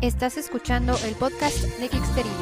Estás 0.00 0.36
escuchando 0.36 0.96
el 1.04 1.16
podcast 1.16 1.56
de 1.80 1.88
Geeksteria. 1.88 2.32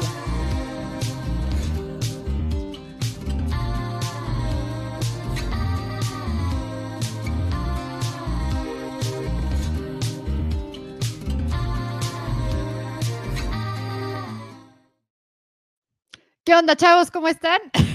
¿Qué 16.43 16.53
onda, 16.53 16.75
chavos? 16.75 17.09
¿Cómo 17.09 17.27
están? 17.27 17.59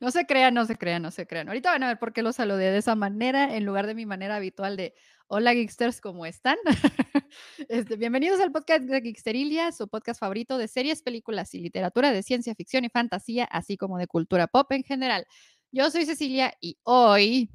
no 0.00 0.10
se 0.10 0.26
crean, 0.26 0.54
no 0.54 0.64
se 0.64 0.76
crean, 0.76 1.02
no 1.02 1.10
se 1.10 1.26
crean. 1.26 1.48
Ahorita 1.48 1.70
van 1.70 1.82
a 1.82 1.88
ver 1.88 1.98
por 1.98 2.12
qué 2.12 2.22
los 2.22 2.36
saludé 2.36 2.70
de 2.70 2.78
esa 2.78 2.94
manera 2.94 3.54
en 3.54 3.66
lugar 3.66 3.86
de 3.86 3.94
mi 3.94 4.06
manera 4.06 4.36
habitual 4.36 4.76
de 4.76 4.94
Hola 5.26 5.52
Geeksters, 5.52 6.00
¿cómo 6.00 6.26
están? 6.26 6.56
Este, 7.68 7.94
bienvenidos 7.94 8.40
al 8.40 8.50
podcast 8.50 8.82
de 8.82 9.00
Geeksterilia, 9.00 9.70
su 9.70 9.86
podcast 9.86 10.18
favorito 10.18 10.58
de 10.58 10.66
series, 10.66 11.00
películas 11.00 11.54
y 11.54 11.60
literatura 11.60 12.10
de 12.10 12.24
ciencia 12.24 12.56
ficción 12.56 12.84
y 12.84 12.88
fantasía, 12.88 13.44
así 13.44 13.76
como 13.76 13.98
de 13.98 14.08
cultura 14.08 14.48
pop 14.48 14.72
en 14.72 14.82
general. 14.82 15.26
Yo 15.70 15.88
soy 15.90 16.06
Cecilia 16.06 16.54
y 16.60 16.78
hoy 16.82 17.50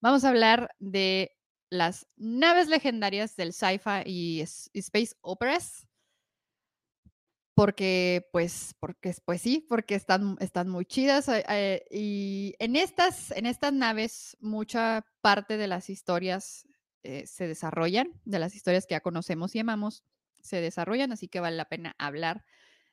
vamos 0.00 0.24
a 0.24 0.30
hablar 0.30 0.70
de 0.78 1.36
las 1.68 2.06
naves 2.16 2.68
legendarias 2.68 3.36
del 3.36 3.52
sci-fi 3.52 4.02
y 4.06 4.40
space 4.40 5.14
operas. 5.20 5.85
Porque, 7.56 8.28
pues, 8.32 8.74
porque, 8.80 9.14
pues 9.24 9.40
sí, 9.40 9.64
porque 9.66 9.94
están, 9.94 10.36
están 10.40 10.68
muy 10.68 10.84
chidas. 10.84 11.26
Eh, 11.30 11.42
eh, 11.48 11.84
y 11.90 12.54
en 12.58 12.76
estas, 12.76 13.30
en 13.30 13.46
estas 13.46 13.72
naves, 13.72 14.36
mucha 14.40 15.06
parte 15.22 15.56
de 15.56 15.66
las 15.66 15.88
historias 15.88 16.68
eh, 17.02 17.26
se 17.26 17.48
desarrollan, 17.48 18.12
de 18.26 18.38
las 18.38 18.54
historias 18.54 18.84
que 18.84 18.92
ya 18.92 19.00
conocemos 19.00 19.54
y 19.54 19.60
amamos, 19.60 20.04
se 20.42 20.60
desarrollan, 20.60 21.12
así 21.12 21.28
que 21.28 21.40
vale 21.40 21.56
la 21.56 21.64
pena 21.64 21.96
hablar 21.96 22.44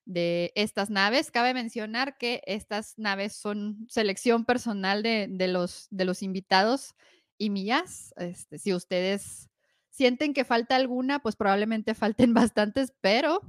de 0.06 0.54
estas 0.56 0.90
naves. 0.90 1.30
Cabe 1.30 1.54
mencionar 1.54 2.18
que 2.18 2.42
estas 2.46 2.98
naves 2.98 3.36
son 3.36 3.86
selección 3.90 4.46
personal 4.46 5.04
de, 5.04 5.48
los, 5.50 5.88
de 5.92 6.06
los 6.06 6.24
invitados 6.24 6.96
y 7.38 7.50
mías. 7.50 8.14
Este, 8.16 8.60
si 8.60 8.74
ustedes 8.74 9.50
sienten 9.90 10.34
que 10.34 10.46
falta 10.46 10.78
alguna, 10.78 11.20
pues 11.20 11.36
probablemente 11.36 11.96
falten 11.96 12.34
bastantes, 12.34 12.94
pero 13.02 13.42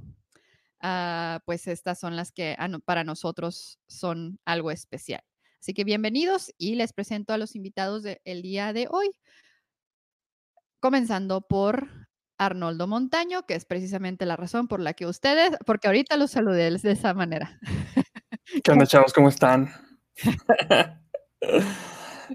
ah, 0.85 1.41
pues 1.45 1.67
estas 1.67 1.99
son 1.99 2.15
las 2.15 2.31
que 2.31 2.55
ah, 2.59 2.69
para 2.85 3.03
nosotros 3.03 3.79
son 3.87 4.39
algo 4.45 4.69
especial. 4.69 5.23
Así 5.59 5.73
que 5.73 5.83
bienvenidos 5.83 6.53
y 6.59 6.75
les 6.75 6.93
presento 6.93 7.33
a 7.33 7.39
los 7.39 7.55
invitados 7.55 8.03
del 8.03 8.41
día 8.43 8.71
de 8.71 8.87
hoy 8.91 9.09
comenzando 10.79 11.41
por 11.41 11.89
Arnoldo 12.37 12.85
Montaño, 12.85 13.47
que 13.47 13.55
es 13.55 13.65
precisamente 13.65 14.27
la 14.27 14.35
razón 14.35 14.67
por 14.67 14.79
la 14.79 14.93
que 14.93 15.07
ustedes, 15.07 15.57
porque 15.65 15.87
ahorita 15.87 16.17
los 16.17 16.29
saludé 16.29 16.69
de 16.69 16.91
esa 16.91 17.15
manera. 17.15 17.59
¿Qué 18.63 18.71
onda, 18.71 18.85
chavos? 18.85 19.11
¿Cómo 19.11 19.29
están? 19.29 19.71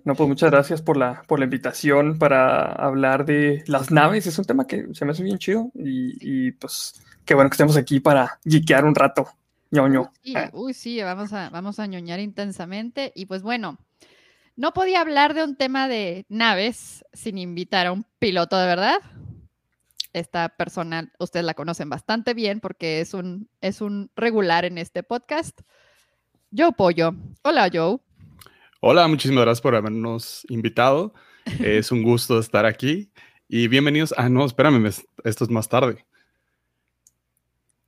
No, 0.05 0.15
pues 0.15 0.29
muchas 0.29 0.51
gracias 0.51 0.83
por 0.83 0.97
la, 0.97 1.23
por 1.27 1.41
la 1.41 1.47
invitación 1.47 2.19
para 2.19 2.71
hablar 2.73 3.25
de 3.25 3.65
las 3.67 3.91
naves. 3.91 4.27
Es 4.27 4.39
un 4.39 4.45
tema 4.45 4.67
que 4.67 4.87
se 4.93 5.05
me 5.05 5.13
hace 5.13 5.23
bien 5.23 5.39
chido 5.39 5.71
y, 5.75 6.53
pues 6.53 7.03
qué 7.31 7.35
bueno 7.37 7.49
que 7.49 7.55
estemos 7.55 7.77
aquí 7.77 8.01
para 8.01 8.41
geekear 8.45 8.85
un 8.85 8.97
rato. 8.97 9.29
ñoño. 9.71 10.11
uy, 10.53 10.75
sí, 10.75 11.01
vamos 11.01 11.33
a, 11.33 11.49
vamos 11.51 11.79
a 11.79 11.87
ñoñar 11.87 12.19
intensamente. 12.19 13.13
Y 13.15 13.27
pues 13.27 13.45
bueno, 13.45 13.79
no 14.57 14.73
podía 14.73 15.01
hablar 15.01 15.33
de 15.35 15.45
un 15.45 15.55
tema 15.55 15.87
de 15.87 16.27
naves 16.29 17.05
sin 17.13 17.39
invitar 17.39 17.87
a 17.87 17.93
un 17.93 18.05
piloto 18.19 18.59
de 18.59 18.67
verdad. 18.67 18.97
Esta 20.13 20.49
persona, 20.49 21.13
ustedes 21.21 21.47
la 21.47 21.55
conocen 21.55 21.89
bastante 21.89 22.35
bien 22.35 22.59
porque 22.59 23.01
es 23.01 23.15
un, 23.15 23.49
es 23.61 23.81
un 23.81 24.11
regular 24.17 24.65
en 24.65 24.77
este 24.77 25.05
podcast. 25.05 25.61
Joe 26.51 26.73
Pollo. 26.73 27.15
Hola, 27.45 27.71
Joe. 27.73 27.99
Hola, 28.81 29.07
muchísimas 29.07 29.45
gracias 29.45 29.63
por 29.63 29.77
habernos 29.77 30.45
invitado. 30.49 31.15
es 31.61 31.93
un 31.93 32.03
gusto 32.03 32.41
estar 32.41 32.67
aquí. 32.67 33.13
Y 33.47 33.69
bienvenidos. 33.69 34.13
Ah, 34.17 34.29
no, 34.29 34.45
espérame, 34.45 34.91
esto 35.23 35.45
es 35.45 35.51
más 35.51 35.69
tarde. 35.69 36.05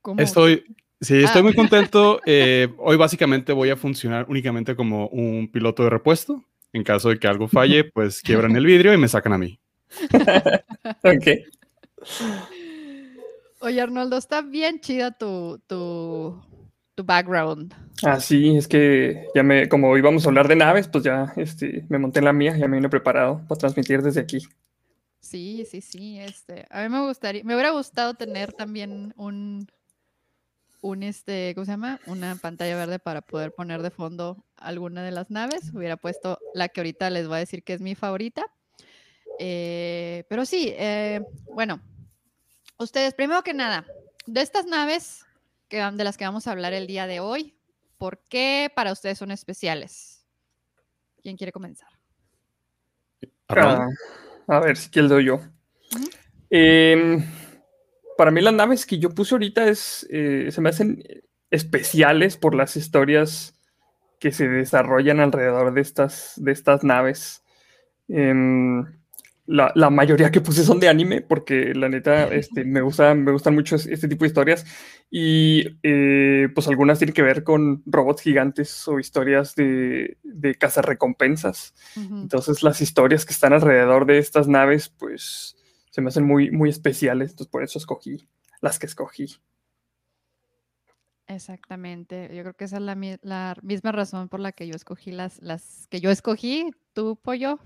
¿Cómo? 0.03 0.21
Estoy, 0.21 0.63
Sí, 1.03 1.21
estoy 1.21 1.43
muy 1.43 1.51
ah. 1.51 1.55
contento. 1.55 2.21
Eh, 2.25 2.69
hoy 2.77 2.95
básicamente 2.95 3.51
voy 3.51 3.69
a 3.69 3.75
funcionar 3.75 4.25
únicamente 4.29 4.75
como 4.75 5.07
un 5.07 5.49
piloto 5.51 5.83
de 5.83 5.89
repuesto. 5.89 6.43
En 6.71 6.83
caso 6.83 7.09
de 7.09 7.19
que 7.19 7.27
algo 7.27 7.47
falle, 7.47 7.83
pues 7.83 8.21
quiebran 8.21 8.55
el 8.55 8.65
vidrio 8.65 8.93
y 8.93 8.97
me 8.97 9.07
sacan 9.07 9.33
a 9.33 9.37
mí. 9.37 9.59
ok. 11.03 11.27
Oye, 13.59 13.81
Arnoldo, 13.81 14.17
está 14.17 14.41
bien 14.41 14.79
chida 14.79 15.11
tu, 15.11 15.61
tu, 15.67 16.41
tu 16.95 17.03
background. 17.03 17.73
Ah, 18.01 18.19
sí, 18.19 18.57
es 18.57 18.67
que 18.67 19.27
ya 19.35 19.43
me, 19.43 19.69
como 19.69 19.95
íbamos 19.97 20.25
a 20.25 20.29
hablar 20.29 20.47
de 20.47 20.55
naves, 20.55 20.87
pues 20.87 21.03
ya 21.03 21.33
este, 21.35 21.85
me 21.89 21.99
monté 21.99 22.19
en 22.19 22.25
la 22.25 22.33
mía, 22.33 22.57
ya 22.57 22.67
me 22.67 22.77
vine 22.77 22.89
preparado 22.89 23.41
para 23.47 23.59
transmitir 23.59 24.01
desde 24.01 24.21
aquí. 24.21 24.39
Sí, 25.19 25.65
sí, 25.69 25.81
sí. 25.81 26.19
Este, 26.19 26.65
a 26.69 26.83
mí 26.83 26.89
me 26.89 27.05
gustaría, 27.05 27.43
me 27.43 27.53
hubiera 27.53 27.71
gustado 27.71 28.15
tener 28.15 28.51
también 28.53 29.13
un, 29.15 29.67
un, 30.83 31.01
este, 31.01 31.53
¿cómo 31.55 31.65
se 31.65 31.71
llama? 31.71 31.99
Una 32.07 32.35
pantalla 32.35 32.75
verde 32.75 32.99
para 32.99 33.21
poder 33.21 33.53
poner 33.53 33.81
de 33.81 33.89
fondo 33.89 34.45
alguna 34.57 35.01
de 35.01 35.11
las 35.11 35.31
naves. 35.31 35.71
Hubiera 35.73 35.95
puesto 35.95 36.39
la 36.53 36.67
que 36.67 36.81
ahorita 36.81 37.09
les 37.09 37.25
voy 37.27 37.37
a 37.37 37.39
decir 37.39 37.63
que 37.63 37.71
es 37.71 37.79
mi 37.79 37.95
favorita. 37.95 38.45
Eh, 39.39 40.25
pero 40.27 40.45
sí, 40.45 40.73
eh, 40.77 41.21
bueno, 41.53 41.81
ustedes, 42.77 43.13
primero 43.13 43.43
que 43.43 43.53
nada, 43.53 43.85
de 44.25 44.41
estas 44.41 44.65
naves 44.65 45.25
que, 45.69 45.77
de 45.77 46.03
las 46.03 46.17
que 46.17 46.25
vamos 46.25 46.47
a 46.47 46.51
hablar 46.51 46.73
el 46.73 46.85
día 46.85 47.07
de 47.07 47.21
hoy, 47.21 47.55
¿por 47.97 48.19
qué 48.19 48.69
para 48.75 48.91
ustedes 48.91 49.17
son 49.17 49.31
especiales? 49.31 50.27
¿Quién 51.21 51.37
quiere 51.37 51.53
comenzar? 51.53 51.89
Ah, 53.47 53.87
a 54.49 54.59
ver 54.59 54.75
si 54.75 54.89
quiero 54.89 55.21
yo. 55.21 55.39
eh, 56.49 57.23
para 58.17 58.31
mí 58.31 58.41
las 58.41 58.53
naves 58.53 58.85
que 58.85 58.99
yo 58.99 59.09
puse 59.09 59.35
ahorita 59.35 59.67
es, 59.67 60.07
eh, 60.09 60.49
se 60.51 60.61
me 60.61 60.69
hacen 60.69 61.03
especiales 61.49 62.37
por 62.37 62.55
las 62.55 62.75
historias 62.75 63.59
que 64.19 64.31
se 64.31 64.47
desarrollan 64.47 65.19
alrededor 65.19 65.73
de 65.73 65.81
estas, 65.81 66.33
de 66.37 66.51
estas 66.51 66.83
naves. 66.83 67.43
Em, 68.07 68.85
la, 69.45 69.89
mayoría 69.89 70.31
que 70.31 70.41
puse 70.41 70.63
son 70.63 70.79
de 70.79 70.87
anime, 70.87 71.21
porque 71.21 71.73
la 71.75 71.89
neta 71.89 72.33
este, 72.33 72.63
me, 72.63 72.81
gusta, 72.81 73.13
me 73.13 73.31
gustan 73.31 73.53
mucho 73.53 73.75
este 73.75 74.07
tipo 74.07 74.23
de 74.23 74.29
historias. 74.29 74.65
Y 75.11 75.77
eh, 75.83 76.47
pues 76.55 76.67
algunas 76.67 76.99
tienen 76.99 77.13
que 77.13 77.21
ver 77.21 77.43
con 77.43 77.83
robots 77.85 78.21
gigantes 78.21 78.87
o 78.87 78.99
historias 78.99 79.55
de, 79.55 80.17
de 80.23 80.55
cazarrecompensas. 80.55 81.75
Entonces 81.95 82.63
las 82.63 82.81
historias 82.81 83.25
que 83.25 83.33
están 83.33 83.53
alrededor 83.53 84.05
de 84.05 84.17
estas 84.17 84.47
naves, 84.47 84.89
pues 84.89 85.55
se 85.93 86.01
me 86.01 86.07
hacen 86.07 86.25
muy, 86.25 86.49
muy 86.49 86.71
especiales, 86.71 87.29
entonces 87.29 87.51
por 87.51 87.63
eso 87.63 87.77
escogí 87.77 88.27
las 88.61 88.79
que 88.79 88.87
escogí. 88.87 89.27
Exactamente, 91.27 92.31
yo 92.35 92.41
creo 92.41 92.55
que 92.55 92.63
esa 92.63 92.77
es 92.77 92.81
la, 92.81 92.95
misma 93.61 93.91
razón 93.91 94.27
por 94.27 94.39
la 94.39 94.53
que 94.53 94.67
yo 94.67 94.73
escogí 94.73 95.11
las, 95.11 95.39
las 95.43 95.85
que 95.91 96.01
yo 96.01 96.09
escogí, 96.09 96.71
tu 96.93 97.15
pollo. 97.15 97.59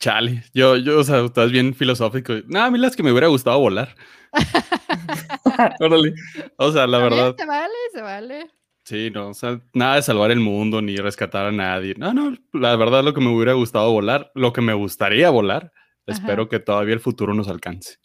Chale, 0.00 0.42
yo, 0.52 0.76
yo, 0.76 0.98
o 0.98 1.04
sea, 1.04 1.24
estás 1.24 1.52
bien 1.52 1.74
filosófico. 1.74 2.32
No, 2.48 2.64
a 2.64 2.70
mí 2.72 2.78
las 2.78 2.96
que 2.96 3.04
me 3.04 3.12
hubiera 3.12 3.28
gustado 3.28 3.60
volar. 3.60 3.94
Órale. 5.78 6.14
O 6.56 6.72
sea, 6.72 6.88
la 6.88 6.98
verdad. 6.98 7.36
Se 7.38 7.46
vale, 7.46 7.74
se 7.92 8.02
vale. 8.02 8.50
Sí, 8.84 9.10
no, 9.14 9.28
o 9.28 9.34
sea, 9.34 9.60
nada 9.74 9.94
de 9.94 10.02
salvar 10.02 10.32
el 10.32 10.40
mundo 10.40 10.82
ni 10.82 10.96
rescatar 10.96 11.46
a 11.46 11.52
nadie. 11.52 11.94
No, 11.96 12.12
no, 12.12 12.36
la 12.52 12.74
verdad 12.74 13.04
lo 13.04 13.14
que 13.14 13.20
me 13.20 13.28
hubiera 13.28 13.52
gustado 13.52 13.92
volar, 13.92 14.32
lo 14.34 14.52
que 14.52 14.60
me 14.60 14.74
gustaría 14.74 15.30
volar, 15.30 15.72
Espero 16.06 16.48
que 16.48 16.58
todavía 16.58 16.94
el 16.94 17.00
futuro 17.00 17.34
nos 17.34 17.48
alcance. 17.48 17.98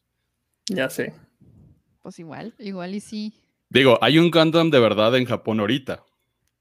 Ya 0.67 0.89
sé. 0.89 1.13
Pues 2.01 2.19
igual, 2.19 2.53
igual 2.59 2.95
y 2.95 2.99
sí. 2.99 3.33
Digo, 3.69 3.97
hay 4.01 4.17
un 4.19 4.31
Gundam 4.31 4.69
de 4.69 4.79
verdad 4.79 5.15
en 5.15 5.25
Japón 5.25 5.59
ahorita. 5.59 6.03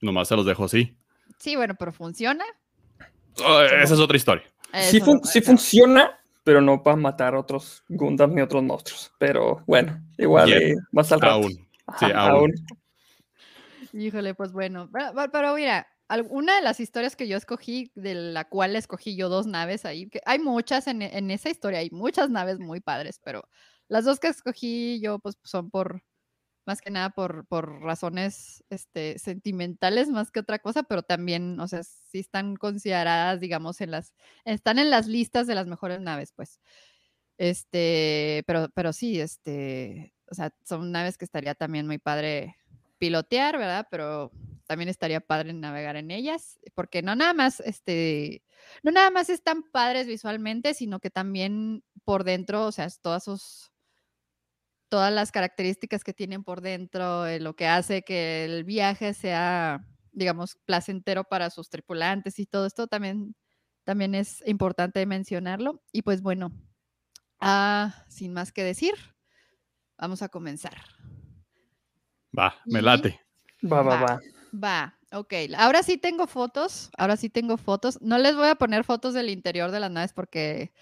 Nomás 0.00 0.28
se 0.28 0.36
los 0.36 0.46
dejo 0.46 0.64
así. 0.64 0.96
Sí, 1.38 1.56
bueno, 1.56 1.74
pero 1.78 1.92
¿funciona? 1.92 2.44
Oh, 3.44 3.60
esa 3.60 3.94
es 3.94 4.00
otra 4.00 4.16
historia. 4.16 4.44
sí, 4.72 5.40
funciona, 5.40 6.18
pero 6.42 6.60
no 6.60 6.82
para 6.82 6.96
matar 6.96 7.34
otros 7.34 7.84
Gundam 7.88 8.34
ni 8.34 8.40
otros 8.40 8.62
monstruos. 8.62 9.12
Pero 9.18 9.62
bueno, 9.66 10.00
igual 10.18 10.52
eh, 10.52 10.74
más 10.92 11.12
al 11.12 11.20
rato. 11.20 11.34
Aún. 11.34 11.68
sí, 11.98 12.06
aún. 12.14 12.52
Híjole, 13.92 14.34
pues 14.34 14.52
bueno. 14.52 14.90
pero 15.32 15.54
mira, 15.54 15.86
una 16.30 16.56
de 16.56 16.62
las 16.62 16.80
historias 16.80 17.16
que 17.16 17.28
yo 17.28 17.36
escogí, 17.36 17.90
de 17.94 18.14
la 18.14 18.48
cual 18.48 18.76
escogí 18.76 19.16
yo 19.16 19.28
dos 19.28 19.46
naves 19.46 19.84
ahí, 19.84 20.08
que 20.08 20.20
hay 20.24 20.38
muchas 20.38 20.86
en, 20.86 21.02
esa 21.02 21.50
historia, 21.50 21.80
hay 21.80 21.90
muchas 21.90 22.30
naves 22.30 22.58
muy 22.58 22.80
padres, 22.80 23.20
pero 23.22 23.48
las 23.88 24.04
dos 24.04 24.20
que 24.20 24.28
escogí 24.28 25.00
yo, 25.00 25.18
pues 25.18 25.36
son 25.42 25.70
por, 25.70 26.02
más 26.64 26.80
que 26.80 26.90
nada 26.90 27.10
por, 27.10 27.46
por 27.46 27.80
razones 27.80 28.64
este, 28.70 29.18
sentimentales 29.18 30.08
más 30.08 30.30
que 30.30 30.40
otra 30.40 30.58
cosa, 30.58 30.84
pero 30.84 31.02
también, 31.02 31.58
o 31.60 31.68
sea, 31.68 31.82
sí 31.82 32.18
están 32.20 32.56
consideradas, 32.56 33.40
digamos, 33.40 33.80
en 33.80 33.90
las, 33.90 34.14
están 34.44 34.78
en 34.78 34.90
las 34.90 35.06
listas 35.08 35.46
de 35.46 35.54
las 35.56 35.66
mejores 35.66 36.00
naves, 36.00 36.32
pues. 36.32 36.60
Este, 37.38 38.44
pero, 38.46 38.68
pero 38.74 38.92
sí, 38.92 39.20
este, 39.20 40.14
o 40.30 40.34
sea, 40.34 40.54
son 40.64 40.92
naves 40.92 41.18
que 41.18 41.24
estaría 41.24 41.54
también 41.54 41.86
muy 41.86 41.98
padre 41.98 42.56
pilotear, 42.98 43.58
¿verdad? 43.58 43.86
Pero 43.90 44.32
también 44.66 44.88
estaría 44.88 45.20
padre 45.20 45.52
navegar 45.52 45.96
en 45.96 46.10
ellas, 46.10 46.58
porque 46.74 47.02
no 47.02 47.14
nada 47.14 47.32
más, 47.32 47.60
este, 47.60 48.42
no 48.82 48.90
nada 48.90 49.10
más 49.10 49.30
están 49.30 49.62
padres 49.62 50.06
visualmente, 50.06 50.74
sino 50.74 51.00
que 51.00 51.10
también 51.10 51.84
por 52.04 52.24
dentro, 52.24 52.66
o 52.66 52.72
sea, 52.72 52.88
todas 53.00 53.24
sus, 53.24 53.72
todas 54.88 55.12
las 55.12 55.32
características 55.32 56.04
que 56.04 56.12
tienen 56.12 56.44
por 56.44 56.60
dentro, 56.60 57.26
eh, 57.26 57.40
lo 57.40 57.54
que 57.54 57.66
hace 57.66 58.02
que 58.02 58.44
el 58.44 58.64
viaje 58.64 59.14
sea, 59.14 59.86
digamos, 60.12 60.58
placentero 60.64 61.24
para 61.24 61.50
sus 61.50 61.68
tripulantes 61.68 62.38
y 62.38 62.46
todo 62.46 62.66
esto 62.66 62.86
también, 62.86 63.34
también 63.84 64.14
es 64.14 64.42
importante 64.46 65.04
mencionarlo. 65.06 65.82
Y 65.92 66.02
pues 66.02 66.22
bueno, 66.22 66.52
ah, 67.40 68.04
sin 68.08 68.32
más 68.32 68.52
que 68.52 68.64
decir, 68.64 68.94
vamos 69.96 70.22
a 70.22 70.28
comenzar. 70.28 70.76
Va, 72.38 72.54
me 72.66 72.82
late. 72.82 73.20
Va, 73.64 73.82
va, 73.82 74.02
va. 74.02 74.20
Va, 74.52 74.98
ok. 75.12 75.34
Ahora 75.56 75.82
sí 75.82 75.98
tengo 75.98 76.26
fotos. 76.26 76.90
Ahora 76.96 77.16
sí 77.16 77.28
tengo 77.30 77.56
fotos. 77.56 78.00
No 78.00 78.18
les 78.18 78.36
voy 78.36 78.48
a 78.48 78.54
poner 78.54 78.84
fotos 78.84 79.14
del 79.14 79.30
interior 79.30 79.70
de 79.70 79.80
las 79.80 79.90
naves 79.90 80.12
porque 80.12 80.72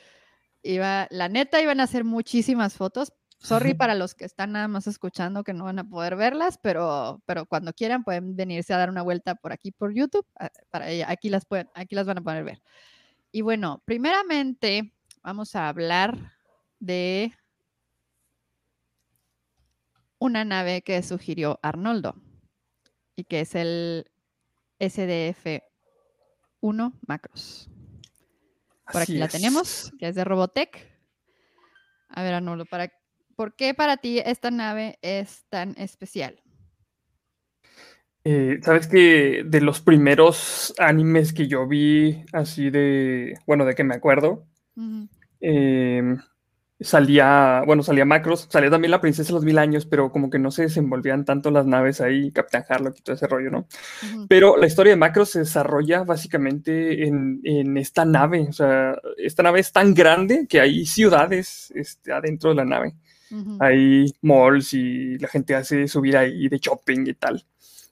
iba, 0.62 1.06
la 1.10 1.28
neta, 1.28 1.60
iban 1.60 1.80
a 1.80 1.84
hacer 1.84 2.04
muchísimas 2.04 2.74
fotos. 2.74 3.12
Sorry 3.38 3.74
para 3.74 3.94
los 3.94 4.14
que 4.14 4.24
están 4.24 4.52
nada 4.52 4.68
más 4.68 4.86
escuchando 4.86 5.44
que 5.44 5.52
no 5.52 5.64
van 5.64 5.78
a 5.78 5.88
poder 5.88 6.16
verlas, 6.16 6.58
pero, 6.62 7.22
pero 7.26 7.46
cuando 7.46 7.72
quieran 7.72 8.04
pueden 8.04 8.36
venirse 8.36 8.72
a 8.74 8.78
dar 8.78 8.90
una 8.90 9.02
vuelta 9.02 9.34
por 9.34 9.52
aquí 9.52 9.72
por 9.72 9.92
YouTube. 9.94 10.26
Aquí 11.06 11.30
las 11.30 11.44
pueden, 11.44 11.68
aquí 11.74 11.94
las 11.94 12.06
van 12.06 12.18
a 12.18 12.22
poder 12.22 12.44
ver. 12.44 12.62
Y 13.32 13.42
bueno, 13.42 13.82
primeramente 13.84 14.92
vamos 15.22 15.56
a 15.56 15.68
hablar 15.68 16.32
de 16.78 17.34
una 20.18 20.44
nave 20.44 20.82
que 20.82 21.02
sugirió 21.02 21.58
Arnoldo 21.62 22.14
y 23.16 23.24
que 23.24 23.40
es 23.40 23.54
el 23.54 24.06
SDF-1 24.80 25.62
Macros. 27.06 27.70
Por 28.92 29.02
aquí 29.02 29.16
la 29.16 29.28
tenemos, 29.28 29.92
que 29.98 30.08
es 30.08 30.14
de 30.14 30.24
Robotech. 30.24 30.92
A 32.08 32.22
ver, 32.22 32.34
Arnoldo, 32.34 32.66
para, 32.66 32.92
¿por 33.34 33.56
qué 33.56 33.74
para 33.74 33.96
ti 33.96 34.18
esta 34.18 34.50
nave 34.50 34.98
es 35.02 35.44
tan 35.48 35.74
especial? 35.78 36.40
Eh, 38.24 38.58
Sabes 38.62 38.86
que 38.86 39.42
de 39.44 39.60
los 39.60 39.80
primeros 39.80 40.74
animes 40.78 41.32
que 41.32 41.46
yo 41.46 41.66
vi, 41.66 42.24
así 42.32 42.70
de, 42.70 43.38
bueno, 43.46 43.64
de 43.64 43.74
que 43.74 43.84
me 43.84 43.94
acuerdo, 43.94 44.46
salía, 46.80 47.62
bueno, 47.66 47.82
salía 47.82 48.04
Macros, 48.04 48.48
salía 48.50 48.70
también 48.70 48.90
la 48.90 49.00
Princesa 49.00 49.28
de 49.28 49.34
los 49.34 49.44
Mil 49.44 49.58
Años, 49.58 49.86
pero 49.86 50.10
como 50.10 50.28
que 50.30 50.38
no 50.38 50.50
se 50.50 50.62
desenvolvían 50.62 51.24
tanto 51.24 51.50
las 51.50 51.66
naves 51.66 52.00
ahí, 52.00 52.32
Capitán 52.32 52.64
Harlock 52.68 52.98
y 52.98 53.02
todo 53.02 53.16
ese 53.16 53.26
rollo, 53.26 53.50
¿no? 53.50 53.66
Pero 54.28 54.56
la 54.56 54.66
historia 54.66 54.92
de 54.92 54.96
Macros 54.96 55.30
se 55.30 55.40
desarrolla 55.40 56.02
básicamente 56.02 57.06
en, 57.06 57.40
en, 57.44 57.76
esta 57.76 58.04
nave, 58.04 58.46
o 58.48 58.52
sea, 58.52 58.96
esta 59.16 59.42
nave 59.42 59.60
es 59.60 59.72
tan 59.72 59.94
grande 59.94 60.46
que 60.48 60.60
hay 60.60 60.84
ciudades 60.86 61.72
este, 61.74 62.12
adentro 62.12 62.50
de 62.50 62.56
la 62.56 62.64
nave. 62.64 62.94
Hay 63.58 64.14
malls 64.22 64.74
y 64.74 65.18
la 65.18 65.26
gente 65.26 65.56
hace 65.56 65.88
subir 65.88 66.16
ahí 66.16 66.48
de 66.48 66.58
shopping 66.58 67.06
y 67.08 67.14
tal. 67.14 67.44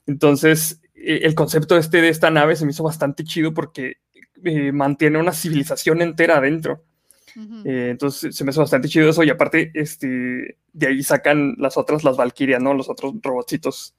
Entonces, 0.07 0.81
e, 0.95 1.17
el 1.25 1.35
concepto 1.35 1.77
este 1.77 2.01
de 2.01 2.11
esta 2.11 2.31
nave 2.31 2.55
se 2.55 2.65
me 2.65 2.71
hizo 2.71 2.85
bastante 2.85 3.25
chido 3.25 3.53
porque 3.53 3.97
eh, 4.45 4.73
mantiene 4.73 5.19
una 5.19 5.33
civilización 5.33 6.03
entera 6.03 6.37
adentro. 6.39 6.85
Eh, 7.65 7.89
entonces 7.91 8.35
se 8.35 8.45
me 8.45 8.51
hace 8.51 8.61
bastante 8.61 8.89
chido 8.89 9.09
eso 9.09 9.23
y 9.23 9.31
aparte 9.31 9.71
este, 9.75 10.59
de 10.73 10.87
ahí 10.87 11.03
sacan 11.03 11.55
las 11.59 11.77
otras, 11.77 12.05
las 12.05 12.17
Valkyrias, 12.17 12.63
¿no? 12.63 12.75
Los 12.75 12.89
otros 12.89 13.15
robotcitos. 13.23 13.95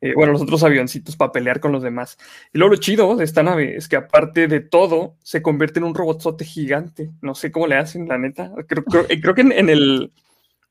Eh, 0.00 0.14
bueno, 0.16 0.32
los 0.32 0.42
otros 0.42 0.64
avioncitos 0.64 1.16
para 1.16 1.30
pelear 1.30 1.60
con 1.60 1.70
los 1.70 1.82
demás. 1.82 2.18
Y 2.52 2.58
luego 2.58 2.74
lo 2.74 2.80
chido 2.80 3.14
de 3.14 3.24
esta 3.24 3.44
nave 3.44 3.76
es 3.76 3.86
que 3.86 3.94
aparte 3.94 4.48
de 4.48 4.60
todo, 4.60 5.16
se 5.22 5.42
convierte 5.42 5.78
en 5.78 5.84
un 5.84 5.94
robotzote 5.94 6.44
gigante. 6.44 7.10
No 7.22 7.36
sé 7.36 7.52
cómo 7.52 7.68
le 7.68 7.76
hacen, 7.76 8.08
la 8.08 8.18
neta. 8.18 8.52
Creo, 8.66 8.84
creo, 8.84 9.06
que 9.34 9.42
en, 9.42 9.68
el, 9.68 10.12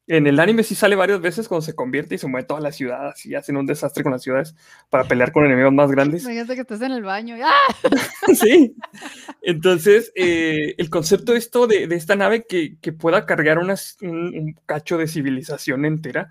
en 0.09 0.25
el 0.25 0.39
anime 0.39 0.63
sí 0.63 0.73
sale 0.73 0.95
varias 0.95 1.21
veces 1.21 1.47
cuando 1.47 1.61
se 1.63 1.75
convierte 1.75 2.15
y 2.15 2.17
se 2.17 2.27
mueve 2.27 2.47
toda 2.47 2.59
la 2.59 2.71
ciudad 2.71 3.13
y 3.23 3.35
hacen 3.35 3.57
un 3.57 3.67
desastre 3.67 4.01
con 4.01 4.11
las 4.11 4.23
ciudades 4.23 4.55
para 4.89 5.03
pelear 5.03 5.31
con 5.31 5.45
enemigos 5.45 5.71
más 5.71 5.91
grandes. 5.91 6.25
Fíjate 6.25 6.55
que 6.55 6.61
estás 6.61 6.81
en 6.81 6.93
el 6.93 7.03
baño. 7.03 7.35
sí. 8.33 8.75
Entonces, 9.43 10.11
eh, 10.15 10.73
el 10.79 10.89
concepto 10.89 11.35
esto 11.35 11.67
de, 11.67 11.85
de 11.85 11.95
esta 11.95 12.15
nave 12.15 12.43
que, 12.49 12.79
que 12.81 12.91
pueda 12.91 13.27
cargar 13.27 13.59
un, 13.59 13.69
un, 14.01 14.55
cacho 14.65 14.97
de 14.97 15.07
civilización 15.07 15.85
entera 15.85 16.29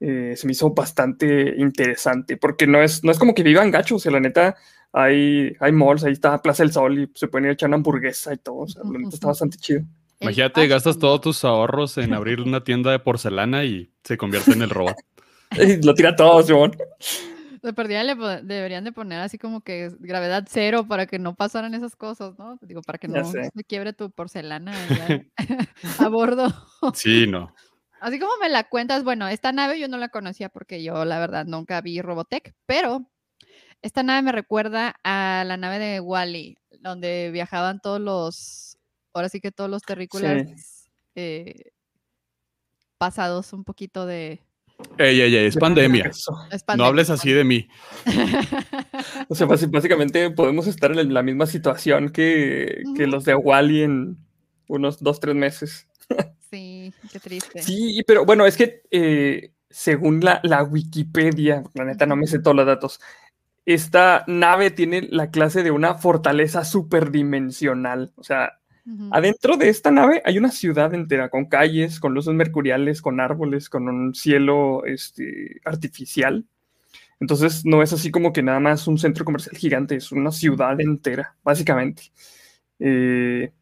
eh, 0.00 0.34
se 0.36 0.46
me 0.46 0.52
hizo 0.52 0.74
bastante 0.74 1.54
interesante 1.56 2.36
porque 2.36 2.66
no 2.66 2.82
es, 2.82 3.04
no 3.04 3.10
es 3.10 3.18
como 3.18 3.34
que 3.34 3.42
vivan 3.42 3.70
gachos, 3.70 3.96
o 3.96 3.98
sea, 4.00 4.12
la 4.12 4.20
neta 4.20 4.54
hay, 4.92 5.56
hay 5.60 5.72
malls, 5.72 6.04
ahí 6.04 6.12
está 6.12 6.42
Plaza 6.42 6.62
del 6.62 6.72
Sol 6.72 6.98
y 6.98 7.10
se 7.14 7.28
pueden 7.28 7.46
ir 7.46 7.50
a 7.50 7.52
echar 7.54 7.70
una 7.70 7.76
hamburguesa 7.76 8.34
y 8.34 8.36
todo, 8.36 8.56
o 8.56 8.68
sea, 8.68 8.82
la 8.84 8.98
neta 8.98 9.14
está 9.14 9.28
bastante 9.28 9.56
chido. 9.56 9.82
Imagínate, 10.20 10.66
gastas 10.66 10.98
todos 10.98 11.20
tus 11.20 11.44
ahorros 11.44 11.98
en 11.98 12.14
abrir 12.14 12.40
una 12.40 12.64
tienda 12.64 12.90
de 12.90 12.98
porcelana 12.98 13.64
y 13.64 13.92
se 14.02 14.16
convierte 14.16 14.52
en 14.52 14.62
el 14.62 14.70
robot. 14.70 14.96
Lo 15.84 15.94
tira 15.94 16.16
todo, 16.16 16.42
Simón. 16.42 16.76
De 17.62 17.72
perdida 17.72 18.04
le 18.04 18.14
deberían 18.42 18.84
de 18.84 18.92
poner 18.92 19.20
así 19.20 19.38
como 19.38 19.62
que 19.62 19.90
gravedad 19.98 20.44
cero 20.46 20.86
para 20.86 21.06
que 21.06 21.18
no 21.18 21.34
pasaran 21.34 21.74
esas 21.74 21.96
cosas, 21.96 22.38
¿no? 22.38 22.58
Digo, 22.60 22.82
para 22.82 22.98
que 22.98 23.08
no 23.08 23.24
se 23.24 23.50
quiebre 23.66 23.94
tu 23.94 24.10
porcelana 24.10 24.74
a 25.98 26.08
bordo. 26.08 26.52
Sí, 26.92 27.26
no. 27.26 27.54
Así 28.00 28.18
como 28.18 28.32
me 28.38 28.50
la 28.50 28.64
cuentas, 28.64 29.02
bueno, 29.02 29.28
esta 29.28 29.50
nave 29.52 29.80
yo 29.80 29.88
no 29.88 29.96
la 29.96 30.10
conocía 30.10 30.50
porque 30.50 30.82
yo 30.82 31.06
la 31.06 31.18
verdad 31.18 31.46
nunca 31.46 31.80
vi 31.80 32.02
Robotech, 32.02 32.52
pero 32.66 33.10
esta 33.80 34.02
nave 34.02 34.20
me 34.20 34.32
recuerda 34.32 34.96
a 35.02 35.42
la 35.46 35.56
nave 35.56 35.78
de 35.78 36.00
Wally, 36.00 36.58
donde 36.80 37.30
viajaban 37.32 37.80
todos 37.80 37.98
los 37.98 38.73
ahora 39.14 39.28
sí 39.28 39.40
que 39.40 39.52
todos 39.52 39.70
los 39.70 39.82
terrícolas 39.82 40.90
eh, 41.14 41.70
pasados 42.98 43.52
un 43.52 43.64
poquito 43.64 44.06
de... 44.06 44.40
Ey, 44.98 45.20
ey, 45.20 45.36
ey, 45.36 45.46
es 45.46 45.56
pandemia. 45.56 46.10
no 46.76 46.84
hables 46.84 47.08
así 47.08 47.32
de 47.32 47.44
mí. 47.44 47.68
o 49.28 49.34
sea, 49.34 49.46
básicamente 49.46 50.30
podemos 50.30 50.66
estar 50.66 50.90
en 50.98 51.14
la 51.14 51.22
misma 51.22 51.46
situación 51.46 52.10
que, 52.10 52.82
los 52.98 53.24
de 53.24 53.36
Wally 53.36 53.82
en 53.82 54.18
unos 54.68 55.00
dos, 55.00 55.20
tres 55.20 55.36
meses. 55.36 55.86
sí, 56.50 56.92
qué 57.12 57.20
triste. 57.20 57.62
Sí, 57.62 58.02
pero 58.04 58.24
bueno, 58.24 58.46
es 58.46 58.56
que 58.56 58.82
eh, 58.90 59.52
según 59.70 60.20
la, 60.20 60.40
la, 60.42 60.64
Wikipedia, 60.64 61.62
la 61.74 61.84
neta 61.84 62.04
no 62.06 62.16
me 62.16 62.26
sé 62.26 62.40
todos 62.40 62.56
los 62.56 62.66
datos, 62.66 63.00
esta 63.66 64.24
nave 64.26 64.70
tiene 64.70 65.02
la 65.10 65.30
clase 65.30 65.62
de 65.62 65.70
una 65.70 65.94
fortaleza 65.94 66.64
superdimensional. 66.64 68.12
O 68.16 68.24
sea, 68.24 68.60
Adentro 69.12 69.56
de 69.56 69.70
esta 69.70 69.90
nave 69.90 70.20
hay 70.26 70.36
una 70.36 70.50
ciudad 70.50 70.92
entera 70.92 71.30
con 71.30 71.46
calles, 71.46 71.98
con 72.00 72.12
luces 72.12 72.34
mercuriales, 72.34 73.00
con 73.00 73.18
árboles, 73.18 73.70
con 73.70 73.88
un 73.88 74.14
cielo 74.14 74.84
este, 74.84 75.60
artificial. 75.64 76.44
Entonces 77.18 77.64
no 77.64 77.82
es 77.82 77.92
así 77.94 78.10
como 78.10 78.32
que 78.32 78.42
nada 78.42 78.60
más 78.60 78.86
un 78.86 78.98
centro 78.98 79.24
comercial 79.24 79.56
gigante, 79.56 79.96
es 79.96 80.12
una 80.12 80.30
ciudad 80.30 80.78
entera, 80.80 81.36
básicamente. 81.42 82.12
Eh, 82.78 83.52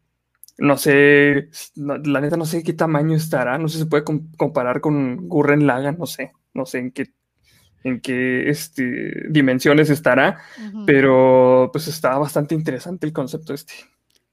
no 0.57 0.77
sé, 0.77 1.49
la 1.75 2.21
neta 2.21 2.37
no 2.37 2.45
sé 2.45 2.63
qué 2.63 2.73
tamaño 2.73 3.15
estará, 3.15 3.57
no 3.57 3.67
sé 3.67 3.77
si 3.77 3.83
se 3.83 3.89
puede 3.89 4.03
comparar 4.37 4.81
con 4.81 5.27
Gurren 5.27 5.65
Lagan, 5.65 5.97
no 5.97 6.05
sé, 6.05 6.31
no 6.53 6.65
sé 6.65 6.79
en 6.79 6.91
qué, 6.91 7.11
en 7.83 8.01
qué 8.01 8.49
este, 8.49 9.29
dimensiones 9.29 9.89
estará, 9.89 10.39
pero 10.85 11.69
pues 11.71 11.87
está 11.87 12.17
bastante 12.17 12.55
interesante 12.55 13.07
el 13.07 13.13
concepto 13.13 13.53
este. 13.53 13.73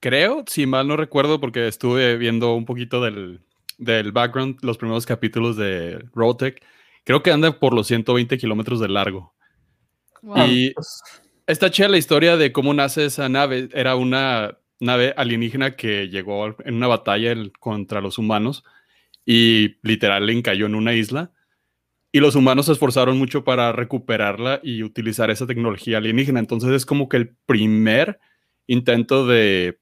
Creo, 0.01 0.45
si 0.47 0.67
mal 0.67 0.89
no 0.89 0.97
recuerdo, 0.97 1.41
porque 1.41 1.69
estuve 1.69 2.17
viendo 2.17 2.55
un 2.55 2.65
poquito 2.65 3.03
del, 3.03 3.41
del 3.77 4.13
background, 4.13 4.59
los 4.63 4.79
primeros 4.79 5.05
capítulos 5.07 5.57
de 5.57 6.03
Robotech, 6.15 6.63
creo 7.05 7.23
que 7.23 7.31
anda 7.31 7.59
por 7.59 7.75
los 7.75 7.87
120 7.87 8.39
kilómetros 8.39 8.81
de 8.81 8.89
largo. 8.89 9.35
Y 10.49 10.75
está 11.47 11.71
chida 11.71 11.89
la 11.89 11.99
historia 11.99 12.37
de 12.37 12.53
cómo 12.53 12.75
nace 12.75 13.07
esa 13.07 13.29
nave. 13.29 13.69
Era 13.73 13.97
una 13.97 14.59
nave 14.79 15.15
alienígena 15.17 15.77
que 15.77 16.09
llegó 16.09 16.57
en 16.65 16.75
una 16.75 16.89
batalla 16.89 17.35
contra 17.59 18.01
los 18.01 18.19
humanos 18.19 18.65
y 19.25 19.77
literal 19.83 20.27
le 20.27 20.33
encalló 20.33 20.67
en 20.67 20.75
una 20.75 20.95
isla. 20.95 21.33
Y 22.13 22.21
los 22.21 22.35
humanos 22.35 22.67
se 22.67 22.73
esforzaron 22.73 23.19
mucho 23.19 23.45
para 23.45 23.73
recuperarla 23.73 24.61
y 24.63 24.83
utilizar 24.83 25.31
esa 25.31 25.47
tecnología 25.47 25.99
alienígena. 25.99 26.41
Entonces 26.41 26.71
es 26.71 26.85
como 26.85 27.09
que 27.09 27.19
el 27.19 27.37
primer 27.47 28.19
intento 28.67 29.27
de 29.27 29.79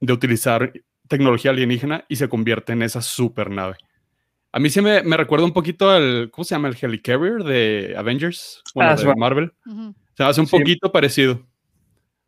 de 0.00 0.12
utilizar 0.12 0.72
tecnología 1.08 1.50
alienígena 1.50 2.04
y 2.08 2.16
se 2.16 2.28
convierte 2.28 2.72
en 2.72 2.82
esa 2.82 3.02
supernave. 3.02 3.76
A 4.52 4.58
mí 4.58 4.70
sí 4.70 4.80
me, 4.80 5.02
me 5.02 5.16
recuerda 5.16 5.44
un 5.44 5.52
poquito 5.52 5.90
al, 5.90 6.30
¿cómo 6.30 6.44
se 6.44 6.54
llama? 6.54 6.68
El 6.68 6.76
Helicarrier 6.80 7.44
de 7.44 7.94
Avengers, 7.96 8.62
bueno, 8.74 8.90
ah, 8.92 8.96
de 8.96 9.14
Marvel. 9.14 9.52
Se 10.14 10.22
hace 10.24 10.40
un 10.40 10.48
poquito 10.48 10.90
parecido. 10.90 11.46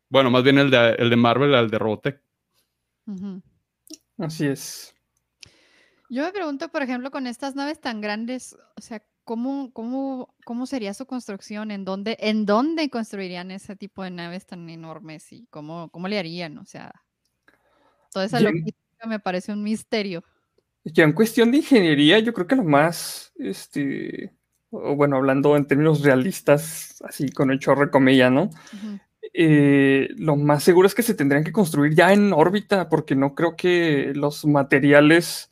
Bueno, 0.09 0.29
más 0.29 0.43
bien 0.43 0.57
el 0.57 0.69
de, 0.69 0.95
el 0.99 1.09
de 1.09 1.15
Marvel 1.15 1.55
al 1.55 1.69
de 1.69 1.79
Robotech. 1.79 2.21
Así 4.17 4.45
es. 4.45 4.93
Yo 6.09 6.23
me 6.23 6.31
pregunto, 6.31 6.69
por 6.69 6.83
ejemplo, 6.83 7.09
con 7.09 7.25
estas 7.25 7.55
naves 7.55 7.79
tan 7.79 8.01
grandes, 8.01 8.55
o 8.75 8.81
sea, 8.81 9.01
¿cómo, 9.23 9.71
cómo, 9.71 10.35
cómo 10.45 10.65
sería 10.65 10.93
su 10.93 11.05
construcción? 11.05 11.71
¿En 11.71 11.85
dónde, 11.85 12.17
¿En 12.19 12.45
dónde 12.45 12.89
construirían 12.89 13.49
ese 13.49 13.75
tipo 13.77 14.03
de 14.03 14.11
naves 14.11 14.45
tan 14.45 14.69
enormes? 14.69 15.31
¿Y 15.31 15.47
cómo, 15.49 15.89
cómo 15.89 16.07
le 16.07 16.19
harían? 16.19 16.57
O 16.57 16.65
sea, 16.65 16.91
toda 18.11 18.25
esa 18.25 18.39
logística 18.39 19.07
me 19.07 19.19
parece 19.19 19.51
un 19.51 19.63
misterio. 19.63 20.23
Ya 20.83 21.03
en 21.03 21.13
cuestión 21.13 21.51
de 21.51 21.57
ingeniería, 21.57 22.19
yo 22.19 22.33
creo 22.33 22.47
que 22.47 22.55
lo 22.55 22.63
más, 22.63 23.33
este, 23.37 24.33
bueno, 24.71 25.17
hablando 25.17 25.55
en 25.55 25.65
términos 25.65 26.01
realistas, 26.01 27.01
así 27.07 27.29
con 27.29 27.51
el 27.51 27.59
chorro 27.59 27.91
comilla, 27.91 28.29
¿no? 28.29 28.49
Eh, 29.33 30.09
lo 30.17 30.35
más 30.35 30.63
seguro 30.63 30.87
es 30.87 30.95
que 30.95 31.03
se 31.03 31.13
tendrían 31.13 31.43
que 31.43 31.51
construir 31.51 31.93
ya 31.93 32.11
en 32.11 32.33
órbita, 32.33 32.89
porque 32.89 33.15
no 33.15 33.35
creo 33.35 33.55
que 33.55 34.11
los 34.15 34.45
materiales 34.45 35.51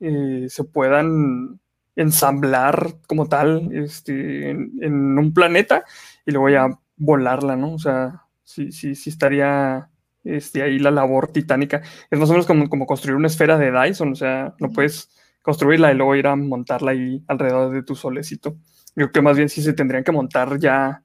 eh, 0.00 0.46
se 0.48 0.64
puedan 0.64 1.60
ensamblar 1.94 2.96
como 3.06 3.28
tal 3.28 3.70
este, 3.72 4.50
en, 4.50 5.18
un 5.18 5.34
planeta 5.34 5.84
y 6.24 6.32
luego 6.32 6.48
ya 6.48 6.78
volarla, 6.96 7.56
¿no? 7.56 7.74
O 7.74 7.78
sea, 7.78 8.22
sí, 8.42 8.72
sí, 8.72 8.94
sí 8.94 9.10
estaría 9.10 9.90
este, 10.24 10.62
ahí 10.62 10.78
la 10.78 10.90
labor 10.90 11.28
titánica. 11.28 11.82
Es 12.10 12.18
más 12.18 12.28
o 12.28 12.32
menos 12.32 12.46
como, 12.46 12.68
como 12.68 12.86
construir 12.86 13.16
una 13.16 13.28
esfera 13.28 13.58
de 13.58 13.72
Dyson, 13.72 14.12
o 14.12 14.14
sea, 14.14 14.54
no 14.58 14.70
puedes 14.70 15.10
construirla 15.42 15.92
y 15.92 15.96
luego 15.96 16.14
ir 16.14 16.26
a 16.26 16.36
montarla 16.36 16.92
ahí 16.92 17.22
alrededor 17.26 17.72
de 17.72 17.82
tu 17.82 17.94
solecito. 17.94 18.56
Yo 18.94 19.06
creo 19.06 19.12
que 19.12 19.22
más 19.22 19.36
bien 19.36 19.48
sí 19.48 19.62
se 19.62 19.72
tendrían 19.72 20.04
que 20.04 20.12
montar 20.12 20.58
ya 20.58 21.02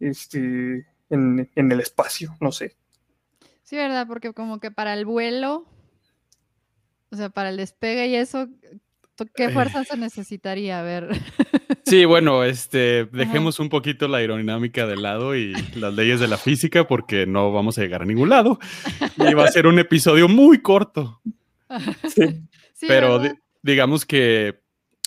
este, 0.00 0.86
en, 1.10 1.50
en 1.54 1.72
el 1.72 1.80
espacio, 1.80 2.34
no 2.40 2.52
sé. 2.52 2.76
Sí, 3.62 3.76
¿verdad? 3.76 4.06
Porque 4.06 4.32
como 4.32 4.60
que 4.60 4.70
para 4.70 4.94
el 4.94 5.04
vuelo 5.04 5.66
o 7.14 7.16
sea, 7.16 7.30
para 7.30 7.50
el 7.50 7.56
despegue 7.56 8.08
y 8.08 8.16
eso, 8.16 8.48
¿qué 9.34 9.50
fuerza 9.50 9.84
se 9.84 9.96
necesitaría? 9.96 10.80
A 10.80 10.82
ver. 10.82 11.08
Sí, 11.86 12.06
bueno, 12.06 12.44
este, 12.44 13.04
dejemos 13.12 13.60
un 13.60 13.68
poquito 13.68 14.08
la 14.08 14.16
aerodinámica 14.16 14.86
de 14.86 14.96
lado 14.96 15.36
y 15.36 15.52
las 15.74 15.92
leyes 15.92 16.18
de 16.18 16.28
la 16.28 16.38
física 16.38 16.86
porque 16.86 17.26
no 17.26 17.52
vamos 17.52 17.76
a 17.76 17.82
llegar 17.82 18.00
a 18.00 18.06
ningún 18.06 18.30
lado. 18.30 18.58
Y 19.18 19.34
va 19.34 19.44
a 19.44 19.52
ser 19.52 19.66
un 19.66 19.78
episodio 19.78 20.26
muy 20.28 20.60
corto. 20.62 21.20
Sí. 22.74 22.88
Pero 22.88 23.20
digamos 23.62 24.04
que, 24.04 24.60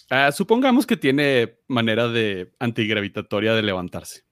ah, 0.09 0.31
supongamos 0.31 0.85
que 0.85 0.97
tiene 0.97 1.57
manera 1.67 2.07
de 2.07 2.53
antigravitatoria 2.59 3.53
de 3.53 3.61
levantarse. 3.61 4.23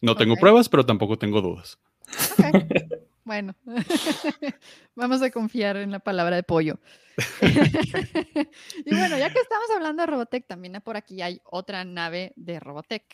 No 0.00 0.14
tengo 0.14 0.36
pruebas, 0.36 0.68
pero 0.68 0.86
tampoco 0.86 1.18
tengo 1.18 1.40
dudas. 1.42 1.78
Bueno, 3.28 3.54
vamos 4.96 5.20
a 5.20 5.30
confiar 5.30 5.76
en 5.76 5.90
la 5.90 5.98
palabra 5.98 6.36
de 6.36 6.42
pollo. 6.42 6.80
y 7.42 8.94
bueno, 8.96 9.18
ya 9.18 9.30
que 9.30 9.38
estamos 9.38 9.68
hablando 9.76 10.00
de 10.00 10.06
Robotech, 10.06 10.46
también 10.46 10.80
por 10.82 10.96
aquí 10.96 11.20
hay 11.20 11.38
otra 11.44 11.84
nave 11.84 12.32
de 12.36 12.58
Robotech. 12.58 13.04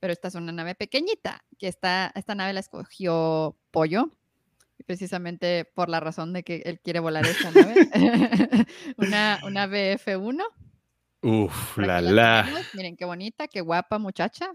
Pero 0.00 0.12
esta 0.12 0.26
es 0.26 0.34
una 0.34 0.50
nave 0.50 0.74
pequeñita, 0.74 1.44
que 1.60 1.68
está, 1.68 2.10
esta 2.16 2.34
nave 2.34 2.54
la 2.54 2.58
escogió 2.58 3.56
Pollo, 3.70 4.10
precisamente 4.84 5.64
por 5.64 5.90
la 5.90 6.00
razón 6.00 6.32
de 6.32 6.42
que 6.42 6.62
él 6.64 6.80
quiere 6.80 6.98
volar 6.98 7.24
esta 7.24 7.52
nave. 7.52 7.88
una, 8.96 9.38
una 9.44 9.68
BF-1. 9.68 10.42
Uf, 11.22 11.78
la 11.78 12.00
la. 12.00 12.48
Miren 12.74 12.96
qué 12.96 13.04
bonita, 13.04 13.46
qué 13.46 13.60
guapa 13.60 14.00
muchacha, 14.00 14.50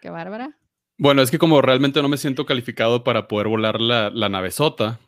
qué 0.00 0.08
bárbara. 0.08 0.56
Bueno, 0.98 1.22
es 1.22 1.30
que 1.30 1.38
como 1.38 1.60
realmente 1.60 2.00
no 2.00 2.08
me 2.08 2.16
siento 2.16 2.46
calificado 2.46 3.04
para 3.04 3.28
poder 3.28 3.48
volar 3.48 3.80
la, 3.80 4.10
la 4.10 4.28
nave 4.28 4.50
sota, 4.50 4.98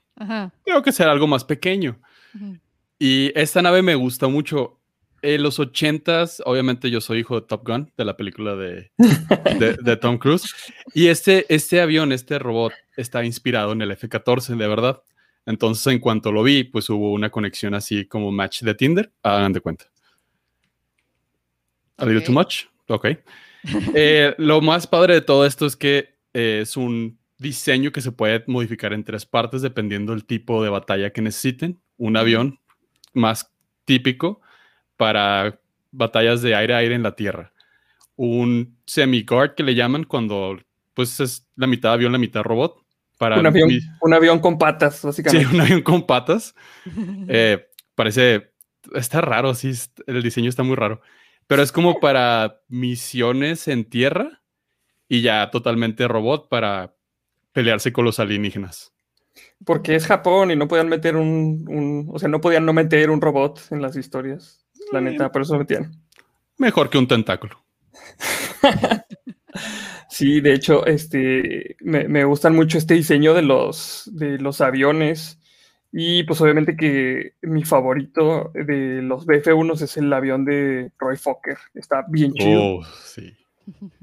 creo 0.64 0.82
que 0.82 0.92
será 0.92 1.12
algo 1.12 1.26
más 1.26 1.44
pequeño. 1.44 1.98
Y 2.98 3.32
esta 3.38 3.62
nave 3.62 3.82
me 3.82 3.94
gusta 3.94 4.28
mucho. 4.28 4.74
En 5.20 5.42
los 5.42 5.58
ochentas, 5.58 6.40
obviamente 6.44 6.90
yo 6.90 7.00
soy 7.00 7.20
hijo 7.20 7.40
de 7.40 7.46
Top 7.46 7.66
Gun, 7.66 7.90
de 7.96 8.04
la 8.04 8.16
película 8.16 8.54
de, 8.54 8.92
de, 9.82 9.96
Tom 9.96 10.16
Cruise. 10.16 10.54
Y 10.94 11.08
este, 11.08 11.44
este 11.52 11.80
avión, 11.80 12.12
este 12.12 12.38
robot, 12.38 12.72
está 12.96 13.24
inspirado 13.24 13.72
en 13.72 13.82
el 13.82 13.90
F-14, 13.90 14.56
de 14.56 14.68
verdad. 14.68 15.02
Entonces, 15.44 15.92
en 15.92 15.98
cuanto 15.98 16.30
lo 16.30 16.44
vi, 16.44 16.62
pues 16.62 16.88
hubo 16.88 17.12
una 17.12 17.30
conexión 17.30 17.74
así 17.74 18.04
como 18.04 18.30
match 18.30 18.62
de 18.62 18.74
Tinder. 18.74 19.12
Hagan 19.24 19.52
de 19.52 19.60
cuenta. 19.60 19.86
¿A 21.96 22.04
little 22.04 22.20
too 22.20 22.32
much? 22.32 22.66
Ok. 22.86 23.08
Eh, 23.94 24.34
lo 24.38 24.60
más 24.60 24.86
padre 24.86 25.14
de 25.14 25.20
todo 25.20 25.44
esto 25.44 25.66
es 25.66 25.76
que 25.76 26.16
eh, 26.32 26.60
es 26.62 26.76
un 26.76 27.18
diseño 27.38 27.92
que 27.92 28.00
se 28.00 28.12
puede 28.12 28.44
modificar 28.46 28.92
en 28.92 29.04
tres 29.04 29.26
partes 29.26 29.62
dependiendo 29.62 30.12
del 30.12 30.24
tipo 30.24 30.62
de 30.62 30.70
batalla 30.70 31.10
que 31.10 31.22
necesiten. 31.22 31.80
Un 31.96 32.16
avión 32.16 32.60
más 33.12 33.52
típico 33.84 34.40
para 34.96 35.60
batallas 35.90 36.42
de 36.42 36.54
aire 36.54 36.74
a 36.74 36.78
aire 36.78 36.94
en 36.94 37.02
la 37.02 37.16
tierra. 37.16 37.52
Un 38.16 38.76
semi-guard 38.86 39.54
que 39.54 39.62
le 39.62 39.74
llaman 39.74 40.04
cuando 40.04 40.58
pues 40.94 41.20
es 41.20 41.48
la 41.54 41.68
mitad 41.68 41.92
avión, 41.92 42.12
la 42.12 42.18
mitad 42.18 42.42
robot. 42.42 42.84
Para 43.18 43.38
un, 43.38 43.46
avión, 43.46 43.70
un 44.00 44.14
avión 44.14 44.38
con 44.38 44.58
patas, 44.58 45.02
básicamente. 45.02 45.46
Sí, 45.46 45.54
un 45.54 45.60
avión 45.60 45.82
con 45.82 46.06
patas. 46.06 46.54
Eh, 47.28 47.68
parece, 47.94 48.52
está 48.94 49.20
raro, 49.20 49.54
sí, 49.54 49.72
el 50.06 50.22
diseño 50.22 50.48
está 50.48 50.62
muy 50.62 50.76
raro. 50.76 51.00
Pero 51.48 51.62
es 51.62 51.72
como 51.72 51.98
para 51.98 52.60
misiones 52.68 53.66
en 53.68 53.88
tierra 53.88 54.42
y 55.08 55.22
ya 55.22 55.50
totalmente 55.50 56.06
robot 56.06 56.48
para 56.48 56.94
pelearse 57.52 57.92
con 57.92 58.04
los 58.04 58.20
alienígenas. 58.20 58.92
Porque 59.64 59.96
es 59.96 60.06
Japón 60.06 60.50
y 60.50 60.56
no 60.56 60.68
podían 60.68 60.88
meter 60.88 61.16
un, 61.16 62.06
o 62.12 62.18
sea, 62.18 62.28
no 62.28 62.40
podían 62.40 62.66
no 62.66 62.72
meter 62.72 63.10
un 63.10 63.20
robot 63.20 63.60
en 63.70 63.80
las 63.80 63.96
historias. 63.96 64.66
La 64.92 65.00
neta, 65.00 65.32
por 65.32 65.42
eso 65.42 65.54
lo 65.54 65.60
metían. 65.60 65.90
Mejor 66.58 66.90
que 66.90 66.98
un 66.98 67.08
tentáculo. 67.08 67.64
sí, 70.10 70.40
de 70.40 70.52
hecho, 70.52 70.84
este, 70.86 71.76
me, 71.80 72.08
me, 72.08 72.24
gustan 72.24 72.54
mucho 72.54 72.76
este 72.76 72.94
diseño 72.94 73.32
de 73.32 73.42
los, 73.42 74.10
de 74.12 74.38
los 74.38 74.60
aviones 74.60 75.37
y 75.92 76.22
pues 76.24 76.40
obviamente 76.40 76.76
que 76.76 77.34
mi 77.42 77.64
favorito 77.64 78.50
de 78.54 79.00
los 79.02 79.26
BF-1 79.26 79.80
es 79.80 79.96
el 79.96 80.12
avión 80.12 80.44
de 80.44 80.92
Roy 80.98 81.16
Fokker. 81.16 81.56
Está 81.74 82.04
bien 82.08 82.32
chido. 82.34 82.76
Oh, 82.76 82.84
sí. 83.04 83.34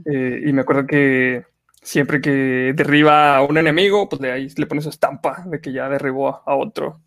Eh, 0.06 0.44
y 0.46 0.54
me 0.54 0.62
acuerdo 0.62 0.86
que 0.86 1.44
siempre 1.82 2.22
que 2.22 2.74
derriba 2.75 3.36
a 3.36 3.42
un 3.42 3.58
enemigo, 3.58 4.08
pues 4.08 4.22
de 4.22 4.32
ahí 4.32 4.48
le 4.58 4.68
pone 4.68 4.80
su 4.80 4.89
estampa 4.89 5.44
de 5.48 5.60
que 5.60 5.74
ya 5.74 5.89
derribó 5.89 6.44
a, 6.46 6.56
otro. 6.56 7.01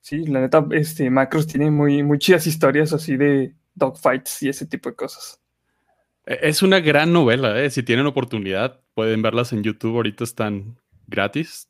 Sí, 0.00 0.26
la 0.26 0.40
neta, 0.40 0.66
este 0.72 1.08
Macros 1.10 1.46
tiene 1.46 1.70
muy, 1.70 2.02
muy 2.02 2.18
chidas 2.18 2.48
historias 2.48 2.92
así 2.92 3.16
de 3.16 3.54
dogfights 3.76 4.42
y 4.42 4.48
ese 4.48 4.66
tipo 4.66 4.88
de 4.88 4.96
cosas. 4.96 5.40
E, 6.26 6.40
es 6.42 6.62
una 6.62 6.80
gran 6.80 7.12
novela, 7.12 7.62
¿eh? 7.62 7.70
si 7.70 7.84
tienen 7.84 8.06
oportunidad, 8.06 8.80
pueden 8.94 9.22
verlas 9.22 9.52
en 9.52 9.62
YouTube, 9.62 9.94
ahorita 9.94 10.24
están 10.24 10.76
gratis, 11.06 11.68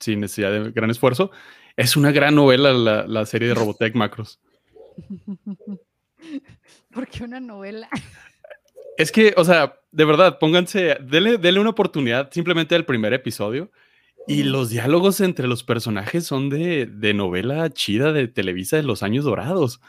sin 0.00 0.20
necesidad 0.20 0.50
de 0.50 0.70
gran 0.70 0.90
esfuerzo. 0.90 1.30
Es 1.76 1.96
una 1.96 2.12
gran 2.12 2.34
novela 2.34 2.72
la, 2.72 3.26
serie 3.26 3.48
de 3.48 3.54
Robotech 3.54 3.94
Macros. 3.94 4.40
¿Por 6.92 7.08
qué 7.08 7.24
una 7.24 7.40
novela? 7.40 7.88
Es 8.96 9.10
que, 9.10 9.34
o 9.36 9.44
sea, 9.44 9.80
de 9.90 10.04
verdad, 10.04 10.38
pónganse, 10.38 10.96
denle, 11.00 11.60
una 11.60 11.70
oportunidad 11.70 12.30
simplemente 12.30 12.74
al 12.74 12.84
primer 12.84 13.12
episodio. 13.12 13.70
Y 14.28 14.44
los 14.44 14.70
diálogos 14.70 15.20
entre 15.20 15.48
los 15.48 15.64
personajes 15.64 16.24
son 16.24 16.48
de, 16.48 17.12
novela 17.12 17.70
chida 17.70 18.12
de 18.12 18.28
Televisa 18.28 18.76
de 18.76 18.84
los 18.84 19.02
años 19.02 19.24
dorados. 19.24 19.80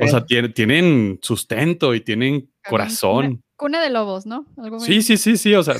O 0.00 0.06
sea, 0.08 0.24
tienen 0.24 1.18
sustento 1.20 1.94
y 1.94 2.00
tienen 2.00 2.50
corazón. 2.66 3.42
Cuna, 3.56 3.82
de 3.82 3.90
lobos, 3.90 4.24
¿no? 4.24 4.46
sí, 4.78 5.02
sí, 5.02 5.18
sí, 5.18 5.36
sí, 5.36 5.54
o 5.54 5.62
sea, 5.62 5.74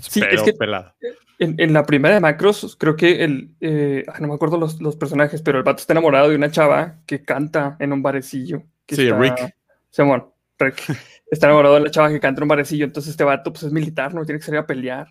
sí, 0.00 0.22
es 0.28 0.42
que, 0.42 0.52
pelada. 0.52 0.94
En, 1.38 1.72
la 1.72 1.84
primera 1.84 2.14
de 2.14 2.20
Macros, 2.20 2.76
creo 2.78 2.96
que 2.96 3.24
el. 3.24 3.50
Eh, 3.60 4.04
no 4.20 4.28
me 4.28 4.34
acuerdo 4.34 4.56
los, 4.56 4.80
los, 4.80 4.96
personajes, 4.96 5.42
pero 5.42 5.58
el 5.58 5.64
vato 5.64 5.80
está 5.80 5.92
enamorado 5.92 6.28
de 6.28 6.36
una 6.36 6.50
chava 6.50 7.00
que 7.06 7.22
canta 7.22 7.76
en 7.80 7.92
un 7.92 8.02
barecillo. 8.02 8.62
sí, 8.88 9.10
Rick. 9.10 9.54
Simón, 9.90 10.26
Rick. 10.58 10.82
está 11.30 11.46
enamorado 11.46 11.74
de 11.74 11.80
la 11.80 11.90
chava 11.90 12.08
que 12.08 12.20
canta 12.20 12.40
en 12.40 12.44
un 12.44 12.48
barecillo. 12.48 12.84
Entonces, 12.84 13.10
este 13.10 13.24
vato 13.24 13.52
pues, 13.52 13.64
es 13.64 13.72
militar, 13.72 14.14
no 14.14 14.24
tiene 14.24 14.38
que 14.38 14.46
salir 14.46 14.60
a 14.60 14.66
pelear. 14.66 15.08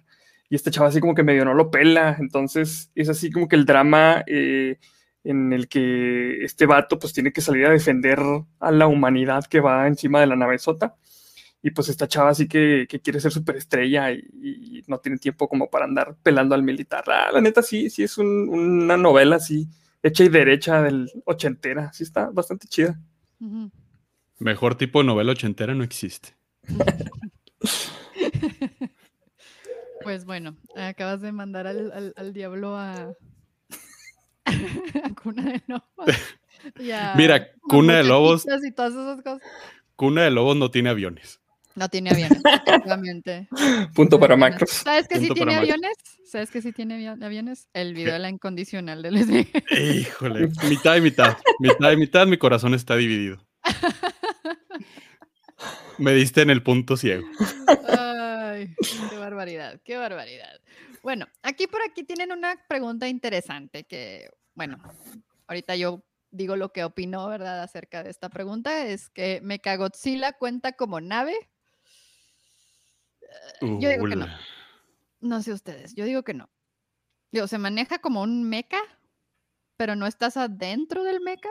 Y 0.50 0.56
esta 0.56 0.72
chava, 0.72 0.88
así 0.88 1.00
como 1.00 1.16
que 1.16 1.24
medio 1.24 1.44
no 1.46 1.54
lo 1.54 1.70
pela. 1.70 2.16
Entonces, 2.20 2.92
es 2.96 3.10
así 3.10 3.30
como 3.30 3.48
que 3.48 3.56
el 3.56 3.66
drama 3.66 4.24
eh, 4.26 4.78
en 5.24 5.52
el 5.52 5.68
que 5.68 6.44
este 6.44 6.66
vato, 6.66 7.00
pues, 7.00 7.14
tiene 7.14 7.34
que 7.34 7.42
salir 7.42 7.66
a 7.66 7.72
defender 7.72 8.20
a 8.60 8.72
la 8.72 8.88
humanidad 8.88 9.44
que 9.46 9.60
va 9.60 9.88
encima 9.88 10.22
de 10.22 10.28
la 10.28 10.36
nave 10.36 10.58
sota 10.58 10.96
y 11.66 11.72
pues 11.72 11.88
esta 11.88 12.10
chava 12.10 12.36
sí 12.36 12.50
que, 12.50 12.86
quiere 13.02 13.22
ser 13.22 13.32
superestrella 13.32 14.12
y, 14.12 14.20
y, 14.42 14.84
no 14.88 15.00
tiene 15.00 15.18
tiempo 15.18 15.48
como 15.48 15.70
para 15.70 15.86
andar 15.86 16.18
pelando 16.22 16.56
al 16.56 16.62
militar. 16.62 17.06
Ah, 17.08 17.32
la 17.32 17.40
neta 17.40 17.64
sí, 17.64 17.90
sí 17.90 18.04
es 18.04 18.18
una 18.18 18.98
novela 18.98 19.38
así, 19.38 19.70
hecha 20.04 20.26
y 20.26 20.30
derecha 20.30 20.82
del 20.82 21.10
ochentera, 21.24 21.94
sí 21.94 22.04
está 22.04 22.30
bastante 22.32 22.68
chida. 22.68 23.00
Mejor 24.40 24.76
tipo 24.76 25.00
de 25.00 25.06
novela 25.06 25.32
ochentera 25.32 25.74
no 25.74 25.86
existe. 25.86 26.36
pues 30.04 30.26
bueno, 30.26 30.58
acabas 30.76 31.22
de 31.22 31.32
mandar 31.32 31.66
al, 31.66 32.34
diablo 32.34 32.78
a, 32.78 33.14
a 34.46 35.16
Cuna 35.16 35.44
de 35.44 35.64
Nova. 35.68 35.86
Mira, 37.16 37.54
Cuna 37.62 38.00
de 38.00 38.04
Lobos. 38.04 38.46
Cuna 39.96 40.24
de 40.24 40.32
Lobos 40.32 40.58
no 40.58 40.70
tiene 40.70 40.90
aviones. 40.90 41.40
No 41.76 41.90
tiene 41.90 42.12
aviones, 42.12 42.38
efectivamente. 42.46 43.48
Punto 43.96 44.20
para 44.20 44.36
Macros. 44.36 44.70
¿Sabes 44.70 45.08
que 45.08 45.20
sí 45.20 45.30
tiene 45.30 45.56
aviones? 45.56 45.94
¿Sabes 46.24 46.52
que 46.52 46.62
sí 46.62 46.72
tiene 46.72 47.08
aviones? 47.10 47.68
El 47.74 47.94
video 47.94 48.14
de 48.14 48.20
la 48.20 48.30
incondicional 48.30 49.02
de 49.02 49.12
Leslie. 49.12 49.48
Híjole, 49.72 50.50
mitad 50.70 50.96
y 50.96 51.02
mitad. 51.02 51.38
Mitad 51.60 51.92
y 51.92 51.98
mitad, 51.98 52.28
mi 52.28 52.38
corazón 52.38 52.74
está 52.74 52.96
dividido. 52.96 53.44
Me 55.98 56.14
diste 56.14 56.42
en 56.42 56.50
el 56.50 56.64
punto 56.64 56.98
ciego. 56.98 57.26
Ay, 57.98 58.74
qué 59.10 59.18
barbaridad, 59.18 59.80
qué 59.84 59.98
barbaridad. 59.98 60.60
Bueno, 61.02 61.28
aquí 61.42 61.68
por 61.68 61.82
aquí 61.82 62.04
tienen 62.04 62.32
una 62.32 62.56
pregunta 62.68 63.08
interesante 63.08 63.84
que, 63.84 64.30
bueno, 64.56 64.82
ahorita 65.48 65.76
yo 65.76 66.04
digo 66.32 66.56
lo 66.56 66.70
que 66.70 66.84
opino, 66.84 67.28
¿verdad? 67.28 67.62
Acerca 67.62 68.04
de 68.04 68.10
esta 68.10 68.30
pregunta. 68.30 68.86
Es 68.86 69.10
que 69.10 69.40
Mechagodzilla 69.44 70.34
cuenta 70.34 70.74
como 70.74 71.00
nave 71.00 71.36
yo 73.62 73.90
digo 73.90 74.06
que 74.06 74.16
no. 74.16 74.28
No 75.22 75.42
sé 75.42 75.54
ustedes, 75.54 75.96
yo 75.96 76.06
digo 76.06 76.24
que 76.24 76.34
no. 76.34 76.50
Digo, 77.32 77.48
se 77.48 77.58
maneja 77.58 78.00
como 78.00 78.22
un 78.22 78.44
mecha, 78.44 78.80
pero 79.78 79.96
no 79.96 80.06
estás 80.06 80.38
adentro 80.38 81.04
del 81.04 81.22
mecha. 81.22 81.50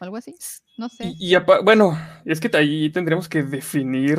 Algo 0.00 0.16
así, 0.16 0.34
no 0.78 0.88
sé. 0.88 1.14
Y, 1.18 1.34
bueno, 1.64 1.98
es 2.24 2.40
que 2.40 2.50
ahí 2.56 2.90
tendremos 2.90 3.28
que 3.28 3.42
definir 3.42 4.18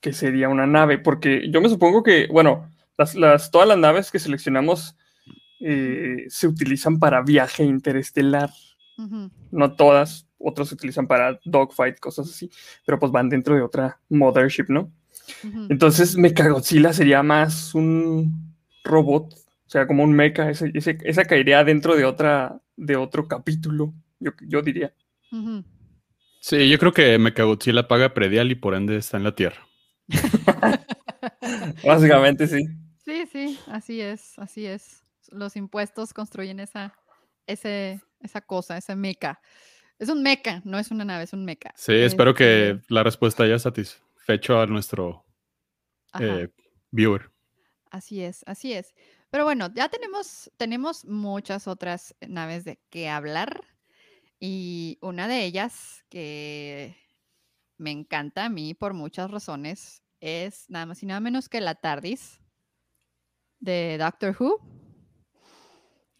qué 0.00 0.12
sería 0.12 0.48
una 0.48 0.66
nave, 0.66 0.98
porque 0.98 1.50
yo 1.50 1.60
me 1.60 1.68
supongo 1.68 2.02
que, 2.02 2.26
bueno, 2.30 2.70
las, 2.96 3.50
todas 3.50 3.68
las 3.68 3.78
naves 3.78 4.10
que 4.10 4.18
seleccionamos 4.18 4.96
eh, 5.60 6.26
se 6.28 6.46
utilizan 6.46 6.98
para 6.98 7.22
viaje 7.22 7.64
interestelar. 7.64 8.50
No 9.52 9.76
todas, 9.76 10.26
otras 10.38 10.68
se 10.68 10.74
utilizan 10.74 11.06
para 11.06 11.38
dogfight, 11.44 12.00
cosas 12.00 12.28
así, 12.28 12.50
pero 12.84 12.98
pues 12.98 13.12
van 13.12 13.28
dentro 13.28 13.54
de 13.54 13.62
otra 13.62 14.00
mothership, 14.08 14.64
¿no? 14.68 14.92
Entonces, 15.68 16.16
Mechagodzilla 16.16 16.92
sería 16.92 17.22
más 17.22 17.74
un 17.74 18.54
robot, 18.84 19.34
o 19.34 19.70
sea, 19.70 19.86
como 19.86 20.02
un 20.02 20.12
mecha, 20.12 20.50
esa 20.50 21.24
caería 21.24 21.64
dentro 21.64 21.96
de, 21.96 22.04
otra, 22.04 22.60
de 22.76 22.96
otro 22.96 23.28
capítulo, 23.28 23.94
yo, 24.18 24.32
yo 24.46 24.62
diría. 24.62 24.92
Sí, 26.40 26.68
yo 26.68 26.78
creo 26.78 26.92
que 26.92 27.18
Mechagodzilla 27.18 27.88
paga 27.88 28.14
predial 28.14 28.50
y 28.50 28.54
por 28.54 28.74
ende 28.74 28.96
está 28.96 29.16
en 29.16 29.24
la 29.24 29.34
Tierra. 29.34 29.66
Básicamente 31.84 32.46
sí. 32.46 32.66
Sí, 33.04 33.24
sí, 33.30 33.58
así 33.68 34.00
es, 34.00 34.38
así 34.38 34.66
es. 34.66 35.02
Los 35.30 35.56
impuestos 35.56 36.12
construyen 36.12 36.60
esa, 36.60 36.94
ese, 37.46 38.00
esa 38.20 38.40
cosa, 38.40 38.76
ese 38.76 38.94
mecha. 38.96 39.40
Es 39.98 40.08
un 40.08 40.22
mecha, 40.22 40.62
no 40.64 40.78
es 40.78 40.90
una 40.90 41.04
nave, 41.04 41.24
es 41.24 41.32
un 41.32 41.44
mecha. 41.44 41.72
Sí, 41.74 41.94
espero 41.94 42.34
que 42.34 42.70
este 42.70 42.84
la 42.88 43.02
respuesta 43.02 43.42
haya 43.42 43.58
satisfecho 44.28 44.52
fecho 44.52 44.60
a 44.60 44.66
nuestro 44.66 45.24
eh, 46.20 46.48
viewer. 46.90 47.30
Así 47.90 48.22
es, 48.22 48.44
así 48.46 48.74
es. 48.74 48.94
Pero 49.30 49.44
bueno, 49.44 49.72
ya 49.74 49.88
tenemos, 49.88 50.50
tenemos 50.56 51.04
muchas 51.06 51.66
otras 51.66 52.14
naves 52.20 52.64
de 52.64 52.78
qué 52.90 53.08
hablar. 53.08 53.64
Y 54.40 54.98
una 55.00 55.26
de 55.28 55.44
ellas 55.44 56.04
que 56.10 56.96
me 57.78 57.90
encanta 57.90 58.44
a 58.44 58.48
mí 58.48 58.74
por 58.74 58.94
muchas 58.94 59.30
razones 59.30 60.02
es 60.20 60.68
nada 60.68 60.86
más 60.86 61.02
y 61.02 61.06
nada 61.06 61.20
menos 61.20 61.48
que 61.48 61.60
la 61.60 61.74
TARDIS 61.74 62.40
de 63.60 63.96
Doctor 63.98 64.36
Who. 64.38 64.60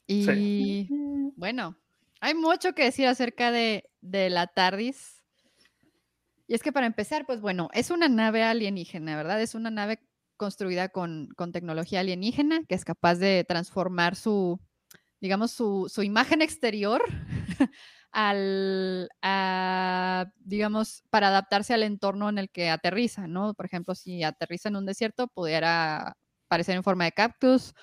Y 0.07 0.89
bueno, 1.37 1.77
hay 2.21 2.35
mucho 2.35 2.75
que 2.75 2.85
decir 2.85 3.07
acerca 3.07 3.53
de, 3.53 3.91
de 4.01 4.31
la 4.31 4.47
TARDIS 4.47 5.18
y 6.49 6.55
es 6.55 6.63
que 6.63 6.73
para 6.73 6.87
empezar, 6.87 7.27
pues 7.27 7.43
bueno, 7.43 7.69
es 7.75 7.91
una 7.91 8.09
nave 8.09 8.43
alienígena, 8.43 9.17
¿verdad? 9.17 9.41
Es 9.43 9.55
una 9.55 9.71
nave 9.71 10.01
construida 10.39 10.89
con, 10.89 11.29
tecnología 11.53 12.01
alienígena 12.01 12.63
que 12.67 12.75
es 12.75 12.87
capaz 12.87 13.17
de 13.17 13.45
transformar 13.47 14.17
su, 14.17 14.59
digamos, 15.21 15.53
su, 15.53 16.03
imagen 16.03 16.41
exterior 16.41 17.03
al, 18.13 19.11
digamos, 20.39 21.03
para 21.11 21.29
adaptarse 21.29 21.75
al 21.75 21.83
entorno 21.83 22.31
en 22.31 22.39
el 22.39 22.51
que 22.51 22.71
aterriza, 22.71 23.27
¿no? 23.27 23.53
Por 23.53 23.67
ejemplo, 23.67 23.95
si 23.95 24.23
aterriza 24.25 24.71
en 24.71 24.77
un 24.77 24.87
desierto, 24.87 25.29
pudiera 25.29 26.17
aparecer 26.47 26.77
en 26.77 26.83
forma 26.83 27.05
de 27.05 27.13
cactus, 27.13 27.75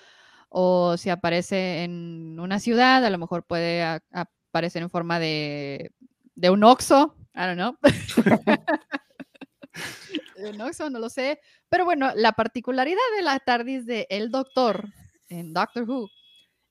o 0.49 0.97
si 0.97 1.11
aparece 1.11 1.83
en 1.83 2.39
una 2.39 2.59
ciudad, 2.59 3.05
a 3.05 3.11
lo 3.11 3.19
mejor 3.19 3.45
puede 3.45 3.83
aparecer 4.11 4.81
en 4.81 4.89
forma 4.89 5.19
de, 5.19 5.91
de 6.33 6.49
un 6.49 6.63
oxo, 6.63 7.15
I 7.35 7.45
don't 7.45 7.57
know. 7.57 7.77
no, 10.57 10.89
no 10.89 10.99
lo 10.99 11.09
sé. 11.09 11.39
Pero 11.69 11.85
bueno, 11.85 12.11
la 12.15 12.31
particularidad 12.31 12.97
de 13.17 13.23
la 13.23 13.39
TARDIS 13.39 13.85
de 13.85 14.07
El 14.09 14.31
Doctor 14.31 14.87
en 15.27 15.53
Doctor 15.53 15.89
Who 15.89 16.09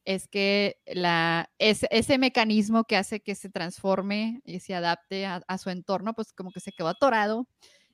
es 0.04 0.28
que 0.28 0.76
la, 0.86 1.50
ese 1.58 2.18
mecanismo 2.18 2.84
que 2.84 2.96
hace 2.96 3.20
que 3.20 3.34
se 3.34 3.50
transforme 3.50 4.42
y 4.44 4.60
se 4.60 4.74
adapte 4.74 5.26
a, 5.26 5.58
su 5.58 5.70
entorno, 5.70 6.14
pues 6.14 6.32
como 6.32 6.50
que 6.50 6.60
se 6.60 6.72
quedó 6.72 6.88
atorado. 6.88 7.48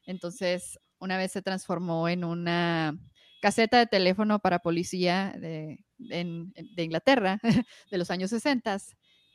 Entonces, 0.07 0.79
una 0.99 1.17
vez 1.17 1.33
se 1.33 1.43
transformó 1.43 2.09
en 2.09 2.25
una 2.25 2.99
caseta 3.41 3.79
de 3.79 3.87
teléfono 3.87 4.41
para 4.41 4.59
policía 4.59 5.33
de, 5.39 5.85
de 5.99 6.83
Inglaterra 6.83 7.39
de 7.91 7.99
los 7.99 8.11
años 8.11 8.31
60 8.31 8.77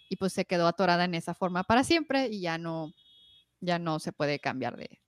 y 0.09 0.17
pues 0.17 0.33
se 0.33 0.45
quedó 0.45 0.67
atorada 0.67 1.05
en 1.05 1.15
esa 1.15 1.33
forma 1.33 1.63
para 1.63 1.83
siempre 1.83 2.27
y 2.27 2.41
ya 2.41 2.57
no, 2.57 2.91
ya 3.65 3.79
no 3.79 3.99
se 3.99 4.13
puede 4.13 4.39
cambiar 4.39 4.77
de, 4.77 4.99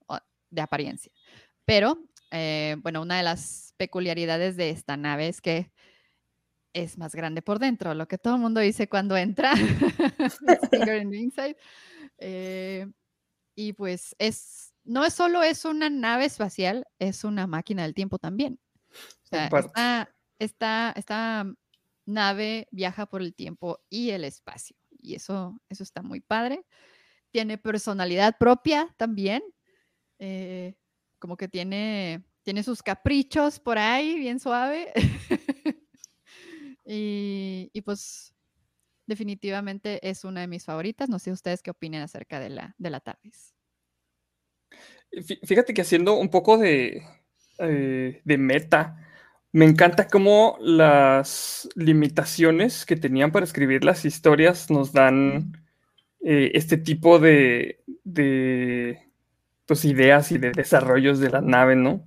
apariencia. 0.60 1.12
Pero, 1.64 1.98
eh, 2.30 2.76
bueno, 2.80 3.02
una 3.02 3.18
de 3.18 3.22
las 3.22 3.74
peculiaridades 3.76 4.56
de 4.56 4.70
esta 4.70 4.96
nave 4.96 5.28
es 5.28 5.40
que 5.40 5.70
es 6.72 6.98
más 6.98 7.14
grande 7.14 7.42
por 7.42 7.58
dentro, 7.58 7.94
lo 7.94 8.08
que 8.08 8.18
todo 8.18 8.34
el 8.34 8.40
mundo 8.40 8.60
dice 8.60 8.88
cuando 8.88 9.16
entra. 9.16 9.52
Eh, 12.20 12.84
y 13.54 13.74
pues 13.74 14.16
es, 14.18 14.74
no 14.82 15.04
es 15.04 15.14
solo 15.14 15.44
es 15.44 15.64
una 15.64 15.88
nave 15.88 16.24
espacial, 16.24 16.84
es 16.98 17.22
una 17.22 17.46
máquina 17.46 17.84
del 17.84 17.94
tiempo 17.94 18.18
también. 18.18 18.58
esta, 20.40 20.92
esta, 20.96 21.46
nave 22.06 22.66
viaja 22.72 23.06
por 23.06 23.22
el 23.22 23.34
tiempo 23.34 23.78
y 23.88 24.10
el 24.10 24.24
espacio. 24.24 24.76
Y 24.90 25.14
eso, 25.14 25.60
eso 25.68 25.84
está 25.84 26.02
muy 26.02 26.20
padre 26.20 26.64
tiene 27.30 27.58
personalidad 27.58 28.36
propia 28.38 28.94
también. 28.96 29.42
Eh, 30.18 30.74
como 31.18 31.36
que 31.36 31.48
tiene, 31.48 32.24
tiene 32.42 32.62
sus 32.62 32.82
caprichos 32.82 33.58
por 33.60 33.78
ahí, 33.78 34.18
bien 34.18 34.40
suave. 34.40 34.92
y, 36.84 37.80
pues 37.82 38.34
definitivamente 39.06 40.06
es 40.08 40.24
una 40.24 40.40
de 40.40 40.48
mis 40.48 40.64
favoritas. 40.64 41.08
No 41.08 41.18
sé 41.18 41.32
ustedes 41.32 41.62
qué 41.62 41.70
opinan 41.70 42.02
acerca 42.02 42.40
de 42.40 42.50
la, 42.50 42.74
de 42.78 42.90
la 42.90 43.00
TARDIS. 43.00 43.54
Fíjate 45.44 45.72
que 45.72 45.80
haciendo 45.80 46.14
un 46.14 46.28
poco 46.28 46.58
de, 46.58 47.02
eh, 47.58 48.20
de 48.24 48.38
meta, 48.38 49.08
me 49.52 49.64
encanta 49.64 50.06
cómo 50.06 50.58
las 50.60 51.68
limitaciones 51.74 52.84
que 52.84 52.96
tenían 52.96 53.32
para 53.32 53.44
escribir 53.44 53.84
las 53.84 54.04
historias 54.04 54.70
nos 54.70 54.92
dan 54.92 55.67
eh, 56.20 56.50
este 56.54 56.76
tipo 56.78 57.18
de, 57.18 57.80
pues, 59.66 59.84
ideas 59.84 60.32
y 60.32 60.38
de 60.38 60.52
desarrollos 60.52 61.20
de 61.20 61.30
la 61.30 61.40
nave, 61.40 61.76
¿no? 61.76 62.04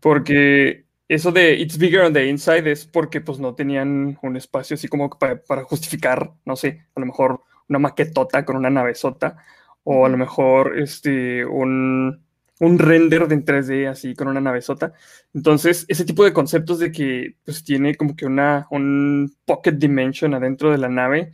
Porque 0.00 0.86
eso 1.08 1.30
de 1.30 1.54
It's 1.54 1.78
bigger 1.78 2.00
on 2.00 2.12
the 2.12 2.26
inside 2.26 2.70
es 2.70 2.84
porque 2.84 3.20
pues 3.20 3.38
no 3.38 3.54
tenían 3.54 4.18
un 4.22 4.36
espacio 4.36 4.74
así 4.74 4.88
como 4.88 5.08
para, 5.10 5.40
justificar, 5.64 6.32
no 6.44 6.56
sé, 6.56 6.86
a 6.94 7.00
lo 7.00 7.06
mejor 7.06 7.42
una 7.68 7.78
maquetota 7.78 8.44
con 8.44 8.56
una 8.56 8.70
nave 8.70 8.94
sota 8.94 9.36
o 9.84 10.04
a 10.04 10.08
lo 10.08 10.16
mejor 10.16 10.78
este, 10.78 11.44
un, 11.44 12.24
un 12.58 12.78
render 12.78 13.28
de 13.28 13.44
3D 13.44 13.88
así 13.88 14.14
con 14.14 14.26
una 14.26 14.40
nave 14.40 14.62
sota. 14.62 14.94
Entonces, 15.32 15.84
ese 15.88 16.04
tipo 16.04 16.24
de 16.24 16.32
conceptos 16.32 16.80
de 16.80 16.90
que 16.90 17.36
pues 17.44 17.62
tiene 17.62 17.94
como 17.94 18.16
que 18.16 18.26
una, 18.26 18.66
un 18.70 19.32
pocket 19.44 19.72
dimension 19.72 20.34
adentro 20.34 20.72
de 20.72 20.78
la 20.78 20.88
nave, 20.88 21.30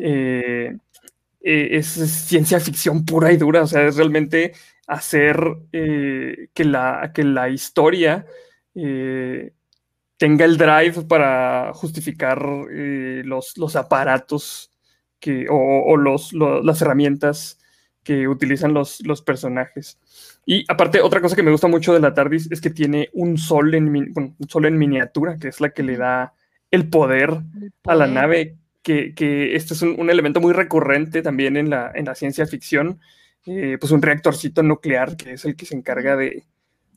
eh, 0.00 0.76
es 1.44 1.86
ciencia 1.86 2.58
ficción 2.58 3.04
pura 3.04 3.30
y 3.30 3.36
dura, 3.36 3.62
o 3.62 3.66
sea, 3.66 3.86
es 3.86 3.96
realmente 3.96 4.52
hacer 4.86 5.38
eh, 5.72 6.48
que, 6.54 6.64
la, 6.64 7.12
que 7.14 7.24
la 7.24 7.50
historia 7.50 8.26
eh, 8.74 9.52
tenga 10.16 10.44
el 10.44 10.56
drive 10.56 11.02
para 11.02 11.72
justificar 11.74 12.42
los, 12.42 13.58
los, 13.58 13.76
aparatos 13.76 14.70
que, 15.20 15.46
o, 15.50 15.96
los, 15.96 16.32
las 16.32 16.80
herramientas 16.80 17.58
que 18.02 18.28
utilizan 18.28 18.74
los, 18.74 19.00
los, 19.06 19.22
personajes. 19.22 19.98
Y 20.44 20.64
aparte, 20.68 21.00
otra 21.00 21.20
cosa 21.20 21.36
que 21.36 21.42
me 21.42 21.50
gusta 21.50 21.68
mucho 21.68 21.94
de 21.94 22.00
la 22.00 22.12
TARDIS 22.12 22.52
es 22.52 22.60
que 22.60 22.70
tiene 22.70 23.08
un 23.14 23.38
sol 23.38 23.74
en, 23.74 23.88
un 24.14 24.36
sol 24.48 24.66
en 24.66 24.78
miniatura, 24.78 25.38
que 25.38 25.48
es 25.48 25.60
la 25.60 25.70
que 25.70 25.82
le 25.82 25.96
da 25.96 26.34
el 26.70 26.88
poder, 26.90 27.40
a 27.84 27.94
la 27.94 28.06
nave 28.06 28.56
que, 28.84 29.14
que 29.14 29.56
este 29.56 29.74
es 29.74 29.82
un, 29.82 30.10
elemento 30.10 30.40
muy 30.40 30.52
recurrente 30.52 31.22
también 31.22 31.56
en 31.56 31.70
la, 31.70 31.90
en 31.92 32.04
la 32.04 32.14
ciencia 32.14 32.46
ficción, 32.46 33.00
eh, 33.46 33.78
pues 33.80 33.90
un 33.90 34.02
reactorcito 34.02 34.62
nuclear 34.62 35.16
que 35.16 35.32
es 35.32 35.44
el 35.44 35.56
que 35.56 35.66
se 35.66 35.74
encarga 35.74 36.16
de, 36.16 36.44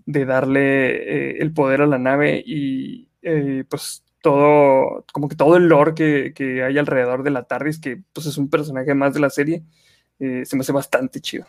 de 0.05 0.25
darle 0.25 1.31
eh, 1.31 1.37
el 1.39 1.53
poder 1.53 1.81
a 1.81 1.87
la 1.87 1.97
nave 1.97 2.43
y 2.45 3.09
eh, 3.23 3.63
pues 3.67 4.03
todo, 4.21 5.05
como 5.13 5.29
que 5.29 5.35
todo 5.35 5.55
el 5.55 5.67
lore 5.67 5.95
que, 5.95 6.33
que, 6.35 6.63
hay 6.63 6.77
alrededor 6.77 7.23
de 7.23 7.31
la 7.31 7.43
TARDIS, 7.43 7.79
que 7.79 8.03
pues 8.13 8.27
es 8.27 8.37
un 8.37 8.49
personaje 8.49 8.93
más 8.93 9.13
de 9.13 9.21
la 9.21 9.29
serie, 9.29 9.63
se 10.19 10.55
me 10.55 10.61
hace 10.61 10.71
bastante 10.71 11.21
chido. 11.21 11.45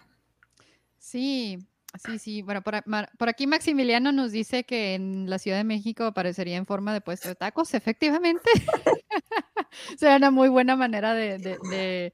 Sí, 0.98 1.58
Sí, 2.04 2.18
sí, 2.18 2.42
bueno, 2.42 2.62
por, 2.62 3.28
aquí 3.28 3.46
Maximiliano 3.46 4.12
nos 4.12 4.30
dice 4.30 4.64
que 4.64 4.94
en 4.94 5.28
la 5.28 5.38
Ciudad 5.38 5.56
de 5.56 5.64
México 5.64 6.04
aparecería 6.04 6.56
en 6.56 6.66
forma 6.66 6.92
de 6.92 7.00
puesto 7.00 7.28
de 7.28 7.34
tacos, 7.34 7.72
efectivamente. 7.72 8.50
Sería 9.98 10.16
una 10.16 10.30
muy 10.30 10.48
buena 10.48 10.76
manera 10.76 11.14
de, 11.14 12.12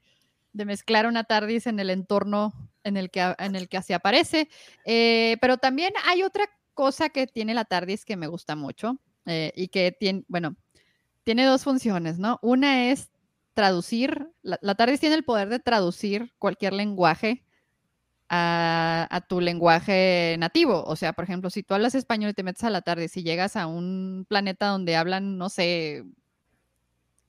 mezclar 0.52 1.06
una 1.06 1.24
TARDIS 1.24 1.66
en 1.66 1.80
el 1.80 1.90
entorno 1.90 2.52
en 2.84 2.96
el 2.96 3.10
que, 3.10 3.34
en 3.38 3.56
el 3.56 3.68
que 3.68 3.82
se 3.82 3.94
aparece. 3.94 4.48
Eh, 4.84 5.36
pero 5.40 5.58
también 5.58 5.92
hay 6.06 6.22
otra 6.22 6.44
cosa 6.74 7.08
que 7.08 7.26
tiene 7.26 7.54
la 7.54 7.64
TARDIS 7.64 8.04
que 8.04 8.16
me 8.16 8.26
gusta 8.26 8.56
mucho 8.56 8.98
eh, 9.26 9.52
y 9.56 9.68
que 9.68 9.92
tiene, 9.98 10.24
bueno, 10.28 10.56
tiene 11.24 11.44
dos 11.44 11.64
funciones, 11.64 12.18
¿no? 12.18 12.38
Una 12.42 12.90
es 12.90 13.10
traducir, 13.54 14.28
la, 14.42 14.58
la 14.62 14.74
TARDIS 14.74 15.00
tiene 15.00 15.14
el 15.14 15.24
poder 15.24 15.48
de 15.48 15.60
traducir 15.60 16.32
cualquier 16.38 16.72
lenguaje 16.72 17.44
a, 18.28 19.20
tu 19.28 19.40
lenguaje 19.40 20.36
nativo. 20.38 20.84
O 20.84 20.96
sea, 20.96 21.12
por 21.12 21.24
ejemplo, 21.24 21.50
si 21.50 21.62
tú 21.62 21.74
hablas 21.74 21.94
español 21.94 22.30
y 22.30 22.34
te 22.34 22.42
metes 22.42 22.64
a 22.64 22.70
la 22.70 22.82
tarde, 22.82 23.08
si 23.08 23.22
llegas 23.22 23.56
a 23.56 23.66
un 23.66 24.26
planeta 24.28 24.68
donde 24.68 24.96
hablan, 24.96 25.38
no 25.38 25.48
sé, 25.48 26.04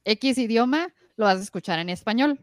X 0.05 0.37
idioma, 0.37 0.93
lo 1.17 1.25
vas 1.25 1.39
a 1.39 1.43
escuchar 1.43 1.79
en 1.79 1.89
español. 1.89 2.39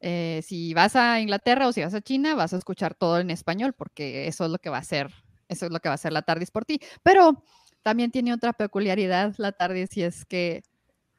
Eh, 0.00 0.42
si 0.44 0.74
vas 0.74 0.96
a 0.96 1.20
Inglaterra 1.20 1.68
o 1.68 1.72
si 1.72 1.82
vas 1.82 1.94
a 1.94 2.00
China, 2.00 2.34
vas 2.34 2.52
a 2.52 2.58
escuchar 2.58 2.94
todo 2.94 3.18
en 3.18 3.30
español, 3.30 3.72
porque 3.72 4.26
eso 4.26 4.44
es 4.44 4.50
lo 4.50 4.58
que 4.58 4.70
va 4.70 4.76
a 4.78 4.80
hacer, 4.80 5.10
eso 5.48 5.66
es 5.66 5.72
lo 5.72 5.80
que 5.80 5.88
va 5.88 5.94
a 5.94 5.96
hacer 5.96 6.12
la 6.12 6.22
TARDIS 6.22 6.50
por 6.50 6.64
ti. 6.64 6.80
Pero 7.02 7.42
también 7.82 8.10
tiene 8.10 8.32
otra 8.32 8.52
peculiaridad 8.52 9.34
la 9.38 9.52
TARDIS 9.52 9.96
y 9.96 10.02
es 10.02 10.24
que 10.24 10.62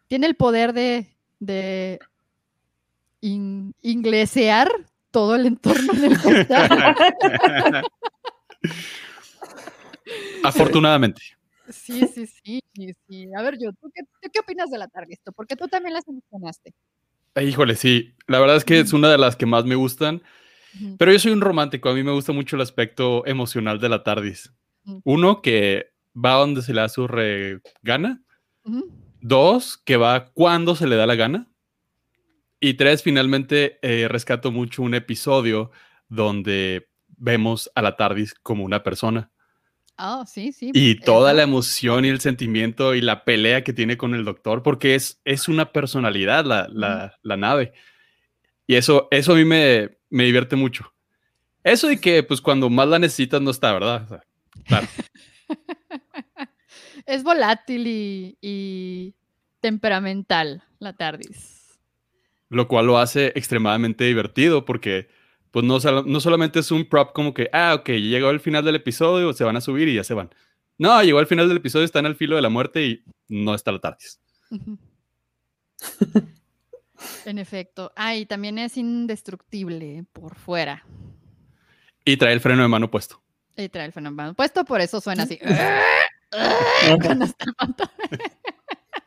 tiene 0.08 0.28
el 0.28 0.36
poder 0.36 0.73
de, 0.73 1.08
de 1.39 2.00
inglesear 3.21 4.69
todo 5.12 5.36
el 5.36 5.45
entorno 5.45 5.93
en 5.93 6.04
el 6.04 6.21
que 6.21 6.47
Afortunadamente. 10.43 11.37
Sí, 11.69 12.08
sí, 12.08 12.27
sí, 12.27 12.62
sí. 13.08 13.27
A 13.38 13.41
ver, 13.41 13.58
yo, 13.60 13.71
¿tú 13.73 13.91
qué, 13.93 14.01
qué 14.32 14.39
opinas 14.39 14.69
de 14.69 14.77
la 14.77 14.88
Targesto? 14.88 15.32
Porque 15.32 15.56
tú 15.56 15.67
también 15.67 15.93
la 15.93 16.01
seleccionaste. 16.01 16.73
Híjole, 17.41 17.75
sí. 17.75 18.15
La 18.27 18.39
verdad 18.39 18.56
es 18.56 18.65
que 18.65 18.80
es 18.80 18.93
una 18.93 19.10
de 19.10 19.17
las 19.17 19.36
que 19.36 19.45
más 19.45 19.65
me 19.65 19.75
gustan. 19.75 20.21
Pero 20.97 21.12
yo 21.12 21.19
soy 21.19 21.32
un 21.32 21.41
romántico. 21.41 21.89
A 21.89 21.93
mí 21.93 22.03
me 22.03 22.12
gusta 22.12 22.34
mucho 22.34 22.56
el 22.56 22.62
aspecto 22.62 23.25
emocional 23.25 23.80
de 23.80 23.89
la 23.89 24.03
TARDIS. 24.03 24.53
Uno, 25.03 25.41
que 25.41 25.91
va 26.13 26.34
donde 26.34 26.62
se 26.62 26.73
le 26.73 26.82
da 26.82 26.89
su 26.89 27.08
regana. 27.08 28.23
Dos, 29.21 29.77
que 29.77 29.97
va 29.97 30.32
cuando 30.34 30.75
se 30.75 30.88
le 30.88 30.95
da 30.95 31.06
la 31.06 31.15
gana. 31.15 31.47
Y 32.60 32.73
tres, 32.73 33.03
finalmente 33.03 33.80
eh, 33.82 34.08
rescato 34.08 34.51
mucho 34.51 34.82
un 34.82 34.95
episodio 34.95 35.71
donde 36.10 36.89
vemos 37.08 37.69
a 37.75 37.82
la 37.82 37.95
TARDIS 37.95 38.34
como 38.36 38.63
una 38.63 38.84
persona. 38.84 39.32
Oh, 39.98 40.26
sí, 40.26 40.52
sí. 40.52 40.72
Y 40.74 41.00
toda 41.00 41.34
la 41.34 41.44
emoción 41.44 42.06
y 42.06 42.10
el 42.10 42.20
sentimiento 42.20 42.94
y 42.94 43.02
la 43.02 43.24
pelea 43.24 43.64
que 43.64 43.74
tiene 43.74 43.98
con 43.98 44.14
el 44.14 44.26
doctor, 44.26 44.62
porque 44.62 44.96
es, 44.96 45.20
es 45.26 45.48
una 45.48 45.72
personalidad 45.72 46.46
la, 46.46 47.38
nave. 47.38 47.74
Y 48.68 48.76
eso, 48.76 49.08
eso 49.12 49.34
a 49.34 49.36
mí 49.36 49.46
me, 49.46 49.98
divierte 50.10 50.56
mucho. 50.56 50.94
Eso 51.64 51.92
y 51.92 52.00
que 52.00 52.24
pues 52.24 52.42
cuando 52.42 52.70
más 52.70 52.88
la 52.88 53.00
necesitas 53.00 53.42
no 53.42 53.52
está, 53.52 53.74
¿verdad? 53.74 54.24
claro. 54.66 54.88
es 57.06 57.24
volátil 57.24 57.84
y 58.42 59.16
temperamental 59.60 60.64
la 60.80 60.94
TARDIS 60.94 61.58
lo 62.50 62.68
cual 62.68 62.86
lo 62.86 62.98
hace 62.98 63.28
extremadamente 63.36 64.06
divertido 64.06 64.66
porque 64.66 65.10
pues 65.52 65.66
no, 65.66 65.80
no 66.04 66.20
solamente 66.20 66.60
es 66.60 66.72
un 66.72 66.86
prop 66.86 67.12
como 67.14 67.34
que, 67.34 67.50
ah, 67.54 67.76
ok, 67.80 67.90
llegó 67.90 68.30
el 68.30 68.40
final 68.40 68.64
del 68.64 68.76
episodio, 68.76 69.34
se 69.34 69.44
van 69.44 69.58
a 69.58 69.62
subir 69.62 69.88
y 69.88 69.96
ya 69.96 70.04
se 70.04 70.14
van. 70.14 70.30
No, 70.78 71.02
llegó 71.02 71.20
al 71.20 71.28
final 71.28 71.48
del 71.48 71.58
episodio, 71.58 71.86
están 71.86 72.06
al 72.06 72.16
filo 72.16 72.36
de 72.36 72.42
la 72.42 72.50
muerte 72.50 72.86
y 72.86 73.04
no 73.28 73.56
está 73.56 73.72
la 73.72 73.80
TARDIS. 73.80 74.20
en 77.26 77.38
efecto. 77.40 77.92
Ah, 77.96 78.16
y 78.16 78.26
también 78.26 78.60
es 78.60 78.78
indestructible 78.78 80.06
por 80.14 80.36
fuera. 80.36 80.86
Y 82.06 82.18
trae 82.18 82.34
el 82.34 82.42
freno 82.42 82.62
de 82.62 82.68
mano 82.68 82.90
puesto. 82.90 83.22
Y 83.56 83.70
trae 83.70 83.86
el 83.86 83.92
freno 83.92 84.10
de 84.10 84.16
mano 84.16 84.34
puesto, 84.34 84.64
por 84.66 84.82
eso 84.82 85.02
suena 85.02 85.24
así. 85.24 85.40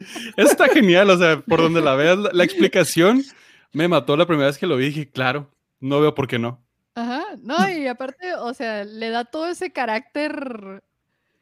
Está 0.37 0.69
genial, 0.69 1.11
o 1.11 1.19
sea, 1.19 1.41
por 1.41 1.61
donde 1.61 1.81
la 1.83 1.95
veas, 1.95 2.19
la, 2.33 2.45
explicación 2.45 3.23
me 3.73 3.89
mató 3.89 4.17
la 4.17 4.27
primera 4.27 4.49
vez 4.49 4.59
que 4.59 4.67
lo 4.67 4.77
vi. 4.77 4.87
Dije, 4.87 5.09
claro, 5.11 5.51
no 5.81 6.01
veo 6.01 6.15
por 6.15 6.29
qué 6.29 6.39
no. 6.39 6.63
Ajá, 6.95 7.25
no, 7.41 7.57
y 7.71 7.87
aparte, 7.87 8.35
o 8.35 8.55
sea, 8.55 8.85
le 8.85 9.11
da 9.11 9.25
todo 9.25 9.49
ese 9.49 9.73
carácter 9.73 10.83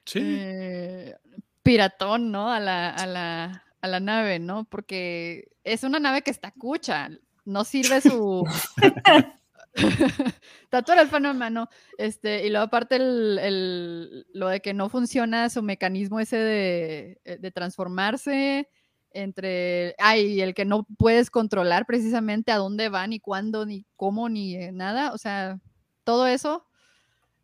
sí. 0.04 0.20
Eh, 0.22 1.16
piratón, 1.62 2.30
¿no? 2.30 2.50
A 2.50 2.60
la, 2.60 2.90
a, 2.90 3.06
la, 3.06 3.64
a 3.80 3.88
la 3.88 4.00
nave, 4.00 4.38
¿no? 4.38 4.64
Porque 4.64 5.50
es 5.64 5.82
una 5.82 6.00
nave 6.00 6.22
que 6.22 6.30
está 6.30 6.52
cucha, 6.52 7.10
no 7.44 7.64
sirve 7.64 8.00
su, 8.00 8.44
Tatuar 10.70 10.98
el 10.98 11.08
fenómeno. 11.08 11.68
Este, 11.96 12.46
y 12.46 12.50
luego 12.50 12.66
aparte 12.66 12.96
el, 12.96 14.26
lo 14.32 14.48
de 14.48 14.60
que 14.60 14.74
no 14.74 14.88
funciona 14.88 15.50
su 15.50 15.62
mecanismo 15.62 16.20
ese 16.20 16.36
de, 16.36 17.20
eh, 17.24 17.38
de 17.38 17.50
transformarse 17.50 18.68
entre, 19.12 19.94
ay, 19.98 20.40
el 20.40 20.54
que 20.54 20.64
no 20.64 20.86
puedes 20.98 21.30
controlar 21.30 21.86
precisamente 21.86 22.52
a 22.52 22.58
dónde 22.58 22.88
va, 22.88 23.06
ni 23.06 23.20
cuándo, 23.20 23.66
ni 23.66 23.84
cómo, 23.96 24.28
ni 24.28 24.56
eh, 24.56 24.72
nada. 24.72 25.12
O 25.12 25.18
sea, 25.18 25.58
todo 26.04 26.26
eso, 26.26 26.66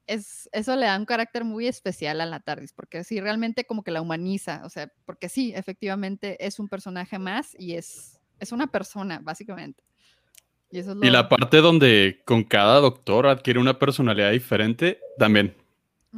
es, 0.06 0.48
eso 0.52 0.76
le 0.76 0.86
da 0.86 0.98
un 0.98 1.06
carácter 1.06 1.44
muy 1.44 1.66
especial 1.66 2.20
a 2.20 2.26
la 2.26 2.40
TARDIS, 2.40 2.72
porque 2.72 3.04
sí, 3.04 3.20
realmente 3.20 3.64
como 3.64 3.82
que 3.82 3.90
la 3.90 4.02
humaniza, 4.02 4.62
o 4.64 4.68
sea, 4.68 4.92
porque 5.04 5.28
sí, 5.28 5.52
efectivamente 5.54 6.44
es 6.44 6.58
un 6.58 6.68
personaje 6.68 7.18
más 7.18 7.56
y 7.58 7.74
es, 7.74 8.20
es 8.38 8.52
una 8.52 8.66
persona, 8.66 9.20
básicamente. 9.22 9.82
Y, 10.70 10.82
la 10.82 11.28
parte 11.28 11.58
donde 11.58 12.22
con 12.24 12.42
cada 12.42 12.80
doctor 12.80 13.28
adquiere 13.28 13.60
una 13.60 13.78
personalidad 13.78 14.32
diferente, 14.32 14.98
también. 15.18 15.56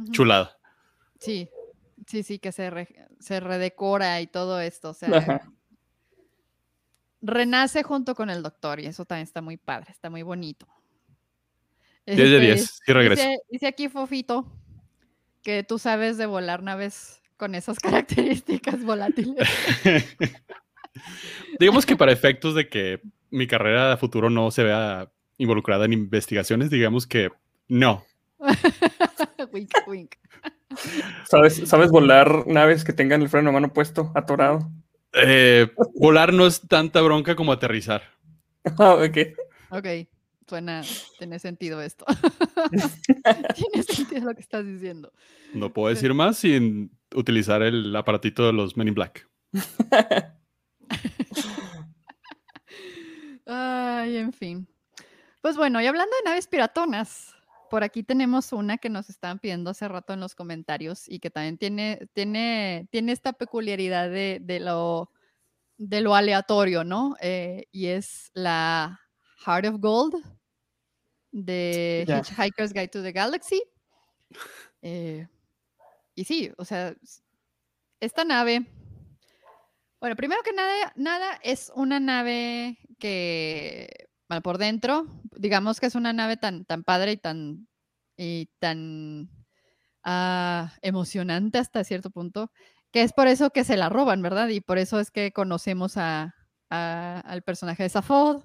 Chulada. 0.09 0.57
Sí, 1.19 1.47
sí, 2.07 2.23
sí, 2.23 2.39
que 2.39 2.51
se, 2.51 2.71
se 3.19 3.39
redecora 3.39 4.19
y 4.21 4.27
todo 4.27 4.59
esto. 4.59 4.89
O 4.89 4.93
sea, 4.93 5.41
renace 7.21 7.83
junto 7.83 8.15
con 8.15 8.29
el 8.29 8.41
doctor 8.41 8.79
y 8.79 8.85
eso 8.85 9.05
también 9.05 9.23
está 9.23 9.41
muy 9.41 9.57
padre, 9.57 9.91
está 9.91 10.09
muy 10.09 10.23
bonito. 10.23 10.67
10 12.05 12.17
de 12.17 12.39
10, 12.39 12.61
este, 12.61 12.85
sí 12.85 12.93
regreso. 12.93 13.23
Dice, 13.49 13.67
aquí 13.67 13.89
Fofito 13.89 14.49
que 15.43 15.63
tú 15.63 15.77
sabes 15.79 16.17
de 16.17 16.25
volar 16.25 16.63
naves 16.63 17.21
con 17.37 17.55
esas 17.55 17.79
características 17.79 18.83
volátiles. 18.83 19.47
Digamos 21.59 21.85
que 21.85 21.95
para 21.95 22.11
efectos 22.11 22.55
de 22.55 22.67
que 22.67 23.01
mi 23.29 23.45
carrera 23.47 23.91
de 23.91 23.97
futuro 23.97 24.29
no 24.29 24.51
se 24.51 24.63
vea 24.63 25.11
involucrada 25.37 25.85
en 25.85 25.93
investigaciones, 25.93 26.69
digamos 26.69 27.05
que 27.05 27.29
no. 27.67 28.03
wink, 29.51 29.71
wink. 29.87 30.15
¿Sabes, 31.29 31.61
¿Sabes 31.65 31.91
volar 31.91 32.45
naves 32.47 32.83
que 32.83 32.93
tengan 32.93 33.21
el 33.21 33.29
freno 33.29 33.49
de 33.49 33.53
mano 33.53 33.73
puesto, 33.73 34.11
atorado? 34.15 34.69
Eh, 35.13 35.67
volar 35.95 36.33
no 36.33 36.45
es 36.45 36.61
tanta 36.61 37.01
bronca 37.01 37.35
como 37.35 37.51
aterrizar. 37.51 38.03
Ah, 38.79 38.95
ok. 38.95 39.17
Ok, 39.69 39.85
suena, 40.45 40.81
tiene 41.17 41.39
sentido 41.39 41.81
esto. 41.81 42.05
tiene 43.55 43.81
sentido 43.83 44.25
lo 44.27 44.35
que 44.35 44.41
estás 44.41 44.65
diciendo. 44.65 45.13
No 45.53 45.71
puedo 45.71 45.87
decir 45.87 46.13
más 46.13 46.39
sin 46.39 46.91
utilizar 47.15 47.61
el 47.61 47.95
aparatito 47.95 48.45
de 48.45 48.51
los 48.51 48.75
Men 48.75 48.89
in 48.89 48.93
Black. 48.93 49.25
Ay, 53.45 54.17
en 54.17 54.33
fin. 54.33 54.67
Pues 55.41 55.55
bueno, 55.55 55.79
y 55.79 55.85
hablando 55.85 56.13
de 56.17 56.29
naves 56.29 56.47
piratonas, 56.47 57.36
por 57.69 57.83
aquí 57.83 58.03
tenemos 58.03 58.53
una 58.53 58.77
que 58.77 58.89
nos 58.89 59.09
estaban 59.09 59.39
pidiendo 59.39 59.69
hace 59.69 59.87
rato 59.87 60.13
en 60.13 60.19
los 60.19 60.35
comentarios 60.35 61.07
y 61.07 61.19
que 61.19 61.29
también 61.29 61.57
tiene, 61.57 62.07
tiene, 62.13 62.87
tiene 62.91 63.11
esta 63.11 63.33
peculiaridad 63.33 64.09
de, 64.09 64.59
lo, 64.59 65.11
de 65.77 66.01
lo 66.01 66.15
aleatorio, 66.15 66.83
¿no? 66.83 67.15
Eh, 67.21 67.67
y 67.71 67.87
es 67.87 68.31
la 68.33 68.99
Heart 69.45 69.67
of 69.67 69.79
Gold 69.79 70.15
de 71.31 72.05
Hitchhiker's 72.07 72.73
Guide 72.73 72.89
to 72.89 73.03
the 73.03 73.11
Galaxy. 73.11 73.61
Eh, 74.81 75.27
y 76.15 76.23
sí, 76.23 76.51
o 76.57 76.65
sea, 76.65 76.95
esta 77.99 78.23
nave 78.23 78.65
Bueno, 79.99 80.15
primero 80.15 80.41
que 80.43 80.53
nada, 80.53 80.93
nada 80.95 81.39
es 81.43 81.71
una 81.75 81.99
nave 81.99 82.77
que, 82.99 84.09
bueno, 84.29 84.41
por 84.41 84.57
dentro, 84.57 85.07
digamos 85.35 85.79
que 85.79 85.85
es 85.85 85.95
una 85.95 86.13
nave 86.13 86.37
tan, 86.37 86.65
tan 86.65 86.83
padre 86.83 87.13
y 87.13 87.17
tan, 87.17 87.67
y 88.17 88.49
tan 88.59 89.29
ah, 90.03 90.73
emocionante 90.81 91.59
hasta 91.59 91.83
cierto 91.83 92.09
punto, 92.09 92.51
que 92.91 93.03
es 93.03 93.13
por 93.13 93.27
eso 93.27 93.51
que 93.51 93.63
se 93.63 93.77
la 93.77 93.89
roban, 93.89 94.21
¿verdad? 94.21 94.49
Y 94.49 94.61
por 94.61 94.77
eso 94.77 94.99
es 94.99 95.11
que 95.11 95.31
conocemos 95.31 95.97
a, 95.97 96.33
al 96.69 97.41
personaje 97.43 97.83
de 97.83 97.89
Safod 97.89 98.43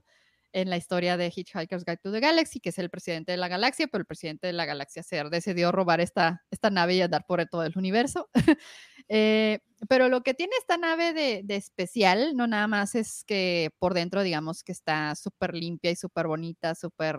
en 0.53 0.69
la 0.71 0.77
historia 0.77 1.17
de 1.17 1.33
Hitchhiker's 1.35 1.85
Guide 1.85 1.99
to 2.03 2.13
the 2.13 2.21
Galaxy, 2.21 2.61
que 2.61 2.69
es 2.69 2.79
el 2.79 2.91
presidente 2.91 3.33
de 3.33 3.39
la 3.39 3.49
galaxia, 3.49 3.89
pero 3.89 4.03
el 4.03 4.07
presidente 4.07 4.47
de 4.47 4.53
la 4.53 4.67
galaxia 4.67 5.03
se 5.03 5.25
decidió 5.25 5.73
robar 5.73 6.01
esta, 6.01 6.45
esta 6.51 6.71
nave 6.71 6.95
y 6.95 7.03
andar 7.03 7.25
por 7.27 7.45
todo 7.47 7.65
el 7.65 7.73
universo. 7.77 8.29
Eh, 9.09 9.61
pero 9.89 10.09
lo 10.09 10.23
que 10.23 10.35
tiene 10.35 10.53
esta 10.59 10.77
nave 10.77 11.13
de, 11.13 11.45
especial, 11.57 12.37
no 12.37 12.47
nada 12.47 12.67
más 12.67 12.95
es 12.95 13.25
que 13.25 13.71
por 13.79 13.95
dentro, 13.95 14.23
digamos 14.23 14.63
que 14.63 14.73
está 14.73 15.15
súper 15.17 15.55
limpia 15.55 15.91
y 15.91 15.97
súper 15.97 16.27
bonita, 16.29 16.75
súper 16.75 17.19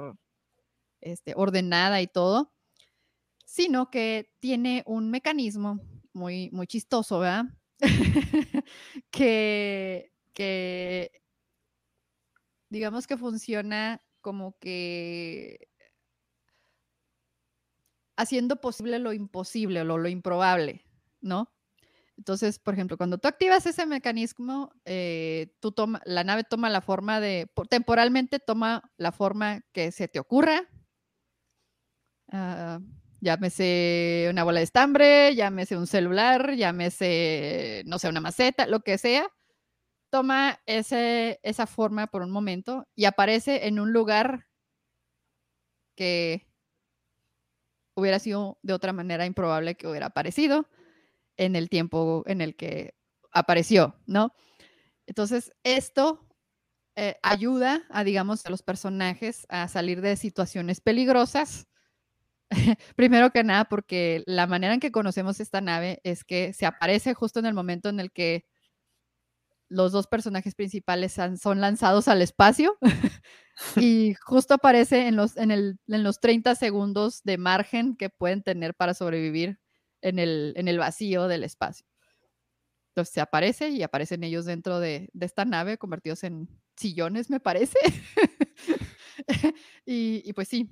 este, 1.02 1.34
ordenada 1.36 2.02
y 2.02 2.08
todo, 2.08 2.54
sino 3.46 3.90
que 3.90 4.32
tiene 4.40 4.84
un 4.86 5.12
mecanismo 5.12 5.80
muy, 6.14 6.50
muy 6.52 6.68
chistoso, 6.68 7.20
¿verdad? 7.20 7.46
que, 9.12 10.12
que 10.34 11.12
digamos 12.70 13.08
que 13.08 13.18
funciona 13.18 14.02
como 14.22 14.58
que 14.58 15.68
haciendo 18.16 18.62
posible 18.62 19.00
lo 19.00 19.14
imposible 19.14 19.82
o 19.82 19.84
lo, 19.84 20.08
improbable, 20.08 20.86
¿no? 21.22 21.52
Entonces, 22.18 22.60
por 22.60 22.74
ejemplo, 22.74 22.98
cuando 22.98 23.18
tú 23.18 23.28
activas 23.28 23.66
ese 23.66 23.86
mecanismo, 23.86 24.72
eh, 24.86 25.56
tú 25.60 25.72
toma, 25.72 26.02
la 26.06 26.24
nave 26.24 26.44
toma 26.44 26.70
la 26.70 26.82
forma 26.82 27.20
de, 27.20 27.50
temporalmente 27.70 28.40
toma 28.40 28.84
la 28.98 29.12
forma 29.12 29.62
que 29.74 29.92
se 29.92 30.08
te 30.08 30.20
ocurra. 30.20 30.70
Uh, 32.32 32.80
llámese 33.20 34.28
una 34.30 34.44
bola 34.44 34.60
de 34.60 34.64
estambre, 34.64 35.36
llámese 35.36 35.78
un 35.78 35.88
celular, 35.88 36.56
llámese, 36.56 37.84
no 37.86 38.00
sé, 38.00 38.10
una 38.10 38.22
maceta, 38.22 38.68
lo 38.68 38.82
que 38.82 38.98
sea 38.98 39.28
toma 40.14 40.60
ese, 40.68 41.40
esa 41.42 41.66
forma 41.66 42.06
por 42.06 42.22
un 42.22 42.30
momento 42.30 42.88
y 42.96 43.06
aparece 43.06 43.66
en 43.66 43.80
un 43.80 43.94
lugar 43.94 44.46
que 45.96 46.48
hubiera 47.96 48.20
sido 48.20 48.60
de 48.62 48.74
otra 48.74 48.94
manera 48.94 49.26
improbable 49.26 49.74
que 49.74 49.88
hubiera 49.88 50.08
aparecido 50.08 50.68
en 51.38 51.56
el 51.56 51.70
tiempo 51.70 52.24
en 52.28 52.42
el 52.42 52.56
que 52.56 52.96
apareció, 53.32 53.96
¿no? 54.06 54.34
Entonces, 55.08 55.52
esto 55.64 56.28
eh, 56.96 57.16
ayuda 57.24 57.84
a, 57.90 58.04
digamos, 58.04 58.46
a 58.46 58.50
los 58.50 58.62
personajes 58.62 59.46
a 59.50 59.68
salir 59.68 60.02
de 60.02 60.16
situaciones 60.16 60.80
peligrosas. 60.82 61.68
Primero 62.96 63.32
que 63.32 63.44
nada, 63.44 63.66
porque 63.66 64.24
la 64.28 64.48
manera 64.48 64.74
en 64.76 64.80
que 64.80 64.92
conocemos 64.92 65.40
esta 65.40 65.62
nave 65.62 66.00
es 66.04 66.24
que 66.24 66.54
se 66.54 66.66
aparece 66.66 67.14
justo 67.14 67.40
en 67.40 67.48
el 67.48 67.54
momento 67.54 67.90
en 67.90 68.00
el 68.00 68.12
que 68.12 68.46
los 69.70 69.92
dos 69.92 70.08
personajes 70.08 70.54
principales 70.54 71.16
son 71.42 71.60
lanzados 71.60 72.08
al 72.08 72.22
espacio 72.22 72.78
y 73.76 74.14
justo 74.22 74.54
aparece 74.54 75.08
en 75.08 75.16
los, 75.16 75.36
en, 75.36 75.80
los 75.88 76.20
30 76.20 76.54
segundos 76.56 77.24
de 77.24 77.38
margen 77.40 77.96
que 77.96 78.10
pueden 78.10 78.44
tener 78.44 78.76
para 78.76 78.94
sobrevivir 78.94 79.60
en 80.04 80.20
el, 80.20 80.54
en 80.56 80.68
el 80.68 80.78
vacío 80.78 81.28
del 81.28 81.44
espacio. 81.44 81.86
Entonces 82.90 83.14
se 83.14 83.22
aparece 83.22 83.70
y 83.70 83.82
aparecen 83.82 84.24
ellos 84.24 84.46
dentro 84.46 84.80
de, 84.80 85.10
esta 85.20 85.46
nave 85.46 85.78
convertidos 85.78 86.24
en 86.24 86.48
sillones, 86.78 87.30
me 87.30 87.40
parece. 87.40 87.78
y, 89.86 90.22
y, 90.24 90.34
pues 90.34 90.48
sí. 90.48 90.70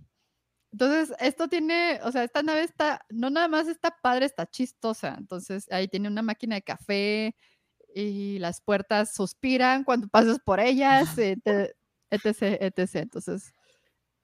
Entonces, 0.72 1.16
esto 1.20 1.48
tiene, 1.48 2.00
o 2.04 2.12
sea, 2.12 2.24
esta 2.24 2.44
nave 2.44 2.64
está, 2.64 3.06
no 3.10 3.30
nada 3.30 3.48
más 3.48 3.68
está 3.68 3.98
padre, 4.02 4.26
está 4.26 4.46
chistosa. 4.46 5.16
Entonces, 5.18 5.68
ahí 5.72 5.88
tiene 5.88 6.08
una 6.08 6.22
máquina 6.22 6.56
de 6.56 6.62
café, 6.62 7.36
y 7.94 8.40
las 8.40 8.62
puertas 8.62 9.14
suspiran 9.14 9.84
cuando 9.84 10.08
pasas 10.08 10.40
por 10.40 10.60
ellas, 10.60 11.18
etc, 11.18 11.74
etc. 12.12 12.96
Entonces, 12.96 13.54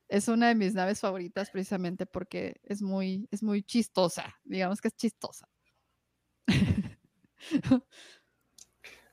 es 0.08 0.28
una 0.28 0.48
de 0.48 0.56
mis 0.56 0.74
naves 0.74 1.00
favoritas 1.00 1.50
precisamente 1.50 2.06
porque 2.06 2.60
es 2.64 2.82
muy, 2.82 3.28
es 3.32 3.44
muy 3.44 3.64
chistosa, 3.64 4.36
digamos 4.44 4.82
que 4.82 4.88
es 4.90 4.96
chistosa. 4.96 5.48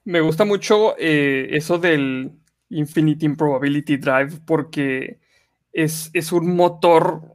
Me 0.05 0.21
gusta 0.21 0.45
mucho 0.45 0.97
eh, 0.99 1.49
eso 1.51 1.79
del 1.79 2.33
Infinite 2.69 3.25
Improbability 3.25 3.97
Drive 3.97 4.41
porque 4.45 5.21
es, 5.73 6.11
es 6.13 6.33
un 6.33 6.55
motor 6.55 7.35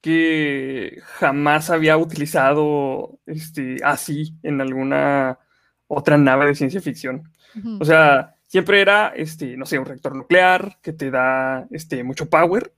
que 0.00 1.00
jamás 1.04 1.70
había 1.70 1.96
utilizado 1.96 3.20
este, 3.24 3.76
así 3.84 4.36
en 4.42 4.60
alguna 4.60 5.38
otra 5.86 6.18
nave 6.18 6.46
de 6.46 6.54
ciencia 6.56 6.80
ficción. 6.80 7.30
O 7.78 7.84
sea, 7.84 8.34
siempre 8.52 8.82
era, 8.82 9.14
este, 9.16 9.56
no 9.56 9.64
sé, 9.64 9.78
un 9.78 9.86
reactor 9.86 10.14
nuclear 10.14 10.76
que 10.82 10.92
te 10.92 11.10
da 11.10 11.66
este, 11.70 12.04
mucho 12.04 12.28
power, 12.28 12.74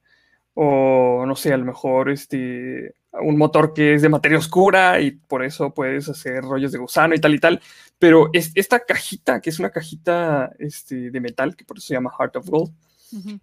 o 0.55 1.25
no 1.27 1.35
sé, 1.35 1.53
a 1.53 1.57
lo 1.57 1.65
mejor 1.65 2.11
este, 2.11 2.95
un 3.11 3.37
motor 3.37 3.75
que 3.75 3.95
es 3.95 4.03
de 4.03 4.09
materia 4.09 4.39
oscura 4.39 5.01
y 5.01 5.11
por 5.11 5.45
eso 5.45 5.75
puedes 5.75 6.09
hacer 6.09 6.45
rollos 6.45 6.71
de 6.71 6.79
gusano 6.79 7.17
y 7.17 7.19
tal 7.19 7.35
y 7.35 7.41
tal. 7.41 7.61
Pero 7.99 8.31
es, 8.33 8.53
esta 8.55 8.85
cajita, 8.85 9.41
que 9.41 9.51
es 9.51 9.59
una 9.59 9.71
cajita 9.71 10.53
este, 10.61 11.11
de 11.11 11.21
metal, 11.21 11.57
que 11.57 11.65
por 11.65 11.79
eso 11.79 11.89
se 11.89 11.95
llama 11.95 12.15
Heart 12.17 12.37
of 12.37 12.49
Gold, 12.49 12.73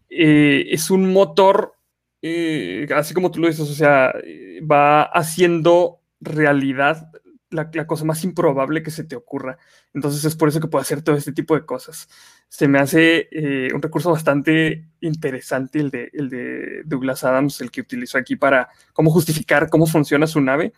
eh, 0.09 0.67
es 0.69 0.89
un 0.89 1.11
motor, 1.11 1.73
eh, 2.21 2.87
así 2.95 3.13
como 3.13 3.29
tú 3.29 3.41
lo 3.41 3.49
dices, 3.49 3.69
o 3.69 3.73
sea, 3.73 4.13
eh, 4.23 4.61
va 4.61 5.03
haciendo 5.03 5.99
realidad 6.21 7.11
la, 7.51 7.85
cosa 7.85 8.05
más 8.05 8.23
improbable 8.23 8.81
que 8.81 8.91
se 8.91 9.03
te 9.03 9.15
ocurra. 9.15 9.57
Entonces 9.93 10.23
es 10.25 10.35
por 10.35 10.49
eso 10.49 10.59
que 10.59 10.67
puedo 10.67 10.81
hacer 10.81 11.01
todo 11.01 11.15
este 11.15 11.33
tipo 11.33 11.53
de 11.55 11.65
cosas. 11.65 12.09
Se 12.47 12.67
me 12.67 12.79
hace 12.79 13.27
eh, 13.31 13.69
un 13.73 13.81
recurso 13.81 14.11
bastante 14.11 14.87
interesante 15.01 15.79
el 15.79 15.91
de, 15.91 16.09
el 16.13 16.29
de 16.29 16.81
Douglas 16.85 17.23
Adams, 17.23 17.61
el 17.61 17.71
que 17.71 17.81
utilizó 17.81 18.17
aquí 18.17 18.35
para 18.35 18.69
cómo 18.93 19.11
justificar 19.11 19.69
cómo 19.69 19.85
funciona 19.85 20.27
su 20.27 20.41
nave, 20.41 20.73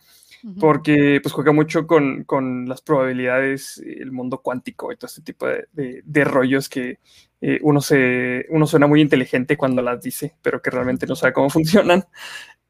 porque 0.60 1.20
pues 1.22 1.32
juega 1.32 1.52
mucho 1.52 1.86
con, 1.86 2.24
con, 2.24 2.68
las 2.68 2.82
probabilidades, 2.82 3.78
el 3.78 4.12
mundo 4.12 4.42
cuántico 4.42 4.92
y 4.92 4.96
todo 4.96 5.06
este 5.06 5.22
tipo 5.22 5.46
de, 5.46 6.02
de, 6.04 6.24
rollos 6.24 6.68
que 6.68 6.98
eh, 7.40 7.58
uno, 7.62 7.80
se, 7.80 8.44
uno 8.50 8.66
suena 8.66 8.86
muy 8.86 9.00
inteligente 9.00 9.56
cuando 9.56 9.80
las 9.80 10.02
dice, 10.02 10.34
pero 10.42 10.60
que 10.60 10.70
realmente 10.70 11.06
no 11.06 11.16
sabe 11.16 11.32
cómo 11.32 11.48
funcionan. 11.50 12.04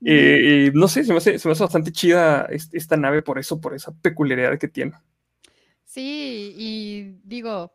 Eh, 0.07 0.71
no 0.75 0.87
sé, 0.87 1.05
se 1.05 1.13
me, 1.13 1.19
hace, 1.19 1.39
bastante 1.49 1.91
chida 1.91 2.47
esta 2.51 2.97
nave 2.97 3.23
por 3.23 3.39
eso, 3.39 3.61
por 3.61 3.75
esa 3.75 3.93
peculiaridad 3.93 4.59
que 4.59 4.69
tiene. 4.69 4.93
Sí, 5.85 6.55
y 6.57 7.19
digo, 7.25 7.73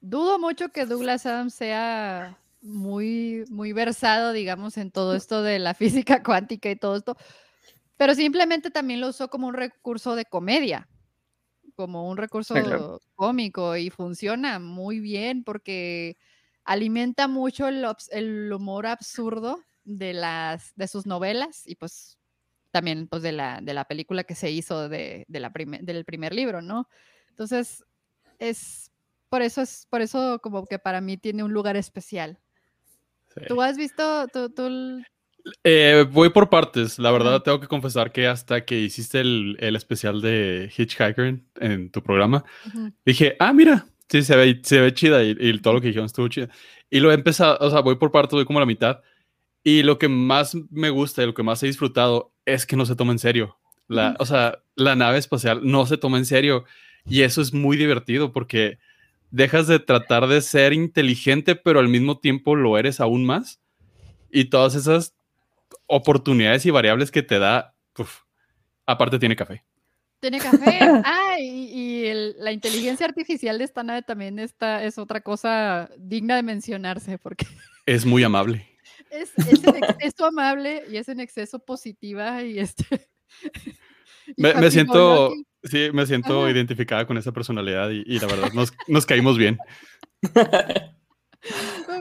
dudo 0.00 0.38
mucho 0.38 0.70
que 0.70 0.86
Douglas 0.86 1.26
Adams 1.26 1.54
sea 1.54 2.38
muy, 2.60 3.44
muy 3.50 3.72
versado, 3.72 4.32
digamos, 4.32 4.76
en 4.78 4.90
todo 4.90 5.14
esto 5.14 5.42
de 5.42 5.60
la 5.60 5.74
física 5.74 6.22
cuántica 6.22 6.70
y 6.70 6.76
todo 6.76 6.96
esto, 6.96 7.16
pero 7.96 8.14
simplemente 8.14 8.70
también 8.70 9.00
lo 9.00 9.08
usó 9.08 9.28
como 9.28 9.46
un 9.46 9.54
recurso 9.54 10.16
de 10.16 10.24
comedia, 10.24 10.88
como 11.76 12.08
un 12.08 12.16
recurso 12.16 13.00
cómico 13.14 13.76
y 13.76 13.90
funciona 13.90 14.58
muy 14.58 14.98
bien 14.98 15.44
porque 15.44 16.16
alimenta 16.64 17.28
mucho 17.28 17.68
el 17.68 18.52
humor 18.52 18.86
absurdo 18.86 19.62
de, 19.88 20.12
las, 20.12 20.72
de 20.76 20.86
sus 20.86 21.06
novelas 21.06 21.66
y 21.66 21.74
pues 21.74 22.18
también 22.70 23.08
pues 23.08 23.22
de 23.22 23.32
la, 23.32 23.60
de 23.62 23.74
la 23.74 23.84
película 23.84 24.24
que 24.24 24.34
se 24.34 24.50
hizo 24.50 24.88
de, 24.88 25.24
la 25.28 25.50
del 25.80 26.04
primer 26.04 26.34
libro, 26.34 26.60
¿no? 26.60 26.88
Entonces, 27.30 27.84
es 28.38 28.92
por 29.30 29.42
eso 29.42 29.62
es 29.62 29.86
por 29.90 30.00
eso 30.00 30.38
como 30.42 30.66
que 30.66 30.78
para 30.78 31.00
mí 31.00 31.16
tiene 31.16 31.42
un 31.42 31.52
lugar 31.52 31.76
especial. 31.76 32.38
¿Tú 33.46 33.62
has 33.62 33.76
visto 33.76 34.26
tú, 34.28 35.02
eh, 35.64 36.04
voy 36.10 36.30
por 36.30 36.50
partes. 36.50 36.98
La 36.98 37.10
verdad, 37.10 37.42
tengo 37.42 37.60
que 37.60 37.68
confesar 37.68 38.12
que 38.12 38.26
hasta 38.26 38.64
que 38.64 38.78
hiciste 38.80 39.20
el, 39.20 39.56
especial 39.76 40.20
de 40.20 40.70
Hitchhiker 40.76 41.40
en, 41.60 41.90
tu 41.90 42.02
programa, 42.02 42.44
dije, 43.04 43.36
ah, 43.38 43.52
mira, 43.52 43.86
sí, 44.08 44.22
se 44.22 44.36
ve, 44.36 44.60
se 44.62 44.80
ve 44.80 44.92
chida 44.92 45.22
y, 45.22 45.36
y, 45.38 45.58
todo 45.60 45.74
lo 45.74 45.80
que 45.80 45.88
dijeron 45.88 46.06
estuvo 46.06 46.28
chida. 46.28 46.48
Y 46.90 47.00
lo 47.00 47.10
he 47.10 47.14
empezado, 47.14 47.58
o 47.60 47.70
sea, 47.70 47.80
voy 47.80 47.96
por 47.96 48.10
partes, 48.10 48.32
voy 48.32 48.44
como 48.44 48.58
a 48.58 48.62
la 48.62 48.66
mitad. 48.66 49.00
Y 49.62 49.82
lo 49.82 49.98
que 49.98 50.08
más 50.08 50.56
me 50.70 50.90
gusta 50.90 51.22
y 51.22 51.26
lo 51.26 51.34
que 51.34 51.42
más 51.42 51.62
he 51.62 51.66
disfrutado 51.66 52.32
es 52.44 52.66
que 52.66 52.76
no 52.76 52.86
se 52.86 52.96
toma 52.96 53.12
en 53.12 53.18
serio. 53.18 53.58
La, 53.86 54.16
O 54.18 54.26
sea, 54.26 54.62
la 54.74 54.94
nave 54.94 55.18
espacial 55.18 55.60
no 55.62 55.86
se 55.86 55.98
toma 55.98 56.18
en 56.18 56.26
serio. 56.26 56.64
Y 57.06 57.22
eso 57.22 57.40
es 57.40 57.52
muy 57.52 57.76
divertido 57.76 58.32
porque 58.32 58.78
dejas 59.30 59.66
de 59.66 59.78
tratar 59.78 60.26
de 60.26 60.40
ser 60.40 60.72
inteligente, 60.72 61.56
pero 61.56 61.80
al 61.80 61.88
mismo 61.88 62.18
tiempo 62.18 62.54
lo 62.54 62.78
eres 62.78 63.00
aún 63.00 63.24
más. 63.24 63.60
Y 64.30 64.46
todas 64.46 64.74
esas 64.74 65.14
oportunidades 65.86 66.66
y 66.66 66.70
variables 66.70 67.10
que 67.10 67.22
te 67.22 67.38
da, 67.38 67.74
aparte 68.86 69.18
tiene 69.18 69.36
café. 69.36 69.64
Tiene 70.20 70.38
café. 70.38 70.78
ah, 71.04 71.36
y, 71.40 72.06
y 72.08 72.12
la 72.38 72.52
inteligencia 72.52 73.06
artificial 73.06 73.58
de 73.58 73.64
esta 73.64 73.82
nave 73.82 74.02
también 74.02 74.38
está, 74.38 74.84
es 74.84 74.98
otra 74.98 75.20
cosa 75.20 75.90
digna 75.98 76.36
de 76.36 76.42
mencionarse 76.42 77.18
porque... 77.18 77.46
Es 77.86 78.04
muy 78.04 78.22
amable. 78.22 78.66
Es, 79.10 79.32
en 79.36 79.76
exceso 79.76 80.26
amable 80.26 80.84
y 80.90 80.96
es 80.96 81.08
en 81.08 81.20
exceso 81.20 81.58
positiva 81.58 82.42
y 82.42 82.58
este... 82.58 83.08
me, 84.36 84.70
siento, 84.70 85.32
sí, 85.62 85.90
me 85.92 86.06
siento 86.06 86.48
identificada 86.48 87.06
con 87.06 87.18
esa 87.18 87.32
personalidad 87.32 87.90
y, 87.90 88.18
la 88.18 88.26
verdad 88.26 88.52
nos, 88.52 88.72
nos 88.86 89.06
caímos 89.06 89.38
bien. 89.38 89.58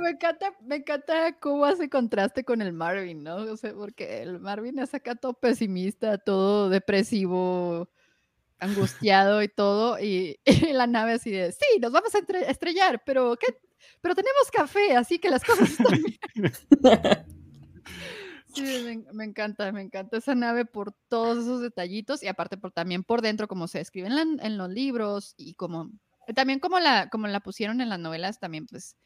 me 0.02 0.10
encanta, 0.10 0.54
me 0.62 0.78
encanta 0.78 1.38
cómo 1.40 1.66
hace 1.66 1.90
contraste 1.90 2.44
con 2.44 2.62
el 2.62 2.74
Marvin, 2.74 3.24
¿no? 3.24 3.38
O 3.38 3.58
sea, 3.58 3.74
porque 3.74 4.22
el 4.22 4.40
Marvin 4.40 4.80
es 4.80 4.94
acá 4.94 5.16
todo 5.16 5.34
pesimista, 5.34 6.18
todo 6.18 6.70
depresivo, 6.70 7.90
angustiado 8.60 9.44
y 9.44 9.48
todo, 9.48 10.00
y, 10.00 10.40
la 10.74 10.88
nave 10.88 11.14
así 11.14 11.32
de, 11.32 11.52
sí, 11.52 11.80
nos 11.82 11.92
vamos 11.92 12.14
a 12.16 12.20
estrellar, 12.50 13.04
pero 13.06 13.38
¿qué? 13.38 13.58
Pero 14.02 14.16
tenemos 14.16 14.52
café, 14.52 14.96
así 14.96 15.20
que 15.20 15.30
las 15.30 15.44
cosas 15.44 15.70
están 15.72 16.02
bien. 16.36 16.52
Sí, 18.54 19.04
me, 19.14 19.24
encanta, 19.24 19.72
me 19.72 19.82
encanta 19.82 20.18
esa 20.18 20.34
nave 20.34 20.66
por 20.66 20.94
todos 21.10 21.38
esos 21.38 21.62
detallitos 21.62 22.24
y 22.24 22.28
aparte 22.28 22.58
por, 22.58 22.72
también 22.72 23.04
por 23.04 23.22
dentro, 23.22 23.48
como 23.48 23.68
se 23.68 23.80
escribe 23.82 24.08
en, 24.08 24.40
en 24.42 24.58
los 24.58 24.70
libros 24.70 25.36
y 25.38 25.54
como 25.54 25.92
también 26.34 26.60
como 26.60 26.80
la, 26.80 27.10
como 27.10 27.28
la 27.28 27.40
pusieron 27.40 27.82
en 27.82 27.90
las 27.90 28.00
novelas, 28.00 28.40
también 28.40 28.68
pues 28.68 28.98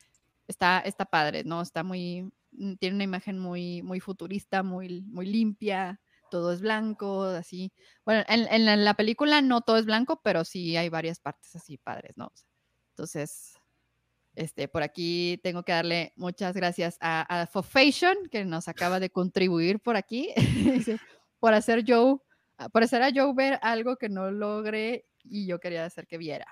está, 0.48 0.80
está 0.80 1.06
padre, 1.06 1.44
¿no? 1.44 1.62
Está 1.62 1.84
muy, 1.84 2.32
mm, 2.52 2.76
tiene 2.76 2.96
una 2.96 3.04
imagen 3.04 3.40
muy, 3.40 3.82
muy 3.84 4.00
futurista, 4.00 4.64
muy, 4.64 5.02
muy 5.02 5.26
limpia, 5.28 6.02
todo 6.30 6.52
es 6.54 6.62
blanco, 6.62 7.24
así. 7.24 7.74
Bueno, 8.06 8.24
en, 8.28 8.84
la 8.84 8.94
película 8.96 9.42
no 9.42 9.62
todo 9.62 9.78
es 9.78 9.86
blanco, 9.86 10.22
pero 10.24 10.44
sí 10.46 10.78
hay 10.78 10.90
varias 10.90 11.20
partes 11.20 11.56
así 11.56 11.78
padres, 11.78 12.16
¿no? 12.18 12.32
Entonces, 12.92 13.54
este, 14.36 14.68
por 14.68 14.84
aquí 14.84 15.40
tengo 15.44 15.64
que 15.64 15.72
darle 15.72 16.14
muchas 16.16 16.56
gracias 16.56 16.98
a, 17.02 17.42
a 17.42 17.48
Fofation, 17.48 18.16
que 18.32 18.46
nos 18.46 18.68
acaba 18.68 19.00
de 19.00 19.10
contribuir 19.10 19.80
por 19.80 19.96
aquí, 19.96 20.30
por 21.40 21.54
hacer 21.54 21.84
Joe, 21.88 22.18
por 22.72 22.84
hacer 22.84 23.02
a 23.02 23.12
Joe 23.14 23.34
ver 23.36 23.60
algo 23.62 23.98
que 23.98 24.10
no 24.10 24.32
logré 24.32 25.06
y 25.24 25.48
yo 25.48 25.60
quería 25.60 25.86
hacer 25.86 26.08
que 26.08 26.18
viera. 26.18 26.46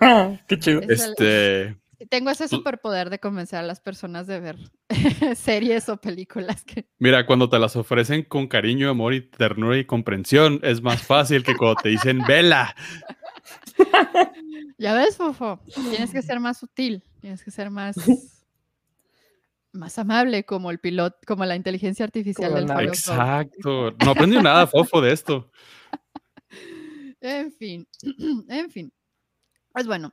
Ah, 0.00 0.38
qué 0.48 0.58
chido. 0.58 0.80
este, 0.88 1.76
tengo 2.10 2.30
ese 2.30 2.48
superpoder 2.48 3.10
de 3.10 3.18
convencer 3.18 3.58
a 3.58 3.62
las 3.62 3.80
personas 3.80 4.26
de 4.26 4.40
ver 4.40 4.56
series 5.36 5.88
o 5.88 5.96
películas 5.96 6.64
que... 6.64 6.86
Mira, 6.98 7.26
cuando 7.26 7.48
te 7.48 7.58
las 7.58 7.76
ofrecen 7.76 8.22
con 8.24 8.48
cariño, 8.48 8.90
amor 8.90 9.14
y 9.14 9.20
ternura 9.20 9.78
y 9.78 9.84
comprensión, 9.84 10.60
es 10.62 10.82
más 10.82 11.02
fácil 11.02 11.44
que 11.44 11.56
cuando 11.56 11.76
te 11.82 11.90
dicen 11.90 12.22
vela. 12.26 12.74
Ya 14.82 14.94
ves, 14.94 15.16
Fofo, 15.16 15.60
tienes 15.90 16.10
que 16.10 16.22
ser 16.22 16.40
más 16.40 16.58
sutil, 16.58 17.04
tienes 17.20 17.44
que 17.44 17.52
ser 17.52 17.70
más 17.70 17.94
más 19.72 19.96
amable 19.96 20.44
como 20.44 20.72
el 20.72 20.80
piloto, 20.80 21.16
como 21.24 21.44
la 21.44 21.54
inteligencia 21.54 22.04
artificial 22.04 22.52
del 22.52 22.66
juego. 22.66 22.92
Exacto. 22.92 23.92
No 24.04 24.10
aprendí 24.10 24.42
nada, 24.42 24.66
Fofo, 24.66 25.00
de 25.00 25.12
esto. 25.12 25.50
En 27.24 27.52
fin, 27.52 27.86
en 28.48 28.68
fin. 28.72 28.92
Pues 29.72 29.86
bueno, 29.86 30.12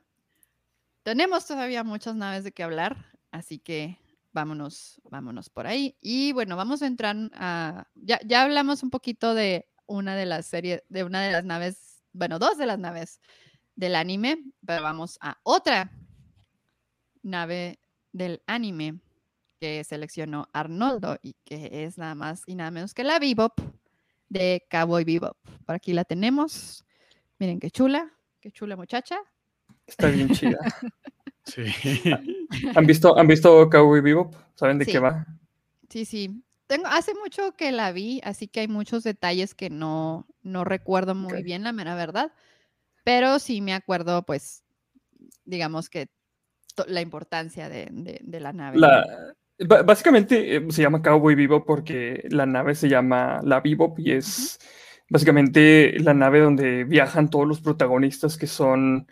tenemos 1.02 1.44
todavía 1.44 1.82
muchas 1.82 2.14
naves 2.14 2.44
de 2.44 2.52
que 2.52 2.62
hablar, 2.62 3.10
así 3.32 3.58
que 3.58 3.98
vámonos, 4.30 5.00
vámonos 5.10 5.50
por 5.50 5.66
ahí. 5.66 5.96
Y 6.00 6.32
bueno, 6.32 6.54
vamos 6.54 6.82
a 6.82 6.86
entrar 6.86 7.16
a. 7.34 7.88
Ya, 7.96 8.20
ya 8.24 8.42
hablamos 8.42 8.84
un 8.84 8.90
poquito 8.90 9.34
de 9.34 9.66
una 9.86 10.14
de 10.14 10.26
las 10.26 10.46
series, 10.46 10.84
de 10.88 11.02
una 11.02 11.20
de 11.22 11.32
las 11.32 11.44
naves, 11.44 12.04
bueno, 12.12 12.38
dos 12.38 12.56
de 12.56 12.66
las 12.66 12.78
naves 12.78 13.20
del 13.80 13.96
anime, 13.96 14.44
pero 14.66 14.82
vamos 14.82 15.18
a 15.22 15.38
otra 15.42 15.90
nave 17.22 17.80
del 18.12 18.42
anime 18.46 19.00
que 19.58 19.82
seleccionó 19.84 20.48
Arnoldo 20.52 21.18
y 21.22 21.34
que 21.44 21.84
es 21.84 21.96
nada 21.96 22.14
más 22.14 22.42
y 22.46 22.56
nada 22.56 22.70
menos 22.70 22.92
que 22.92 23.04
la 23.04 23.18
Bebop 23.18 23.58
de 24.28 24.66
Cowboy 24.70 25.04
Bebop. 25.04 25.36
Por 25.64 25.74
aquí 25.74 25.94
la 25.94 26.04
tenemos. 26.04 26.84
Miren 27.38 27.58
qué 27.58 27.70
chula, 27.70 28.12
qué 28.38 28.50
chula 28.52 28.76
muchacha. 28.76 29.18
Está 29.86 30.08
bien 30.08 30.28
chida. 30.28 30.58
sí. 31.44 31.64
¿Han 32.76 32.84
visto, 32.84 33.18
¿Han 33.18 33.28
visto 33.28 33.70
Cowboy 33.70 34.02
Vivo? 34.02 34.30
¿Saben 34.56 34.78
de 34.78 34.84
qué 34.84 34.98
va? 34.98 35.26
Sí, 35.88 36.04
sí. 36.04 36.42
Tengo, 36.66 36.86
hace 36.86 37.14
mucho 37.14 37.52
que 37.56 37.72
la 37.72 37.92
vi, 37.92 38.20
así 38.24 38.46
que 38.46 38.60
hay 38.60 38.68
muchos 38.68 39.04
detalles 39.04 39.54
que 39.54 39.70
no, 39.70 40.26
no 40.42 40.64
recuerdo 40.64 41.14
muy 41.14 41.42
bien, 41.42 41.64
la 41.64 41.72
mera 41.72 41.94
verdad. 41.94 42.30
Pero 43.10 43.40
sí 43.40 43.60
me 43.60 43.74
acuerdo, 43.74 44.22
pues, 44.22 44.62
digamos 45.44 45.90
que 45.90 46.10
la 46.86 47.00
importancia 47.00 47.68
de, 47.68 48.20
la 48.38 48.52
nave. 48.52 48.78
básicamente 49.84 50.56
eh, 50.56 50.66
se 50.70 50.82
llama 50.82 51.02
Cowboy 51.02 51.34
Vivo 51.34 51.64
porque 51.64 52.22
la 52.30 52.46
nave 52.46 52.76
se 52.76 52.88
llama 52.88 53.40
la 53.42 53.58
Vivo 53.60 53.96
y 53.98 54.12
es 54.12 54.60
básicamente 55.08 55.98
la 55.98 56.14
nave 56.14 56.38
donde 56.38 56.84
viajan 56.84 57.30
todos 57.30 57.48
los 57.48 57.60
protagonistas 57.60 58.36
que 58.36 58.46
son 58.46 59.08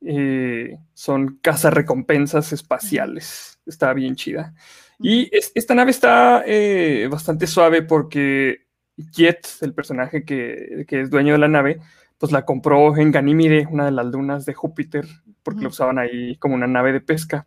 eh, 0.00 0.78
son 0.94 1.40
cazarrecompensas 1.42 2.52
espaciales. 2.52 3.58
Está 3.66 3.92
bien 3.94 4.14
chida. 4.14 4.54
Y 5.00 5.28
esta 5.32 5.74
nave 5.74 5.90
está 5.90 6.44
eh, 6.46 7.08
bastante 7.10 7.48
suave 7.48 7.82
porque 7.82 8.68
Jet, 9.12 9.46
el 9.60 9.74
personaje 9.74 10.24
que, 10.24 10.86
es 10.88 11.10
dueño 11.10 11.32
de 11.32 11.38
la 11.38 11.48
nave, 11.48 11.80
pues 12.20 12.32
la 12.32 12.44
compró 12.44 12.98
en 12.98 13.10
Ganímide, 13.10 13.66
una 13.70 13.86
de 13.86 13.92
las 13.92 14.04
lunas 14.04 14.44
de 14.44 14.52
Júpiter, 14.52 15.06
porque 15.42 15.62
lo 15.62 15.70
usaban 15.70 15.98
ahí 15.98 16.36
como 16.36 16.54
una 16.54 16.66
nave 16.66 16.92
de 16.92 17.00
pesca. 17.00 17.46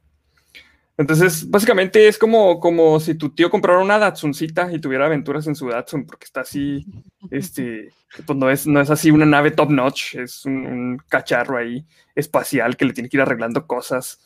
Entonces, 0.97 1.47
básicamente 1.47 2.07
es 2.07 2.17
como, 2.17 2.59
como 2.59 2.99
si 2.99 3.13
tu 3.13 3.29
tío 3.29 3.51
comprara 3.51 3.79
una 3.79 3.99
Datsuncita 3.99 4.71
y 4.73 4.81
tuviera 4.81 5.05
aventuras 5.05 5.45
en 5.45 5.53
su 5.53 5.67
Datsun, 5.67 6.07
porque 6.07 6.25
está 6.25 6.41
así, 6.41 6.87
este, 7.29 7.91
pues 8.25 8.37
no 8.37 8.49
es, 8.49 8.65
no 8.65 8.81
es 8.81 8.89
así 8.89 9.11
una 9.11 9.27
nave 9.27 9.51
top 9.51 9.69
notch, 9.69 10.15
es 10.15 10.43
un, 10.45 10.99
cacharro 11.07 11.57
ahí 11.57 11.85
espacial 12.15 12.75
que 12.75 12.85
le 12.85 12.93
tiene 12.93 13.09
que 13.09 13.17
ir 13.17 13.21
arreglando 13.21 13.67
cosas. 13.67 14.23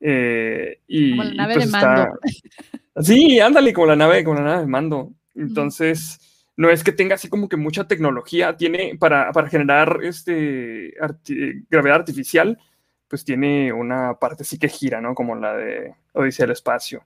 Eh, 0.00 0.80
y, 0.86 1.10
como 1.10 1.24
la 1.24 1.34
nave 1.34 1.54
pues 1.54 1.66
de 1.66 1.72
mando. 1.72 2.18
Sí, 3.02 3.38
ándale, 3.38 3.74
como 3.74 3.86
la 3.86 3.96
nave, 3.96 4.24
como 4.24 4.38
la 4.38 4.44
nave 4.44 4.60
de 4.60 4.66
mando. 4.66 5.12
Entonces, 5.34 6.18
no 6.60 6.68
es 6.68 6.84
que 6.84 6.92
tenga 6.92 7.14
así 7.14 7.30
como 7.30 7.48
que 7.48 7.56
mucha 7.56 7.88
tecnología, 7.88 8.54
tiene 8.54 8.94
para, 9.00 9.32
para 9.32 9.48
generar 9.48 10.00
este 10.02 10.92
gravedad 11.70 12.00
artificial 12.00 12.58
pues 13.08 13.24
tiene 13.24 13.72
una 13.72 14.14
parte 14.20 14.44
sí 14.44 14.58
que 14.58 14.68
gira, 14.68 15.00
¿no? 15.00 15.14
Como 15.14 15.34
la 15.34 15.56
de 15.56 15.94
Odisea 16.12 16.44
del 16.44 16.52
Espacio. 16.52 17.02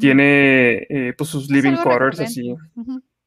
Tiene 0.00 0.86
eh, 0.88 1.14
pues 1.16 1.28
sus 1.28 1.50
living 1.50 1.76
quarters 1.76 2.18
así. 2.20 2.56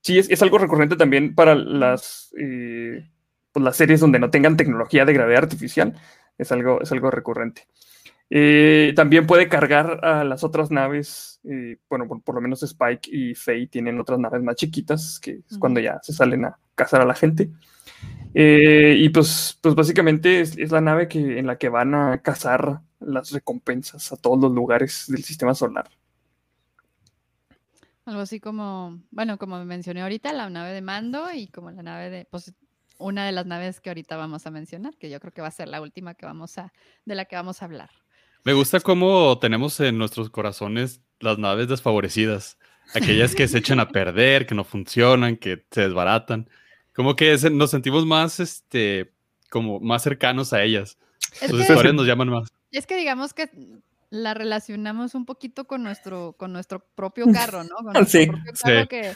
Sí, 0.01 0.17
es, 0.17 0.41
algo 0.41 0.57
recurrente 0.57 0.95
también 0.95 1.35
para 1.35 1.53
las, 1.53 2.33
eh, 2.37 3.07
pues, 3.51 3.63
las 3.63 3.77
series 3.77 3.99
donde 3.99 4.17
no 4.17 4.31
tengan 4.31 4.57
tecnología 4.57 5.05
de 5.05 5.13
gravedad 5.13 5.43
artificial. 5.43 5.93
Es 6.39 6.51
algo, 6.51 6.81
es 6.81 6.91
algo 6.91 7.11
recurrente. 7.11 7.67
Eh, 8.33 8.93
también 8.95 9.27
puede 9.27 9.49
cargar 9.49 9.99
a 10.05 10.23
las 10.23 10.45
otras 10.45 10.71
naves. 10.71 11.41
bueno, 11.89 12.07
por, 12.23 12.35
lo 12.35 12.41
menos 12.41 12.63
Spike 12.63 13.09
y 13.11 13.35
Faye 13.35 13.67
tienen 13.67 13.99
otras 13.99 14.19
naves 14.19 14.41
más 14.41 14.55
chiquitas, 14.55 15.19
que 15.19 15.41
es 15.49 15.57
cuando 15.57 15.81
ya 15.81 15.99
se 16.01 16.13
salen 16.13 16.45
a 16.45 16.57
cazar 16.73 17.01
a 17.01 17.05
la 17.05 17.13
gente. 17.13 17.51
Eh, 18.33 18.95
y 18.97 19.09
pues, 19.09 19.59
pues 19.61 19.75
básicamente 19.75 20.39
es, 20.39 20.71
la 20.71 20.79
nave 20.79 21.09
que, 21.09 21.39
en 21.39 21.45
la 21.45 21.57
que 21.57 21.67
van 21.67 21.93
a 21.93 22.21
cazar 22.21 22.79
las 23.01 23.31
recompensas 23.31 24.13
a 24.13 24.15
todos 24.15 24.39
los 24.39 24.53
lugares 24.53 25.07
del 25.09 25.25
sistema 25.25 25.53
solar. 25.53 25.89
Algo 28.05 28.21
así 28.21 28.39
como, 28.39 29.01
bueno, 29.11 29.37
como 29.37 29.63
mencioné 29.65 30.03
ahorita, 30.03 30.31
la 30.31 30.49
nave 30.49 30.71
de 30.71 30.81
mando 30.81 31.33
y 31.33 31.47
como 31.47 31.69
la 31.71 31.83
nave 31.83 32.09
de, 32.09 32.25
pues 32.25 32.53
una 32.97 33.25
de 33.25 33.33
las 33.33 33.45
naves 33.45 33.81
que 33.81 33.89
ahorita 33.89 34.15
vamos 34.15 34.47
a 34.47 34.51
mencionar, 34.51 34.95
que 34.95 35.09
yo 35.09 35.19
creo 35.19 35.33
que 35.33 35.41
va 35.41 35.49
a 35.49 35.51
ser 35.51 35.67
la 35.67 35.81
última 35.81 36.13
que 36.13 36.25
vamos 36.25 36.57
a, 36.57 36.71
de 37.03 37.15
la 37.15 37.25
que 37.25 37.35
vamos 37.35 37.61
a 37.61 37.65
hablar. 37.65 37.89
Me 38.43 38.53
gusta 38.53 38.79
cómo 38.79 39.37
tenemos 39.39 39.79
en 39.79 39.97
nuestros 39.97 40.29
corazones 40.29 41.01
las 41.19 41.37
naves 41.37 41.67
desfavorecidas, 41.67 42.57
aquellas 42.95 43.35
que 43.35 43.47
se 43.47 43.59
echan 43.59 43.79
a 43.79 43.89
perder, 43.89 44.47
que 44.47 44.55
no 44.55 44.63
funcionan, 44.63 45.37
que 45.37 45.63
se 45.69 45.81
desbaratan. 45.81 46.49
Como 46.93 47.15
que 47.15 47.37
nos 47.51 47.69
sentimos 47.69 48.05
más, 48.05 48.39
este, 48.39 49.13
como 49.49 49.79
más 49.79 50.01
cercanos 50.01 50.53
a 50.53 50.63
ellas. 50.63 50.97
Sus 51.47 51.61
historias 51.61 51.93
nos 51.93 52.07
llaman 52.07 52.29
más. 52.29 52.47
Es 52.71 52.87
que 52.87 52.97
digamos 52.97 53.33
que 53.33 53.49
la 54.09 54.33
relacionamos 54.33 55.13
un 55.13 55.25
poquito 55.25 55.65
con 55.65 55.83
nuestro, 55.83 56.33
con 56.33 56.51
nuestro 56.51 56.83
propio 56.95 57.25
carro, 57.33 57.63
¿no? 57.63 57.75
Con 57.75 57.93
nuestro 57.93 58.25
propio 58.25 58.53
carro 58.53 58.87
que, 58.87 59.15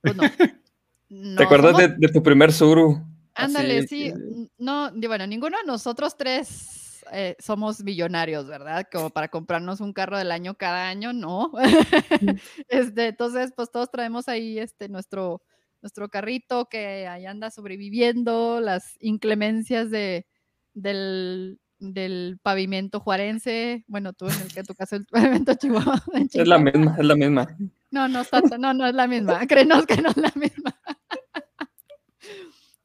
pues 0.00 0.16
no, 0.16 0.22
¿Te 1.36 1.44
acuerdas 1.44 1.76
de, 1.76 2.08
tu 2.08 2.22
primer 2.22 2.52
Suru? 2.52 3.04
Ándale, 3.34 3.86
sí. 3.86 4.12
No, 4.56 4.90
bueno, 4.92 5.26
ninguno 5.26 5.58
de 5.58 5.64
nosotros 5.64 6.16
tres 6.16 6.81
eh, 7.12 7.36
somos 7.38 7.82
millonarios, 7.82 8.46
¿verdad? 8.46 8.86
Como 8.90 9.10
para 9.10 9.28
comprarnos 9.28 9.80
un 9.80 9.92
carro 9.92 10.18
del 10.18 10.30
año 10.30 10.54
cada 10.54 10.88
año, 10.88 11.12
no. 11.12 11.52
este, 12.68 13.08
entonces, 13.08 13.52
pues 13.56 13.70
todos 13.70 13.90
traemos 13.90 14.28
ahí 14.28 14.58
este 14.58 14.88
nuestro 14.88 15.42
nuestro 15.82 16.08
carrito 16.08 16.68
que 16.68 17.08
ahí 17.08 17.26
anda 17.26 17.50
sobreviviendo, 17.50 18.60
las 18.60 18.96
inclemencias 19.00 19.90
de, 19.90 20.26
del, 20.74 21.58
del 21.80 22.38
pavimento 22.42 23.00
juarense, 23.00 23.84
bueno, 23.88 24.12
tú 24.12 24.28
en 24.28 24.40
el 24.40 24.54
que 24.54 24.62
tu 24.62 24.74
casa 24.74 24.96
el 24.96 25.06
pavimento 25.10 25.54
chihuahua. 25.54 26.02
Es 26.14 26.48
la 26.48 26.58
misma, 26.58 26.96
es 26.98 27.04
la 27.04 27.16
misma. 27.16 27.56
No, 27.90 28.08
no, 28.08 28.22
no, 28.58 28.74
no 28.74 28.86
es 28.86 28.94
la 28.94 29.06
misma, 29.06 29.46
créenos 29.46 29.84
que 29.86 30.00
no 30.00 30.10
es 30.10 30.16
la 30.16 30.32
misma. 30.36 30.74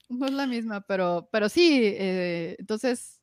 no 0.09 0.25
es 0.25 0.33
la 0.33 0.47
misma, 0.47 0.81
pero, 0.81 1.29
pero 1.31 1.49
sí, 1.49 1.81
eh, 1.83 2.55
entonces, 2.59 3.16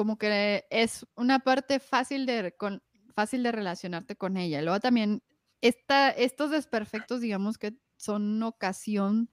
como 0.00 0.16
que 0.16 0.64
es 0.70 1.06
una 1.14 1.40
parte 1.40 1.78
fácil 1.78 2.24
de, 2.24 2.54
con, 2.56 2.82
fácil 3.14 3.42
de 3.42 3.52
relacionarte 3.52 4.16
con 4.16 4.38
ella. 4.38 4.62
Luego 4.62 4.80
también, 4.80 5.22
esta, 5.60 6.08
estos 6.08 6.50
desperfectos, 6.50 7.20
digamos 7.20 7.58
que 7.58 7.74
son 7.98 8.42
ocasión 8.42 9.28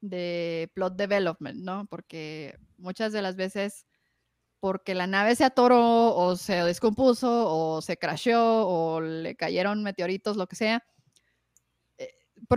de 0.00 0.72
plot 0.74 0.96
development, 0.96 1.60
¿no? 1.60 1.86
Porque 1.86 2.58
muchas 2.78 3.12
de 3.12 3.22
las 3.22 3.36
veces, 3.36 3.86
porque 4.58 4.96
la 4.96 5.06
nave 5.06 5.36
se 5.36 5.44
atoró 5.44 6.16
o 6.16 6.34
se 6.34 6.54
descompuso 6.64 7.46
o 7.46 7.80
se 7.80 7.96
crasheó 7.96 8.66
o 8.66 9.00
le 9.00 9.36
cayeron 9.36 9.84
meteoritos, 9.84 10.36
lo 10.36 10.48
que 10.48 10.56
sea, 10.56 10.84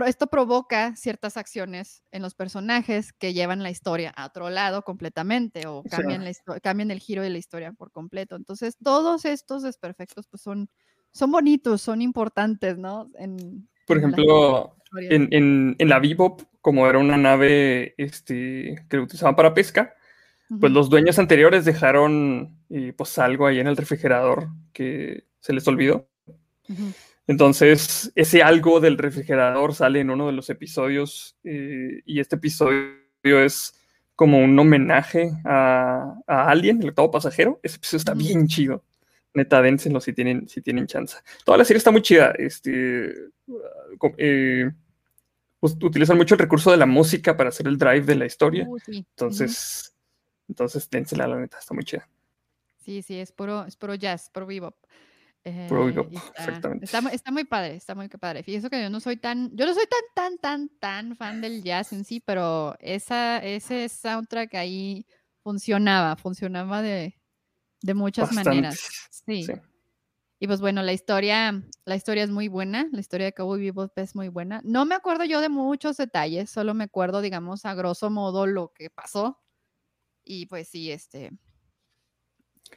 esto 0.06 0.26
provoca 0.26 0.94
ciertas 0.96 1.36
acciones 1.36 2.02
en 2.10 2.22
los 2.22 2.34
personajes 2.34 3.12
que 3.12 3.32
llevan 3.32 3.62
la 3.62 3.70
historia 3.70 4.10
a 4.10 4.26
otro 4.26 4.50
lado 4.50 4.82
completamente 4.82 5.66
o 5.66 5.82
cambian, 5.84 6.24
cambian 6.62 6.90
el 6.90 7.00
giro 7.00 7.22
de 7.22 7.30
la 7.30 7.38
historia 7.38 7.72
por 7.72 7.90
completo. 7.92 8.36
Entonces, 8.36 8.76
todos 8.82 9.24
estos 9.24 9.62
desperfectos 9.62 10.26
pues 10.28 10.42
son, 10.42 10.68
son 11.12 11.30
bonitos, 11.30 11.82
son 11.82 12.02
importantes, 12.02 12.78
¿no? 12.78 13.10
En, 13.18 13.68
por 13.86 13.98
ejemplo, 13.98 14.76
en, 14.98 15.76
en, 15.78 15.88
la 15.88 15.98
Bebop, 15.98 16.42
como 16.60 16.88
era 16.88 16.98
una 16.98 17.16
nave 17.16 17.94
este, 17.96 18.84
que 18.88 18.98
utilizaban 18.98 19.36
para 19.36 19.54
pesca, 19.54 19.94
pues 20.60 20.72
los 20.72 20.88
dueños 20.88 21.18
anteriores 21.18 21.64
dejaron 21.64 22.56
eh, 22.70 22.92
pues 22.96 23.18
algo 23.18 23.46
ahí 23.46 23.58
en 23.58 23.66
el 23.66 23.76
refrigerador 23.76 24.48
que 24.72 25.24
se 25.40 25.52
les 25.52 25.66
olvidó. 25.66 26.08
Entonces, 27.26 28.12
ese 28.14 28.42
algo 28.42 28.80
del 28.80 28.98
refrigerador 28.98 29.74
sale 29.74 30.00
en 30.00 30.10
uno 30.10 30.26
de 30.26 30.32
los 30.32 30.48
episodios 30.48 31.36
eh, 31.44 32.02
y 32.04 32.20
este 32.20 32.36
episodio 32.36 32.94
es 33.24 33.74
como 34.14 34.38
un 34.38 34.58
homenaje 34.58 35.32
a, 35.44 36.14
a 36.26 36.48
Alien, 36.50 36.82
el 36.82 36.90
octavo 36.90 37.10
pasajero. 37.10 37.60
Ese 37.62 37.76
episodio 37.76 37.98
está 37.98 38.14
bien 38.14 38.46
chido. 38.46 38.84
Neta, 39.34 39.60
dénsenlo 39.60 40.00
si 40.00 40.14
tienen, 40.14 40.48
si 40.48 40.62
tienen 40.62 40.86
chance. 40.86 41.18
Toda 41.44 41.58
la 41.58 41.64
serie 41.64 41.78
está 41.78 41.90
muy 41.90 42.00
chida. 42.00 42.32
Este, 42.38 43.12
eh, 44.16 44.70
utilizan 45.60 46.16
mucho 46.16 46.34
el 46.34 46.38
recurso 46.38 46.70
de 46.70 46.78
la 46.78 46.86
música 46.86 47.36
para 47.36 47.50
hacer 47.50 47.68
el 47.68 47.76
drive 47.76 48.06
de 48.06 48.14
la 48.14 48.24
historia. 48.24 48.64
Uh, 48.66 48.78
entonces, 48.86 49.94
entonces 50.48 50.88
dénsela, 50.88 51.26
la 51.26 51.38
neta, 51.38 51.58
está 51.58 51.74
muy 51.74 51.84
chida. 51.84 52.08
Sí, 52.82 53.02
sí, 53.02 53.18
es 53.18 53.30
puro, 53.30 53.66
es 53.66 53.76
puro 53.76 53.94
jazz, 53.94 54.30
puro 54.30 54.46
bebop. 54.46 54.74
Eh, 55.48 55.68
bebop, 55.70 56.12
exactamente. 56.36 56.86
Está, 56.86 57.30
muy 57.30 57.44
padre, 57.44 57.76
está 57.76 57.94
muy 57.94 58.08
padre. 58.08 58.42
Fíjese 58.42 58.68
que 58.68 58.82
yo 58.82 58.90
no 58.90 58.98
soy 58.98 59.16
tan, 59.16 59.56
yo 59.56 59.64
no 59.64 59.74
soy 59.74 59.84
tan, 59.86 60.00
tan, 60.12 60.38
tan, 60.38 60.68
tan 60.80 61.16
fan 61.16 61.40
del 61.40 61.62
jazz 61.62 61.92
en 61.92 62.04
sí, 62.04 62.18
pero 62.18 62.74
esa, 62.80 63.38
ese 63.38 63.88
soundtrack 63.88 64.56
ahí 64.56 65.06
funcionaba, 65.44 66.16
funcionaba 66.16 66.82
de, 66.82 67.14
de 67.80 67.94
muchas 67.94 68.32
maneras. 68.32 69.08
sí. 69.24 69.46
Y 70.40 70.48
pues 70.48 70.60
bueno, 70.60 70.82
la 70.82 70.92
historia, 70.92 71.62
la 71.84 71.94
historia 71.94 72.24
es 72.24 72.30
muy 72.30 72.48
buena, 72.48 72.88
la 72.90 72.98
historia 72.98 73.26
de 73.26 73.32
Cowboy 73.32 73.60
Bebop 73.60 73.96
es 73.96 74.16
muy 74.16 74.28
buena. 74.28 74.60
No 74.64 74.84
me 74.84 74.96
acuerdo 74.96 75.24
yo 75.24 75.40
de 75.40 75.48
muchos 75.48 75.96
detalles, 75.96 76.50
solo 76.50 76.74
me 76.74 76.84
acuerdo, 76.84 77.20
digamos, 77.20 77.64
a 77.64 77.74
grosso 77.74 78.10
modo 78.10 78.48
lo 78.48 78.72
que 78.74 78.90
pasó. 78.90 79.40
Y 80.24 80.46
pues 80.46 80.68
sí, 80.68 80.90
este 80.90 81.30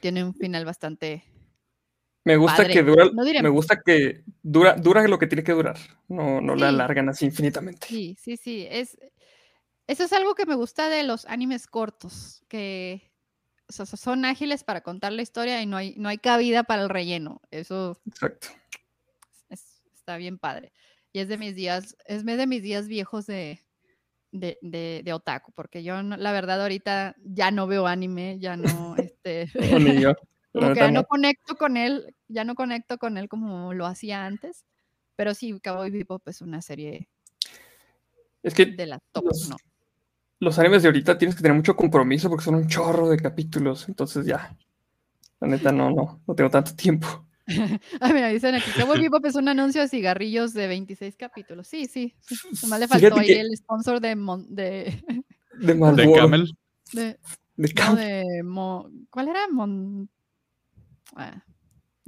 tiene 0.00 0.22
un 0.22 0.34
final 0.34 0.64
bastante 0.64 1.24
me 2.24 2.36
gusta 2.36 2.66
que 2.66 2.82
dura, 2.82 3.10
me 3.42 3.48
gusta 3.48 3.80
que 3.80 4.24
dura, 4.42 4.74
dura 4.74 5.06
lo 5.08 5.18
que 5.18 5.26
tiene 5.26 5.42
que 5.42 5.52
durar. 5.52 5.78
No, 6.08 6.40
no 6.40 6.54
la 6.54 6.68
alargan 6.68 7.08
así 7.08 7.26
infinitamente. 7.26 7.86
Sí, 7.86 8.16
sí, 8.20 8.36
sí. 8.36 8.66
Es, 8.70 8.98
eso 9.86 10.04
es 10.04 10.12
algo 10.12 10.34
que 10.34 10.46
me 10.46 10.54
gusta 10.54 10.88
de 10.88 11.02
los 11.02 11.24
animes 11.26 11.66
cortos, 11.66 12.44
que 12.48 13.10
son 13.68 14.24
ágiles 14.24 14.64
para 14.64 14.82
contar 14.82 15.12
la 15.12 15.22
historia 15.22 15.62
y 15.62 15.66
no 15.66 15.76
hay, 15.76 15.94
no 15.96 16.08
hay 16.08 16.18
cabida 16.18 16.64
para 16.64 16.82
el 16.82 16.88
relleno. 16.88 17.40
Eso 17.50 18.00
Exacto. 18.06 18.48
está 19.48 20.16
bien 20.16 20.38
padre. 20.38 20.72
Y 21.12 21.20
es 21.20 21.28
de 21.28 21.38
mis 21.38 21.54
días, 21.54 21.96
es 22.06 22.24
de 22.24 22.46
mis 22.46 22.62
días 22.62 22.86
viejos 22.86 23.26
de, 23.26 23.60
de, 24.30 24.58
de, 25.04 25.12
otaku, 25.12 25.52
porque 25.52 25.82
yo 25.82 26.00
la 26.02 26.32
verdad 26.32 26.62
ahorita 26.62 27.16
ya 27.24 27.50
no 27.50 27.66
veo 27.66 27.86
anime, 27.86 28.38
ya 28.38 28.56
no, 28.56 28.94
este, 28.96 29.50
como 30.52 30.72
que 30.72 30.80
ya 30.80 30.90
no 30.90 31.04
conecto 31.04 31.56
con 31.56 31.76
él, 31.76 32.14
ya 32.28 32.44
no 32.44 32.54
conecto 32.54 32.98
con 32.98 33.18
él 33.18 33.28
como 33.28 33.72
lo 33.74 33.86
hacía 33.86 34.26
antes, 34.26 34.64
pero 35.16 35.34
sí, 35.34 35.58
Cowboy 35.62 35.90
Bebop 35.90 36.26
es 36.28 36.40
una 36.40 36.62
serie 36.62 37.08
es 38.42 38.54
que 38.54 38.66
de 38.66 38.86
la 38.86 38.98
top, 39.12 39.26
¿no? 39.48 39.56
los 40.40 40.58
animes 40.58 40.82
de 40.82 40.88
ahorita 40.88 41.18
tienes 41.18 41.36
que 41.36 41.42
tener 41.42 41.56
mucho 41.56 41.76
compromiso 41.76 42.28
porque 42.28 42.44
son 42.44 42.54
un 42.54 42.66
chorro 42.66 43.08
de 43.08 43.18
capítulos. 43.18 43.88
Entonces 43.88 44.26
ya, 44.26 44.56
la 45.38 45.48
neta 45.48 45.70
no, 45.70 45.90
no, 45.90 46.22
no 46.26 46.34
tengo 46.34 46.50
tanto 46.50 46.74
tiempo. 46.74 47.26
ah, 48.00 48.12
mira, 48.12 48.28
dicen 48.28 48.54
aquí, 48.54 48.70
Cowboy 48.76 49.00
Bebop 49.00 49.24
es 49.26 49.34
un 49.34 49.48
anuncio 49.48 49.82
de 49.82 49.88
cigarrillos 49.88 50.54
de 50.54 50.66
26 50.66 51.16
capítulos. 51.16 51.66
Sí, 51.68 51.86
sí. 51.86 52.14
Nomás 52.62 52.80
le 52.80 52.88
faltó 52.88 53.18
ahí 53.18 53.32
el 53.32 53.54
sponsor 53.56 54.00
de... 54.00 54.16
de... 54.48 55.02
De, 55.58 55.74
de 55.74 56.12
Camel. 56.14 56.56
De, 56.92 57.18
de, 57.56 57.72
Camel. 57.74 58.46
¿Cuál 59.10 59.28
era? 59.28 59.46
Mon... 59.48 60.08
Ah, 61.16 61.42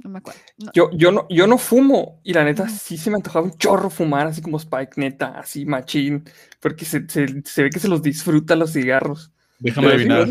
no 0.03 0.09
me 0.09 0.19
acuerdo. 0.19 0.39
Yo, 0.73 0.89
yo, 0.91 1.11
no, 1.11 1.27
yo 1.29 1.47
no 1.47 1.57
fumo 1.57 2.19
y 2.23 2.33
la 2.33 2.43
neta 2.43 2.67
sí 2.67 2.97
se 2.97 3.09
me 3.09 3.17
antojaba 3.17 3.45
un 3.45 3.57
chorro 3.57 3.89
fumar, 3.89 4.27
así 4.27 4.41
como 4.41 4.57
Spike, 4.57 4.93
neta, 4.97 5.39
así 5.39 5.65
machín, 5.65 6.23
porque 6.59 6.85
se, 6.85 6.99
ve 6.99 7.69
que 7.69 7.79
se 7.79 7.87
los 7.87 8.01
disfruta 8.01 8.55
los 8.55 8.73
cigarros. 8.73 9.31
Déjame 9.59 9.87
adivinar. 9.87 10.27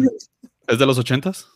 ¿Es 0.67 0.79
de 0.79 0.87
los 0.87 0.99
ochentas? 0.99 1.49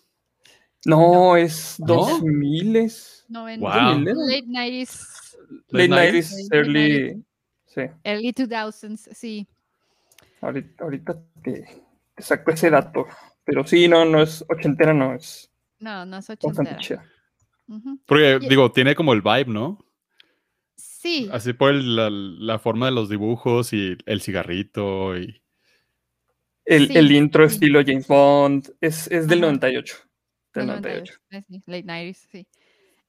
No, 0.85 1.37
es 1.37 1.77
dos 1.79 2.23
miles. 2.23 3.27
Wow. 3.29 3.59
Late 3.59 4.47
90s. 4.47 5.37
Late 5.71 5.89
90s, 5.89 6.49
early. 6.53 7.25
Sí. 7.67 7.83
Early 8.05 8.33
2000s, 8.33 9.09
sí. 9.13 9.47
Ahorita, 10.41 10.85
ahorita 10.85 11.23
te, 11.43 11.67
saco 12.19 12.51
ese 12.51 12.71
dato. 12.71 13.07
Pero 13.45 13.67
sí, 13.67 13.89
no, 13.89 14.05
no 14.05 14.23
es 14.23 14.45
ochentera, 14.49 14.93
no 14.93 15.15
es. 15.15 15.51
No, 15.79 16.07
no 16.07 16.19
es 16.19 16.31
ochentera. 16.31 16.79
Porque, 18.07 18.39
digo, 18.49 18.71
tiene 18.73 18.95
como 18.95 19.13
el 19.13 19.23
vibe, 19.23 19.47
¿no? 19.47 19.79
Sí. 20.77 21.29
Así 21.33 21.53
por 21.53 21.75
la, 21.75 22.59
forma 22.59 22.87
de 22.87 22.93
los 22.93 23.09
dibujos 23.09 23.73
y 23.73 23.97
el 24.07 24.21
cigarrito 24.21 25.17
y... 25.19 25.43
El, 26.65 27.13
intro 27.13 27.45
estilo 27.45 27.81
James 27.87 28.09
Bond 28.09 28.75
es, 28.81 29.09
del 29.09 29.41
98. 29.41 29.97
Del 30.53 30.67
98. 30.67 31.15
Sí, 31.31 31.63
late 31.67 31.85
90s, 31.85 32.15
sí. 32.33 32.49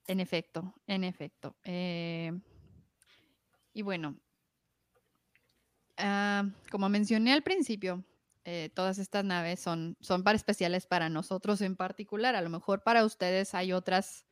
En 0.06 0.20
efecto, 0.20 0.76
en 0.86 1.04
efecto. 1.04 1.56
Eh, 1.64 2.32
y 3.74 3.82
bueno, 3.82 4.16
ah, 5.98 6.48
como 6.70 6.88
mencioné 6.88 7.34
al 7.34 7.42
principio, 7.42 8.04
eh, 8.50 8.70
todas 8.74 8.98
estas 8.98 9.26
naves 9.26 9.60
son, 9.60 9.98
son 10.00 10.24
para 10.24 10.38
especiales 10.38 10.88
para 10.88 11.10
nosotros 11.10 11.60
en 11.60 11.76
particular. 11.76 12.34
A 12.34 12.42
lo 12.42 12.50
mejor 12.50 12.82
para 12.82 13.04
ustedes 13.04 13.54
hay 13.54 13.74
otras 13.74 14.26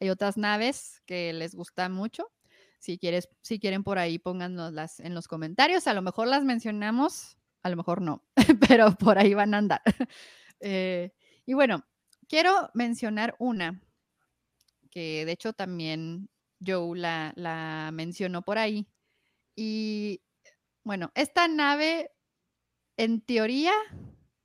hay 0.00 0.10
otras 0.10 0.36
naves 0.36 1.02
que 1.06 1.32
les 1.32 1.54
gustan 1.54 1.92
mucho. 1.92 2.32
Si, 2.80 2.98
quieres, 2.98 3.28
si 3.42 3.60
quieren 3.60 3.84
por 3.84 3.98
ahí, 3.98 4.18
póngannoslas 4.18 4.98
en 4.98 5.14
los 5.14 5.28
comentarios. 5.28 5.86
A 5.86 5.94
lo 5.94 6.02
mejor 6.02 6.26
las 6.26 6.42
mencionamos, 6.42 7.36
a 7.62 7.68
lo 7.68 7.76
mejor 7.76 8.02
no, 8.02 8.24
pero 8.68 8.90
por 8.96 9.18
ahí 9.18 9.34
van 9.34 9.54
a 9.54 9.58
andar. 9.58 9.82
Eh, 10.62 11.14
y 11.46 11.54
bueno, 11.54 11.86
quiero 12.28 12.68
mencionar 12.74 13.34
una 13.38 13.80
que 14.90 15.24
de 15.24 15.32
hecho 15.32 15.54
también 15.54 16.28
Joe 16.62 16.98
la, 16.98 17.32
la 17.34 17.88
mencionó 17.94 18.42
por 18.42 18.58
ahí. 18.58 18.86
Y 19.56 20.20
bueno, 20.84 21.12
esta 21.14 21.48
nave 21.48 22.10
en 23.02 23.22
teoría 23.22 23.72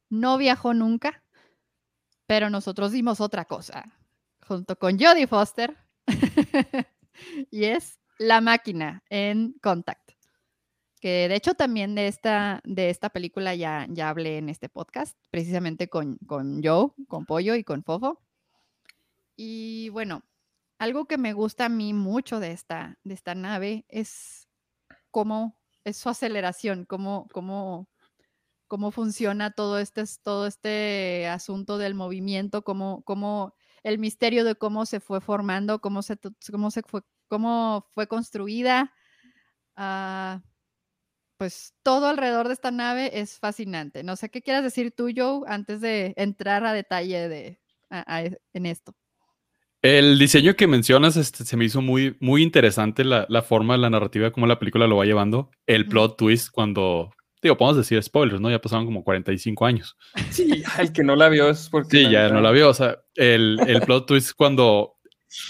no 0.09 0.37
viajó 0.37 0.73
nunca, 0.73 1.23
pero 2.25 2.49
nosotros 2.49 2.91
dimos 2.91 3.19
otra 3.19 3.45
cosa 3.45 3.95
junto 4.47 4.77
con 4.77 4.97
Jodie 4.99 5.27
Foster, 5.27 5.75
y 7.51 7.65
es 7.65 7.99
La 8.17 8.41
máquina 8.41 9.03
en 9.09 9.53
Contact. 9.61 10.11
Que 11.01 11.27
de 11.27 11.35
hecho 11.35 11.53
también 11.53 11.95
de 11.95 12.07
esta, 12.07 12.61
de 12.63 12.89
esta 12.89 13.09
película 13.09 13.53
ya, 13.55 13.85
ya 13.89 14.09
hablé 14.09 14.37
en 14.37 14.49
este 14.49 14.69
podcast, 14.69 15.17
precisamente 15.31 15.89
con, 15.89 16.17
con 16.25 16.63
Joe, 16.63 16.91
con 17.07 17.25
Pollo 17.25 17.55
y 17.55 17.63
con 17.63 17.83
Fofo. 17.83 18.21
Y 19.35 19.89
bueno, 19.89 20.23
algo 20.79 21.05
que 21.05 21.17
me 21.17 21.33
gusta 21.33 21.65
a 21.65 21.69
mí 21.69 21.93
mucho 21.93 22.39
de 22.39 22.51
esta, 22.53 22.97
de 23.03 23.13
esta 23.13 23.35
nave 23.35 23.85
es 23.89 24.47
cómo 25.11 25.59
es 25.83 25.97
su 25.97 26.09
aceleración, 26.09 26.85
cómo, 26.85 27.27
cómo, 27.31 27.87
cómo 28.67 28.91
funciona 28.91 29.51
todo 29.51 29.79
este, 29.79 30.03
todo 30.23 30.47
este 30.47 31.27
asunto 31.27 31.77
del 31.77 31.95
movimiento, 31.95 32.63
cómo, 32.63 33.03
cómo 33.03 33.53
el 33.83 33.99
misterio 33.99 34.43
de 34.43 34.55
cómo 34.55 34.85
se 34.85 34.99
fue 34.99 35.21
formando, 35.21 35.79
cómo 35.79 36.01
se, 36.01 36.17
cómo 36.51 36.71
se 36.71 36.81
fue, 36.81 37.01
cómo 37.27 37.87
fue 37.93 38.07
construida. 38.07 38.93
Ah, 39.75 40.41
pues 41.37 41.73
todo 41.83 42.07
alrededor 42.07 42.47
de 42.47 42.53
esta 42.53 42.71
nave 42.71 43.19
es 43.19 43.39
fascinante. 43.39 44.03
No 44.03 44.15
sé 44.15 44.29
qué 44.29 44.41
quieras 44.41 44.63
decir 44.63 44.93
tú, 44.95 45.09
Joe, 45.15 45.41
antes 45.47 45.81
de 45.81 46.13
entrar 46.17 46.65
a 46.65 46.73
detalle 46.73 47.27
de, 47.27 47.59
en 48.53 48.65
esto. 48.65 48.93
El 49.81 50.17
diseño 50.17 50.55
que 50.55 50.65
mencionas 50.65 51.15
este, 51.15 51.45
se 51.45 51.57
me 51.57 51.65
hizo 51.65 51.81
muy, 51.81 52.17
muy 52.19 52.41
interesante 52.41 53.03
la, 53.03 53.27
la 53.29 53.43
forma, 53.43 53.77
la 53.77 53.91
narrativa, 53.91 54.31
cómo 54.31 54.47
la 54.47 54.57
película 54.57 54.87
lo 54.87 54.97
va 54.97 55.05
llevando. 55.05 55.51
El 55.67 55.87
plot 55.87 56.17
twist 56.17 56.49
cuando, 56.49 57.11
digo, 57.49 57.57
podemos 57.57 57.77
decir 57.77 58.01
spoilers, 58.01 58.41
¿no? 58.41 58.49
Ya 58.49 58.61
pasaron 58.61 58.85
como 58.85 59.03
45 59.03 59.65
años. 59.65 59.97
Sí, 60.31 60.63
el 60.79 60.91
que 60.91 61.03
no 61.03 61.15
la 61.15 61.29
vio 61.29 61.49
es 61.49 61.69
porque... 61.69 61.97
Sí, 61.97 62.09
ya 62.09 62.29
no 62.29 62.41
la 62.41 62.51
vio. 62.51 62.69
O 62.69 62.73
sea, 62.73 62.99
el, 63.15 63.59
el 63.67 63.81
plot 63.81 64.07
twist 64.07 64.33
cuando 64.35 64.95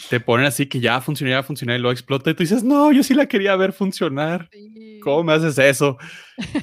te 0.10 0.20
ponen 0.20 0.46
así 0.46 0.68
que 0.68 0.80
ya 0.80 1.00
funciona, 1.02 1.34
ya 1.34 1.44
funciona 1.44 1.76
y 1.76 1.80
lo 1.80 1.92
explota 1.92 2.30
y 2.30 2.34
tú 2.34 2.44
dices, 2.44 2.64
no, 2.64 2.92
yo 2.92 3.04
sí 3.04 3.14
la 3.14 3.28
quería 3.28 3.56
ver 3.56 3.74
funcionar. 3.74 4.50
¿Cómo 5.02 5.24
me 5.24 5.34
haces 5.34 5.58
eso? 5.58 5.98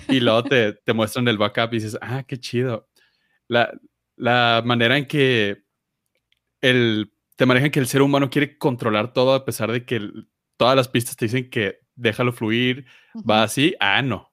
Y 0.09 0.21
luego 0.21 0.45
te, 0.45 0.73
te 0.73 0.93
muestran 0.93 1.29
el 1.29 1.39
backup 1.39 1.73
y 1.73 1.77
dices, 1.77 1.99
ah, 2.01 2.25
qué 2.27 2.39
chido. 2.39 2.89
La, 3.49 3.73
la 4.17 4.63
manera 4.65 4.97
en 4.97 5.07
que 5.07 5.63
el 6.61 7.13
te 7.37 7.47
manejan 7.47 7.71
que 7.71 7.81
el 7.81 7.89
ser 7.89 8.03
humano 8.03 8.31
quiere 8.31 8.59
controlar 8.59 9.13
todo 9.13 9.35
a 9.35 9.45
pesar 9.45 9.73
de 9.73 9.85
que 9.85 10.01
todas 10.57 10.77
las 10.77 10.89
pistas 10.89 11.17
te 11.17 11.25
dicen 11.25 11.51
que 11.51 11.81
déjalo 11.95 12.33
fluir, 12.33 12.87
va 13.29 13.43
así. 13.43 13.75
Ah, 13.81 14.03
no. 14.03 14.32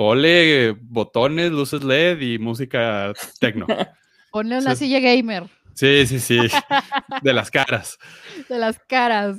Ponle 0.00 0.74
botones, 0.80 1.52
luces 1.52 1.84
LED 1.84 2.22
y 2.22 2.38
música 2.38 3.12
techno. 3.38 3.66
Ponle 4.32 4.56
una 4.56 4.74
silla 4.74 4.98
gamer. 4.98 5.44
Sí, 5.74 6.06
sí, 6.06 6.20
sí. 6.20 6.38
de 7.22 7.32
las 7.34 7.50
caras. 7.50 7.98
De 8.48 8.58
las 8.58 8.78
caras. 8.78 9.36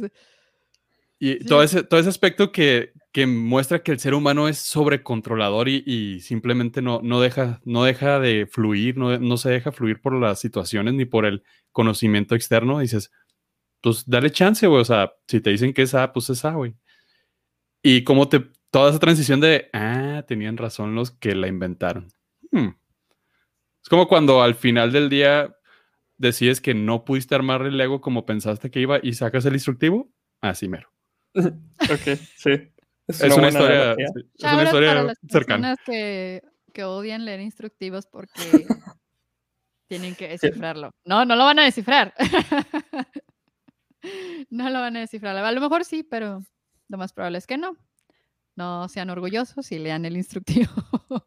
Y 1.18 1.44
todo, 1.46 1.64
ese, 1.64 1.82
todo 1.82 2.00
ese 2.00 2.10
aspecto 2.10 2.52
que, 2.52 2.94
que, 3.12 3.26
muestra 3.26 3.82
que 3.82 3.92
el 3.92 4.00
ser 4.00 4.14
humano 4.14 4.48
es 4.48 4.60
sobrecontrolador 4.60 5.68
y, 5.68 5.84
y 5.84 6.20
simplemente 6.20 6.84
no, 6.84 7.00
no, 7.02 7.20
deja, 7.22 7.60
no 7.66 7.84
deja 7.84 8.20
de 8.20 8.46
fluir, 8.46 8.98
no, 8.98 9.18
no 9.18 9.38
se 9.38 9.50
deja 9.50 9.72
fluir 9.72 10.00
por 10.00 10.14
las 10.14 10.40
situaciones 10.40 10.94
ni 10.94 11.06
por 11.06 11.26
el 11.26 11.42
conocimiento 11.72 12.36
externo, 12.36 12.78
dices, 12.78 13.12
pues 13.82 14.04
dale 14.06 14.30
chance, 14.30 14.68
güey. 14.68 14.82
O 14.82 14.86
sea, 14.86 15.12
si 15.28 15.42
te 15.42 15.50
dicen 15.50 15.74
que 15.74 15.82
es 15.82 15.96
A, 15.96 16.14
pues 16.14 16.30
es 16.30 16.46
A, 16.46 16.52
güey. 16.52 16.76
Y 17.82 18.04
como 18.04 18.30
te, 18.30 18.52
toda 18.72 18.90
esa 18.90 19.00
transición 19.00 19.40
de, 19.40 19.70
ah, 19.74 20.24
tenían 20.28 20.58
razón 20.58 20.96
los 20.96 21.12
que 21.12 21.36
la 21.36 21.48
inventaron. 21.48 22.08
Hmm. 22.52 22.70
Es 23.84 23.90
como 23.90 24.08
cuando 24.08 24.42
al 24.42 24.56
final 24.56 24.92
del 24.92 25.10
día 25.10 25.56
decides 26.18 26.62
que 26.62 26.74
no 26.74 27.04
pudiste 27.04 27.36
armar 27.36 27.64
el 27.64 27.78
Lego 27.78 28.00
como 28.00 28.26
pensaste 28.26 28.72
que 28.72 28.80
iba 28.80 29.00
y 29.02 29.14
sacas 29.14 29.46
el 29.46 29.54
instructivo, 29.54 30.12
así 30.40 30.68
mero. 30.68 30.92
ok, 31.36 32.18
sí. 32.38 32.72
Es, 33.08 33.36
una, 33.36 33.50
historia, 33.50 33.94
es 33.94 34.54
una 34.54 34.64
historia 34.64 35.14
cercana. 35.28 35.76
Que, 35.86 36.42
que 36.74 36.84
odian 36.86 37.26
leer 37.26 37.42
instructivos 37.42 38.06
porque 38.06 38.32
tienen 39.90 40.16
que 40.16 40.30
descifrarlo. 40.30 40.92
No, 41.04 41.26
no 41.26 41.36
lo 41.36 41.44
van 41.44 41.60
a 41.60 41.66
descifrar. 41.66 42.14
no 44.50 44.70
lo 44.70 44.80
van 44.80 44.96
a 44.96 45.02
descifrar. 45.02 45.36
A 45.36 45.52
lo 45.52 45.60
mejor 45.60 45.84
sí, 45.84 46.04
pero 46.04 46.42
lo 46.88 46.98
más 46.98 47.12
probable 47.12 47.40
es 47.40 47.48
que 47.48 47.58
no. 47.58 47.76
No 48.62 48.88
sean 48.90 49.10
orgullosos 49.10 49.72
y 49.72 49.80
lean 49.80 50.06
el 50.06 50.16
instructivo. 50.16 50.70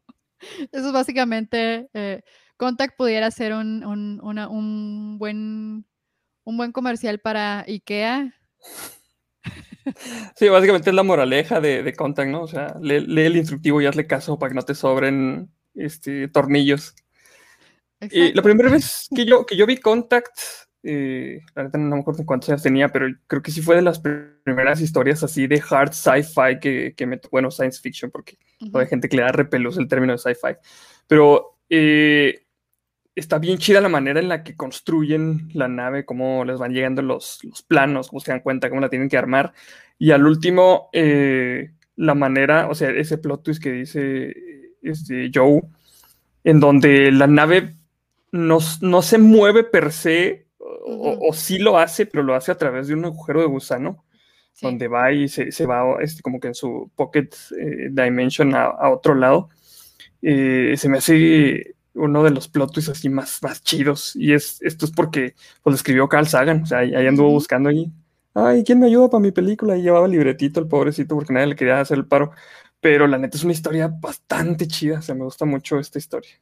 Eso 0.71 0.87
es 0.87 0.93
básicamente, 0.93 1.89
eh, 1.93 2.23
Contact 2.57 2.97
pudiera 2.97 3.29
ser 3.33 3.55
un, 3.55 3.85
un, 3.85 5.19
buen, 5.19 5.85
un 6.45 6.57
buen 6.57 6.71
comercial 6.71 7.19
para 7.19 7.65
IKEA. 7.67 8.33
Sí, 10.37 10.49
básicamente 10.49 10.91
es 10.91 10.95
la 10.95 11.03
moraleja 11.03 11.61
de, 11.61 11.93
Contact, 11.97 12.31
¿no? 12.31 12.43
O 12.43 12.47
sea, 12.47 12.77
lee, 12.81 13.01
lee, 13.01 13.23
el 13.23 13.37
instructivo 13.37 13.83
y 13.83 13.87
hazle 13.87 14.07
caso 14.07 14.39
para 14.39 14.51
que 14.51 14.55
no 14.55 14.63
te 14.63 14.77
sobren 14.77 15.51
este, 15.75 16.29
tornillos. 16.29 16.95
Y 18.13 18.33
la 18.33 18.43
primera 18.43 18.71
vez 18.71 19.09
que 19.13 19.27
yo, 19.27 19.45
que 19.45 19.57
yo 19.57 19.67
vi 19.67 19.79
Contact, 19.79 20.39
eh, 20.85 21.41
la 21.55 21.65
verdad 21.65 21.81
no 21.81 21.97
me 21.97 22.01
acuerdo 22.03 22.25
cuántos 22.25 22.51
años 22.51 22.63
tenía, 22.63 22.89
pero 22.89 23.07
creo 23.27 23.43
que 23.43 23.51
sí 23.51 23.63
fue 23.63 23.77
de 23.77 23.83
las 23.83 24.01
primeras 24.45 24.81
historias 24.81 25.23
así 25.23 25.47
de 25.47 25.63
hard 25.69 25.93
sci-fi 25.93 26.61
que, 26.61 26.95
que 26.97 27.07
me, 27.07 27.21
bueno, 27.31 27.51
science 27.51 27.81
fiction, 27.81 28.11
porque 28.11 28.39
hay 28.73 28.87
gente 28.87 29.09
que 29.09 29.17
le 29.17 29.23
da 29.23 29.33
repelús 29.33 29.79
el 29.79 29.89
término 29.89 30.13
de 30.13 30.19
sci-fi, 30.19 30.57
pero 31.07 31.59
eh, 31.69 32.47
está 33.15 33.39
bien 33.39 33.59
chida 33.59 33.81
la 33.81 33.89
manera 33.89 34.21
en 34.21 34.29
la 34.29 34.45
que 34.45 34.57
construyen 34.57 35.49
la 35.55 35.69
nave, 35.69 36.05
cómo 36.05 36.45
les 36.45 36.59
van 36.59 36.73
llegando 36.73 37.03
los, 37.03 37.41
los 37.45 37.63
planos, 37.63 38.09
cómo 38.09 38.21
se 38.21 38.31
dan 38.31 38.41
cuenta, 38.41 38.69
cómo 38.69 38.81
la 38.81 38.91
tienen 38.91 39.09
que 39.09 39.17
armar, 39.17 39.53
y 39.99 40.11
al 40.11 40.27
último, 40.27 40.91
eh, 40.93 41.71
la 41.97 42.15
manera, 42.15 42.69
o 42.69 42.75
sea, 42.75 42.91
ese 42.91 43.19
plot 43.19 43.43
twist 43.43 43.63
que 43.63 43.73
dice 43.73 44.35
este, 44.83 45.31
Joe, 45.33 45.63
en 46.43 46.61
donde 46.61 47.11
la 47.13 47.27
nave 47.27 47.77
no, 48.33 48.61
se 48.61 49.19
mueve 49.19 49.65
per 49.65 49.93
se, 49.93 50.44
o, 50.65 51.33
sí 51.33 51.59
lo 51.59 51.79
hace, 51.79 52.07
pero 52.07 52.23
lo 52.23 52.35
hace 52.35 52.53
a 52.53 52.57
través 52.57 52.89
de 52.89 52.95
un 52.95 53.05
agujero 53.05 53.41
de 53.41 53.47
gusano, 53.47 54.05
donde 54.61 54.89
va 54.89 55.13
y 55.13 55.29
se, 55.29 55.67
va 55.67 55.97
este, 56.01 56.23
como 56.23 56.41
que 56.41 56.49
en 56.49 56.55
su 56.55 56.91
pocket 56.95 57.29
eh, 57.59 57.89
dimension 57.91 58.55
a, 58.55 58.89
otro 58.89 59.15
lado. 59.15 59.49
Eh, 60.23 60.75
se 60.77 60.89
me 60.89 60.99
hace 60.99 61.75
uno 61.95 62.23
de 62.25 62.31
los 62.31 62.49
plot 62.49 62.73
twists 62.73 62.91
así 62.91 63.09
más, 63.09 63.43
más 63.43 63.63
chidos. 63.63 64.17
Y 64.17 64.33
es, 64.33 64.61
esto 64.63 64.87
es 64.87 64.93
porque 64.93 65.35
pues, 65.63 65.73
lo 65.73 65.77
escribió 65.77 66.09
Carl 66.09 66.27
Sagan, 66.27 66.63
o 66.63 66.67
sea, 66.67 66.79
ahí 66.79 67.07
anduvo 67.07 67.31
buscando 67.31 67.69
allí. 67.69 67.93
Ay, 68.35 68.65
¿quién 68.65 68.81
me 68.81 68.87
ayuda 68.87 69.09
para 69.11 69.21
mi 69.21 69.31
película? 69.31 69.77
Y 69.77 69.83
llevaba 69.83 70.07
el 70.07 70.13
libretito 70.13 70.59
el 70.59 70.67
pobrecito 70.67 71.15
porque 71.15 71.33
nadie 71.33 71.49
le 71.49 71.57
quería 71.57 71.81
hacer 71.81 71.99
el 71.99 72.07
paro. 72.07 72.33
Pero 72.81 73.07
la 73.07 73.17
neta 73.17 73.37
es 73.37 73.45
una 73.45 73.53
historia 73.53 73.89
bastante 73.89 74.67
chida, 74.67 74.99
o 74.99 75.03
sea, 75.03 75.15
me 75.15 75.25
gusta 75.25 75.45
mucho 75.45 75.79
esta 75.79 75.99
historia. 75.99 76.33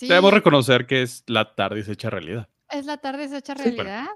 Debemos 0.00 0.32
reconocer 0.32 0.86
que 0.86 1.02
es 1.02 1.24
la 1.26 1.54
tarde 1.54 1.82
hecha 1.88 2.10
realidad. 2.10 2.48
Es 2.70 2.86
la 2.86 2.96
tarde 2.96 3.24
hecha 3.36 3.54
realidad. 3.54 4.06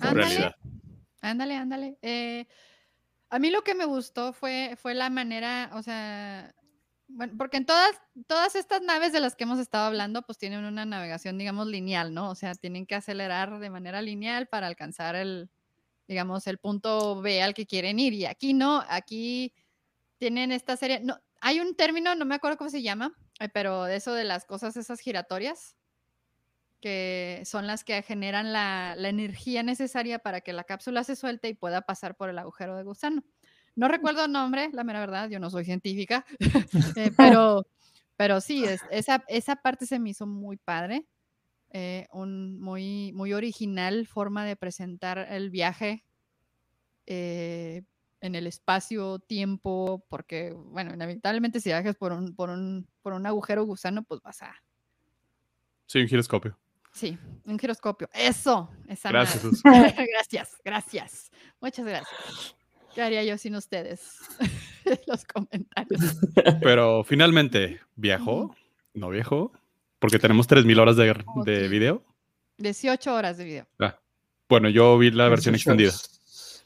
ándale, 0.00 0.54
ándale, 1.20 1.54
ándale. 1.54 1.98
Eh, 2.02 2.46
a 3.28 3.38
mí 3.38 3.50
lo 3.50 3.62
que 3.62 3.74
me 3.74 3.84
gustó 3.84 4.32
fue, 4.32 4.76
fue 4.80 4.94
la 4.94 5.10
manera, 5.10 5.70
o 5.74 5.82
sea, 5.82 6.54
bueno, 7.08 7.34
porque 7.38 7.56
en 7.56 7.66
todas, 7.66 8.00
todas 8.26 8.56
estas 8.56 8.82
naves 8.82 9.12
de 9.12 9.20
las 9.20 9.36
que 9.36 9.44
hemos 9.44 9.58
estado 9.58 9.86
hablando, 9.86 10.22
pues 10.22 10.38
tienen 10.38 10.64
una 10.64 10.84
navegación, 10.84 11.38
digamos, 11.38 11.66
lineal, 11.66 12.14
¿no? 12.14 12.30
O 12.30 12.34
sea, 12.34 12.54
tienen 12.54 12.86
que 12.86 12.94
acelerar 12.94 13.58
de 13.58 13.70
manera 13.70 14.02
lineal 14.02 14.48
para 14.48 14.66
alcanzar 14.66 15.14
el, 15.14 15.50
digamos, 16.08 16.46
el 16.46 16.58
punto 16.58 17.20
B 17.20 17.42
al 17.42 17.54
que 17.54 17.66
quieren 17.66 17.98
ir. 17.98 18.12
Y 18.12 18.26
aquí 18.26 18.54
no, 18.54 18.84
aquí 18.88 19.52
tienen 20.18 20.52
esta 20.52 20.76
serie, 20.76 21.00
no, 21.00 21.18
hay 21.40 21.60
un 21.60 21.76
término, 21.76 22.14
no 22.14 22.24
me 22.24 22.34
acuerdo 22.34 22.58
cómo 22.58 22.70
se 22.70 22.82
llama, 22.82 23.14
pero 23.52 23.86
eso 23.86 24.12
de 24.12 24.24
las 24.24 24.44
cosas 24.44 24.76
esas 24.76 25.00
giratorias, 25.00 25.76
que 26.80 27.42
son 27.44 27.66
las 27.66 27.84
que 27.84 28.02
generan 28.02 28.52
la, 28.52 28.94
energía 28.98 29.62
necesaria 29.62 30.18
para 30.18 30.40
que 30.40 30.52
la 30.52 30.64
cápsula 30.64 31.04
se 31.04 31.16
suelte 31.16 31.48
y 31.48 31.54
pueda 31.54 31.82
pasar 31.82 32.16
por 32.16 32.28
el 32.28 32.38
agujero 32.38 32.76
de 32.76 32.84
gusano. 32.84 33.24
No 33.74 33.88
recuerdo 33.88 34.24
el 34.24 34.32
nombre, 34.32 34.70
la 34.72 34.84
mera 34.84 35.00
verdad, 35.00 35.28
yo 35.28 35.38
no 35.38 35.50
soy 35.50 35.64
científica, 35.64 36.24
eh, 36.96 37.10
pero, 37.16 37.66
pero 38.16 38.40
sí, 38.40 38.64
esa, 38.90 39.24
esa 39.28 39.56
parte 39.56 39.86
se 39.86 39.98
me 39.98 40.10
hizo 40.10 40.26
muy 40.26 40.56
padre, 40.56 41.06
eh, 41.70 42.06
un 42.12 42.60
muy, 42.60 43.12
muy 43.12 43.32
original 43.32 44.06
forma 44.06 44.44
de 44.44 44.56
presentar 44.56 45.26
el 45.30 45.50
viaje 45.50 46.04
eh, 47.06 47.82
en 48.20 48.34
el 48.34 48.46
espacio-tiempo, 48.46 50.04
porque, 50.08 50.52
bueno, 50.52 50.94
inevitablemente 50.94 51.60
si 51.60 51.68
viajas 51.68 51.96
por 51.96 52.12
un, 52.12 52.34
por 52.34 52.50
un, 52.50 52.88
por 53.02 53.12
un 53.12 53.26
agujero 53.26 53.64
gusano, 53.64 54.04
pues 54.04 54.20
vas 54.22 54.42
a... 54.42 54.54
Sí, 55.86 56.00
un 56.00 56.08
giroscopio. 56.08 56.58
Sí, 56.96 57.18
un 57.44 57.58
giroscopio. 57.58 58.08
Eso, 58.14 58.70
esa 58.88 59.10
Gracias. 59.10 59.62
gracias, 59.62 60.56
gracias. 60.64 61.30
Muchas 61.60 61.84
gracias. 61.84 62.56
¿Qué 62.94 63.02
haría 63.02 63.22
yo 63.22 63.36
sin 63.36 63.54
ustedes? 63.54 64.16
Los 65.06 65.26
comentarios. 65.26 66.16
Pero 66.62 67.04
finalmente, 67.04 67.80
¿viajó? 67.96 68.56
¿No 68.94 69.10
viajó? 69.10 69.52
Porque 69.98 70.18
tenemos 70.18 70.48
3.000 70.48 70.80
horas 70.80 70.96
de, 70.96 71.14
de 71.44 71.68
video. 71.68 72.02
18 72.56 73.14
horas 73.14 73.36
de 73.36 73.44
video. 73.44 73.66
Ah, 73.78 74.00
bueno, 74.48 74.70
yo 74.70 74.96
vi 74.96 75.10
la 75.10 75.28
versión 75.28 75.54
extendida. 75.54 75.92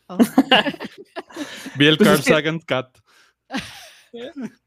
Vi 1.76 1.86
el 1.86 1.96
pues 1.96 2.08
Carl 2.08 2.22
Sagan 2.22 2.60
Cat. 2.60 2.98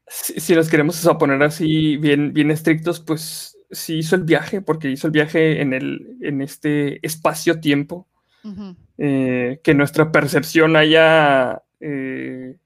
Si, 0.06 0.54
nos 0.54 0.68
queremos 0.68 1.06
poner 1.18 1.42
así 1.42 1.96
bien, 1.96 2.32
bien 2.32 2.50
estrictos, 2.50 3.00
pues 3.00 3.56
sí 3.74 3.98
hizo 3.98 4.16
el 4.16 4.24
viaje, 4.24 4.60
porque 4.60 4.90
hizo 4.90 5.06
el 5.06 5.12
viaje 5.12 5.60
en, 5.60 5.72
el, 5.72 6.18
en 6.20 6.40
este 6.40 7.04
espacio-tiempo. 7.06 8.06
Eh, 8.98 9.60
que 9.64 9.72
nuestra 9.72 10.12
percepción 10.12 10.76
haya 10.76 11.62
eh, 11.80 12.56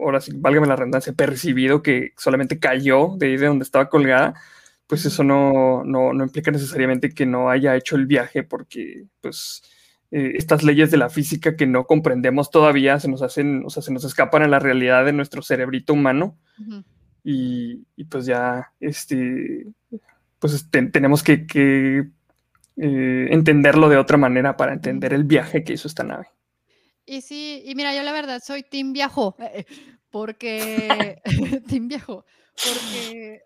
ahora 0.00 0.20
sí, 0.20 0.32
válgame 0.34 0.66
la 0.66 0.76
redundancia, 0.76 1.12
percibido 1.12 1.82
que 1.82 2.12
solamente 2.16 2.58
cayó 2.58 3.14
de 3.16 3.26
ahí 3.26 3.36
de 3.36 3.46
donde 3.46 3.64
estaba 3.64 3.88
colgada, 3.88 4.34
pues 4.86 5.04
eso 5.06 5.24
no, 5.24 5.84
no, 5.84 6.12
no 6.12 6.24
implica 6.24 6.50
necesariamente 6.50 7.10
que 7.10 7.26
no 7.26 7.50
haya 7.50 7.76
hecho 7.76 7.96
el 7.96 8.06
viaje, 8.06 8.42
porque 8.42 9.04
pues 9.20 9.62
eh, 10.10 10.32
estas 10.36 10.62
leyes 10.62 10.90
de 10.90 10.96
la 10.96 11.10
física 11.10 11.56
que 11.56 11.66
no 11.66 11.86
comprendemos 11.86 12.50
todavía 12.50 13.00
se 13.00 13.08
nos 13.08 13.22
hacen, 13.22 13.64
o 13.64 13.70
sea, 13.70 13.82
se 13.82 13.92
nos 13.92 14.04
escapan 14.04 14.42
a 14.42 14.48
la 14.48 14.58
realidad 14.58 15.04
de 15.04 15.12
nuestro 15.12 15.42
cerebrito 15.42 15.92
humano. 15.92 16.38
y, 17.26 18.04
pues 18.10 18.26
ya, 18.26 18.72
este, 18.80 19.66
pues 20.44 20.68
tenemos 20.92 21.22
que, 21.22 21.46
que 21.46 22.10
eh, 22.76 23.28
entenderlo 23.30 23.88
de 23.88 23.96
otra 23.96 24.18
manera 24.18 24.58
para 24.58 24.74
entender 24.74 25.14
el 25.14 25.24
viaje 25.24 25.64
que 25.64 25.72
hizo 25.72 25.88
esta 25.88 26.04
nave. 26.04 26.26
Y 27.06 27.22
sí, 27.22 27.62
y 27.64 27.74
mira, 27.74 27.96
yo 27.96 28.02
la 28.02 28.12
verdad 28.12 28.42
soy 28.44 28.62
Team 28.62 28.92
Viajó, 28.92 29.36
porque 30.10 31.22
Team 31.66 31.88
Viajó, 31.88 32.26
porque, 32.62 33.40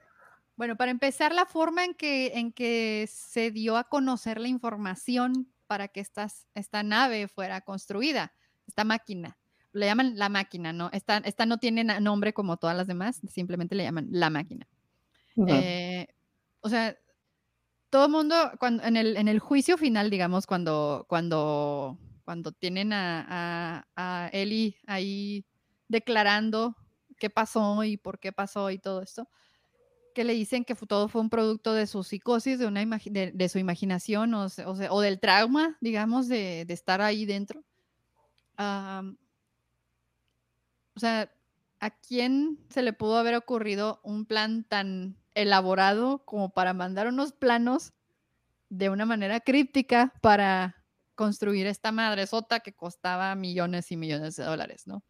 bueno, 0.56 0.74
para 0.74 0.90
empezar, 0.90 1.32
la 1.32 1.46
forma 1.46 1.84
en 1.84 1.94
que, 1.94 2.32
en 2.34 2.50
que 2.50 3.08
se 3.08 3.52
dio 3.52 3.76
a 3.76 3.84
conocer 3.84 4.40
la 4.40 4.48
información 4.48 5.46
para 5.68 5.86
que 5.86 6.00
esta, 6.00 6.26
esta 6.56 6.82
nave 6.82 7.28
fuera 7.28 7.60
construida, 7.60 8.32
esta 8.66 8.82
máquina, 8.82 9.38
le 9.72 9.86
llaman 9.86 10.18
la 10.18 10.28
máquina, 10.30 10.72
¿no? 10.72 10.90
Esta, 10.92 11.18
esta 11.18 11.46
no 11.46 11.58
tiene 11.58 11.84
nombre 12.00 12.32
como 12.32 12.56
todas 12.56 12.76
las 12.76 12.88
demás, 12.88 13.20
simplemente 13.28 13.76
le 13.76 13.84
llaman 13.84 14.08
la 14.10 14.30
máquina. 14.30 14.66
Eh, 15.46 16.08
o 16.60 16.68
sea, 16.68 16.96
todo 17.90 18.06
el 18.06 18.12
mundo, 18.12 18.52
cuando, 18.58 18.82
en, 18.84 18.96
el, 18.96 19.16
en 19.16 19.28
el 19.28 19.38
juicio 19.38 19.78
final, 19.78 20.10
digamos, 20.10 20.46
cuando, 20.46 21.06
cuando 21.08 21.98
cuando 22.28 22.52
tienen 22.52 22.92
a, 22.92 23.88
a, 23.96 24.28
Eli 24.34 24.76
ahí 24.86 25.46
declarando 25.88 26.76
qué 27.18 27.30
pasó 27.30 27.84
y 27.84 27.96
por 27.96 28.18
qué 28.18 28.32
pasó 28.32 28.70
y 28.70 28.78
todo 28.78 29.00
esto, 29.00 29.30
que 30.14 30.24
le 30.24 30.34
dicen 30.34 30.66
que 30.66 30.74
todo 30.74 31.08
fue 31.08 31.22
un 31.22 31.30
producto 31.30 31.72
de 31.72 31.86
su 31.86 32.04
psicosis, 32.04 32.58
de, 32.58 32.66
una 32.66 32.84
de, 32.84 33.48
su 33.48 33.58
imaginación 33.58 34.34
o, 34.34 34.46
o, 34.66 35.00
del 35.00 35.20
trauma, 35.20 35.78
digamos, 35.80 36.28
de, 36.28 36.66
de 36.66 36.74
estar 36.74 37.00
ahí 37.00 37.24
dentro. 37.24 37.64
o 38.58 39.14
sea, 40.96 41.32
¿a 41.80 41.90
quién 41.90 42.58
se 42.68 42.82
le 42.82 42.92
pudo 42.92 43.16
haber 43.16 43.36
ocurrido 43.36 44.02
un 44.02 44.26
plan 44.26 44.64
tan 44.64 45.16
elaborado 45.38 46.24
como 46.24 46.50
para 46.50 46.74
mandar 46.74 47.06
unos 47.06 47.32
planos 47.32 47.92
de 48.68 48.90
una 48.90 49.06
manera 49.06 49.40
críptica 49.40 50.12
para 50.20 50.76
construir 51.14 51.66
esta 51.66 51.92
madre 51.92 52.26
sota 52.26 52.60
que 52.60 52.72
costaba 52.72 53.34
millones 53.34 53.90
y 53.92 53.96
millones 53.96 54.36
de 54.36 54.44
dólares, 54.44 54.86
¿no? 54.86 55.02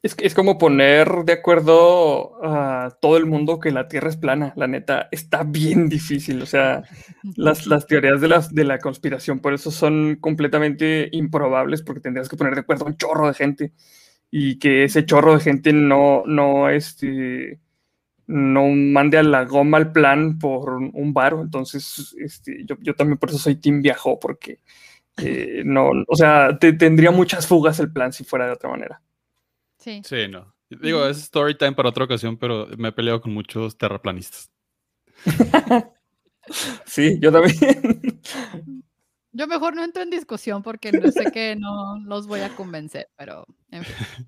Es, 0.00 0.14
es 0.20 0.32
como 0.32 0.58
poner 0.58 1.24
de 1.24 1.32
acuerdo 1.32 2.38
a 2.44 2.96
todo 3.00 3.16
el 3.16 3.26
mundo 3.26 3.58
que 3.58 3.72
la 3.72 3.88
Tierra 3.88 4.08
es 4.08 4.16
plana, 4.16 4.52
la 4.54 4.68
neta, 4.68 5.08
está 5.10 5.42
bien 5.42 5.88
difícil, 5.88 6.40
o 6.40 6.46
sea, 6.46 6.84
las, 7.36 7.66
las 7.66 7.88
teorías 7.88 8.20
de, 8.20 8.28
las, 8.28 8.54
de 8.54 8.62
la 8.62 8.78
conspiración 8.78 9.40
por 9.40 9.54
eso 9.54 9.72
son 9.72 10.16
completamente 10.20 11.08
improbables 11.10 11.82
porque 11.82 12.00
tendrías 12.00 12.28
que 12.28 12.36
poner 12.36 12.54
de 12.54 12.60
acuerdo 12.60 12.84
a 12.84 12.88
un 12.88 12.96
chorro 12.96 13.26
de 13.26 13.34
gente 13.34 13.72
y 14.30 14.60
que 14.60 14.84
ese 14.84 15.04
chorro 15.04 15.34
de 15.34 15.40
gente 15.40 15.72
no, 15.72 16.22
no, 16.26 16.70
este, 16.70 17.60
no 18.28 18.68
mande 18.68 19.16
a 19.16 19.22
la 19.22 19.44
goma 19.46 19.78
el 19.78 19.90
plan 19.90 20.38
por 20.38 20.74
un 20.74 21.12
varo. 21.14 21.40
Entonces, 21.40 22.14
este, 22.18 22.64
yo, 22.64 22.94
también 22.94 23.18
por 23.18 23.30
eso 23.30 23.38
soy 23.38 23.56
Team 23.56 23.80
Viajó, 23.80 24.20
porque 24.20 24.60
eh, 25.16 25.62
no, 25.64 25.90
o 26.06 26.14
sea, 26.14 26.58
tendría 26.58 27.10
muchas 27.10 27.46
fugas 27.46 27.80
el 27.80 27.90
plan 27.90 28.12
si 28.12 28.24
fuera 28.24 28.46
de 28.46 28.52
otra 28.52 28.70
manera. 28.70 29.02
Sí. 29.78 30.02
Sí, 30.04 30.28
no. 30.28 30.54
Digo, 30.68 31.06
es 31.06 31.18
story 31.18 31.56
time 31.56 31.72
para 31.72 31.88
otra 31.88 32.04
ocasión, 32.04 32.36
pero 32.36 32.68
me 32.76 32.88
he 32.88 32.92
peleado 32.92 33.22
con 33.22 33.32
muchos 33.32 33.78
terraplanistas. 33.78 34.50
sí, 36.84 37.18
yo 37.20 37.32
también. 37.32 38.20
Yo 39.32 39.46
mejor 39.46 39.74
no 39.74 39.84
entro 39.84 40.02
en 40.02 40.10
discusión 40.10 40.62
porque 40.62 40.92
no 40.92 41.10
sé 41.10 41.30
que 41.32 41.56
no 41.56 41.98
los 42.04 42.26
voy 42.26 42.40
a 42.40 42.54
convencer, 42.54 43.08
pero 43.16 43.46
en 43.70 43.84
fin, 43.84 44.26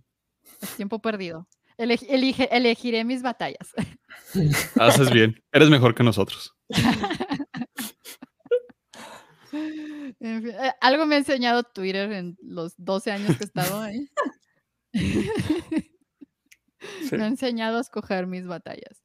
es 0.63 0.77
tiempo 0.77 1.01
perdido 1.01 1.47
elegiré 1.81 3.05
mis 3.05 3.23
batallas. 3.23 3.73
Haces 4.79 5.11
bien. 5.11 5.43
Eres 5.53 5.71
mejor 5.71 5.95
que 5.95 6.03
nosotros. 6.03 6.57
Eh, 10.23 10.73
algo 10.81 11.07
me 11.07 11.17
ha 11.17 11.19
enseñado 11.19 11.65
Twitter 11.65 12.13
en 12.13 12.37
los 12.41 12.75
12 12.77 13.11
años 13.11 13.37
que 13.37 13.43
he 13.43 13.47
estado 13.47 13.81
ahí. 13.81 14.09
Me 17.11 17.25
ha 17.25 17.27
enseñado 17.27 17.79
a 17.79 17.81
escoger 17.81 18.27
mis 18.27 18.47
batallas. 18.47 19.03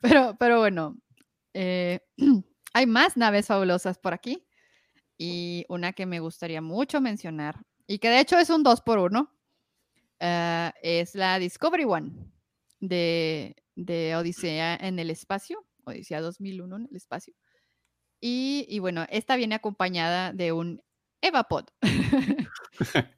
pero, 0.00 0.36
pero 0.38 0.60
bueno, 0.60 0.96
eh, 1.54 2.00
hay 2.72 2.86
más 2.86 3.16
naves 3.16 3.46
fabulosas 3.46 3.98
por 3.98 4.14
aquí. 4.14 4.46
Y 5.18 5.64
una 5.68 5.92
que 5.92 6.06
me 6.06 6.20
gustaría 6.20 6.60
mucho 6.60 7.00
mencionar, 7.00 7.64
y 7.86 7.98
que 7.98 8.10
de 8.10 8.20
hecho 8.20 8.38
es 8.38 8.50
un 8.50 8.62
2 8.62 8.82
por 8.82 8.98
1 8.98 9.35
Ah, 10.20 10.72
es 10.82 11.14
la 11.14 11.38
Discovery 11.38 11.84
One 11.84 12.12
de, 12.80 13.54
Odisea 14.16 14.76
en 14.76 14.98
el 14.98 15.10
espacio, 15.10 15.66
Odisea 15.84 16.20
2001 16.20 16.76
en 16.76 16.88
el 16.90 16.96
espacio. 16.96 17.34
Y, 18.20 18.78
bueno, 18.80 19.06
esta 19.10 19.36
viene 19.36 19.54
acompañada 19.54 20.32
de 20.32 20.52
un 20.52 20.82
Evapod. 21.20 21.66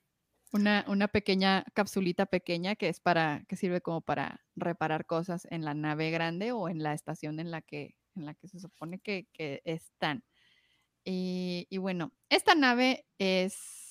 una, 0.53 0.85
una, 0.89 1.09
pequeña 1.09 1.65
capsulita 1.73 2.27
pequeña 2.27 2.75
que 2.75 2.89
es 2.89 3.01
para, 3.01 3.45
que 3.49 3.57
sirve 3.57 3.81
como 3.81 4.01
para 4.01 4.45
reparar 4.57 5.07
cosas 5.07 5.47
en 5.51 5.65
la 5.65 5.75
nave 5.75 6.11
grande 6.11 6.53
o 6.53 6.69
en 6.69 6.83
la 6.83 6.95
estación 6.95 7.39
en 7.41 7.51
la 7.51 7.63
que, 7.63 7.97
en 8.17 8.27
la 8.27 8.35
que 8.35 8.49
se 8.49 8.59
supone 8.59 8.99
que, 8.99 9.29
están. 9.65 10.25
y, 11.05 11.79
bueno, 11.79 12.13
esta 12.29 12.55
nave 12.55 13.07
es 13.19 13.88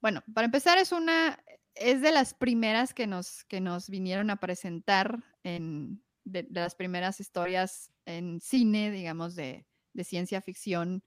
bueno, 0.00 0.22
para 0.34 0.46
empezar 0.46 0.78
es 0.78 0.92
una, 0.92 1.38
es 1.74 2.00
de 2.00 2.12
las 2.12 2.34
primeras 2.34 2.94
que 2.94 3.06
nos, 3.06 3.44
que 3.44 3.60
nos 3.60 3.88
vinieron 3.88 4.30
a 4.30 4.36
presentar 4.36 5.22
en, 5.42 6.02
de, 6.24 6.46
las 6.50 6.74
primeras 6.74 7.20
historias 7.20 7.92
en 8.04 8.40
cine, 8.40 8.90
digamos, 8.90 9.34
de, 9.34 9.66
ciencia 10.04 10.42
ficción, 10.42 11.02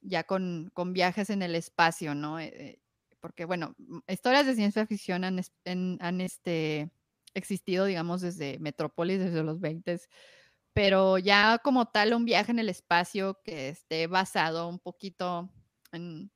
ya 0.00 0.24
con, 0.24 0.72
viajes 0.92 1.28
en 1.30 1.42
el 1.42 1.54
espacio, 1.54 2.14
¿no? 2.14 2.38
Eh, 2.38 2.52
eh, 2.54 2.80
porque, 3.20 3.44
bueno, 3.44 3.74
historias 4.08 4.46
de 4.46 4.54
ciencia 4.54 4.86
ficción 4.86 5.24
han, 5.24 5.40
han 5.64 6.20
este, 6.20 6.90
existido, 7.34 7.84
digamos, 7.84 8.22
desde 8.22 8.58
Metrópolis, 8.60 9.18
desde 9.18 9.42
los 9.42 9.60
20, 9.60 10.00
pero 10.72 11.18
ya 11.18 11.58
como 11.58 11.86
tal 11.86 12.14
un 12.14 12.24
viaje 12.24 12.50
en 12.52 12.58
el 12.58 12.68
espacio 12.68 13.40
que 13.44 13.68
esté 13.68 14.06
basado 14.06 14.68
un 14.68 14.78
poquito 14.78 15.50
en, 15.92 16.30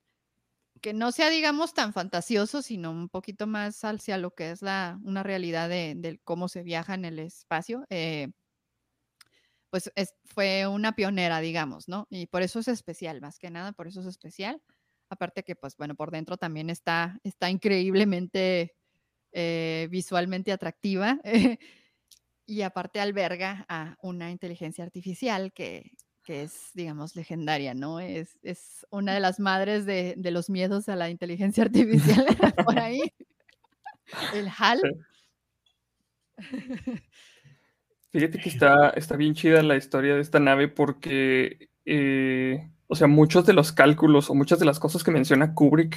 que 0.81 0.95
no 0.95 1.13
sea, 1.13 1.31
digamos, 1.31 1.75
tan 1.75 1.93
fantasioso, 1.93 2.63
sino 2.63 2.91
un 2.91 3.09
poquito 3.09 3.47
más 3.47 3.85
hacia 3.85 4.19
lo 4.19 4.35
que 4.35 4.51
es 4.51 4.63
la, 4.63 4.99
una 5.03 5.23
realidad 5.23 5.69
de, 5.69 6.21
cómo 6.25 6.49
se 6.49 6.63
viaja 6.63 6.95
en 6.95 7.05
el 7.05 7.19
espacio, 7.19 7.85
eh, 7.91 8.29
pues 9.71 9.91
fue 10.25 10.67
una 10.67 10.95
pionera, 10.97 11.41
digamos, 11.41 11.89
¿no? 11.89 12.07
Y 12.11 12.27
por 12.27 12.43
eso 12.43 12.59
es 12.61 12.69
especial, 12.69 13.21
más 13.21 13.39
que 13.39 13.51
nada, 13.51 13.73
por 13.73 13.87
eso 13.87 14.01
es 14.01 14.07
especial. 14.07 14.63
Aparte 15.11 15.43
que, 15.43 15.57
pues 15.57 15.77
bueno, 15.77 15.95
por 15.95 16.11
dentro 16.11 16.37
también 16.37 16.71
está, 16.71 17.19
está 17.23 17.51
increíblemente 17.51 18.75
eh, 19.33 19.89
visualmente 19.91 20.53
atractiva. 20.53 21.21
y 22.47 22.63
aparte 22.63 23.01
alberga 23.01 23.67
a 23.69 23.97
una 24.03 24.31
inteligencia 24.31 24.85
artificial 24.85 25.53
que, 25.53 25.93
que 26.29 26.43
es, 26.43 26.73
digamos, 26.75 27.17
legendaria, 27.17 27.73
¿no? 27.73 28.01
Es, 28.01 28.39
es 28.43 28.87
una 28.91 29.15
de 29.15 29.21
las 29.21 29.41
madres 29.41 29.87
de, 29.87 30.13
de, 30.19 30.31
los 30.31 30.51
miedos 30.51 30.87
a 30.91 30.95
la 30.95 31.09
inteligencia 31.09 31.65
artificial 31.65 32.27
por 32.67 32.79
ahí. 32.79 33.01
El 34.35 34.47
HAL. 34.55 34.83
Fíjate 38.13 38.39
que 38.41 38.49
está, 38.51 38.91
está 38.91 39.17
bien 39.17 39.33
chida 39.33 39.63
la 39.63 39.77
historia 39.77 40.17
de 40.17 40.21
esta 40.21 40.39
nave 40.39 40.69
porque, 40.69 41.71
eh, 41.87 42.73
o 42.89 42.95
sea, 42.95 43.07
muchos 43.07 43.47
de 43.47 43.55
los 43.55 43.73
cálculos 43.73 44.29
o 44.29 44.35
muchas 44.35 44.59
de 44.59 44.67
las 44.67 44.79
cosas 44.79 45.03
que 45.03 45.11
menciona 45.11 45.55
Kubrick 45.55 45.97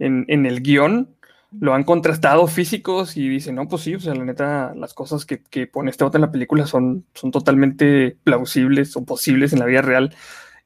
en, 0.00 0.24
en 0.26 0.46
el 0.46 0.62
guion 0.62 1.16
lo 1.50 1.74
han 1.74 1.84
contrastado 1.84 2.46
físicos 2.46 3.16
y 3.16 3.28
dicen, 3.28 3.54
no, 3.54 3.68
pues 3.68 3.82
sí, 3.82 3.94
o 3.94 4.00
sea, 4.00 4.14
la 4.14 4.24
neta, 4.24 4.74
las 4.74 4.92
cosas 4.94 5.24
que, 5.24 5.42
que 5.42 5.66
pone 5.66 5.90
este 5.90 6.04
otro 6.04 6.18
en 6.18 6.22
la 6.22 6.32
película 6.32 6.66
son, 6.66 7.06
son 7.14 7.30
totalmente 7.30 8.16
plausibles 8.22 8.96
o 8.96 9.04
posibles 9.04 9.52
en 9.52 9.60
la 9.60 9.66
vida 9.66 9.82
real. 9.82 10.14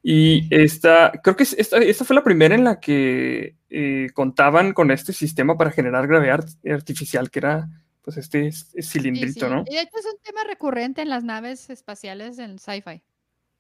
Y 0.03 0.53
esta, 0.53 1.13
creo 1.23 1.37
que 1.37 1.45
esta, 1.45 1.79
esta 1.79 2.05
fue 2.05 2.17
la 2.17 2.25
primera 2.25 2.57
en 2.57 2.65
la 2.65 2.81
que 2.81 3.55
eh, 3.71 4.09
contaban 4.15 4.73
con 4.73 4.91
este 4.91 5.13
sistema 5.13 5.57
para 5.57 5.71
generar 5.71 6.09
gravedad 6.09 6.45
artificial, 6.69 7.31
que 7.31 7.39
era 7.39 7.69
pues 8.03 8.17
este, 8.17 8.51
cilindrito, 8.51 9.49
¿no? 9.49 9.65
Y 9.65 9.77
de 9.77 9.83
hecho 9.83 9.97
es 9.97 10.07
un 10.07 10.21
tema 10.25 10.43
recurrente 10.43 11.03
en 11.03 11.09
las 11.09 11.23
naves 11.23 11.71
espaciales 11.71 12.41
en 12.41 12.59
sci-fi. 12.59 13.01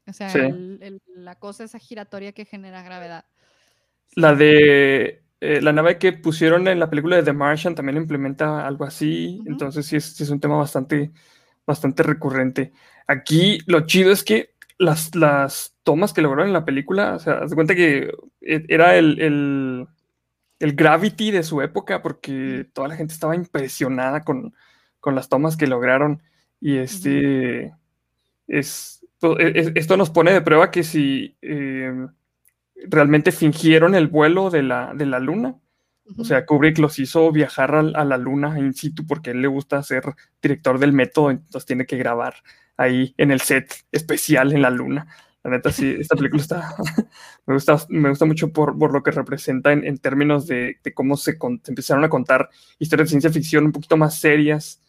O 0.09 0.13
sea, 0.13 0.33
la 1.15 1.37
cosa 1.37 1.63
esa 1.63 1.79
giratoria 1.79 2.33
que 2.33 2.45
genera 2.45 2.83
gravedad. 2.83 3.25
La 4.17 4.35
de 4.35 5.23
eh, 5.45 5.61
la 5.61 5.73
nave 5.73 5.99
que 5.99 6.13
pusieron 6.13 6.69
en 6.69 6.79
la 6.79 6.89
película 6.89 7.17
de 7.17 7.25
The 7.25 7.33
Martian 7.33 7.75
también 7.75 7.97
implementa 7.97 8.65
algo 8.65 8.85
así, 8.85 9.43
entonces 9.45 9.87
sí 9.87 9.97
es, 9.97 10.31
un 10.31 10.39
tema 10.39 10.57
bastante, 10.57 11.11
bastante 11.67 12.05
recurrente. 12.05 12.73
Aquí 13.09 13.59
lo 13.67 13.85
chido 13.85 14.13
es 14.13 14.23
que 14.23 14.55
las, 14.79 15.17
las 15.17 15.77
tomas 15.83 16.13
que 16.13 16.23
lograron 16.23 16.47
en 16.47 16.53
la 16.53 16.65
película, 16.65 17.17
o 17.17 17.19
sea, 17.19 17.41
de 17.41 17.55
cuenta 17.57 17.75
que 17.75 18.13
e, 18.41 18.65
era 18.69 18.97
el, 18.97 19.21
el, 19.21 19.89
el 20.61 20.77
gravity 20.77 21.33
de 21.33 21.43
su 21.43 21.61
época, 21.61 22.03
porque 22.03 22.69
toda 22.73 22.87
la 22.87 22.95
gente 22.95 23.13
estaba 23.13 23.35
impresionada 23.35 24.23
con, 24.23 24.55
con 25.01 25.17
las 25.17 25.29
tomas 25.29 25.57
que 25.57 25.67
lograron. 25.67 26.23
Y 26.61 26.77
este 26.77 27.75
es, 28.47 29.05
e, 29.39 29.73
esto 29.75 29.97
nos 29.97 30.11
pone 30.11 30.33
de 30.33 30.43
prueba 30.43 30.71
que 30.71 30.85
si 30.85 31.37
em, 31.43 32.09
realmente 32.89 33.33
fingieron 33.33 33.95
el 33.95 34.09
vuelo 34.09 34.51
de 34.51 34.63
la, 34.63 34.93
de 34.95 35.07
la 35.07 35.19
luna. 35.19 35.57
O 36.19 36.25
sea, 36.25 36.45
Kubrick 36.45 36.79
los 36.79 36.99
hizo 36.99 37.31
viajar 37.31 37.75
a, 37.75 38.05
la 38.05 38.19
luna 38.19 38.59
in 38.59 38.75
situ 38.75 39.07
porque 39.07 39.31
a 39.31 39.33
él 39.33 39.41
le 39.41 39.49
gusta 39.49 39.83
ser 39.83 40.03
director 40.43 40.79
del 40.79 40.93
método, 40.93 41.31
entonces 41.31 41.65
tiene 41.65 41.87
que 41.87 41.97
grabar 41.97 42.35
ahí 42.77 43.15
en 43.17 43.31
el 43.31 43.41
set 43.41 43.73
especial 43.93 44.53
en 44.53 44.63
la 44.63 44.71
luna. 44.71 45.07
La 45.45 45.51
neta, 45.53 45.73
sí, 45.73 45.97
esta 45.99 46.15
película 46.17 46.43
está, 46.43 46.75
me, 47.47 47.55
gusta, 47.55 47.77
me 47.89 48.11
gusta 48.11 48.27
mucho 48.27 48.53
por, 48.53 48.79
por 48.79 48.93
lo 48.93 49.03
que 49.03 49.11
representa 49.11 49.73
en, 49.73 49.85
en 49.85 49.99
términos 49.99 50.47
de, 50.47 50.79
de 50.83 50.95
cómo 50.95 51.17
se, 51.17 51.37
empezaron 51.67 52.05
a 52.05 52.09
contar 52.09 52.51
historias 52.79 53.09
de 53.09 53.11
ciencia 53.11 53.31
ficción 53.31 53.65
un 53.65 53.73
poquito 53.73 53.97
más 53.97 54.19
serias, 54.19 54.81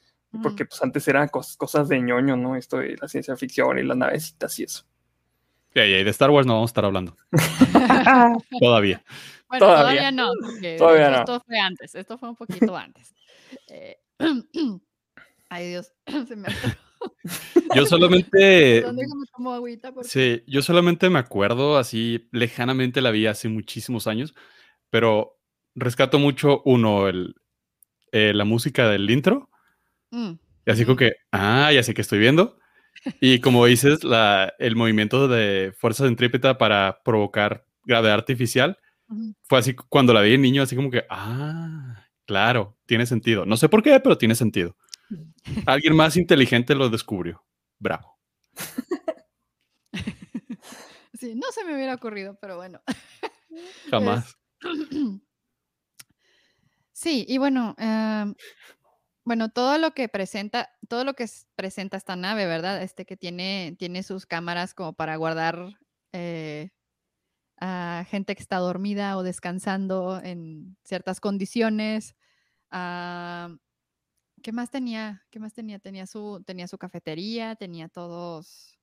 porque 0.41 0.65
pues 0.65 0.81
antes 0.81 1.07
eran 1.07 1.29
cosas 1.29 1.87
de 1.87 2.01
ñoño, 2.01 2.35
¿no? 2.35 2.55
Esto 2.55 2.77
de 2.77 2.97
la 2.99 3.07
ciencia 3.07 3.37
ficción 3.37 3.77
y 3.77 3.83
las 3.83 3.95
navecitas 3.95 4.57
y 4.57 4.63
eso. 4.63 4.83
Y 5.75 6.03
de 6.03 6.09
Star 6.09 6.29
Wars 6.29 6.45
no 6.45 6.53
vamos 6.53 6.69
a 6.69 6.71
estar 6.71 6.85
hablando. 6.85 7.15
todavía. 8.59 9.03
Bueno, 9.49 9.65
todavía, 9.65 10.11
no, 10.11 10.29
porque 10.41 10.75
esto 10.75 11.41
fue 11.45 11.59
antes, 11.59 11.95
esto 11.95 12.17
fue 12.17 12.29
un 12.29 12.35
poquito 12.35 12.75
antes. 12.75 13.13
Eh, 13.67 13.97
ay 15.49 15.69
Dios, 15.69 15.93
se 16.27 16.35
me 16.35 16.47
Yo 17.75 17.85
solamente. 17.85 18.83
Sí, 20.03 20.43
yo 20.47 20.61
solamente 20.61 21.09
me 21.09 21.19
acuerdo 21.19 21.77
así 21.77 22.29
lejanamente 22.31 23.01
la 23.01 23.11
vi 23.11 23.27
hace 23.27 23.49
muchísimos 23.49 24.07
años, 24.07 24.33
pero 24.89 25.39
rescato 25.75 26.19
mucho 26.19 26.61
uno, 26.65 27.07
el, 27.07 27.35
eh, 28.11 28.33
la 28.33 28.45
música 28.45 28.89
del 28.89 29.09
intro. 29.09 29.49
Mm, 30.11 30.33
y 30.65 30.71
así 30.71 30.85
como 30.85 30.97
que, 30.97 31.13
ah, 31.31 31.71
ya 31.73 31.83
sé 31.83 31.93
que 31.93 32.01
estoy 32.01 32.19
viendo. 32.19 32.57
Y 33.19 33.39
como 33.39 33.65
dices, 33.65 34.03
la, 34.03 34.53
el 34.59 34.75
movimiento 34.75 35.27
de 35.27 35.73
fuerza 35.77 36.05
centrípeta 36.05 36.57
para 36.57 37.01
provocar 37.03 37.65
gravedad 37.83 38.13
artificial 38.13 38.77
fue 39.43 39.59
así 39.59 39.75
cuando 39.75 40.13
la 40.13 40.21
vi 40.21 40.33
en 40.33 40.41
niño, 40.41 40.63
así 40.63 40.75
como 40.75 40.89
que, 40.89 41.05
ah, 41.09 42.07
claro, 42.25 42.77
tiene 42.85 43.05
sentido. 43.05 43.45
No 43.45 43.57
sé 43.57 43.69
por 43.69 43.83
qué, 43.83 43.99
pero 43.99 44.17
tiene 44.17 44.35
sentido. 44.35 44.75
Alguien 45.65 45.95
más 45.95 46.17
inteligente 46.17 46.75
lo 46.75 46.89
descubrió. 46.89 47.43
Bravo. 47.79 48.17
Sí, 51.23 51.35
no 51.35 51.53
se 51.53 51.63
me 51.63 51.73
hubiera 51.73 51.93
ocurrido, 51.93 52.37
pero 52.41 52.57
bueno. 52.57 52.81
Jamás. 53.89 54.37
Sí, 56.95 57.25
y 57.27 57.37
bueno, 57.37 57.75
em, 57.79 58.33
bueno, 59.25 59.49
todo 59.49 59.77
lo 59.77 59.91
que 59.93 60.09
presenta, 60.09 60.69
todo 60.89 61.05
lo 61.05 61.13
que 61.13 61.25
presenta 61.55 61.97
esta 61.97 62.15
nave, 62.15 62.45
¿verdad? 62.45 62.81
Este 62.83 63.05
que 63.05 63.15
tiene, 63.15 63.75
tiene 63.79 64.03
sus 64.03 64.25
cámaras 64.25 64.73
como 64.73 64.93
para 64.93 65.15
guardar 65.15 65.79
eh, 66.11 66.71
a 67.59 68.05
gente 68.09 68.35
que 68.35 68.41
está 68.41 68.57
dormida 68.57 69.17
o 69.17 69.23
descansando 69.23 70.19
en 70.21 70.75
ciertas 70.83 71.21
condiciones. 71.21 72.15
¿Qué 72.69 74.51
más 74.51 74.69
tenía? 74.69 75.25
¿Qué 75.29 75.39
más 75.39 75.53
tenía? 75.53 75.79
Tenía 75.79 76.05
su, 76.05 76.43
tenía 76.45 76.67
su 76.67 76.77
cafetería, 76.77 77.55
tenía 77.55 77.87
todos 77.87 78.77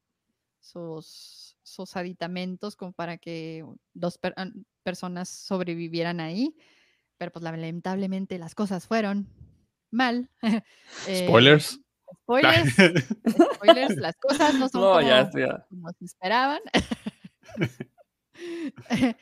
sus, 0.59 1.59
sus 1.63 1.97
aditamentos 1.97 2.77
como 2.77 2.93
para 2.93 3.19
que 3.19 3.67
dos 3.93 4.19
personas 4.83 5.29
sobrevivieran 5.29 6.21
ahí. 6.21 6.57
Pero 7.19 7.33
pues 7.33 7.43
lamentablemente 7.43 8.39
las 8.39 8.55
cosas 8.55 8.87
fueron 8.87 9.29
mal. 9.91 10.29
Eh, 11.07 11.25
spoilers. 11.25 11.81
Spoilers. 12.23 12.75
spoilers. 13.55 13.97
Las 13.97 14.17
cosas 14.17 14.55
no 14.55 14.69
son 14.69 14.83
como, 14.83 15.93
se 15.99 16.05
esperaban. 16.05 16.61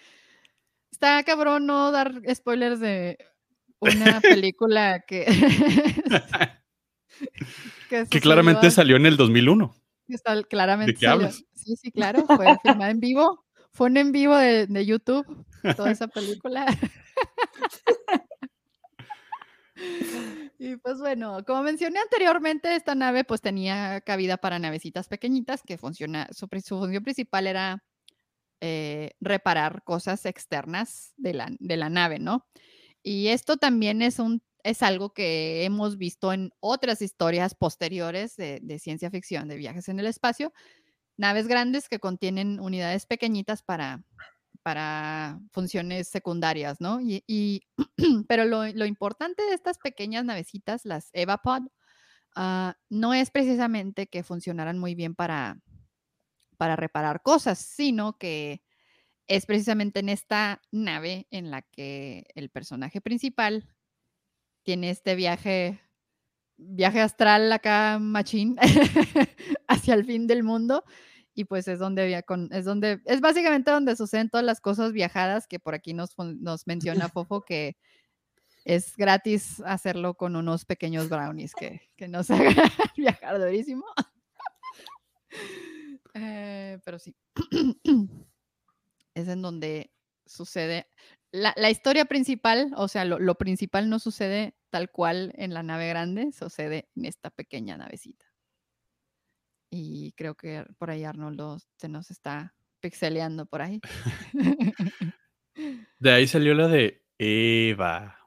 Está 0.90 1.22
cabrón 1.24 1.66
no 1.66 1.92
dar 1.92 2.22
spoilers 2.34 2.80
de 2.80 3.18
una 3.80 4.20
película 4.20 5.04
que... 5.06 5.26
que, 8.08 8.20
claramente 8.20 8.70
salió 8.70 8.96
en 8.96 9.04
el 9.06 9.18
2001. 9.18 9.74
claramente 10.48 10.92
¿De 10.92 10.98
qué 10.98 11.06
hablas? 11.06 11.44
Sí, 11.54 11.76
sí, 11.76 11.92
claro. 11.92 12.24
Fue 12.26 12.46
filmada 12.62 12.90
en 12.90 13.00
vivo. 13.00 13.44
Fue 13.72 13.88
un 13.88 13.96
en 13.98 14.10
vivo 14.10 14.34
de, 14.36 14.66
de 14.66 14.86
YouTube, 14.86 15.44
toda 15.76 15.90
esa 15.90 16.08
película. 16.08 16.66
Y 20.58 20.76
pues 20.76 20.98
bueno, 20.98 21.44
como 21.46 21.62
mencioné 21.62 22.00
anteriormente, 22.00 22.74
esta 22.74 22.94
nave 22.94 23.24
pues 23.24 23.40
tenía 23.40 24.00
cabida 24.00 24.36
para 24.36 24.58
navecitas 24.58 25.08
pequeñitas 25.08 25.62
que 25.62 25.78
funciona, 25.78 26.28
su, 26.32 26.48
función 26.48 27.04
principal 27.04 27.46
era 27.46 27.84
eh, 28.60 29.12
reparar 29.20 29.84
cosas 29.84 30.26
externas 30.26 31.12
de 31.16 31.34
la, 31.34 31.48
de 31.60 31.76
la 31.76 31.90
nave, 31.90 32.18
¿no? 32.18 32.48
Y 33.04 33.28
esto 33.28 33.56
también 33.56 34.02
es, 34.02 34.18
un, 34.18 34.42
es 34.64 34.82
algo 34.82 35.14
que 35.14 35.64
hemos 35.64 35.96
visto 35.96 36.32
en 36.32 36.50
otras 36.58 37.02
historias 37.02 37.54
posteriores 37.54 38.34
de, 38.34 38.58
de 38.60 38.78
ciencia 38.80 39.12
ficción, 39.12 39.46
de 39.46 39.56
viajes 39.56 39.88
en 39.88 40.00
el 40.00 40.06
espacio, 40.06 40.52
naves 41.16 41.46
grandes 41.46 41.88
que 41.88 42.00
contienen 42.00 42.58
unidades 42.58 43.06
pequeñitas 43.06 43.62
para 43.62 44.02
para 44.62 45.40
funciones 45.50 46.08
secundarias, 46.08 46.80
¿no? 46.80 47.00
Y, 47.00 47.62
pero 48.28 48.44
lo, 48.44 48.86
importante 48.86 49.42
de 49.42 49.54
estas 49.54 49.78
pequeñas 49.78 50.24
navecitas, 50.24 50.84
las 50.84 51.10
EvaPod, 51.12 51.62
uh, 52.36 52.72
no 52.88 53.14
es 53.14 53.30
precisamente 53.30 54.08
que 54.08 54.22
funcionaran 54.22 54.78
muy 54.78 54.94
bien 54.94 55.14
para, 55.14 55.60
para 56.56 56.76
reparar 56.76 57.22
cosas, 57.22 57.58
sino 57.58 58.18
que 58.18 58.62
es 59.26 59.46
precisamente 59.46 60.00
en 60.00 60.08
esta 60.08 60.62
nave 60.70 61.26
en 61.30 61.50
la 61.50 61.62
que 61.62 62.26
el 62.34 62.50
personaje 62.50 63.00
principal 63.00 63.68
tiene 64.62 64.90
este 64.90 65.14
viaje, 65.14 65.80
viaje 66.56 67.00
astral 67.00 67.52
acá, 67.52 67.98
machín, 68.00 68.56
hacia 69.68 69.94
el 69.94 70.04
fin 70.04 70.26
del 70.26 70.42
mundo 70.42 70.84
y 71.38 71.44
pues 71.44 71.68
es 71.68 71.78
donde 71.78 72.20
con, 72.26 72.48
es 72.52 72.64
donde, 72.64 73.00
es 73.04 73.20
básicamente 73.20 73.70
donde 73.70 73.94
suceden 73.94 74.28
todas 74.28 74.44
las 74.44 74.60
cosas 74.60 74.92
viajadas 74.92 75.46
que 75.46 75.60
por 75.60 75.72
aquí 75.72 75.94
nos, 75.94 76.18
nos 76.18 76.66
menciona 76.66 77.08
Fofo 77.14 77.42
que 77.42 77.76
es 78.64 78.96
gratis 78.96 79.62
hacerlo 79.64 80.14
con 80.14 80.34
unos 80.34 80.64
pequeños 80.64 81.08
brownies 81.08 81.54
que, 81.54 81.92
que 81.94 82.08
nos 82.08 82.28
hagan 82.32 82.56
viajar 82.96 83.38
durísimo. 83.38 83.84
Eh, 86.14 86.80
pero 86.84 86.98
sí, 86.98 87.14
es 89.14 89.28
en 89.28 89.42
donde 89.42 89.92
sucede 90.26 90.88
la, 91.30 91.54
la 91.56 91.70
historia 91.70 92.06
principal, 92.06 92.72
o 92.76 92.88
sea, 92.88 93.04
lo, 93.04 93.20
lo 93.20 93.36
principal 93.36 93.88
no 93.88 94.00
sucede 94.00 94.56
tal 94.70 94.90
cual 94.90 95.32
en 95.36 95.54
la 95.54 95.62
nave 95.62 95.86
grande, 95.86 96.32
sucede 96.32 96.88
en 96.96 97.04
esta 97.04 97.30
pequeña 97.30 97.76
navecita. 97.76 98.27
Y 99.70 100.12
creo 100.12 100.34
que 100.34 100.64
por 100.78 100.90
ahí 100.90 101.04
Arnoldo 101.04 101.58
se 101.76 101.88
nos 101.88 102.10
está 102.10 102.54
pixeleando 102.80 103.46
por 103.46 103.62
ahí. 103.62 103.80
de 105.98 106.10
ahí 106.10 106.26
salió 106.26 106.54
la 106.54 106.68
de 106.68 107.04
Eva. 107.18 108.18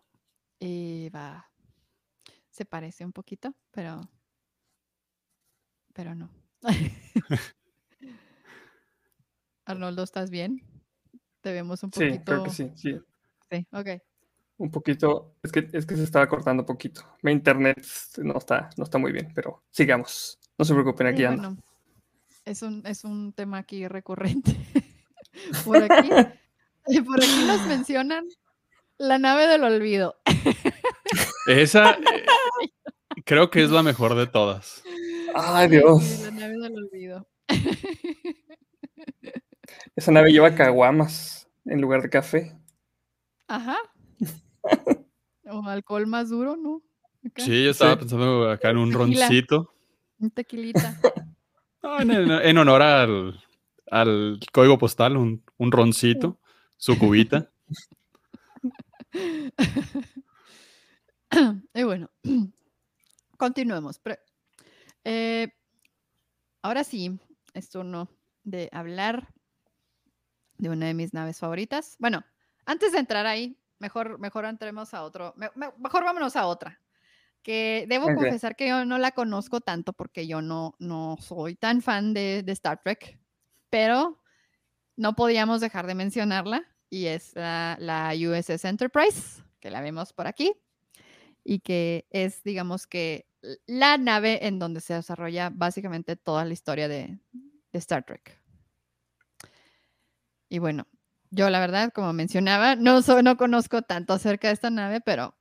Eva. 0.59 1.49
Se 2.49 2.65
parece 2.65 3.05
un 3.05 3.13
poquito, 3.13 3.55
pero. 3.71 4.01
Pero 5.93 6.15
no. 6.15 6.29
Arnoldo, 9.65 10.03
¿estás 10.03 10.29
bien? 10.29 10.61
Te 11.41 11.53
vemos 11.53 11.81
un 11.83 11.89
poquito. 11.89 12.13
Sí, 12.13 12.21
creo 12.23 12.43
que 12.43 12.49
sí, 12.49 12.71
sí. 12.75 12.99
Sí, 13.49 13.67
ok. 13.71 13.87
Un 14.57 14.69
poquito, 14.69 15.35
es 15.41 15.51
que, 15.51 15.67
es 15.73 15.85
que 15.85 15.95
se 15.95 16.03
estaba 16.03 16.27
cortando 16.27 16.61
un 16.61 16.67
poquito. 16.67 17.01
Mi 17.23 17.31
internet 17.31 17.83
no 18.17 18.37
está, 18.37 18.69
no 18.77 18.83
está 18.83 18.97
muy 18.99 19.11
bien, 19.11 19.31
pero 19.33 19.63
sigamos. 19.71 20.39
No 20.61 20.65
se 20.65 20.75
preocupen, 20.75 21.07
aquí 21.07 21.23
ando. 21.23 21.57
es, 22.45 22.61
un, 22.61 22.85
es 22.85 23.03
un 23.03 23.33
tema 23.33 23.57
aquí 23.57 23.87
recurrente. 23.87 24.55
por, 25.65 25.77
aquí, 25.77 26.09
por 27.03 27.19
aquí 27.19 27.45
nos 27.47 27.65
mencionan 27.65 28.25
la 28.99 29.17
nave 29.17 29.47
del 29.47 29.63
olvido. 29.63 30.17
Esa 31.47 31.93
eh, 31.93 32.25
creo 33.25 33.49
que 33.49 33.63
es 33.63 33.71
la 33.71 33.81
mejor 33.81 34.13
de 34.13 34.27
todas. 34.27 34.83
Ay, 35.33 35.67
Dios. 35.67 36.19
la 36.25 36.29
nave 36.29 36.53
del 36.59 36.75
olvido. 36.75 37.27
Esa 39.95 40.11
nave 40.11 40.31
lleva 40.31 40.53
caguamas 40.53 41.49
en 41.65 41.81
lugar 41.81 42.03
de 42.03 42.11
café. 42.11 42.55
Ajá. 43.47 43.77
alcohol 45.65 46.05
más 46.05 46.29
duro, 46.29 46.55
¿no? 46.55 46.83
Sí, 47.37 47.63
yo 47.63 47.71
estaba 47.71 47.97
pensando 47.97 48.47
acá 48.47 48.69
en 48.69 48.77
un 48.77 48.93
roncito. 48.93 49.70
Un 50.21 50.29
tequilita. 50.29 50.99
en, 51.99 52.57
honor 52.57 52.81
al, 52.81 53.41
código 54.53 54.77
postal, 54.77 55.17
un, 55.17 55.43
roncito, 55.71 56.39
su 56.77 56.97
cubita. 56.99 57.51
y 61.73 61.83
bueno, 61.83 62.11
continuemos. 63.37 63.99
Eh, 65.03 65.51
ahora 66.61 66.83
sí, 66.83 67.19
es 67.55 67.71
turno 67.71 68.07
de 68.43 68.69
hablar 68.71 69.33
de 70.59 70.69
una 70.69 70.85
de 70.85 70.93
mis 70.93 71.15
naves 71.15 71.39
favoritas. 71.39 71.95
Bueno, 71.97 72.23
antes 72.67 72.91
de 72.91 72.99
entrar 72.99 73.25
ahí, 73.25 73.57
mejor, 73.79 74.19
mejor 74.19 74.45
entremos 74.45 74.93
a 74.93 75.01
otro, 75.01 75.33
mejor 75.35 76.03
vámonos 76.03 76.35
a 76.35 76.45
otra, 76.45 76.79
que 77.43 77.85
debo 77.87 78.07
confesar 78.13 78.55
que 78.55 78.67
yo 78.67 78.85
no 78.85 78.97
la 78.97 79.11
conozco 79.11 79.61
tanto 79.61 79.93
porque 79.93 80.27
yo 80.27 80.41
no, 80.41 80.75
no 80.79 81.17
soy 81.19 81.55
tan 81.55 81.81
fan 81.81 82.13
de, 82.13 82.43
Star 82.47 82.81
Trek, 82.83 83.19
pero 83.69 84.21
no 84.95 85.15
podíamos 85.15 85.61
dejar 85.61 85.87
de 85.87 85.95
mencionarla 85.95 86.63
y 86.89 87.07
es 87.07 87.35
la, 87.35 87.77
la, 87.79 88.13
USS 88.13 88.65
Enterprise, 88.65 89.41
que 89.59 89.71
la 89.71 89.81
vemos 89.81 90.13
por 90.13 90.27
aquí, 90.27 90.53
y 91.43 91.59
que 91.59 92.05
es, 92.09 92.43
digamos 92.43 92.87
que, 92.87 93.27
la 93.65 93.97
nave 93.97 94.45
en 94.45 94.59
donde 94.59 94.81
se 94.81 94.93
desarrolla 94.93 95.49
básicamente 95.51 96.15
toda 96.15 96.45
la 96.45 96.53
historia 96.53 96.87
de, 96.87 97.17
de 97.71 97.79
Star 97.79 98.05
Trek. 98.05 98.39
Y 100.47 100.59
bueno, 100.59 100.85
yo 101.31 101.49
la 101.49 101.59
verdad, 101.59 101.91
como 101.93 102.11
mencionaba, 102.13 102.75
no, 102.75 102.99
no 102.99 103.37
conozco 103.37 103.81
tanto 103.81 104.13
acerca 104.13 104.49
de 104.49 104.53
esta 104.53 104.69
nave, 104.69 104.99
pero 104.99 105.33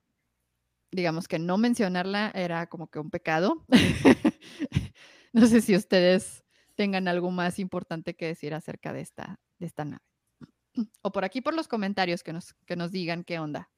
digamos 0.92 1.28
que 1.28 1.38
no 1.38 1.58
mencionarla 1.58 2.30
era 2.34 2.66
como 2.66 2.88
que 2.88 2.98
un 2.98 3.10
pecado. 3.10 3.64
no 5.32 5.46
sé 5.46 5.60
si 5.60 5.76
ustedes 5.76 6.44
tengan 6.74 7.08
algo 7.08 7.30
más 7.30 7.58
importante 7.58 8.14
que 8.14 8.26
decir 8.26 8.54
acerca 8.54 8.92
de 8.92 9.00
esta, 9.00 9.38
de 9.58 9.66
esta 9.66 9.84
nave. 9.84 10.04
O 11.02 11.12
por 11.12 11.24
aquí 11.24 11.40
por 11.40 11.54
los 11.54 11.68
comentarios 11.68 12.22
que 12.22 12.32
nos, 12.32 12.54
que 12.64 12.76
nos 12.76 12.92
digan 12.92 13.24
qué 13.24 13.38
onda. 13.38 13.70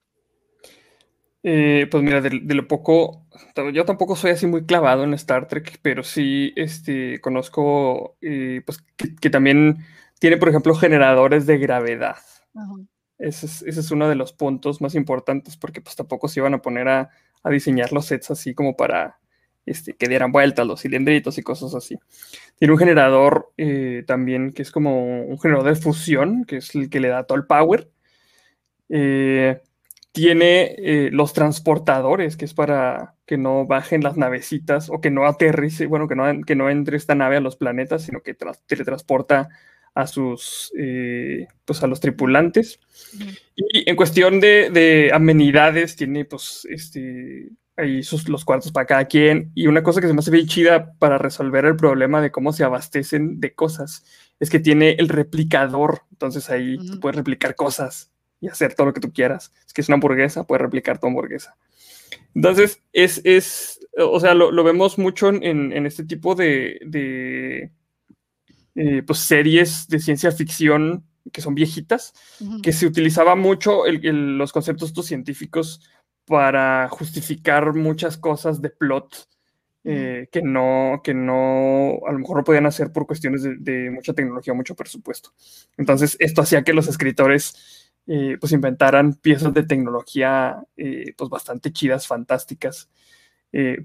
Eh, 1.44 1.88
pues 1.90 2.04
mira, 2.04 2.20
de, 2.20 2.30
lo 2.30 2.68
poco, 2.68 3.26
yo 3.72 3.84
tampoco 3.84 4.14
soy 4.14 4.30
así 4.30 4.46
muy 4.46 4.64
clavado 4.64 5.02
en 5.02 5.12
Star 5.14 5.48
Trek, 5.48 5.80
pero 5.82 6.04
sí 6.04 6.52
este, 6.54 7.20
conozco 7.20 8.16
eh, 8.20 8.62
pues, 8.64 8.84
que, 9.20 9.30
también 9.30 9.78
tiene, 10.20 10.36
por 10.36 10.48
ejemplo, 10.48 10.74
generadores 10.76 11.46
de 11.46 11.58
gravedad. 11.58 12.18
Ese 13.22 13.46
es, 13.46 13.90
uno 13.92 14.08
de 14.08 14.16
los 14.16 14.32
puntos 14.32 14.80
más 14.80 14.96
importantes 14.96 15.56
porque 15.56 15.80
pues 15.80 15.94
tampoco 15.94 16.26
se 16.26 16.40
iban 16.40 16.54
a 16.54 16.62
poner 16.62 16.88
a, 16.88 17.10
diseñar 17.44 17.92
los 17.92 18.06
sets 18.06 18.30
así 18.30 18.54
como 18.54 18.76
para 18.76 19.18
este, 19.64 19.94
que 19.94 20.08
dieran 20.08 20.32
vueltas 20.32 20.66
los 20.66 20.80
cilindritos 20.82 21.38
y 21.38 21.42
cosas 21.42 21.74
así. 21.74 21.98
Tiene 22.58 22.72
un 22.72 22.78
generador 22.78 23.52
eh, 23.56 24.02
también 24.06 24.52
que 24.52 24.62
es 24.62 24.72
como 24.72 25.22
un 25.24 25.38
generador 25.38 25.72
de 25.72 25.80
fusión, 25.80 26.44
que 26.44 26.56
es 26.56 26.74
el 26.74 26.90
que 26.90 27.00
le 27.00 27.08
da 27.08 27.24
todo 27.24 27.38
el 27.38 27.46
power. 27.46 27.90
Eh, 28.88 29.60
tiene 30.10 30.74
eh, 30.78 31.10
los 31.12 31.32
transportadores, 31.32 32.36
que 32.36 32.44
es 32.44 32.54
para 32.54 33.14
que 33.24 33.38
no 33.38 33.66
bajen 33.66 34.02
las 34.02 34.16
navecitas 34.16 34.90
o 34.90 35.00
que 35.00 35.10
no 35.10 35.26
aterrice, 35.26 35.86
bueno, 35.86 36.08
que 36.08 36.16
no, 36.16 36.24
que 36.44 36.56
no 36.56 36.68
entre 36.70 36.96
esta 36.96 37.14
nave 37.14 37.36
a 37.36 37.40
los 37.40 37.56
planetas, 37.56 38.02
sino 38.02 38.20
que 38.20 38.36
teletransporta 38.66 39.48
a 39.94 40.06
sus, 40.06 40.72
eh, 40.78 41.46
pues 41.64 41.82
a 41.82 41.86
los 41.86 42.00
tripulantes. 42.00 42.80
Y 43.56 43.88
en 43.88 43.96
cuestión 43.96 44.40
de, 44.40 45.10
amenidades, 45.12 45.96
tiene 45.96 46.24
pues 46.24 46.66
este, 46.70 47.50
ahí 47.76 48.02
sus, 48.02 48.28
los 48.28 48.44
cuartos 48.44 48.72
para 48.72 48.86
cada 48.86 49.04
quien. 49.06 49.52
Y 49.54 49.66
una 49.66 49.82
cosa 49.82 50.00
que 50.00 50.06
se 50.06 50.14
me 50.14 50.20
hace 50.20 50.30
bien 50.30 50.46
chida 50.46 50.94
para 50.98 51.18
resolver 51.18 51.64
el 51.64 51.76
problema 51.76 52.20
de 52.20 52.30
cómo 52.30 52.52
se 52.52 52.64
abastecen 52.64 53.40
de 53.40 53.54
cosas, 53.54 54.04
es 54.40 54.50
que 54.50 54.60
tiene 54.60 54.92
el 54.98 55.08
replicador. 55.08 56.02
Entonces 56.10 56.48
ahí 56.50 56.78
puedes 57.00 57.16
replicar 57.16 57.54
cosas 57.54 58.10
y 58.40 58.48
hacer 58.48 58.74
todo 58.74 58.86
lo 58.86 58.92
que 58.92 59.00
tú 59.00 59.12
quieras. 59.12 59.52
Es 59.66 59.72
que 59.72 59.82
es 59.82 59.88
una 59.88 59.94
hamburguesa, 59.94 60.44
puedes 60.44 60.62
replicar 60.62 60.98
tu 60.98 61.06
hamburguesa. 61.06 61.56
Entonces, 62.34 62.82
es, 62.92 63.20
es 63.24 63.80
o 63.98 64.18
sea, 64.20 64.34
lo, 64.34 64.64
vemos 64.64 64.98
mucho 64.98 65.28
en, 65.28 65.72
en, 65.72 65.86
este 65.86 66.04
tipo 66.04 66.34
de, 66.34 67.70
eh, 68.74 69.02
pues, 69.06 69.18
series 69.20 69.86
de 69.88 70.00
ciencia 70.00 70.32
ficción 70.32 71.04
que 71.30 71.40
son 71.40 71.54
viejitas, 71.54 72.14
que 72.64 72.72
se 72.72 72.84
utilizaba 72.84 73.36
mucho 73.36 73.84
los 73.86 74.52
conceptos 74.52 74.88
estos 74.88 75.06
científicos 75.06 75.80
para 76.24 76.88
justificar 76.88 77.74
muchas 77.74 78.16
cosas 78.16 78.60
de 78.60 78.70
plot 78.70 79.28
eh, 79.84 80.28
que, 80.32 80.42
no, 80.42 81.00
que 81.04 81.14
no, 81.14 82.00
a 82.08 82.12
lo 82.12 82.18
mejor 82.18 82.38
no 82.38 82.44
podían 82.44 82.66
hacer 82.66 82.90
por 82.90 83.06
cuestiones 83.06 83.44
de, 83.44 83.90
mucha 83.92 84.14
tecnología, 84.14 84.52
mucho 84.52 84.74
presupuesto. 84.74 85.32
Entonces, 85.76 86.16
esto 86.18 86.42
hacía 86.42 86.64
que 86.64 86.72
los 86.72 86.88
escritores 86.88 87.92
eh, 88.08 88.36
pues 88.40 88.50
inventaran 88.50 89.14
piezas 89.14 89.54
de 89.54 89.62
tecnología 89.62 90.64
pues 90.74 91.30
bastante 91.30 91.72
chidas, 91.72 92.08
fantásticas, 92.08 92.90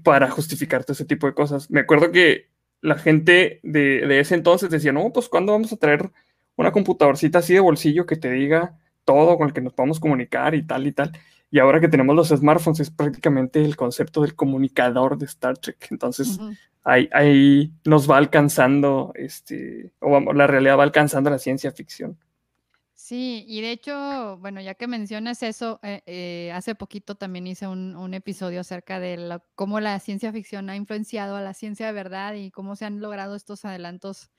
para 0.02 0.28
justificar 0.28 0.82
todo 0.82 0.94
ese 0.94 1.04
tipo 1.04 1.28
de 1.28 1.34
cosas. 1.34 1.70
Me 1.70 1.80
acuerdo 1.80 2.10
que 2.10 2.48
la 2.80 2.96
gente 2.96 3.60
de, 3.62 4.20
ese 4.20 4.34
entonces 4.34 4.70
decía, 4.70 4.92
no, 4.92 5.12
pues 5.12 5.28
¿cuándo 5.28 5.52
vamos 5.52 5.72
a 5.72 5.76
traer 5.76 6.10
una 6.56 6.72
computadorcita 6.72 7.38
así 7.38 7.54
de 7.54 7.60
bolsillo 7.60 8.06
que 8.06 8.16
te 8.16 8.30
diga 8.30 8.76
todo 9.04 9.36
con 9.36 9.48
el 9.48 9.54
que 9.54 9.60
nos 9.60 9.72
podamos 9.72 10.00
comunicar 10.00 10.54
y 10.54 10.62
tal 10.62 10.86
y 10.86 10.92
tal? 10.92 11.12
Y 11.50 11.58
ahora 11.58 11.80
que 11.80 11.88
tenemos 11.88 12.14
los 12.14 12.28
smartphones 12.28 12.80
es 12.80 12.90
prácticamente 12.90 13.64
el 13.64 13.74
concepto 13.76 14.22
del 14.22 14.34
comunicador 14.34 15.16
de 15.16 15.26
Star 15.26 15.56
Trek. 15.56 15.88
Entonces 15.90 16.38
ahí, 16.84 17.08
ahí, 17.12 17.72
nos 17.84 18.10
va 18.10 18.18
alcanzando, 18.18 19.12
este, 19.14 19.92
o 20.00 20.20
la 20.32 20.46
realidad 20.46 20.78
va 20.78 20.82
alcanzando 20.82 21.30
la 21.30 21.38
ciencia 21.38 21.72
ficción. 21.72 22.18
Sí, 23.08 23.46
y 23.48 23.62
de 23.62 23.70
hecho, 23.70 24.36
bueno, 24.36 24.60
ya 24.60 24.74
que 24.74 24.86
mencionas 24.86 25.42
eso, 25.42 25.80
eh, 25.82 26.02
eh, 26.04 26.52
hace 26.52 26.74
poquito 26.74 27.14
también 27.14 27.46
hice 27.46 27.66
un, 27.66 28.12
episodio 28.12 28.60
acerca 28.60 29.00
de 29.00 29.40
cómo 29.54 29.80
la 29.80 29.98
ciencia 29.98 30.30
ficción 30.30 30.68
ha 30.68 30.76
influenciado 30.76 31.34
a 31.34 31.40
la 31.40 31.54
ciencia 31.54 31.86
de 31.86 31.92
verdad 31.92 32.34
y 32.34 32.50
cómo 32.50 32.76
se 32.76 32.84
han 32.84 33.00
logrado 33.00 33.34
estos 33.34 33.64
adelantos 33.64 34.30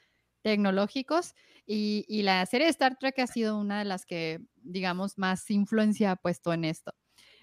tecnológicos. 0.44 1.34
Y, 1.66 2.22
la 2.22 2.46
serie 2.46 2.66
de 2.68 2.72
Star 2.72 2.96
Trek 3.00 3.18
ha 3.18 3.26
sido 3.26 3.58
una 3.58 3.80
de 3.80 3.86
las 3.86 4.06
que, 4.06 4.40
digamos, 4.58 5.18
más 5.18 5.50
influencia 5.50 6.12
ha 6.12 6.16
puesto 6.16 6.54
en 6.54 6.64
esto. 6.64 6.94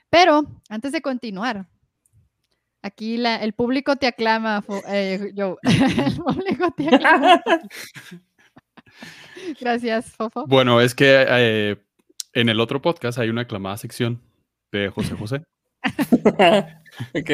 Pero 0.09 0.62
antes 0.68 0.93
de 0.93 1.03
continuar, 1.03 1.68
aquí 2.83 3.16
el 3.16 3.53
público 3.53 3.97
te 3.97 4.07
aclama, 4.07 4.64
eh, 4.87 5.33
yo, 5.35 5.59
el 5.64 6.14
público 6.14 6.70
te 6.70 6.95
aclama. 6.95 7.43
Gracias, 9.61 10.12
Fofo. 10.12 10.47
Bueno, 10.47 10.80
es 10.80 10.95
que 10.95 11.24
eh, 11.28 11.76
en 12.32 12.49
el 12.49 12.61
otro 12.61 12.80
podcast 12.82 13.18
hay 13.18 13.28
una 13.28 13.43
aclamada 13.43 13.76
sección 13.76 14.20
de 14.72 14.89
José 14.89 15.14
José. 15.14 15.43
ok. 17.14 17.30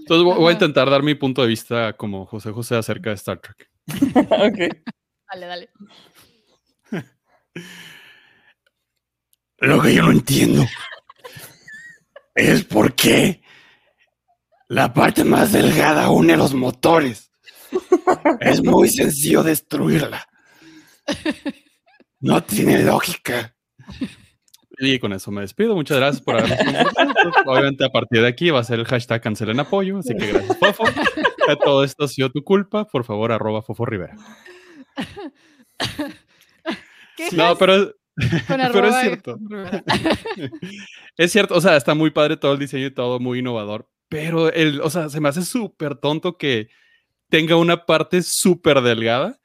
Entonces 0.00 0.24
voy, 0.24 0.50
a 0.50 0.52
intentar 0.52 0.90
dar 0.90 1.02
mi 1.02 1.14
punto 1.14 1.42
de 1.42 1.48
vista 1.48 1.92
como 1.92 2.26
José 2.26 2.50
José 2.50 2.76
acerca 2.76 3.10
de 3.10 3.16
Star 3.16 3.40
Trek. 3.40 3.70
ok. 3.86 4.86
Dale, 5.32 5.46
dale. 5.46 5.70
Lo 9.58 9.80
que 9.80 9.94
yo 9.94 10.02
no 10.02 10.10
entiendo 10.10 10.66
es 12.34 12.64
por 12.64 12.94
qué 12.94 13.42
la 14.66 14.92
parte 14.92 15.22
más 15.22 15.52
delgada 15.52 16.10
une 16.10 16.36
los 16.36 16.52
motores. 16.52 17.30
Es 18.40 18.62
muy 18.62 18.88
sencillo 18.88 19.44
destruirla. 19.44 20.26
No 22.20 22.42
tiene 22.42 22.82
lógica. 22.84 23.54
Y 24.78 24.98
con 24.98 25.12
eso 25.12 25.30
me 25.30 25.42
despido. 25.42 25.74
Muchas 25.74 25.98
gracias 25.98 26.22
por 26.22 26.36
habernos 26.36 26.86
Obviamente, 27.46 27.84
a 27.84 27.88
partir 27.88 28.22
de 28.22 28.28
aquí 28.28 28.50
va 28.50 28.60
a 28.60 28.64
ser 28.64 28.78
el 28.78 28.86
hashtag 28.86 29.20
cancelen 29.20 29.60
apoyo. 29.60 29.98
Así 29.98 30.16
que 30.16 30.32
gracias, 30.32 30.58
Fofo. 30.58 30.84
Todo 31.64 31.84
esto 31.84 32.04
ha 32.04 32.08
sido 32.08 32.30
tu 32.30 32.42
culpa. 32.42 32.86
Por 32.86 33.04
favor, 33.04 33.32
arroba 33.32 33.62
Fofo 33.62 33.84
Rivera. 33.84 34.16
No, 37.32 37.56
pero, 37.56 37.94
pero 38.48 38.88
es 38.88 38.96
cierto. 39.02 39.38
es 41.16 41.32
cierto. 41.32 41.54
O 41.54 41.60
sea, 41.60 41.76
está 41.76 41.94
muy 41.94 42.10
padre 42.10 42.36
todo 42.36 42.54
el 42.54 42.58
diseño 42.58 42.86
y 42.86 42.94
todo 42.94 43.20
muy 43.20 43.40
innovador. 43.40 43.88
Pero, 44.08 44.52
el, 44.52 44.80
o 44.80 44.90
sea, 44.90 45.08
se 45.08 45.20
me 45.20 45.28
hace 45.28 45.42
súper 45.42 45.96
tonto 45.96 46.36
que 46.36 46.68
tenga 47.28 47.56
una 47.56 47.86
parte 47.86 48.22
súper 48.22 48.80
delgada 48.82 49.38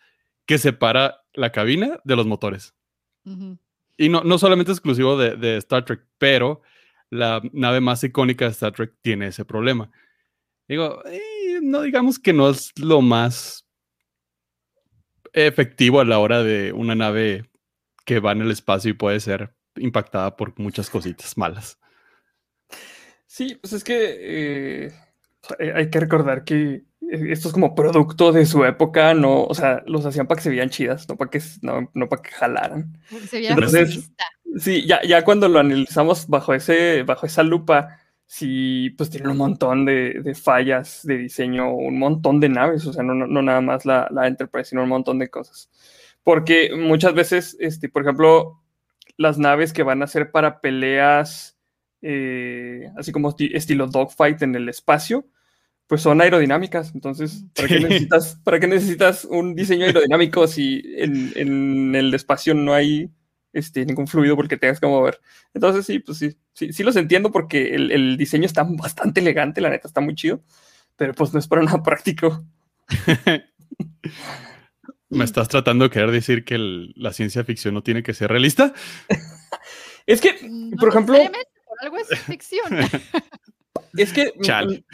que 0.45 0.58
separa 0.58 1.22
la 1.38 1.52
cabina 1.52 2.00
de 2.04 2.16
los 2.16 2.26
motores. 2.26 2.74
Y 3.98 4.10
no, 4.10 4.24
no 4.24 4.38
solamente 4.38 4.72
exclusivo 4.72 5.18
de, 5.18 5.58
Star 5.58 5.86
Trek, 5.86 6.02
pero 6.18 6.62
la 7.10 7.42
nave 7.54 7.80
más 7.82 8.04
icónica 8.04 8.46
de 8.46 8.52
Star 8.52 8.74
Trek 8.74 8.94
tiene 9.02 9.28
ese 9.28 9.46
problema. 9.46 9.92
Digo, 10.68 11.04
eh, 11.06 11.60
no 11.62 11.82
digamos 11.82 12.20
que 12.20 12.34
no 12.34 12.50
es 12.50 12.72
lo 12.78 13.02
más 13.02 13.66
efectivo 15.34 16.00
a 16.00 16.06
la 16.06 16.20
hora 16.20 16.44
de 16.44 16.74
una 16.74 16.96
nave 16.96 17.50
que 18.06 18.20
va 18.20 18.32
en 18.32 18.42
el 18.42 18.52
espacio 18.52 18.92
y 18.92 18.94
puede 18.94 19.20
ser 19.20 19.54
impactada 19.76 20.36
por 20.36 20.58
muchas 20.60 20.90
cositas 20.90 21.38
malas. 21.38 21.80
Sí, 23.26 23.56
pues 23.62 23.74
es 23.74 23.84
que 23.84 24.88
eh, 24.88 24.94
hay 25.60 25.90
que 25.90 26.00
recordar 26.00 26.44
que 26.44 26.87
esto 27.02 27.48
es 27.48 27.54
como 27.54 27.76
producto 27.76 28.32
de 28.32 28.45
su 28.45 28.66
época, 28.66 29.14
no, 29.14 29.43
o 29.43 29.54
sea, 29.54 29.84
los 29.86 30.06
hacían 30.06 30.28
para 30.28 30.38
que 30.38 30.43
se 30.43 30.50
vean 30.50 30.70
chidas, 30.70 31.08
no 31.08 31.16
para 31.16 31.30
que, 31.30 31.41
no, 31.62 31.89
no 31.93 32.10
para 32.10 32.22
que 32.22 32.32
jalaran. 32.32 32.98
Se 33.30 33.48
Entonces, 33.48 34.12
sí, 34.58 34.86
ya, 34.86 35.02
ya 35.04 35.24
cuando 35.24 35.48
lo 35.48 35.60
analizamos 35.60 36.28
bajo 36.28 36.54
ese, 36.54 37.04
bajo 37.04 37.26
esa 37.26 37.43
lupa, 37.43 38.00
sí, 38.26 38.89
pues 38.98 39.10
tienen 39.10 39.32
un 39.32 39.38
montón 39.38 39.86
de, 39.86 40.22
de 40.22 40.36
fallas 40.36 41.02
de 41.04 41.18
diseño, 41.18 41.74
un 41.74 41.98
montón 41.98 42.39
de 42.39 42.50
naves, 42.50 42.86
o 42.86 42.93
sea, 42.93 43.04
no, 43.04 43.14
no, 43.14 43.41
nada 43.41 43.62
más 43.62 43.86
la, 43.86 44.08
la, 44.12 44.28
Enterprise, 44.28 44.70
sino 44.70 44.84
un 44.84 44.89
montón 44.89 45.20
de 45.20 45.30
cosas. 45.30 45.70
Porque 46.24 46.72
muchas 46.76 47.14
veces, 47.14 47.56
este, 47.60 47.88
por 47.88 48.02
ejemplo, 48.02 48.62
las 49.16 49.38
naves 49.38 49.72
que 49.72 49.84
van 49.84 50.04
a 50.04 50.08
ser 50.08 50.32
para 50.32 50.60
peleas, 50.60 51.58
eh, 52.02 52.91
así 52.98 53.12
como 53.12 53.34
estilo 53.39 53.88
dogfight 53.88 54.41
en 54.41 54.56
el 54.56 54.68
espacio, 54.68 55.26
pues 55.88 56.02
son 56.02 56.22
aerodinámicas. 56.22 56.92
Entonces, 56.94 57.46
¿para 57.56 57.68
qué, 57.68 57.80
necesitas, 57.80 58.40
¿para 58.44 58.60
qué 58.60 58.68
necesitas 58.68 59.26
un 59.26 59.56
diseño 59.56 59.86
aerodinámico 59.86 60.48
si 60.48 60.84
en, 60.98 61.32
en 61.36 61.96
el 61.96 62.14
espacio 62.14 62.54
no 62.54 62.74
hay 62.74 63.10
este, 63.54 63.86
ningún 63.86 64.08
fluido 64.08 64.36
porque 64.36 64.58
tengas 64.58 64.80
que 64.80 64.88
mover? 64.88 65.20
Entonces, 65.54 65.86
sí, 65.86 66.00
pues 66.00 66.18
sí, 66.18 66.38
sí, 66.54 66.74
sí 66.74 66.84
los 66.84 66.96
entiendo 66.98 67.32
porque 67.32 67.74
el, 67.74 67.92
el, 67.92 68.18
diseño 68.18 68.46
está 68.46 68.64
bastante 68.64 69.22
elegante, 69.22 69.62
la 69.62 69.70
neta 69.70 69.88
está 69.88 70.02
muy 70.02 70.14
chido, 70.14 70.44
pero 70.96 71.14
pues 71.14 71.34
no 71.34 71.40
es 71.40 71.48
para 71.48 71.64
nada 71.64 71.82
práctico. 71.84 72.46
¿Me 75.10 75.24
estás 75.24 75.48
tratando 75.48 75.86
de 75.86 75.90
querer 75.90 76.12
decir 76.12 76.44
que 76.44 76.56
el, 76.56 76.94
la 76.98 77.14
ciencia 77.14 77.46
ficción 77.46 77.74
no 77.74 77.82
tiene 77.82 78.04
que 78.04 78.14
ser 78.14 78.30
realista? 78.30 78.74
es 80.06 80.20
que, 80.20 80.34
por 80.78 80.90
ejemplo... 80.90 81.16
Por 81.16 81.86
algo 81.86 81.98
es 81.98 82.20
ficción. 82.22 82.74
Es 83.98 84.14
que 84.14 84.34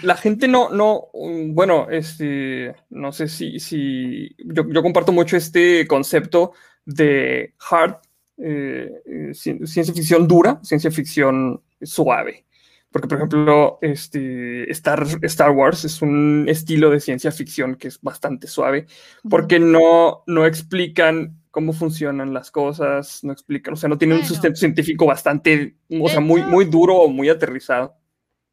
la 0.01 0.15
gente 0.15 0.47
no, 0.47 0.69
no, 0.69 1.09
bueno, 1.13 1.87
este, 1.89 2.75
no 2.89 3.11
sé 3.11 3.27
si, 3.27 3.59
si 3.59 4.35
yo, 4.39 4.67
yo 4.69 4.81
comparto 4.81 5.11
mucho 5.11 5.37
este 5.37 5.85
concepto 5.87 6.53
de 6.85 7.53
hard, 7.69 7.97
eh, 8.37 8.89
eh, 9.05 9.33
ciencia 9.33 9.93
ficción 9.93 10.27
dura, 10.27 10.59
ciencia 10.63 10.91
ficción 10.91 11.61
suave. 11.81 12.45
Porque, 12.91 13.07
por 13.07 13.17
ejemplo, 13.17 13.79
este, 13.81 14.69
Star, 14.71 15.03
Star 15.23 15.49
Wars 15.49 15.83
es 15.83 16.03
un 16.03 16.45
estilo 16.47 16.91
de 16.91 16.99
ciencia 16.99 17.31
ficción 17.31 17.75
que 17.75 17.87
es 17.87 17.99
bastante 17.99 18.47
suave, 18.47 18.85
porque 19.27 19.59
no, 19.59 20.23
no 20.27 20.45
explican 20.45 21.41
cómo 21.49 21.73
funcionan 21.73 22.33
las 22.33 22.51
cosas, 22.51 23.23
no 23.23 23.33
explican, 23.33 23.73
o 23.73 23.77
sea, 23.77 23.89
no 23.89 23.97
tienen 23.97 24.17
un 24.19 24.25
sustento 24.25 24.57
científico 24.57 25.07
bastante, 25.07 25.75
o 25.89 26.07
sea, 26.07 26.19
muy, 26.19 26.43
muy 26.43 26.65
duro 26.65 26.95
o 26.97 27.07
muy 27.09 27.29
aterrizado. 27.29 27.95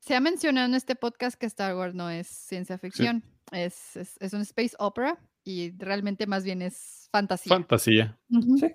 Se 0.00 0.14
ha 0.14 0.20
mencionado 0.20 0.66
en 0.66 0.74
este 0.74 0.96
podcast 0.96 1.38
que 1.38 1.46
Star 1.46 1.76
Wars 1.76 1.94
no 1.94 2.08
es 2.08 2.26
ciencia 2.26 2.78
ficción, 2.78 3.22
es, 3.52 3.96
es, 3.96 4.32
un 4.32 4.40
space 4.40 4.74
opera 4.78 5.18
y 5.44 5.72
realmente 5.76 6.26
más 6.26 6.42
bien 6.42 6.62
es 6.62 7.08
fantasía. 7.12 7.50
Fantasía. 7.50 8.18
Sí. 8.58 8.74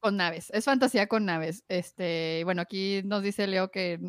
Con 0.00 0.16
naves, 0.16 0.50
es 0.52 0.64
fantasía 0.64 1.06
con 1.06 1.24
naves. 1.24 1.64
Este, 1.68 2.42
bueno, 2.44 2.62
aquí 2.62 3.00
nos 3.04 3.22
dice 3.22 3.46
Leo 3.46 3.70
que 3.70 4.00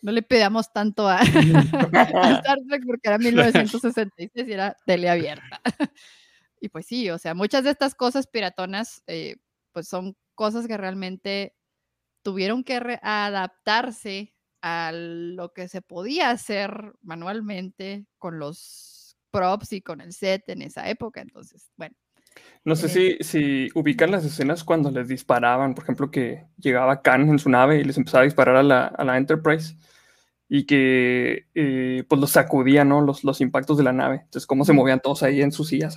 no 0.00 0.12
le 0.12 0.22
pedíamos 0.22 0.72
tanto 0.72 1.08
a, 1.08 1.20
Star 1.20 2.58
Trek 2.66 2.82
porque 2.86 3.08
era 3.08 3.18
1966 3.18 4.48
y 4.48 4.52
era 4.52 4.74
teleabierta. 4.86 5.60
y 6.60 6.70
pues 6.70 6.86
sí, 6.86 7.10
o 7.10 7.18
sea, 7.18 7.34
muchas 7.34 7.64
de 7.64 7.70
estas 7.70 7.94
cosas 7.94 8.26
piratonas, 8.26 9.02
eh, 9.06 9.36
pues 9.72 9.88
son 9.88 10.16
cosas 10.34 10.66
que 10.66 10.78
realmente 10.78 11.54
tuvieron 12.22 12.64
que 12.64 12.98
adaptarse 13.02 14.34
a 14.62 14.92
lo 14.92 15.52
que 15.52 15.68
se 15.68 15.82
podía 15.82 16.30
hacer 16.30 16.92
manualmente 17.02 18.06
con 18.18 18.38
los 18.38 19.16
props 19.30 19.72
y 19.72 19.82
con 19.82 20.00
el 20.00 20.12
set 20.12 20.48
en 20.48 20.62
esa 20.62 20.88
época. 20.88 21.20
Entonces, 21.20 21.70
bueno. 21.76 21.94
No 22.64 22.76
sé 22.76 22.86
eh, 22.86 23.18
si, 23.20 23.24
si 23.24 23.68
ubican 23.74 24.10
las 24.10 24.24
escenas 24.24 24.64
cuando 24.64 24.90
les 24.90 25.08
disparaban, 25.08 25.74
por 25.74 25.84
ejemplo, 25.84 26.10
que 26.10 26.46
llegaba 26.56 27.02
Khan 27.02 27.28
en 27.28 27.38
su 27.38 27.48
nave 27.48 27.80
y 27.80 27.84
les 27.84 27.96
empezaba 27.96 28.22
a 28.22 28.24
disparar 28.24 28.56
a 28.56 28.62
la, 28.62 28.86
a 28.86 29.04
la 29.04 29.16
Enterprise 29.16 29.76
y 30.48 30.64
que 30.64 31.46
eh, 31.54 32.04
pues 32.08 32.20
los 32.20 32.30
sacudía, 32.30 32.84
¿no? 32.84 33.02
Los, 33.02 33.22
los 33.22 33.40
impactos 33.40 33.76
de 33.76 33.84
la 33.84 33.92
nave. 33.92 34.20
Entonces, 34.24 34.46
cómo 34.46 34.64
se 34.64 34.72
movían 34.72 35.00
todos 35.00 35.22
ahí 35.22 35.42
en 35.42 35.52
sus 35.52 35.68
sillas. 35.68 35.96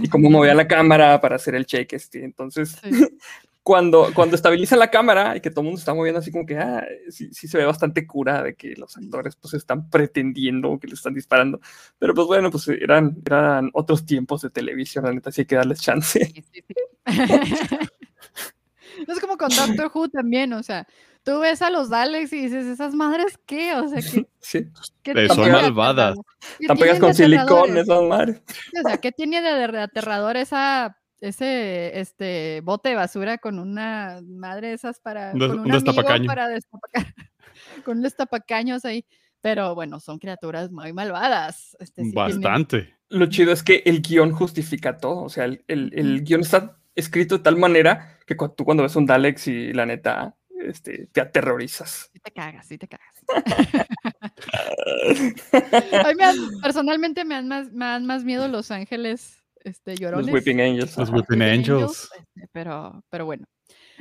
Y 0.00 0.08
cómo 0.08 0.28
movía 0.30 0.54
la 0.54 0.66
cámara 0.66 1.20
para 1.20 1.36
hacer 1.36 1.54
el 1.54 1.66
check. 1.66 1.92
Este. 1.92 2.24
Entonces, 2.24 2.80
cuando, 3.68 4.08
cuando 4.14 4.34
estabiliza 4.34 4.76
la 4.76 4.90
cámara 4.90 5.36
y 5.36 5.42
que 5.42 5.50
todo 5.50 5.60
el 5.60 5.66
mundo 5.66 5.78
está 5.78 5.92
moviendo 5.92 6.20
así 6.20 6.32
como 6.32 6.46
que, 6.46 6.56
ah, 6.56 6.86
sí, 7.10 7.28
sí, 7.34 7.48
se 7.48 7.58
ve 7.58 7.66
bastante 7.66 8.06
cura 8.06 8.42
de 8.42 8.54
que 8.54 8.74
los 8.76 8.96
actores 8.96 9.36
pues 9.36 9.52
están 9.52 9.90
pretendiendo 9.90 10.78
que 10.80 10.86
le 10.86 10.94
están 10.94 11.12
disparando. 11.12 11.60
Pero 11.98 12.14
pues 12.14 12.26
bueno, 12.26 12.50
pues 12.50 12.66
eran, 12.68 13.18
eran 13.26 13.68
otros 13.74 14.06
tiempos 14.06 14.40
de 14.40 14.48
televisión, 14.48 15.04
la 15.04 15.12
neta, 15.12 15.28
así 15.28 15.42
hay 15.42 15.46
que 15.46 15.56
darles 15.56 15.82
chance. 15.82 16.24
Sí, 16.24 16.42
sí, 16.50 16.64
es 19.06 19.20
como 19.20 19.36
con 19.36 19.50
Doctor 19.50 19.90
Who 19.94 20.08
también, 20.08 20.54
o 20.54 20.62
sea, 20.62 20.86
tú 21.22 21.40
ves 21.40 21.60
a 21.60 21.68
los 21.68 21.90
Daleks 21.90 22.32
y 22.32 22.44
dices, 22.44 22.64
¿esas 22.64 22.94
madres 22.94 23.38
qué? 23.44 23.74
O 23.74 23.86
sea, 23.86 24.00
¿qué, 24.00 24.26
sí. 24.40 24.66
¿qué 25.02 25.28
son 25.28 25.52
malvadas. 25.52 26.16
Están 26.58 26.78
pegas 26.78 27.00
con 27.00 27.14
silicón 27.14 27.76
esas 27.76 28.02
madres. 28.02 28.40
O 28.82 28.88
sea, 28.88 28.96
¿qué 28.96 29.12
tiene 29.12 29.42
de 29.42 29.78
aterrador 29.78 30.38
esa 30.38 30.97
ese 31.20 31.98
este 31.98 32.60
bote 32.62 32.90
de 32.90 32.94
basura 32.94 33.38
con 33.38 33.58
una 33.58 34.20
madre 34.26 34.68
de 34.68 34.74
esas 34.74 35.00
para 35.00 35.32
un, 35.32 35.38
con 35.38 35.60
un, 35.60 35.70
destapacaño. 35.70 36.26
para 36.26 36.48
destapacar, 36.48 37.14
con 37.84 37.98
un 37.98 38.02
destapacaños 38.02 38.84
ahí. 38.84 39.04
Pero 39.40 39.74
bueno, 39.74 40.00
son 40.00 40.18
criaturas 40.18 40.72
muy 40.72 40.92
malvadas. 40.92 41.76
Este, 41.78 42.02
Bastante. 42.12 42.96
Lo 43.08 43.26
chido 43.26 43.52
es 43.52 43.62
que 43.62 43.82
el 43.86 44.02
guion 44.02 44.32
justifica 44.32 44.98
todo. 44.98 45.22
O 45.22 45.28
sea, 45.28 45.44
el, 45.44 45.64
el, 45.68 45.92
el 45.94 46.24
guion 46.24 46.40
está 46.40 46.76
escrito 46.96 47.38
de 47.38 47.44
tal 47.44 47.56
manera 47.56 48.18
que 48.26 48.36
tú 48.56 48.64
cuando 48.64 48.82
ves 48.82 48.96
un 48.96 49.06
Dalek 49.06 49.46
y 49.46 49.72
la 49.72 49.86
neta 49.86 50.34
este, 50.60 51.06
te 51.12 51.20
aterrorizas. 51.20 52.10
Sí 52.12 52.20
te 52.20 52.32
cagas, 52.32 52.66
sí 52.66 52.78
te 52.78 52.88
cagas. 52.88 53.14
personalmente 56.62 57.24
me 57.24 57.36
han, 57.36 57.48
más, 57.48 57.72
me 57.72 57.84
dan 57.84 58.06
más 58.06 58.24
miedo 58.24 58.48
Los 58.48 58.70
Ángeles 58.70 59.44
este, 59.68 59.96
llorones. 59.96 60.26
Los 60.26 60.34
Whipping 60.34 60.60
Angels. 60.60 60.96
Los 60.96 61.10
Whipping 61.10 61.42
Angels. 61.42 62.10
Este, 62.16 62.48
pero, 62.52 63.04
pero 63.10 63.26
bueno. 63.26 63.46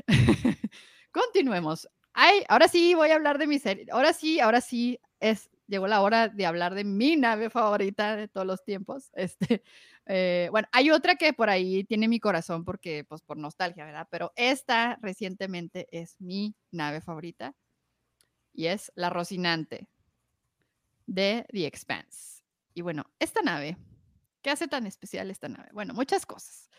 Continuemos. 1.11 1.87
Ay, 2.13 2.43
ahora 2.47 2.67
sí 2.67 2.93
voy 2.95 3.11
a 3.11 3.15
hablar 3.15 3.37
de 3.37 3.47
mi 3.47 3.59
serie. 3.59 3.85
Ahora 3.91 4.13
sí, 4.13 4.39
ahora 4.39 4.61
sí 4.61 4.99
es, 5.19 5.49
llegó 5.67 5.87
la 5.87 6.01
hora 6.01 6.29
de 6.29 6.45
hablar 6.45 6.73
de 6.73 6.83
mi 6.83 7.15
nave 7.15 7.49
favorita 7.49 8.15
de 8.15 8.27
todos 8.27 8.47
los 8.47 8.63
tiempos. 8.63 9.11
Este, 9.13 9.63
eh, 10.05 10.47
bueno, 10.51 10.67
hay 10.71 10.89
otra 10.89 11.15
que 11.15 11.33
por 11.33 11.49
ahí 11.49 11.83
tiene 11.83 12.07
mi 12.07 12.19
corazón 12.19 12.63
porque, 12.63 13.03
pues, 13.03 13.21
por 13.21 13.37
nostalgia, 13.37 13.85
¿verdad? 13.85 14.07
Pero 14.09 14.31
esta 14.35 14.97
recientemente 15.01 15.87
es 15.91 16.15
mi 16.19 16.55
nave 16.71 17.01
favorita 17.01 17.53
y 18.53 18.67
es 18.67 18.91
la 18.95 19.09
Rocinante 19.09 19.87
de 21.05 21.45
The 21.51 21.65
Expanse. 21.65 22.43
Y 22.73 22.81
bueno, 22.81 23.05
esta 23.19 23.41
nave 23.41 23.77
¿Qué 24.47 24.51
hace 24.51 24.69
tan 24.69 24.87
especial 24.87 25.29
esta 25.29 25.49
nave? 25.49 25.67
Bueno, 25.73 25.93
muchas 25.93 26.25
cosas. 26.25 26.69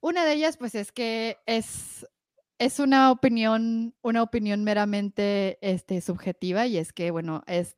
Una 0.00 0.24
de 0.24 0.32
ellas, 0.32 0.56
pues, 0.56 0.74
es 0.74 0.92
que 0.92 1.36
es, 1.44 2.08
es 2.58 2.78
una 2.78 3.10
opinión, 3.10 3.94
una 4.00 4.22
opinión 4.22 4.64
meramente 4.64 5.58
este, 5.60 6.00
subjetiva, 6.00 6.66
y 6.66 6.78
es 6.78 6.94
que, 6.94 7.10
bueno, 7.10 7.44
es 7.46 7.76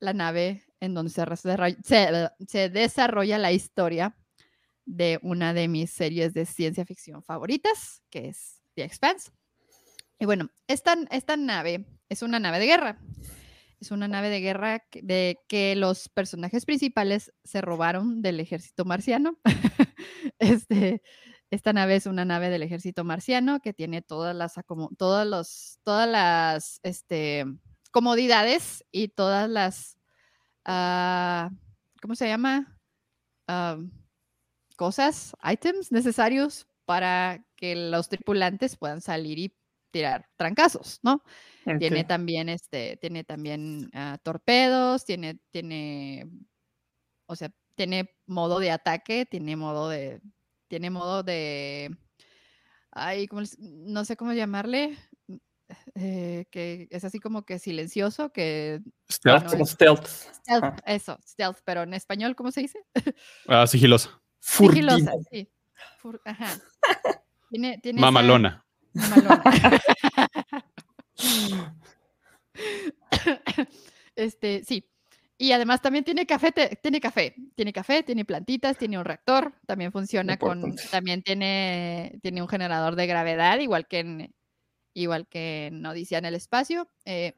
la 0.00 0.12
nave 0.12 0.66
en 0.80 0.92
donde 0.92 1.10
se, 1.10 1.24
se, 2.46 2.68
desarrolla 2.68 3.38
la 3.38 3.52
historia 3.52 4.14
de 4.84 5.18
una 5.22 5.54
de 5.54 5.68
mis 5.68 5.90
series 5.90 6.34
de 6.34 6.44
ciencia 6.44 6.84
ficción 6.84 7.22
favoritas, 7.22 8.02
que 8.10 8.28
es 8.28 8.60
The 8.74 8.84
Expanse. 8.84 9.30
Y 10.18 10.26
bueno, 10.26 10.50
esta, 10.66 10.94
esta 11.10 11.38
nave 11.38 11.86
es 12.10 12.20
una 12.20 12.38
nave 12.38 12.58
de 12.58 12.66
guerra. 12.66 13.00
Es 13.80 13.90
una 13.90 14.08
nave 14.08 14.28
de 14.28 14.40
guerra 14.40 14.84
de 14.92 15.38
que 15.48 15.74
los 15.74 16.08
personajes 16.10 16.66
principales 16.66 17.32
se 17.44 17.60
robaron 17.62 18.20
del 18.20 18.38
ejército 18.38 18.84
marciano. 18.84 19.38
este, 20.38 21.02
esta 21.50 21.72
nave 21.72 21.96
es 21.96 22.06
una 22.06 22.24
nave 22.24 22.50
del 22.50 22.62
ejército 22.62 23.04
marciano 23.04 23.60
que 23.60 23.72
tiene 23.72 24.02
todas 24.02 24.36
las, 24.36 24.54
los, 25.26 25.78
todas 25.82 26.08
las 26.08 26.80
este, 26.82 27.44
comodidades 27.90 28.84
y 28.92 29.08
todas 29.08 29.48
las, 29.48 29.96
uh, 30.68 31.52
¿cómo 32.00 32.14
se 32.14 32.28
llama? 32.28 32.78
Uh, 33.48 33.88
cosas, 34.76 35.34
items 35.42 35.90
necesarios 35.90 36.66
para 36.84 37.44
que 37.56 37.76
los 37.76 38.08
tripulantes 38.08 38.76
puedan 38.76 39.00
salir 39.00 39.38
y 39.38 39.59
tirar 39.90 40.28
trancazos, 40.36 41.00
¿no? 41.02 41.22
Tiene 41.78 42.04
también, 42.04 42.48
este, 42.48 42.96
tiene 42.96 43.24
también 43.24 43.90
uh, 43.94 44.16
torpedos, 44.22 45.04
tiene, 45.04 45.38
tiene, 45.50 46.28
o 47.26 47.36
sea, 47.36 47.50
tiene 47.74 48.10
modo 48.26 48.58
de 48.58 48.70
ataque, 48.70 49.26
tiene 49.26 49.56
modo 49.56 49.88
de, 49.88 50.20
tiene 50.68 50.90
modo 50.90 51.22
de, 51.22 51.96
ay, 52.92 53.26
¿cómo, 53.26 53.42
no 53.58 54.04
sé 54.04 54.16
cómo 54.16 54.32
llamarle, 54.32 54.96
eh, 55.94 56.46
que 56.50 56.88
es 56.90 57.04
así 57.04 57.20
como 57.20 57.44
que 57.44 57.58
silencioso, 57.58 58.32
que... 58.32 58.80
Stealth. 59.10 59.50
como 59.50 59.66
stealth. 59.66 60.08
Eso, 60.86 61.18
stealth, 61.26 61.58
pero 61.64 61.82
en 61.82 61.94
español, 61.94 62.34
¿cómo 62.34 62.50
se 62.50 62.62
dice? 62.62 62.78
Ah, 63.46 63.66
sigilosa. 63.66 64.20
Sigilosa, 64.40 65.12
sí. 65.30 65.48
ajá. 66.24 66.58
Tiene, 67.50 67.78
tiene 67.78 68.00
Mamalona. 68.00 68.64
Este, 74.16 74.64
sí. 74.64 74.84
Y 75.38 75.52
además 75.52 75.80
también 75.80 76.04
tiene 76.04 76.26
café, 76.26 76.52
tiene 76.82 77.00
café, 77.00 77.34
tiene 77.54 77.72
café, 77.72 78.02
tiene 78.02 78.26
plantitas, 78.26 78.76
tiene 78.76 78.98
un 78.98 79.06
reactor, 79.06 79.54
también 79.66 79.90
funciona 79.90 80.36
con, 80.36 80.76
también 80.90 81.22
tiene, 81.22 82.18
tiene 82.20 82.42
un 82.42 82.48
generador 82.48 82.94
de 82.94 83.06
gravedad, 83.06 83.58
igual 83.58 83.88
que 83.88 84.00
en, 84.00 84.34
igual 84.92 85.26
que 85.28 85.68
en 85.68 85.86
Odisea 85.86 86.18
en 86.18 86.26
el 86.26 86.34
espacio. 86.34 86.90
Eh, 87.06 87.32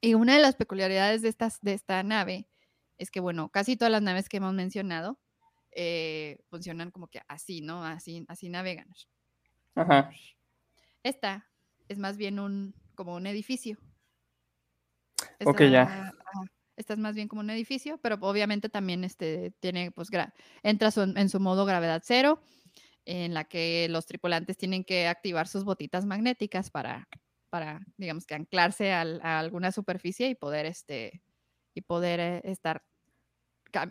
y 0.00 0.14
una 0.14 0.34
de 0.34 0.40
las 0.40 0.56
peculiaridades 0.56 1.20
de, 1.20 1.28
estas, 1.28 1.60
de 1.60 1.74
esta 1.74 2.02
nave 2.02 2.48
es 2.96 3.10
que, 3.10 3.20
bueno, 3.20 3.50
casi 3.50 3.76
todas 3.76 3.92
las 3.92 4.02
naves 4.02 4.30
que 4.30 4.38
hemos 4.38 4.54
mencionado 4.54 5.18
eh, 5.72 6.38
funcionan 6.48 6.90
como 6.90 7.08
que 7.08 7.20
así, 7.28 7.60
¿no? 7.60 7.84
Así, 7.84 8.24
así 8.28 8.48
navegan. 8.48 8.88
Ajá. 9.74 10.10
Esta 11.02 11.48
es 11.88 11.98
más 11.98 12.16
bien 12.16 12.38
un, 12.38 12.74
como 12.94 13.14
un 13.14 13.26
edificio. 13.26 13.78
ok, 15.44 15.62
ya. 15.62 16.12
esta 16.76 16.92
es 16.94 16.98
más 16.98 17.14
bien 17.14 17.28
como 17.28 17.40
un 17.40 17.50
edificio, 17.50 17.98
pero 17.98 18.16
obviamente 18.20 18.68
también 18.68 19.04
este, 19.04 19.52
tiene, 19.60 19.90
pues, 19.90 20.08
entra 20.62 20.90
en 20.96 21.28
su 21.28 21.40
modo 21.40 21.64
gravedad 21.64 22.02
cero 22.04 22.40
en 23.06 23.34
la 23.34 23.44
que 23.44 23.88
los 23.90 24.06
tripulantes 24.06 24.56
tienen 24.56 24.84
que 24.84 25.08
activar 25.08 25.48
sus 25.48 25.64
botitas 25.64 26.04
magnéticas 26.04 26.70
para, 26.70 27.08
para 27.48 27.80
digamos 27.96 28.26
que 28.26 28.34
anclarse 28.34 28.92
a 28.92 29.38
alguna 29.38 29.72
superficie 29.72 30.28
y 30.28 30.34
poder, 30.34 30.66
este, 30.66 31.22
y 31.74 31.82
poder 31.82 32.20
eh, 32.20 32.40
estar 32.44 32.84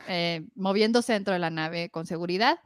eh, 0.07 0.47
moviéndose 0.55 1.14
dentro 1.14 1.34
de 1.34 1.39
la 1.39 1.49
nave 1.49 1.89
con 1.89 2.05
seguridad. 2.05 2.60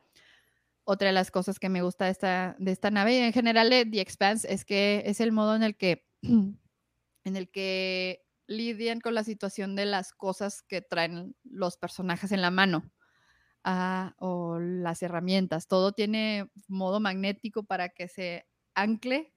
Otra 0.86 1.08
de 1.08 1.14
las 1.14 1.32
cosas 1.32 1.60
que 1.60 1.70
me 1.70 1.82
gusta 1.82 2.06
de 2.06 2.12
esta, 2.12 2.56
de 2.60 2.72
esta 2.72 2.92
nave 2.92 3.16
y 3.16 3.18
en 3.20 3.34
general 3.34 3.70
de 3.70 3.86
The 3.86 4.02
Expanse 4.02 4.52
es 4.52 4.66
que 4.66 5.04
es 5.06 5.22
el 5.22 5.32
modo 5.32 5.56
en 5.56 5.64
el 5.64 5.78
que, 5.78 6.06
en 6.22 7.36
el 7.36 7.50
que 7.50 8.24
lidian 8.48 9.00
con 9.00 9.16
la 9.16 9.24
situación 9.24 9.76
de 9.76 9.86
las 9.86 10.14
cosas 10.14 10.62
que 10.62 10.82
traen 10.82 11.36
los 11.44 11.78
personajes 11.78 12.32
en 12.32 12.42
la 12.42 12.52
mano 12.52 12.92
o 14.18 14.60
las 14.60 15.02
herramientas. 15.02 15.68
Todo 15.68 15.94
tiene 15.94 16.50
modo 16.68 17.00
magnético 17.00 17.64
para 17.64 17.90
que 17.90 18.08
se 18.08 18.46
ancle, 18.76 19.34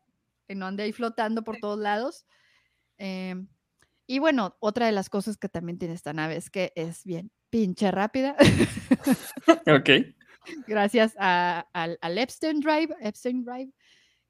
que 0.49 0.55
no 0.55 0.67
ande 0.67 0.83
ahí 0.83 0.93
flotando 0.93 1.45
por 1.45 1.59
todos 1.59 1.79
lados. 1.79 2.27
Em, 2.99 3.49
y 4.07 4.19
bueno, 4.19 4.57
otra 4.61 4.87
de 4.87 4.93
las 4.93 5.11
cosas 5.11 5.37
que 5.37 5.49
también 5.49 5.79
tiene 5.79 5.95
esta 5.95 6.13
nave 6.13 6.37
es 6.37 6.51
que 6.51 6.73
es 6.75 7.05
bien 7.05 7.31
pinche 7.51 7.91
rápida. 7.91 8.37
ok. 9.67 10.16
Gracias 10.67 11.15
al, 11.19 11.97
Epstein 12.19 12.61
Drive, 12.61 12.95
Epstein 13.01 13.45
Drive, 13.45 13.73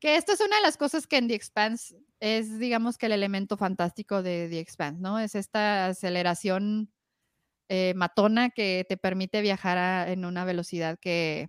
que 0.00 0.16
esto 0.16 0.32
es 0.32 0.40
una 0.40 0.56
de 0.56 0.62
las 0.62 0.76
cosas 0.76 1.06
que 1.06 1.16
en 1.16 1.28
The 1.28 1.34
Expanse 1.34 1.96
es, 2.20 2.58
digamos 2.58 2.98
que 2.98 3.06
el 3.06 3.12
elemento 3.12 3.56
fantástico 3.56 4.22
de 4.22 4.48
The 4.48 4.58
Expanse, 4.58 5.00
¿no? 5.00 5.18
Es 5.18 5.34
esta 5.34 5.86
aceleración 5.86 6.92
eh, 7.68 7.94
matona 7.96 8.50
que 8.50 8.86
te 8.88 8.96
permite 8.96 9.40
viajar 9.40 10.08
en 10.08 10.24
una 10.24 10.44
velocidad 10.44 10.98
que, 11.00 11.48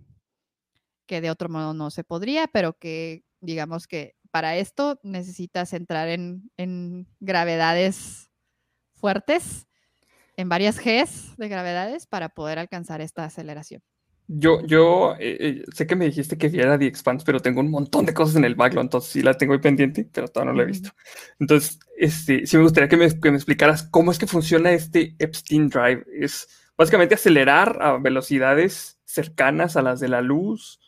que 1.05 1.21
de 1.21 1.29
otro 1.29 1.49
modo 1.49 1.73
no 1.73 1.91
se 1.91 2.03
podría, 2.03 2.47
pero 2.47 2.77
que 2.77 3.23
digamos 3.39 3.87
que 3.87 4.15
para 4.31 4.55
esto 4.57 4.99
necesitas 5.03 5.73
entrar 5.73 6.09
en, 6.09 6.51
en 6.57 7.07
gravedades 7.19 8.29
fuertes, 8.93 9.67
en 10.35 10.49
varias 10.49 10.77
Gs 10.79 11.37
de 11.37 11.47
gravedades 11.47 12.07
para 12.07 12.29
poder 12.29 12.59
alcanzar 12.59 13.01
esta 13.01 13.25
aceleración. 13.25 13.81
Yo, 14.29 14.61
yo 14.65 15.15
eh, 15.19 15.37
eh, 15.39 15.63
sé 15.73 15.87
que 15.87 15.95
me 15.95 16.05
dijiste 16.05 16.37
que 16.37 16.49
viera 16.49 16.77
The 16.77 16.85
Expanse, 16.85 17.23
pero 17.25 17.39
tengo 17.39 17.61
un 17.61 17.71
montón 17.71 18.05
de 18.05 18.13
cosas 18.13 18.35
en 18.35 18.43
el 18.43 18.55
backlog, 18.55 18.83
entonces 18.83 19.09
sí 19.09 19.21
la 19.21 19.35
tengo 19.35 19.53
ahí 19.53 19.59
pendiente, 19.59 20.05
pero 20.11 20.27
todavía 20.27 20.51
no 20.51 20.57
la 20.57 20.63
he 20.63 20.67
visto. 20.67 20.89
Entonces, 21.39 21.79
este, 21.97 22.45
sí 22.45 22.57
me 22.57 22.63
gustaría 22.63 22.89
que 22.89 22.97
me, 22.97 23.07
que 23.19 23.31
me 23.31 23.37
explicaras 23.37 23.83
cómo 23.83 24.11
es 24.11 24.19
que 24.19 24.27
funciona 24.27 24.71
este 24.73 25.15
Epstein 25.19 25.69
Drive. 25.69 26.05
Es 26.11 26.49
básicamente 26.77 27.15
acelerar 27.15 27.77
a 27.81 27.97
velocidades 27.97 28.99
cercanas 29.05 29.77
a 29.77 29.81
las 29.81 30.01
de 30.01 30.09
la 30.09 30.21
luz. 30.21 30.81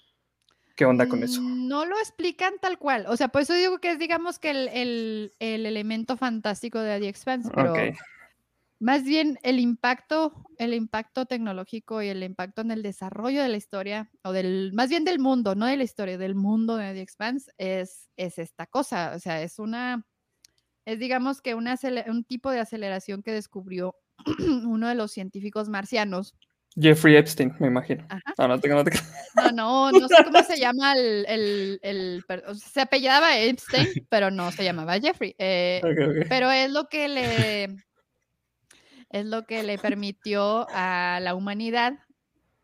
¿Qué 0.76 0.86
onda 0.86 1.08
con 1.08 1.24
eso? 1.24 1.42
Mm, 1.42 1.68
no 1.70 1.86
lo 1.86 1.98
explican 1.98 2.54
tal 2.62 2.78
cual. 2.78 3.06
O 3.08 3.16
sea, 3.16 3.30
por 3.30 3.42
eso 3.42 3.54
digo 3.54 3.80
que 3.80 3.92
es, 3.92 4.00
digamos, 4.00 4.38
que 4.38 4.52
el, 4.52 4.68
el, 4.70 5.32
el 5.40 5.66
elemento 5.66 6.18
fantástico 6.18 6.80
de 6.80 7.00
The 7.00 7.08
Expanse, 7.08 7.50
pero 7.54 7.74
más 8.80 9.04
bien 9.04 9.38
el 9.44 9.60
impacto, 9.60 10.34
el 10.58 10.74
impacto 10.74 11.26
tecnológico 11.26 12.02
y 12.02 12.08
el 12.08 12.24
impacto 12.24 12.62
en 12.62 12.72
el 12.72 12.82
desarrollo 12.82 13.42
de 13.42 13.50
la 13.50 13.58
historia, 13.58 14.10
o 14.24 14.32
del, 14.32 14.72
más 14.74 14.90
bien 14.90 15.04
del 15.04 15.20
mundo, 15.20 15.54
no 15.54 15.66
de 15.66 15.76
la 15.76 15.84
historia, 15.84 16.18
del 16.18 16.36
mundo 16.36 16.78
de 16.78 16.94
The 16.94 17.02
Expanse, 17.02 17.52
es, 17.58 18.10
es 18.16 18.40
esta 18.40 18.66
cosa. 18.68 19.14
O 19.16 19.20
sea, 19.20 19.42
es 19.42 19.60
una, 19.60 20.06
es 20.86 20.98
digamos 20.98 21.42
que 21.42 21.56
una, 21.56 21.78
un 22.08 22.24
tipo 22.24 22.52
de 22.52 22.62
aceleración 22.62 23.22
que 23.22 23.34
descubrió 23.34 23.96
uno 24.66 24.88
de 24.88 24.96
los 24.96 25.12
científicos 25.12 25.68
marcianos. 25.68 26.36
Jeffrey 26.76 27.18
Epstein, 27.18 27.54
me 27.60 27.68
imagino. 27.68 28.08
No, 28.38 28.48
no, 28.48 28.60
tengo, 28.60 28.76
no, 28.76 29.52
no, 29.52 29.92
no, 29.92 30.08
sé 30.08 30.24
cómo 30.24 30.42
se 30.44 30.58
llama 30.58 30.94
el, 30.94 31.26
el, 31.28 31.80
el, 31.82 32.24
se 32.56 32.82
apellidaba 32.82 33.38
Epstein, 33.38 33.88
pero 34.10 34.32
no 34.32 34.52
se 34.52 34.64
llamaba 34.64 35.00
Jeffrey. 35.00 35.36
Eh, 35.38 35.82
pero 36.30 36.50
es 36.52 36.72
lo 36.72 36.88
que 36.88 37.10
le 37.10 37.89
es 39.10 39.26
lo 39.26 39.46
que 39.46 39.64
le 39.64 39.78
permitió 39.78 40.68
a 40.70 41.20
la 41.22 41.36
humanidad 41.36 42.00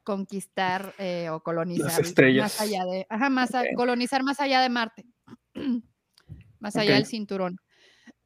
conquistar 0.03 0.93
eh, 0.99 1.29
o 1.29 1.41
colonizar 1.41 1.91
más 2.37 2.61
allá 2.61 2.85
de, 2.85 3.07
ajá, 3.09 3.29
más 3.29 3.51
colonizar 3.75 4.23
más 4.23 4.39
allá 4.39 4.61
de 4.61 4.69
Marte, 4.69 5.05
más 6.59 6.75
allá 6.75 6.93
del 6.93 7.07
cinturón. 7.07 7.57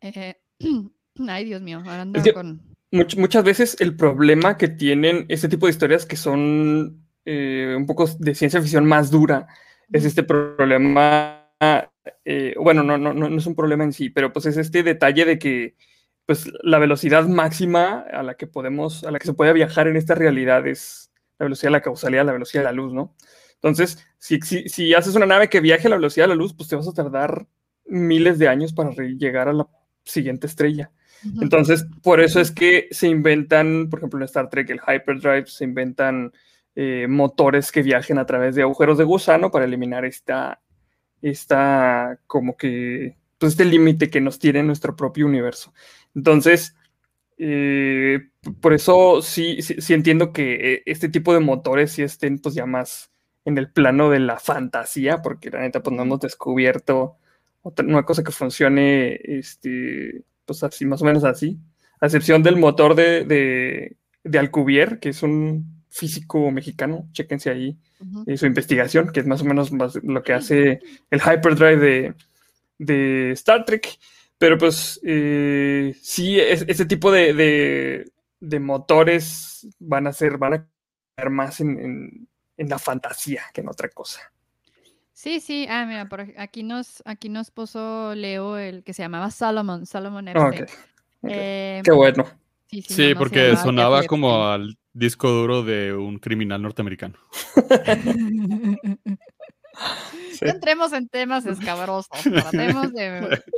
Eh, 0.01 0.35
ay, 1.27 1.45
Dios 1.45 1.61
mío, 1.61 1.79
ahora 1.79 2.01
ando 2.01 2.21
con... 2.33 2.61
muchas 2.91 3.43
veces 3.43 3.77
el 3.79 3.95
problema 3.95 4.57
que 4.57 4.67
tienen 4.67 5.25
este 5.29 5.47
tipo 5.47 5.65
de 5.65 5.71
historias 5.71 6.05
que 6.05 6.17
son 6.17 7.07
eh, 7.25 7.73
un 7.77 7.85
poco 7.85 8.07
de 8.19 8.35
ciencia 8.35 8.61
ficción 8.61 8.85
más 8.85 9.09
dura 9.09 9.47
es 9.91 10.03
este 10.05 10.21
problema, 10.23 11.49
bueno, 12.57 12.83
no, 12.83 12.97
no, 12.97 13.13
no 13.13 13.37
es 13.37 13.45
un 13.47 13.55
problema 13.55 13.83
en 13.83 13.93
sí, 13.93 14.09
pero 14.09 14.31
pues 14.31 14.45
es 14.45 14.57
este 14.57 14.83
detalle 14.83 15.25
de 15.25 15.39
que 15.39 15.75
pues 16.29 16.47
la 16.61 16.77
velocidad 16.77 17.27
máxima 17.27 18.01
a 18.01 18.21
la 18.21 18.35
que 18.35 18.45
podemos, 18.45 19.03
a 19.03 19.09
la 19.09 19.17
que 19.17 19.25
se 19.25 19.33
puede 19.33 19.51
viajar 19.51 19.87
en 19.87 19.95
esta 19.95 20.13
realidad 20.13 20.67
es 20.67 21.11
la 21.39 21.45
velocidad 21.45 21.69
de 21.69 21.71
la 21.71 21.81
causalidad, 21.81 22.23
la 22.23 22.33
velocidad 22.33 22.61
de 22.61 22.65
la 22.65 22.71
luz, 22.71 22.93
¿no? 22.93 23.15
Entonces, 23.55 24.05
si, 24.19 24.39
si, 24.39 24.93
haces 24.93 25.15
una 25.15 25.25
nave 25.25 25.49
que 25.49 25.59
viaje 25.59 25.87
a 25.87 25.89
la 25.89 25.95
velocidad 25.95 26.25
de 26.25 26.29
la 26.29 26.35
luz, 26.35 26.53
pues 26.53 26.69
te 26.69 26.75
vas 26.75 26.87
a 26.87 26.93
tardar 26.93 27.47
miles 27.87 28.37
de 28.37 28.47
años 28.47 28.73
para 28.73 28.91
llegar 28.91 29.47
a 29.47 29.53
la 29.53 29.67
siguiente 30.03 30.45
estrella. 30.45 30.91
Entonces, 31.41 31.87
por 32.03 32.19
eso 32.19 32.39
es 32.39 32.51
que 32.51 32.89
se 32.91 33.07
inventan, 33.07 33.89
por 33.89 33.97
ejemplo, 33.97 34.19
en 34.19 34.25
Star 34.25 34.51
Trek, 34.51 34.69
el 34.69 34.81
hyperdrive, 34.87 35.47
se 35.47 35.63
inventan 35.63 36.31
eh, 36.75 37.07
motores 37.09 37.71
que 37.71 37.81
viajen 37.81 38.19
a 38.19 38.27
través 38.27 38.53
de 38.53 38.61
agujeros 38.61 38.99
de 38.99 39.03
gusano 39.03 39.49
para 39.49 39.65
eliminar 39.65 40.05
esta, 40.05 40.61
esta 41.23 42.19
como 42.27 42.55
que, 42.55 43.17
pues 43.39 43.53
este 43.53 43.65
límite 43.65 44.09
que 44.09 44.21
nos 44.21 44.37
tiene 44.37 44.61
nuestro 44.61 44.95
propio 44.95 45.25
universo. 45.25 45.73
Entonces, 46.13 46.75
eh, 47.37 48.29
por 48.59 48.73
eso 48.73 49.21
sí, 49.21 49.61
sí, 49.61 49.93
entiendo 49.93 50.33
que 50.33 50.73
eh, 50.73 50.83
este 50.85 51.07
tipo 51.07 51.33
de 51.33 51.39
motores 51.39 51.93
sí 51.93 52.03
estén 52.03 52.37
pues 52.39 52.53
ya 52.53 52.65
más 52.65 53.11
en 53.45 53.57
el 53.57 53.71
plano 53.71 54.09
de 54.09 54.19
la 54.19 54.37
fantasía, 54.37 55.21
porque 55.21 55.49
la 55.49 55.61
neta 55.61 55.81
pues 55.81 55.95
no 55.95 56.03
hemos 56.03 56.19
descubierto 56.19 57.15
otra, 57.61 57.85
una 57.85 58.03
cosa 58.03 58.23
que 58.23 58.33
funcione 58.33 59.19
este, 59.23 60.23
pues 60.45 60.63
así, 60.63 60.85
más 60.85 61.01
o 61.01 61.05
menos 61.05 61.23
así, 61.23 61.57
a 62.01 62.07
excepción 62.07 62.43
del 62.43 62.57
motor 62.57 62.93
de, 62.93 63.95
de, 64.23 64.39
Alcubierre, 64.39 64.99
que 64.99 65.09
es 65.09 65.23
un 65.23 65.83
físico 65.89 66.51
mexicano, 66.51 67.07
chéquense 67.13 67.49
ahí 67.49 67.77
eh, 68.27 68.37
su 68.37 68.45
investigación, 68.45 69.11
que 69.11 69.21
es 69.21 69.25
más 69.25 69.41
o 69.41 69.45
menos 69.45 69.71
lo 69.71 70.23
que 70.23 70.33
hace 70.33 70.81
el 71.09 71.19
hyperdrive 71.19 71.77
de, 71.77 72.13
de 72.79 73.31
Star 73.33 73.63
Trek. 73.65 73.99
Pero 74.39 74.57
pues 74.57 74.99
eh, 75.03 75.93
sí, 76.01 76.39
ese 76.39 76.85
tipo 76.85 77.11
de, 77.11 78.09
motores 78.59 79.67
van 79.79 80.07
a 80.07 80.13
ser, 80.13 80.37
van 80.37 80.53
a 80.53 80.67
caer 81.15 81.29
más 81.29 81.59
en, 81.59 82.27
la 82.57 82.79
fantasía 82.79 83.43
que 83.53 83.61
en 83.61 83.69
otra 83.69 83.89
cosa. 83.89 84.21
Sí, 85.11 85.41
sí, 85.41 85.67
ah, 85.69 85.85
mira, 85.85 86.07
por 86.07 86.21
aquí 86.37 86.63
nos, 86.63 87.03
aquí 87.05 87.27
nos 87.27 87.51
puso 87.51 88.15
Leo 88.15 88.57
el 88.57 88.83
que 88.85 88.93
se 88.93 89.01
llamaba 89.01 89.29
Solomon, 89.29 89.85
Solomon 89.85 90.29
Epstein. 90.29 90.65
Eh, 91.23 91.81
Qué 91.83 91.91
bueno. 91.91 92.25
Sí, 92.71 93.13
porque 93.15 93.57
sonaba 93.57 94.03
como 94.03 94.45
al 94.45 94.77
disco 94.93 95.29
duro 95.29 95.63
de 95.63 95.93
un 95.93 96.19
criminal 96.19 96.61
norteamericano. 96.61 97.15
No 100.41 100.49
entremos 100.49 100.93
en 100.93 101.07
temas 101.09 101.45
escabrosos, 101.45 102.21
tratemos 102.23 102.93
de 102.93 103.41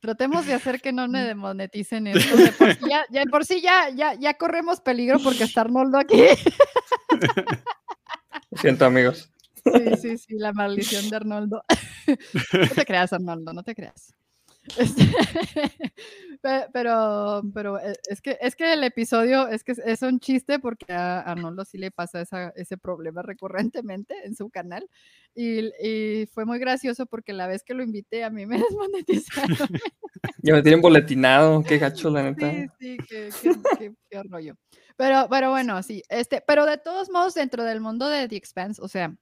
Tratemos 0.00 0.46
de 0.46 0.54
hacer 0.54 0.80
que 0.80 0.92
no 0.92 1.08
me 1.08 1.24
demoneticen 1.24 2.06
esto. 2.06 2.36
De 2.36 2.52
por 2.52 2.74
sí 2.74 2.80
ya, 2.88 3.24
por 3.30 3.44
sí 3.44 3.60
ya, 3.60 3.90
ya, 3.90 4.14
ya 4.14 4.34
corremos 4.34 4.80
peligro 4.80 5.18
porque 5.18 5.42
está 5.42 5.62
Arnoldo 5.62 5.98
aquí. 5.98 6.16
Lo 8.50 8.58
siento, 8.60 8.84
amigos. 8.84 9.32
Sí, 9.64 9.96
sí, 10.00 10.18
sí, 10.18 10.34
la 10.38 10.52
maldición 10.52 11.10
de 11.10 11.16
Arnoldo. 11.16 11.64
No 12.52 12.68
te 12.74 12.86
creas, 12.86 13.12
Arnoldo, 13.12 13.52
no 13.52 13.62
te 13.62 13.74
creas. 13.74 14.14
Este, 16.40 16.68
pero, 16.72 17.42
pero 17.52 17.80
eh, 17.80 17.94
es 18.08 18.20
que, 18.20 18.38
es 18.40 18.54
que 18.54 18.72
el 18.72 18.84
episodio 18.84 19.48
es 19.48 19.64
que 19.64 19.74
es 19.84 20.02
un 20.02 20.20
chiste 20.20 20.60
porque 20.60 20.92
a 20.92 21.20
Arnoldo 21.20 21.64
sí 21.64 21.78
le 21.78 21.90
pasa 21.90 22.22
ese 22.54 22.78
problema 22.78 23.22
recurrentemente 23.22 24.14
en 24.24 24.36
su 24.36 24.48
canal. 24.48 24.88
Y, 25.34 26.26
fue 26.32 26.44
muy 26.44 26.58
gracioso 26.58 27.06
porque 27.06 27.32
la 27.32 27.46
vez 27.46 27.62
que 27.64 27.74
lo 27.74 27.82
invité 27.82 28.24
a 28.24 28.30
mí 28.30 28.46
me 28.46 28.58
desmonetizaron. 28.70 29.68
Ya 30.42 30.54
me 30.54 30.62
tienen 30.62 30.80
boletinado, 30.80 31.62
qué 31.62 31.78
gacho 31.78 32.10
la 32.10 32.22
neta. 32.22 32.50
Sí, 32.50 32.66
sí, 32.78 32.96
qué, 33.08 33.30
qué, 33.78 33.92
qué, 34.08 34.22
rollo. 34.22 34.54
Pero, 34.96 35.26
pero 35.28 35.50
bueno, 35.50 35.82
sí, 35.82 36.02
este, 36.08 36.42
pero 36.46 36.66
de 36.66 36.78
todos 36.78 37.10
modos, 37.10 37.34
dentro 37.34 37.64
del 37.64 37.80
mundo 37.80 38.08
de 38.08 38.28
The 38.28 38.36
Expanse, 38.36 38.80
o 38.82 38.88
sea, 38.88 39.14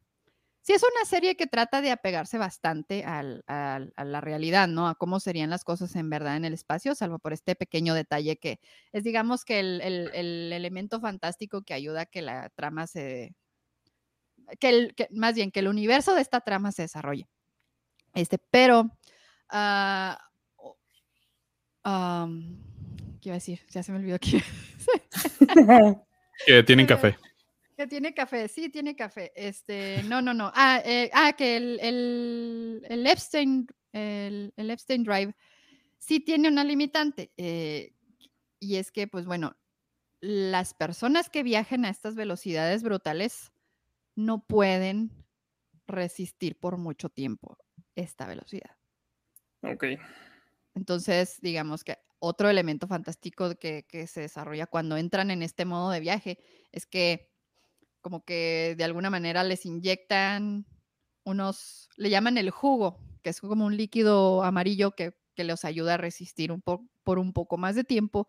sí 0.66 0.72
es 0.72 0.82
una 0.82 1.05
serie 1.05 1.36
que 1.36 1.47
trata 1.47 1.80
de 1.80 1.93
apegarse 1.93 2.38
bastante 2.38 3.05
a 3.05 3.22
la 3.22 4.20
realidad, 4.20 4.66
¿no? 4.66 4.88
A 4.88 4.97
cómo 4.97 5.20
serían 5.20 5.48
las 5.48 5.62
cosas 5.62 5.94
en 5.94 6.10
verdad 6.10 6.36
en 6.36 6.44
el 6.44 6.55
espacio, 6.55 6.97
salvo 6.97 7.20
por 7.20 7.32
este 7.32 7.55
pequeño 7.55 7.94
detalle 7.94 8.36
que 8.36 8.59
es, 8.90 9.05
digamos, 9.05 9.44
que 9.44 9.60
el, 9.60 9.80
elemento 10.52 11.01
fantástico 11.01 11.62
que 11.62 11.72
ayuda 11.72 12.01
a 12.01 12.06
que 12.06 12.20
la 12.20 12.51
trama 12.51 12.88
se... 12.88 13.36
Que, 14.59 14.68
el, 14.70 14.94
más 15.12 15.36
bien, 15.36 15.52
que 15.52 15.60
el 15.60 15.68
universo 15.68 16.16
de 16.16 16.22
esta 16.22 16.40
trama 16.40 16.72
se 16.72 16.82
desarrolle. 16.82 17.28
Este, 18.14 18.38
pero... 18.51 18.90
Uh, 19.52 20.16
¿Qué 23.20 23.28
iba 23.28 23.34
a 23.34 23.38
decir? 23.38 23.60
Ya 23.70 23.84
se 23.84 23.93
me 23.93 23.98
olvidó 23.98 24.18
que... 24.18 24.43
que 26.47 26.62
tienen 26.64 26.86
café. 26.86 27.16
Que 27.77 27.86
tiene 27.86 28.15
café, 28.15 28.48
sí, 28.48 28.70
tiene 28.70 28.97
café. 28.97 29.32
Este, 29.36 30.03
no, 30.05 30.23
no, 30.23 30.32
no. 30.32 30.51
Ah, 30.55 30.81
eh, 30.82 31.11
ah 31.12 31.35
que 31.35 31.57
el, 31.59 31.78
el, 32.89 33.07
Epstein, 33.07 33.66
el, 33.93 34.53
Epstein 34.57 35.05
Drive 35.05 35.35
sí 35.98 36.20
tiene 36.20 36.48
una 36.48 36.65
limitante. 36.65 37.32
Eh, 37.36 37.93
y 38.59 38.77
es 38.77 38.90
que, 38.90 39.07
pues 39.07 39.27
bueno, 39.27 39.59
las 40.20 40.73
personas 40.73 41.28
que 41.28 41.43
viajen 41.43 41.85
a 41.85 41.90
estas 41.90 42.15
velocidades 42.15 42.82
brutales 42.82 43.53
no 44.15 44.47
pueden 44.47 45.11
resistir 45.86 46.59
por 46.59 46.78
mucho 46.78 47.11
tiempo 47.11 47.59
esta 47.94 48.27
velocidad. 48.27 48.74
Ok. 49.61 49.85
Entonces, 50.74 51.40
digamos 51.43 51.85
que 51.85 51.98
otro 52.20 52.48
elemento 52.48 52.89
fantástico 52.89 53.55
que, 53.57 53.85
que, 53.86 54.07
se 54.07 54.23
desarrolla 54.23 54.66
cuando 54.66 54.97
entran 54.97 55.31
en 55.31 55.43
este 55.43 55.66
modo 55.66 55.90
de 55.90 56.01
viaje 56.01 56.39
es 56.73 56.86
que 56.86 57.36
como 58.07 58.24
que 58.24 58.77
de 58.78 58.85
alguna 58.85 59.11
manera 59.11 59.43
les 59.43 59.66
inyectan 59.66 60.65
unos, 61.24 61.89
le 61.97 62.09
llaman 62.09 62.39
el 62.39 62.51
jugo, 62.51 63.01
que 63.20 63.31
es 63.31 63.41
como 63.41 63.66
un 63.66 63.77
líquido 63.77 64.45
amarillo 64.45 64.93
que, 64.93 65.16
que 65.35 65.43
les 65.43 65.65
ayuda 65.65 65.95
a 65.95 65.97
resistir 65.97 66.53
un 66.53 66.62
por 66.62 67.19
un 67.19 67.33
poco 67.33 67.57
más 67.57 67.74
de 67.74 67.83
tiempo 67.83 68.28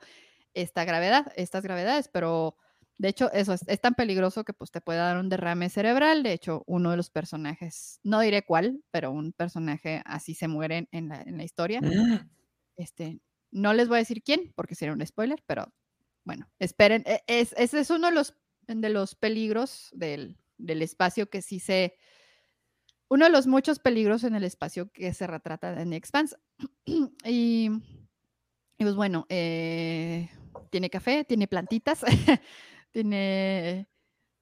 esta 0.55 0.83
gravedad, 0.83 1.31
estas 1.35 1.61
gravedades, 1.61 2.09
pero 2.11 2.57
de 2.97 3.09
hecho 3.09 3.31
eso 3.33 3.53
es, 3.53 3.79
tan 3.79 3.93
peligroso 3.93 4.43
que 4.43 4.53
pues 4.53 4.71
te 4.71 4.81
puede 4.81 4.97
dar 4.97 5.19
un 5.19 5.29
derrame 5.29 5.69
cerebral. 5.69 6.23
De 6.23 6.33
hecho, 6.33 6.63
uno 6.65 6.89
de 6.89 6.97
los 6.97 7.11
personajes, 7.11 7.99
no 8.01 8.19
diré 8.21 8.41
cuál, 8.47 8.83
pero 8.89 9.11
un 9.11 9.31
personaje 9.31 10.01
así 10.05 10.33
se 10.33 10.47
muere 10.47 10.87
en 10.91 11.09
la, 11.09 11.21
en 11.21 11.37
la 11.37 11.43
historia. 11.43 11.81
¡Ah! 11.83 12.25
Este, 12.77 13.19
no 13.51 13.75
les 13.75 13.89
voy 13.89 13.97
a 13.97 13.99
decir 13.99 14.23
quién, 14.23 14.53
porque 14.55 14.73
sería 14.73 14.95
un 14.95 15.05
spoiler, 15.05 15.43
pero 15.45 15.71
bueno, 16.23 16.49
esperen. 16.57 17.03
E, 17.05 17.21
es, 17.27 17.53
ese 17.59 17.79
es 17.81 17.91
uno 17.91 18.07
de 18.07 18.15
los 18.15 18.33
de 18.67 18.89
los 18.89 19.15
peligros 19.15 19.89
del, 19.93 20.37
espacio 20.57 21.29
que 21.29 21.41
sí 21.41 21.59
se... 21.59 21.97
Uno 23.09 23.25
de 23.25 23.31
los 23.31 23.47
muchos 23.47 23.79
peligros 23.79 24.25
en 24.25 24.35
el 24.35 24.43
espacio 24.43 24.91
que 24.91 25.13
se 25.13 25.27
retrata 25.27 25.81
en 25.81 25.93
Expanse. 25.93 26.35
y, 26.85 27.69
y, 28.77 28.83
pues 28.83 28.95
bueno, 28.95 29.25
eh, 29.29 30.29
tiene 30.69 30.89
café, 30.89 31.23
tiene 31.23 31.47
plantitas, 31.47 32.01
tiene, 32.91 33.87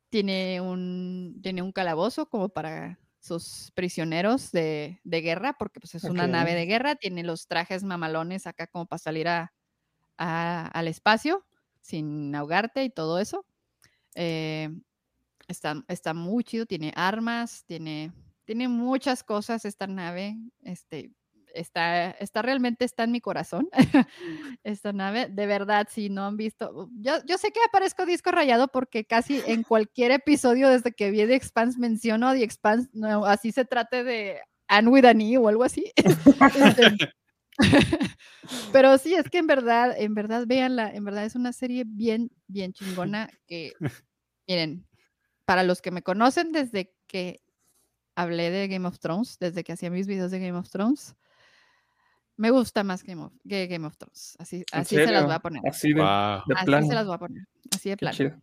tiene, 0.09 0.61
un, 0.61 1.39
tiene 1.43 1.61
un 1.61 1.71
calabozo 1.71 2.27
como 2.27 2.49
para 2.49 2.99
sus 3.19 3.71
prisioneros 3.75 4.51
de, 4.51 4.99
guerra, 5.03 5.55
porque 5.57 5.79
pues 5.79 5.95
es 5.95 6.03
una 6.03 6.27
nave 6.27 6.53
de 6.53 6.65
guerra, 6.65 6.95
tiene 6.95 7.23
los 7.23 7.47
trajes 7.47 7.83
mamalones 7.83 8.45
acá 8.47 8.67
como 8.67 8.85
para 8.85 8.99
salir 8.99 9.27
a, 9.27 9.51
al 10.17 10.87
espacio 10.87 11.45
sin 11.81 12.33
ahogarte 12.35 12.83
y 12.83 12.89
todo 12.89 13.19
eso. 13.19 13.45
Eh, 14.15 14.69
está, 15.47 15.83
está 15.87 16.13
muy 16.13 16.43
chido, 16.43 16.65
tiene 16.65 16.91
armas, 16.95 17.63
tiene, 17.65 18.11
tiene 18.45 18.67
muchas 18.67 19.23
cosas 19.23 19.65
esta 19.65 19.87
nave. 19.87 20.37
Este, 20.61 21.11
está, 21.55 22.11
está 22.11 22.41
realmente 22.41 22.85
está 22.85 23.03
en 23.03 23.11
mi 23.11 23.21
corazón 23.21 23.69
esta 24.63 24.93
nave. 24.93 25.27
De 25.29 25.45
verdad, 25.45 25.87
si 25.89 26.09
no 26.09 26.25
han 26.25 26.37
visto, 26.37 26.89
yo, 26.99 27.13
yo 27.25 27.37
sé 27.37 27.51
que 27.51 27.59
aparezco 27.67 28.05
disco 28.05 28.31
rayado 28.31 28.67
porque 28.67 29.05
casi 29.05 29.41
en 29.47 29.63
cualquier 29.63 30.11
episodio 30.11 30.69
desde 30.69 30.91
que 30.91 31.11
vi 31.11 31.25
The 31.25 31.35
Expanse 31.35 31.79
menciono 31.79 32.33
The 32.33 32.43
Expanse, 32.43 32.89
no, 32.93 33.25
así 33.25 33.51
se 33.51 33.65
trate 33.65 34.03
de 34.03 34.39
Anne 34.67 34.89
with 34.89 35.05
an 35.05 35.21
e 35.21 35.37
o 35.37 35.47
algo 35.47 35.63
así. 35.63 35.91
Este, 36.55 36.97
pero 38.71 38.97
sí, 38.97 39.15
es 39.15 39.29
que 39.29 39.37
en 39.37 39.47
verdad, 39.47 39.95
en 39.97 40.13
verdad, 40.13 40.45
véanla, 40.47 40.91
en 40.91 41.05
verdad 41.05 41.25
es 41.25 41.35
una 41.35 41.53
serie 41.53 41.83
bien, 41.85 42.31
bien 42.47 42.73
chingona 43.05 43.29
que, 43.47 43.73
miren, 44.47 44.85
para 45.45 45.63
los 45.63 45.81
que 45.81 45.91
me 45.91 46.01
conocen 46.01 46.51
desde 46.51 46.93
que 47.07 47.41
hablé 48.15 48.49
de 48.49 48.67
Game 48.67 48.87
of 48.87 48.99
Thrones, 48.99 49.37
desde 49.39 49.63
que 49.63 49.73
hacía 49.73 49.89
mis 49.89 50.07
videos 50.07 50.31
de 50.31 50.39
Game 50.39 50.57
of 50.57 50.69
Thrones, 50.69 51.15
me 52.37 52.49
gusta 52.49 52.83
más 52.83 53.03
Game 53.03 53.21
of, 53.23 53.33
que 53.47 53.67
Game 53.67 53.87
of 53.87 53.97
Thrones. 53.97 54.35
Así, 54.39 54.63
así 54.71 54.95
se 54.95 55.07
las 55.07 55.23
voy 55.23 55.33
a 55.33 55.39
poner. 55.39 55.61
Así 55.67 55.93
de, 55.93 56.01
así 56.01 56.87
se 56.87 56.93
las 56.93 57.05
voy 57.05 57.15
a 57.15 57.19
poner. 57.19 57.43
Así 57.73 57.89
de 57.89 57.97
plano. 57.97 58.41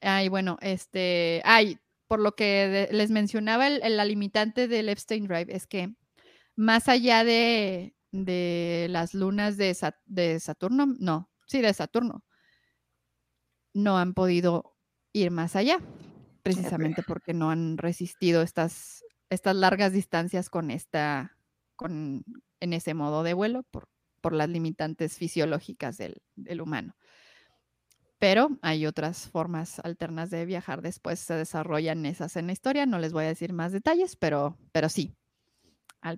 Ay, 0.00 0.28
bueno, 0.28 0.56
este, 0.62 1.42
ay, 1.44 1.78
por 2.06 2.20
lo 2.20 2.34
que 2.34 2.88
les 2.90 3.10
mencionaba 3.10 3.66
el, 3.68 3.96
la 3.96 4.04
limitante 4.04 4.66
del 4.66 4.88
Epstein 4.88 5.26
Drive 5.26 5.54
es 5.54 5.66
que 5.66 5.94
más 6.60 6.90
allá 6.90 7.24
de, 7.24 7.94
las 8.90 9.14
lunas 9.14 9.56
de, 9.56 9.74
de, 10.04 10.40
Saturno, 10.40 10.94
no, 10.98 11.30
sí, 11.46 11.62
de 11.62 11.72
Saturno, 11.72 12.22
no 13.72 13.98
han 13.98 14.12
podido 14.12 14.76
ir 15.14 15.30
más 15.30 15.56
allá, 15.56 15.78
precisamente 16.42 17.02
porque 17.02 17.32
no 17.32 17.50
han 17.50 17.78
resistido 17.78 18.42
estas, 18.42 19.02
estas 19.30 19.56
largas 19.56 19.92
distancias 19.92 20.50
con 20.50 20.70
esta, 20.70 21.34
con, 21.76 22.24
en 22.60 22.72
ese 22.74 22.92
modo 22.92 23.22
de 23.22 23.32
vuelo 23.32 23.62
por, 23.70 23.88
por 24.20 24.34
las 24.34 24.50
limitantes 24.50 25.16
fisiológicas 25.16 25.96
del, 25.96 26.20
del 26.36 26.60
humano. 26.60 26.94
Pero 28.18 28.50
hay 28.60 28.84
otras 28.84 29.30
formas 29.30 29.78
alternas 29.78 30.28
de 30.28 30.44
viajar. 30.44 30.82
Después 30.82 31.20
se 31.20 31.32
desarrollan 31.32 32.04
esas 32.04 32.36
en 32.36 32.48
la 32.48 32.52
historia. 32.52 32.84
No 32.84 32.98
les 32.98 33.14
voy 33.14 33.24
a 33.24 33.28
decir 33.28 33.54
más 33.54 33.72
detalles, 33.72 34.14
pero, 34.14 34.58
pero 34.72 34.90
sí, 34.90 35.16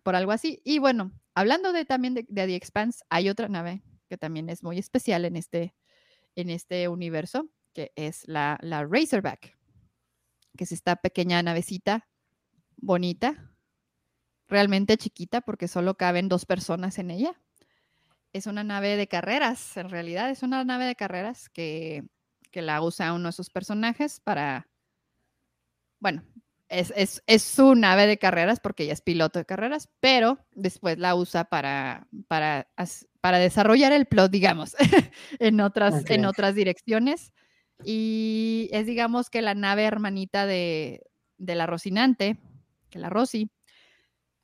por 0.02 0.14
algo 0.14 0.32
así. 0.32 0.60
Y 0.64 0.78
bueno, 0.78 1.12
hablando 1.34 1.72
de, 1.72 1.84
también 1.84 2.14
de, 2.14 2.24
The 2.24 2.54
Expanse, 2.54 3.04
hay 3.10 3.28
otra 3.28 3.48
nave 3.48 3.82
que 4.08 4.18
también 4.18 4.48
es 4.48 4.62
muy 4.62 4.78
especial 4.78 5.24
en 5.24 5.36
este, 5.36 5.74
en 6.36 6.50
este 6.50 6.88
universo, 6.88 7.48
que 7.72 7.92
es 7.96 8.26
la, 8.28 8.58
la 8.60 8.84
Razorback, 8.84 9.56
que 10.56 10.64
es 10.64 10.72
esta 10.72 10.96
pequeña 10.96 11.42
navecita 11.42 12.08
bonita, 12.76 13.50
realmente 14.48 14.98
chiquita 14.98 15.40
porque 15.40 15.68
solo 15.68 15.96
caben 15.96 16.28
dos 16.28 16.44
personas 16.44 16.98
en 16.98 17.10
ella. 17.10 17.40
Es 18.32 18.46
una 18.46 18.64
nave 18.64 18.96
de 18.96 19.08
carreras, 19.08 19.76
en 19.76 19.88
realidad 19.88 20.30
es 20.30 20.42
una 20.42 20.64
nave 20.64 20.84
de 20.84 20.96
carreras 20.96 21.48
que, 21.48 22.04
que 22.50 22.62
la 22.62 22.82
usa 22.82 23.12
uno 23.14 23.28
de 23.28 23.32
sus 23.32 23.50
personajes 23.50 24.20
para, 24.20 24.68
bueno, 25.98 26.22
es, 26.72 27.42
su 27.42 27.74
nave 27.74 28.06
de 28.06 28.18
carreras 28.18 28.60
porque 28.60 28.84
ella 28.84 28.94
es 28.94 29.02
piloto 29.02 29.38
de 29.38 29.44
carreras, 29.44 29.88
pero 30.00 30.38
después 30.52 30.98
la 30.98 31.14
usa 31.14 31.44
para, 31.44 32.08
para, 32.28 32.68
para 33.20 33.38
desarrollar 33.38 33.92
el 33.92 34.06
plot, 34.06 34.30
digamos, 34.30 34.74
en, 35.38 35.60
otras, 35.60 36.08
en 36.10 36.24
otras 36.24 36.54
direcciones. 36.54 37.32
Y 37.84 38.68
es, 38.72 38.86
digamos, 38.86 39.28
que 39.28 39.42
la 39.42 39.54
nave 39.54 39.84
hermanita 39.84 40.46
de, 40.46 41.02
la 41.38 41.66
Rocinante, 41.66 42.38
que 42.90 42.98
la 42.98 43.10
Rosy, 43.10 43.50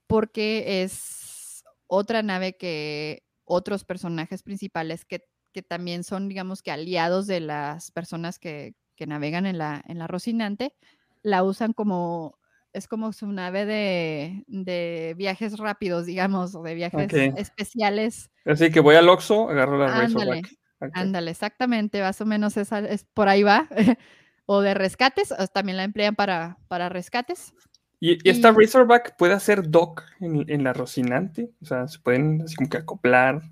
porque 0.06 0.82
es 0.82 1.64
otra 1.86 2.22
nave 2.22 2.56
que 2.56 3.22
otros 3.44 3.84
personajes 3.84 4.42
principales 4.42 5.04
que, 5.04 5.24
también 5.66 6.04
son, 6.04 6.28
digamos, 6.28 6.62
que 6.62 6.70
aliados 6.70 7.26
de 7.26 7.40
las 7.40 7.90
personas 7.90 8.38
que, 8.38 8.74
navegan 9.06 9.46
en 9.46 9.58
la, 9.58 9.82
en 9.86 9.98
la 9.98 10.08
Rocinante, 10.08 10.74
la 11.22 11.42
usan 11.44 11.72
como 11.72 12.38
es 12.72 12.86
como 12.86 13.12
su 13.12 13.26
nave 13.32 13.64
de, 13.66 15.14
viajes 15.16 15.58
rápidos, 15.58 16.06
digamos, 16.06 16.54
o 16.54 16.62
de 16.62 16.74
viajes 16.74 17.10
especiales. 17.36 18.30
Así 18.44 18.70
que 18.70 18.80
voy 18.80 18.96
al 18.96 19.08
Oxxo, 19.08 19.48
agarro 19.48 19.78
la 19.78 19.88
Razorback. 19.88 20.48
Ándale, 20.92 21.32
exactamente, 21.32 22.00
más 22.00 22.20
o 22.20 22.26
menos 22.26 22.56
esa, 22.56 22.78
es, 22.80 23.04
por 23.12 23.28
ahí 23.28 23.42
va. 23.42 23.68
o 24.46 24.60
de 24.60 24.74
rescates, 24.74 25.34
también 25.52 25.76
la 25.76 25.84
emplean 25.84 26.14
para, 26.14 26.58
para 26.68 26.88
rescates. 26.88 27.52
¿Y, 28.00 28.28
esta 28.28 28.52
Razorback 28.52 29.16
puede 29.16 29.34
hacer 29.34 29.68
dock 29.68 30.04
en, 30.20 30.62
la 30.62 30.72
Rocinante? 30.72 31.50
O 31.60 31.66
sea, 31.66 31.88
se 31.88 31.98
pueden 31.98 32.42
así 32.42 32.54
como 32.54 32.70
que 32.70 32.76
acoplar. 32.76 33.42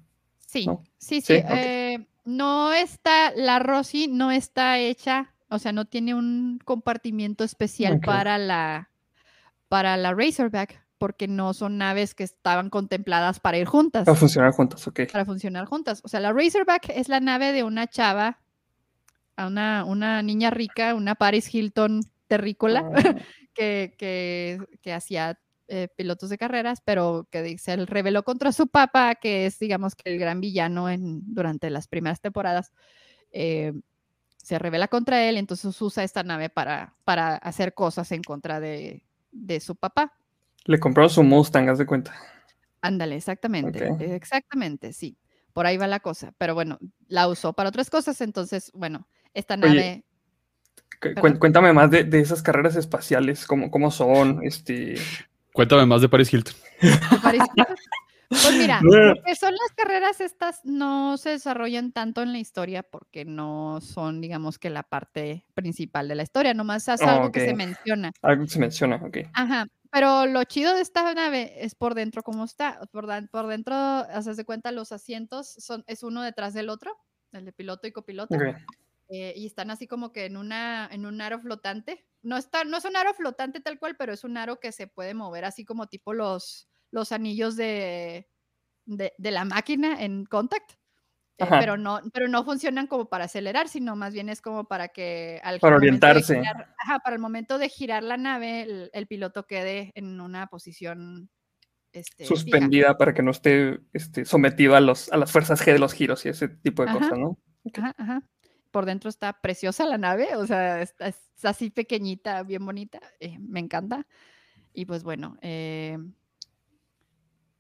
Sí, 0.47 0.67
sí, 0.99 1.21
sí. 1.21 1.35
Eh, 1.35 2.07
no 2.25 2.73
está, 2.73 3.33
la 3.35 3.59
Rosy 3.59 4.09
no 4.09 4.31
está 4.31 4.79
hecha, 4.79 5.35
o 5.49 5.59
sea, 5.59 5.73
no 5.73 5.85
tiene 5.85 6.15
un 6.15 6.59
compartimiento 6.65 7.45
especial 7.45 8.01
para 8.01 8.39
la 8.39 8.91
para 9.69 9.97
la 9.97 10.15
Razorback, 10.15 10.81
porque 10.99 11.29
no 11.29 11.55
son 11.55 11.79
naves 11.79 12.15
que 12.15 12.25
estaban 12.25 12.71
contempladas 12.71 13.41
para 13.41 13.59
ir 13.59 13.67
juntas. 13.67 14.05
Para 14.05 14.17
funcionar 14.17 14.53
juntas, 14.53 14.87
ok. 14.87 15.01
Para 15.13 15.25
funcionar 15.25 15.67
juntas. 15.67 16.01
O 16.05 16.09
sea, 16.09 16.21
la 16.21 16.33
Razorback 16.33 16.91
es 16.91 17.09
la 17.09 17.21
nave 17.21 17.53
de 17.53 17.65
una 17.65 17.87
chava, 17.87 18.39
una, 19.37 19.85
una 19.85 20.23
niña 20.23 20.51
rica, 20.51 20.95
una 20.95 21.15
Paris 21.15 21.53
Hilton 21.53 22.01
terrícola, 22.27 22.91
ah. 22.95 23.15
que, 23.55 23.95
que, 23.99 24.93
hacía 24.93 25.39
eh, 25.69 25.89
pilotos 25.97 26.31
de 26.31 26.39
carreras, 26.39 26.81
pero 26.85 27.29
que 27.31 27.59
se 27.59 27.77
reveló 27.77 28.23
contra 28.23 28.53
su 28.53 28.69
papá, 28.69 29.17
que 29.17 29.47
es, 29.47 29.59
digamos, 29.59 29.95
que 29.95 30.13
el 30.13 30.19
gran 30.19 30.41
villano 30.41 30.89
en, 30.89 31.23
durante 31.35 31.71
las 31.71 31.89
primeras 31.89 32.21
temporadas. 32.21 32.73
Eh, 33.33 33.73
se 34.47 34.61
revela 34.61 34.87
contra 34.87 35.25
él, 35.25 35.39
entonces 35.39 35.83
usa 35.83 36.05
esta 36.05 36.23
nave 36.23 36.49
para, 36.49 36.95
para 37.03 37.35
hacer 37.35 37.75
cosas 37.75 38.13
en 38.13 38.23
contra 38.23 38.61
de, 38.61 39.03
de 39.33 39.59
su 39.59 39.75
papá. 39.75 40.13
Le 40.67 40.79
compró 40.79 41.09
su 41.09 41.25
Mustang, 41.25 41.69
haz 41.69 41.79
de 41.79 41.87
cuenta. 41.87 42.15
Ándale, 42.81 43.17
exactamente, 43.17 43.89
exactamente, 44.15 44.93
sí. 44.93 45.19
Por 45.53 45.67
ahí 45.67 45.77
va 45.77 45.89
la 45.89 45.99
cosa. 45.99 46.33
Pero 46.39 46.55
bueno, 46.55 46.79
la 47.09 47.27
usó 47.27 47.55
para 47.55 47.71
otras 47.71 47.91
cosas, 47.91 48.21
entonces, 48.21 48.71
bueno, 48.73 49.09
esta 49.35 49.57
nave. 49.57 50.05
cuéntame 51.41 51.73
más 51.73 51.91
de, 51.91 52.09
esas 52.13 52.41
carreras 52.41 52.77
espaciales, 52.77 53.49
cómo, 53.49 53.69
cómo 53.69 53.91
son, 53.91 54.45
este. 54.45 54.95
Cuéntame 55.53 55.87
más 55.87 56.03
de 56.03 56.09
Paris 56.09 56.33
Hilton. 56.33 56.55
Paris 57.21 57.43
Hilton? 57.53 57.75
Pues 58.29 58.57
mira, 58.59 58.81
lo 58.83 59.23
que 59.23 59.37
son 59.37 59.53
las 59.53 59.73
carreras 59.77 60.21
estas 60.21 60.65
no 60.65 61.17
se 61.17 61.31
desarrollan 61.31 61.93
tanto 61.93 62.23
en 62.23 62.33
la 62.33 62.39
historia 62.39 62.83
porque 62.83 63.25
no 63.25 63.81
son, 63.81 64.21
digamos 64.21 64.59
que 64.59 64.71
la 64.71 64.83
parte 64.83 65.47
principal 65.55 66.09
de 66.09 66.15
la 66.15 66.23
historia, 66.23 66.55
nomás 66.55 66.89
es 66.89 67.03
algo 67.03 67.31
que 67.31 67.47
se 67.47 67.55
menciona. 67.55 68.13
Algo 68.23 68.45
que 68.45 68.51
se 68.51 68.59
menciona, 68.59 68.97
ok. 68.97 69.19
Ajá, 69.33 69.67
pero 69.91 70.27
lo 70.27 70.45
chido 70.45 70.75
de 70.75 70.83
esta 70.83 71.15
nave 71.15 71.65
es 71.65 71.75
por 71.75 71.95
dentro 71.95 72.23
cómo 72.23 72.45
está. 72.45 72.81
Por, 72.93 73.07
por 73.31 73.47
dentro, 73.47 73.75
haces 73.75 74.37
de 74.37 74.45
cuenta, 74.45 74.73
los 74.73 74.93
asientos 74.93 75.49
son, 75.49 75.85
es 75.87 76.03
uno 76.03 76.23
detrás 76.23 76.55
del 76.55 76.69
otro, 76.69 76.97
el 77.33 77.45
de 77.45 77.53
piloto 77.53 77.87
y 77.87 77.93
copiloto. 77.93 78.37
Eh, 79.09 79.35
y 79.37 79.47
están 79.47 79.71
así 79.71 79.87
como 79.87 80.13
que 80.13 80.25
en, 80.25 80.37
una, 80.37 80.89
en 80.91 81.07
un 81.07 81.21
aro 81.21 81.41
flotante. 81.41 82.05
No, 82.23 82.37
está, 82.37 82.65
no 82.65 82.77
es 82.77 82.85
un 82.85 82.97
aro 82.97 83.15
flotante 83.15 83.61
tal 83.61 83.79
cual, 83.79 83.97
pero 83.97 84.13
es 84.13 84.25
un 84.25 84.37
aro 84.37 84.59
que 84.59 84.73
se 84.73 84.89
puede 84.89 85.15
mover 85.15 85.45
así 85.45 85.65
como 85.65 85.87
tipo 85.87 86.13
los 86.13 86.69
los 86.91 87.13
anillos 87.13 87.57
de, 87.57 88.29
de, 88.87 89.31
la 89.31 89.45
máquina 89.45 90.03
en 90.03 90.25
contact. 90.25 90.73
Eh, 91.39 91.45
pero 91.51 91.77
no, 91.77 92.01
pero 92.15 92.29
no 92.29 92.45
funcionan 92.45 92.87
como 92.87 93.11
para 93.11 93.27
acelerar, 93.27 93.69
sino 93.69 93.95
más 93.95 94.15
bien 94.15 94.31
es 94.31 94.41
como 94.41 94.65
para 94.65 94.89
que 94.89 95.39
al 95.45 95.61
para 95.61 95.77
orientarse. 95.77 96.41
para 97.05 97.15
el 97.15 97.21
momento 97.21 97.59
de 97.59 97.69
girar 97.69 98.03
la 98.03 98.17
nave, 98.17 98.89
el, 98.91 99.07
piloto 99.07 99.47
quede 99.47 99.93
en 99.97 100.19
una 100.23 100.47
posición 100.47 101.29
este, 101.93 102.25
suspendida 102.25 102.97
para 102.97 103.13
que 103.13 103.23
no 103.23 103.33
esté 103.33 103.81
este, 103.93 104.25
sometido 104.25 104.77
a, 104.77 104.81
los, 104.81 105.13
a 105.13 105.19
las 105.19 105.31
fuerzas 105.31 105.61
G 105.61 105.73
de 105.75 105.79
los 105.79 105.93
giros 105.93 106.25
y 106.25 106.31
ese 106.31 106.49
tipo 106.49 106.87
de 106.87 106.93
cosas, 106.93 107.19
¿no? 107.19 107.39
Por 108.71 108.87
dentro 108.87 109.11
está 109.11 109.41
preciosa 109.41 109.85
la 109.85 109.99
nave, 109.99 110.37
o 110.37 110.47
sea, 110.47 110.81
es 110.81 110.95
así 111.43 111.69
pequeñita, 111.69 112.43
bien 112.45 112.65
bonita, 112.65 113.01
eh, 113.21 113.39
me 113.41 113.61
encanta. 113.61 114.07
Y 114.73 114.85
pues 114.85 115.03
bueno, 115.03 115.37
eh, 115.41 115.99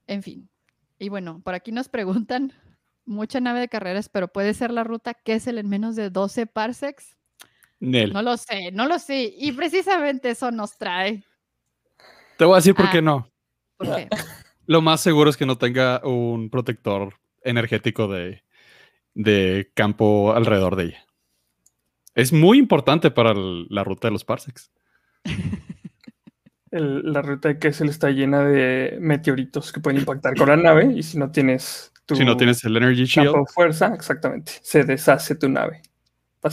en 0.06 0.22
fin. 0.22 0.48
Y 0.98 1.08
bueno, 1.08 1.40
por 1.44 1.54
aquí 1.54 1.72
nos 1.72 1.88
preguntan, 1.88 2.52
mucha 3.04 3.40
nave 3.40 3.60
de 3.60 3.68
carreras, 3.68 4.08
pero 4.08 4.28
puede 4.28 4.54
ser 4.54 4.70
la 4.70 4.84
ruta 4.84 5.14
que 5.14 5.34
es 5.34 5.46
el 5.46 5.58
en 5.58 5.68
menos 5.68 5.96
de 5.96 6.10
12 6.10 6.46
parsecs. 6.46 7.16
No 7.78 8.22
lo 8.22 8.36
sé, 8.36 8.72
no 8.72 8.86
lo 8.86 8.98
sé. 8.98 9.34
Y 9.36 9.52
precisamente 9.52 10.30
eso 10.30 10.50
nos 10.50 10.78
trae. 10.78 11.24
Te 12.38 12.44
voy 12.44 12.54
a 12.54 12.56
decir 12.56 12.74
por 12.74 12.90
qué 12.90 12.98
ah, 12.98 13.02
no. 13.02 13.30
Lo 14.66 14.82
más 14.82 15.00
seguro 15.00 15.30
es 15.30 15.36
que 15.36 15.46
no 15.46 15.58
tenga 15.58 16.00
un 16.04 16.50
protector 16.50 17.14
energético 17.42 18.08
de, 18.08 18.42
de 19.14 19.70
campo 19.74 20.32
alrededor 20.32 20.74
de 20.76 20.84
ella. 20.84 21.06
Es 22.14 22.32
muy 22.32 22.58
importante 22.58 23.10
para 23.10 23.34
la 23.34 23.84
ruta 23.84 24.08
de 24.08 24.12
los 24.12 24.24
parsecs. 24.24 24.72
la 26.70 27.22
ruta 27.22 27.48
de 27.48 27.58
Kessel 27.58 27.88
está 27.88 28.10
llena 28.10 28.42
de 28.42 28.98
meteoritos 29.00 29.72
que 29.72 29.80
pueden 29.80 30.00
impactar 30.00 30.36
con 30.36 30.48
la 30.48 30.56
nave 30.56 30.92
y 30.96 31.02
si 31.02 31.18
no 31.18 31.30
tienes 31.30 31.92
tu 32.06 32.16
si 32.16 32.24
no 32.24 32.36
tienes 32.36 32.64
el 32.64 32.76
Energy 32.76 33.04
Shield 33.04 33.46
fuerza, 33.52 33.92
exactamente, 33.94 34.52
se 34.62 34.84
deshace 34.84 35.34
tu 35.34 35.48
nave. 35.48 35.82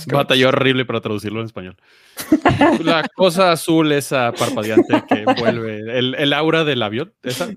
Batalla 0.08 0.48
horrible 0.48 0.86
para 0.86 1.02
traducirlo 1.02 1.40
en 1.42 1.46
español. 1.46 1.78
la 2.84 3.08
cosa 3.16 3.52
azul 3.52 3.92
esa 3.92 4.32
parpadeante 4.32 5.04
que 5.08 5.24
envuelve 5.28 6.00
el, 6.00 6.16
el 6.16 6.34
aura 6.34 6.64
del 6.64 6.82
avión, 6.82 7.14
esa. 7.22 7.50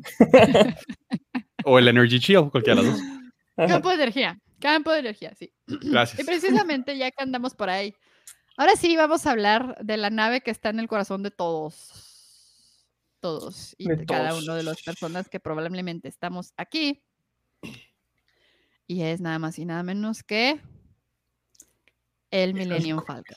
o 1.65 1.79
el 1.79 1.89
Energy 1.89 2.19
Shield, 2.19 2.51
cualquiera 2.51 2.83
de 2.83 2.89
las 2.89 2.99
dos. 2.99 3.69
Campo 3.69 3.89
de 3.89 3.95
energía, 3.95 4.39
campo 4.61 4.93
de 4.93 4.99
energía, 4.99 5.33
sí. 5.35 5.51
Gracias. 5.67 6.21
Y 6.21 6.25
precisamente 6.25 6.99
ya 6.99 7.11
que 7.11 7.23
andamos 7.23 7.55
por 7.55 7.71
ahí, 7.71 7.95
ahora 8.59 8.77
sí 8.77 8.95
vamos 8.97 9.27
a 9.27 9.31
hablar 9.31 9.79
de 9.83 9.97
la 9.97 10.11
nave 10.11 10.43
que 10.43 10.51
está 10.51 10.69
en 10.69 10.81
el 10.81 10.89
corazón 10.89 11.23
de 11.23 11.31
todos 11.31 12.06
todos 13.27 13.75
y 13.77 13.89
cada 14.07 14.37
uno 14.37 14.55
de 14.55 14.63
las 14.63 14.81
personas 14.83 15.29
que 15.29 15.41
probablemente 15.41 16.07
estamos 16.07 16.53
aquí. 16.57 17.03
Y 18.87 19.03
es 19.03 19.21
nada 19.21 19.41
más 19.41 19.59
y 19.59 19.65
nada 19.65 19.83
menos 19.83 20.23
que 20.23 20.61
el, 22.31 22.55
Millennium 22.55 23.03
Falcon. 23.05 23.37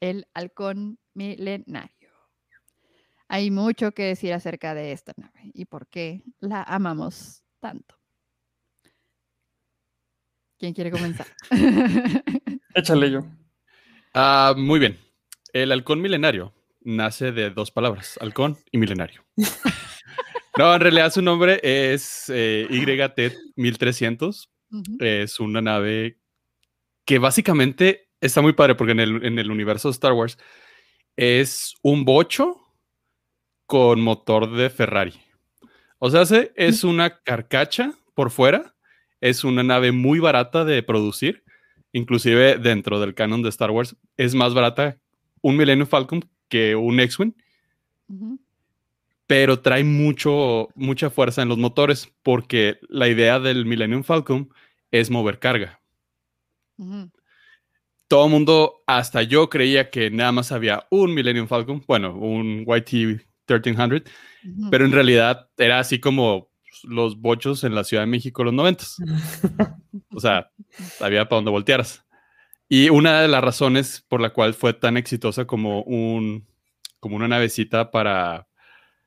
El 0.00 0.26
halcón 0.32 0.98
milenario. 1.12 2.10
Hay 3.28 3.50
mucho 3.50 3.92
que 3.92 4.04
decir 4.04 4.32
acerca 4.32 4.74
de 4.74 4.92
esta 4.92 5.12
nave 5.18 5.50
y 5.52 5.66
por 5.66 5.86
qué 5.86 6.22
la 6.38 6.62
amamos 6.62 7.42
tanto. 7.60 7.96
¿Quién 10.58 10.72
quiere 10.72 10.90
comenzar? 10.90 11.26
Échale 12.74 13.10
yo. 13.10 13.26
Ah, 14.14 14.54
muy 14.56 14.80
bien. 14.80 14.98
El 15.52 15.70
halcón 15.70 16.00
milenario 16.00 16.54
nace 16.80 17.32
de 17.32 17.50
dos 17.50 17.70
palabras, 17.70 18.18
halcón 18.20 18.58
y 18.70 18.78
milenario. 18.78 19.24
no, 20.58 20.74
en 20.74 20.80
realidad 20.80 21.12
su 21.12 21.22
nombre 21.22 21.60
es 21.62 22.30
eh, 22.32 22.66
YT 22.70 23.36
1300. 23.56 24.50
Es 25.00 25.40
una 25.40 25.60
nave 25.60 26.18
que 27.04 27.18
básicamente 27.18 28.08
está 28.20 28.40
muy 28.40 28.52
padre 28.52 28.74
porque 28.74 28.92
en 28.92 29.00
el, 29.00 29.50
universo 29.50 29.88
de 29.88 29.92
Star 29.92 30.12
Wars 30.12 30.38
es 31.16 31.74
un 31.82 32.04
bocho 32.04 32.56
con 33.66 34.00
motor 34.00 34.52
de 34.52 34.70
Ferrari. 34.70 35.14
O 35.98 36.10
sea, 36.10 36.22
es 36.54 36.84
una 36.84 37.20
carcacha 37.22 37.92
por 38.14 38.30
fuera, 38.30 38.74
es 39.20 39.44
una 39.44 39.62
nave 39.62 39.92
muy 39.92 40.18
barata 40.18 40.64
de 40.64 40.82
producir, 40.82 41.44
inclusive 41.92 42.58
dentro 42.58 43.00
del 43.00 43.14
canon 43.14 43.42
de 43.42 43.48
Star 43.48 43.70
Wars 43.70 43.96
es 44.16 44.34
más 44.34 44.54
barata 44.54 44.98
un 45.42 45.56
Millennium 45.56 45.88
Falcon 45.88 46.24
que 46.50 46.76
un 46.76 47.00
X-Wing. 47.00 47.32
Pero 49.26 49.60
trae 49.60 49.84
mucho, 49.84 50.68
mucha 50.74 51.08
fuerza 51.08 51.40
en 51.40 51.48
los 51.48 51.56
motores 51.56 52.12
porque 52.22 52.78
la 52.88 53.08
idea 53.08 53.38
del 53.38 53.64
Millennium 53.64 54.02
Falcon 54.02 54.52
es 54.90 55.10
mover 55.10 55.38
carga. 55.38 55.80
Todo 58.08 58.24
el 58.24 58.30
mundo, 58.30 58.82
hasta 58.86 59.22
yo 59.22 59.48
creía 59.48 59.88
que 59.88 60.10
nada 60.10 60.32
más 60.32 60.50
había 60.50 60.86
un 60.90 61.14
Millennium 61.14 61.46
Falcon, 61.46 61.82
bueno, 61.86 62.14
un 62.16 62.66
YT 62.66 62.92
1300, 63.46 64.02
pero 64.70 64.84
en 64.84 64.92
realidad 64.92 65.48
era 65.56 65.78
así 65.78 66.00
como 66.00 66.50
los 66.84 67.20
bochos 67.20 67.62
en 67.64 67.74
la 67.74 67.84
Ciudad 67.84 68.02
de 68.02 68.08
México 68.08 68.42
los 68.42 68.54
90. 68.54 68.84
o 70.14 70.20
sea, 70.20 70.50
había 71.00 71.28
para 71.28 71.36
donde 71.36 71.50
voltearas. 71.50 72.04
Y 72.72 72.88
una 72.88 73.20
de 73.20 73.26
las 73.26 73.42
razones 73.42 74.06
por 74.06 74.20
la 74.20 74.32
cual 74.32 74.54
fue 74.54 74.72
tan 74.72 74.96
exitosa 74.96 75.44
como, 75.44 75.82
un, 75.82 76.46
como 77.00 77.16
una 77.16 77.26
navecita 77.26 77.90
para, 77.90 78.46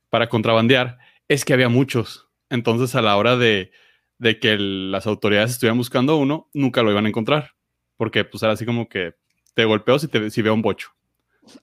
para 0.09 0.27
contrabandear 0.27 0.97
es 1.29 1.45
que 1.45 1.53
había 1.53 1.69
muchos. 1.69 2.27
Entonces, 2.49 2.93
a 2.93 3.01
la 3.01 3.15
hora 3.15 3.37
de, 3.37 3.71
que 4.19 4.57
las 4.57 5.07
autoridades 5.07 5.51
estuvieran 5.51 5.77
buscando 5.77 6.17
uno, 6.17 6.49
nunca 6.53 6.83
lo 6.83 6.91
iban 6.91 7.05
a 7.05 7.07
encontrar. 7.07 7.51
Porque 7.95 8.25
pues 8.25 8.43
era 8.43 8.51
así 8.51 8.65
como 8.65 8.89
que 8.89 9.15
te 9.53 9.63
golpeo 9.63 9.97
si, 9.97 10.09
te, 10.09 10.29
si 10.29 10.41
veo 10.41 10.53
un 10.53 10.61
bocho 10.61 10.89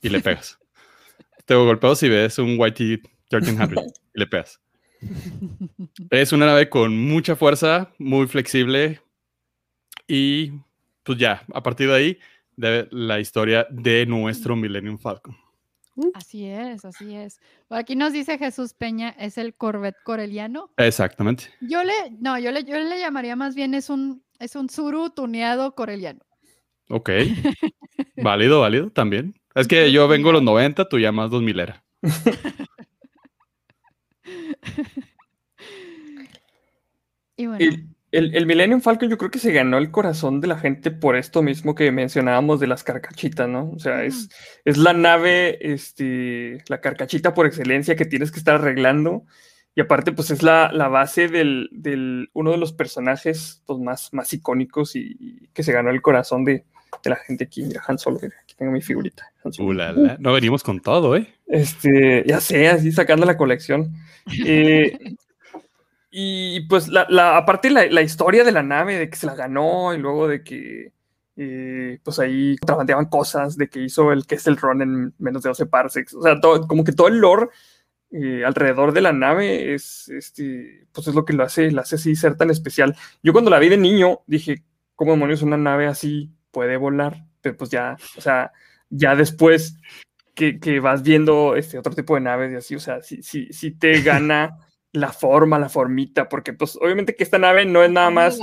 y 0.01 0.09
le 0.09 0.21
pegas. 0.21 0.59
te 1.45 1.55
golpeo 1.55 1.95
si 1.95 2.09
ves 2.09 2.39
un 2.39 2.59
Whitey 2.59 3.03
1300 3.31 3.85
y 4.15 4.19
le 4.19 4.27
pegas. 4.27 4.59
Es 6.11 6.33
una 6.33 6.47
nave 6.47 6.71
con 6.71 6.97
mucha 6.97 7.37
fuerza, 7.37 7.93
muy 7.99 8.27
flexible 8.27 9.03
y 10.09 10.53
pues 11.11 11.19
ya, 11.19 11.43
a 11.53 11.61
partir 11.61 11.89
de 11.89 11.95
ahí, 11.97 12.19
de 12.57 12.87
la 12.93 13.19
historia 13.19 13.67
de 13.69 14.07
nuestro 14.07 14.55
Millennium 14.55 14.97
Falcon. 14.97 15.37
Así 16.15 16.47
es, 16.47 16.85
así 16.85 17.17
es. 17.17 17.41
aquí 17.69 17.97
nos 17.97 18.13
dice 18.13 18.39
Jesús 18.39 18.75
Peña, 18.75 19.09
es 19.19 19.37
el 19.37 19.55
Corvette 19.55 19.97
coreliano. 20.05 20.71
Exactamente. 20.77 21.47
Yo 21.63 21.83
le, 21.83 21.93
no, 22.21 22.39
yo 22.39 22.53
le, 22.53 22.63
yo 22.63 22.79
le 22.79 23.01
llamaría 23.01 23.35
más 23.35 23.57
bien 23.57 23.75
es 23.75 23.91
un, 23.91 24.23
es 24.39 24.55
un 24.55 24.69
Zuru 24.69 25.11
tuneado 25.11 25.75
coreliano. 25.75 26.21
Ok. 26.91 27.11
válido, 28.17 28.61
válido, 28.61 28.93
también. 28.93 29.35
Es 29.57 29.67
que 29.67 29.91
yo 29.91 30.07
vengo 30.07 30.31
los 30.31 30.45
90, 30.45 30.89
tú 30.89 31.01
llamas 31.01 31.29
2000 31.33 31.59
era. 31.59 31.83
y 37.37 37.47
bueno. 37.47 37.67
El, 38.13 38.35
el, 38.35 38.47
Millennium 38.47 38.81
Falcon 38.81 39.09
yo 39.09 39.19
creo 39.19 39.31
que 39.31 39.39
se 39.39 39.53
ganó 39.53 39.79
el 39.79 39.93
corazón 39.93 40.41
de 40.41 40.49
la 40.49 40.59
gente 40.59 40.91
por 40.91 41.15
esto 41.15 41.43
mismo 41.43 41.77
que 41.77 41.93
mencionábamos 41.93 42.59
de 42.59 42.67
las 42.67 42.83
carcachitas, 42.83 43.49
¿no? 43.49 43.71
O 43.71 43.79
sea, 43.79 44.03
es, 44.03 44.29
es 44.65 44.79
la 44.79 44.93
nave, 44.93 45.73
este, 45.73 46.63
la 46.69 46.81
carcachita 46.81 47.35
por 47.35 47.47
excelencia 47.47 47.95
que 47.95 48.07
tienes 48.07 48.33
que 48.33 48.41
estar 48.41 48.57
arreglando. 48.57 49.25
Y 49.77 49.81
aparte, 49.81 50.11
pues 50.11 50.33
es 50.33 50.43
la, 50.43 50.73
la 50.73 50.89
base 50.89 51.29
del, 51.29 51.69
del, 51.71 52.31
uno 52.33 52.51
de 52.51 52.59
los 52.59 52.73
personajes 52.73 53.63
pues, 53.67 53.79
más, 53.79 54.13
más 54.13 54.33
icónicos 54.33 54.97
y, 54.97 55.49
que 55.53 55.63
se 55.63 55.73
ganó 55.73 55.91
el 55.91 56.03
corazón 56.03 56.45
de, 56.45 56.65
de 57.05 57.11
la 57.11 57.17
gente 57.17 57.45
aquí. 57.45 57.63
Mira, 57.63 57.83
Han 57.87 57.99
Solo, 57.99 58.17
aquí 58.17 58.55
tengo 58.57 58.73
mi 58.73 58.83
figurita. 58.83 59.31
no 60.19 60.33
venimos 60.33 60.65
con 60.65 60.81
todo, 60.81 61.15
¿eh? 61.17 61.29
Este, 61.47 62.25
ya 62.27 62.41
sé, 62.41 62.69
así 62.69 62.91
sacando 62.91 63.27
la 63.27 63.37
colección. 63.37 63.95
Eh, 64.47 64.97
y 66.11 66.61
pues, 66.63 66.89
la, 66.89 67.07
la 67.09 67.37
aparte 67.37 67.71
la, 67.71 67.87
la, 67.87 68.03
historia 68.03 68.45
de 68.45 68.53
la 68.53 68.63
nave, 68.63 68.99
de 68.99 69.09
que 69.09 69.17
se 69.17 69.27
la 69.27 69.35
ganó 69.35 69.95
y 69.95 69.99
luego 69.99 70.27
de 70.27 70.43
que, 70.43 70.93
eh, 71.37 72.01
pues 72.03 72.19
ahí 72.19 72.57
contrabandeaban 72.59 73.07
cosas, 73.07 73.57
de 73.57 73.69
que 73.71 73.81
hizo 73.81 74.13
el 74.13 74.27
que 74.27 74.35
es 74.35 74.47
el 74.47 74.57
Ron 74.57 74.83
en 74.83 75.15
menos 75.19 75.43
de 75.43 75.51
12 75.51 75.67
parsecs. 75.67 76.15
O 76.15 76.23
sea, 76.23 76.41
todo, 76.41 76.67
como 76.67 76.85
que 76.85 76.93
todo 76.93 77.09
el 77.09 77.19
lore 77.19 77.49
eh, 78.11 78.45
alrededor 78.45 78.93
de 78.93 79.01
la 79.03 79.13
nave 79.13 79.73
es, 79.73 80.09
este, 80.09 80.87
pues 80.93 81.07
es 81.07 81.15
lo 81.15 81.25
que 81.25 81.33
lo 81.33 81.45
hace, 81.45 81.71
la 81.71 81.83
hace 81.83 81.95
así 81.95 82.17
ser 82.17 82.37
tan 82.37 82.51
especial. 82.51 82.97
Yo 83.23 83.33
cuando 83.33 83.51
la 83.51 83.61
vi 83.61 83.69
de 83.69 83.77
niño 83.77 84.21
dije, 84.27 84.65
¿cómo 84.97 85.13
demonios 85.13 85.43
una 85.43 85.57
nave 85.57 85.87
así 85.87 86.33
puede 86.51 86.77
volar? 86.77 87.25
Pero 87.41 87.57
pues 87.57 87.71
ya, 87.71 87.97
o 88.19 88.21
sea, 88.21 88.53
ya 88.91 89.15
después 89.15 89.77
que, 90.35 90.59
que 90.59 90.81
vas 90.81 91.03
viendo 91.03 91.57
este 91.57 91.79
otro 91.79 91.95
tipo 91.95 92.17
de 92.17 92.23
naves 92.23 92.53
y 92.53 92.57
así, 92.57 92.75
o 92.75 92.81
sea, 92.81 93.01
si 93.03 93.23
sí, 93.23 93.49
sí 93.53 93.71
te 93.71 94.03
gana 94.03 94.59
la 94.93 95.13
forma, 95.13 95.59
la 95.59 95.69
formita, 95.69 96.29
porque 96.29 96.53
pues 96.53 96.77
obviamente 96.81 97.15
que 97.15 97.25
esta 97.25 97.39
nave 97.39 97.65
no 97.65 97.83
es 97.83 97.91
nada 97.91 98.11
más... 98.11 98.39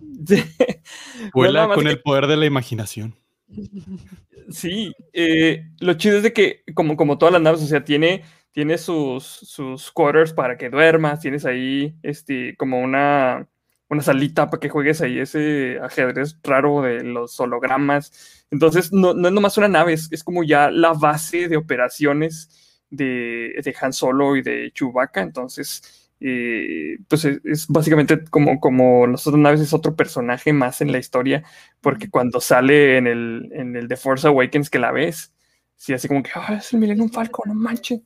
Vuela 1.34 1.68
con 1.74 1.86
el 1.86 2.00
poder 2.00 2.26
de 2.26 2.36
la 2.36 2.46
imaginación. 2.46 3.16
Sí, 4.50 4.94
eh, 5.12 5.66
lo 5.78 5.92
chido 5.94 6.16
es 6.16 6.22
de 6.22 6.32
que 6.32 6.62
como, 6.74 6.96
como 6.96 7.18
todas 7.18 7.34
las 7.34 7.42
naves, 7.42 7.62
o 7.62 7.66
sea, 7.66 7.84
tiene, 7.84 8.24
tiene 8.50 8.78
sus, 8.78 9.24
sus 9.24 9.90
quarters 9.92 10.32
para 10.32 10.56
que 10.56 10.70
duermas, 10.70 11.20
tienes 11.20 11.44
ahí 11.44 11.94
este, 12.02 12.56
como 12.56 12.80
una, 12.80 13.46
una 13.90 14.02
salita 14.02 14.48
para 14.48 14.60
que 14.60 14.70
juegues 14.70 15.02
ahí 15.02 15.18
ese 15.18 15.78
ajedrez 15.82 16.38
raro 16.42 16.80
de 16.80 17.04
los 17.04 17.38
hologramas. 17.40 18.46
Entonces, 18.50 18.90
no, 18.90 19.12
no 19.12 19.28
es 19.28 19.34
nomás 19.34 19.58
una 19.58 19.68
nave, 19.68 19.92
es, 19.92 20.08
es 20.12 20.24
como 20.24 20.44
ya 20.44 20.70
la 20.70 20.94
base 20.94 21.48
de 21.48 21.58
operaciones 21.58 22.67
de, 22.90 23.74
Han 23.80 23.92
Solo 23.92 24.36
y 24.36 24.42
de 24.42 24.70
Chewbacca, 24.72 25.20
entonces, 25.20 26.10
eh, 26.20 26.98
pues 27.08 27.24
es, 27.24 27.66
básicamente 27.68 28.24
como, 28.24 28.60
como 28.60 29.06
las 29.06 29.26
otras 29.26 29.40
naves, 29.40 29.60
es 29.60 29.72
otro 29.72 29.94
personaje 29.94 30.52
más 30.52 30.80
en 30.80 30.92
la 30.92 30.98
historia, 30.98 31.44
porque 31.80 32.10
cuando 32.10 32.40
sale 32.40 32.96
en 32.96 33.06
el, 33.06 33.50
en 33.52 33.76
el 33.76 33.88
The 33.88 33.96
Force 33.96 34.26
Awakens 34.26 34.70
que 34.70 34.78
la 34.78 34.92
ves, 34.92 35.34
sí, 35.76 35.92
así 35.92 36.08
como 36.08 36.22
que, 36.22 36.30
ah, 36.34 36.56
es 36.58 36.72
el 36.72 36.80
Millennium 36.80 37.10
Falcon, 37.10 37.48
no 37.48 37.54
manches. 37.54 38.00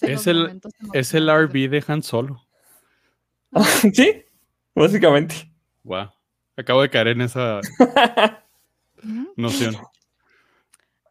Es 0.00 0.26
el, 0.26 0.60
es 0.92 1.12
el 1.14 1.28
RB 1.28 1.68
de 1.68 1.84
Han 1.88 2.02
Solo. 2.02 2.46
sí, 3.92 4.24
básicamente. 4.74 5.52
Wow. 5.82 6.10
Acabo 6.56 6.82
de 6.82 6.90
caer 6.90 7.08
en 7.08 7.22
esa 7.22 7.60
noción. 9.36 9.76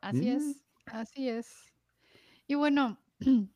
Así 0.01 0.29
es, 0.29 0.63
así 0.85 1.29
es. 1.29 1.60
Y 2.51 2.55
bueno, 2.55 2.99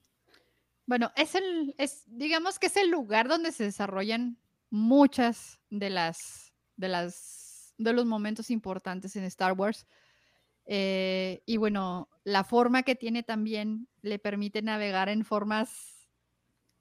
bueno, 0.85 1.11
es 1.17 1.35
el, 1.35 1.75
es, 1.77 2.05
digamos 2.07 2.59
que 2.59 2.67
es 2.67 2.77
el 2.77 2.89
lugar 2.89 3.27
donde 3.27 3.51
se 3.51 3.65
desarrollan 3.65 4.39
muchas 4.69 5.59
de 5.69 5.89
las, 5.89 6.53
de 6.77 6.87
las, 6.87 7.73
de 7.77 7.91
los 7.91 8.05
momentos 8.05 8.49
importantes 8.49 9.17
en 9.17 9.25
Star 9.25 9.51
Wars. 9.51 9.85
Eh, 10.65 11.43
y 11.45 11.57
bueno, 11.57 12.09
la 12.23 12.45
forma 12.45 12.83
que 12.83 12.95
tiene 12.95 13.21
también 13.21 13.89
le 14.01 14.17
permite 14.17 14.61
navegar 14.61 15.09
en 15.09 15.25
formas 15.25 16.07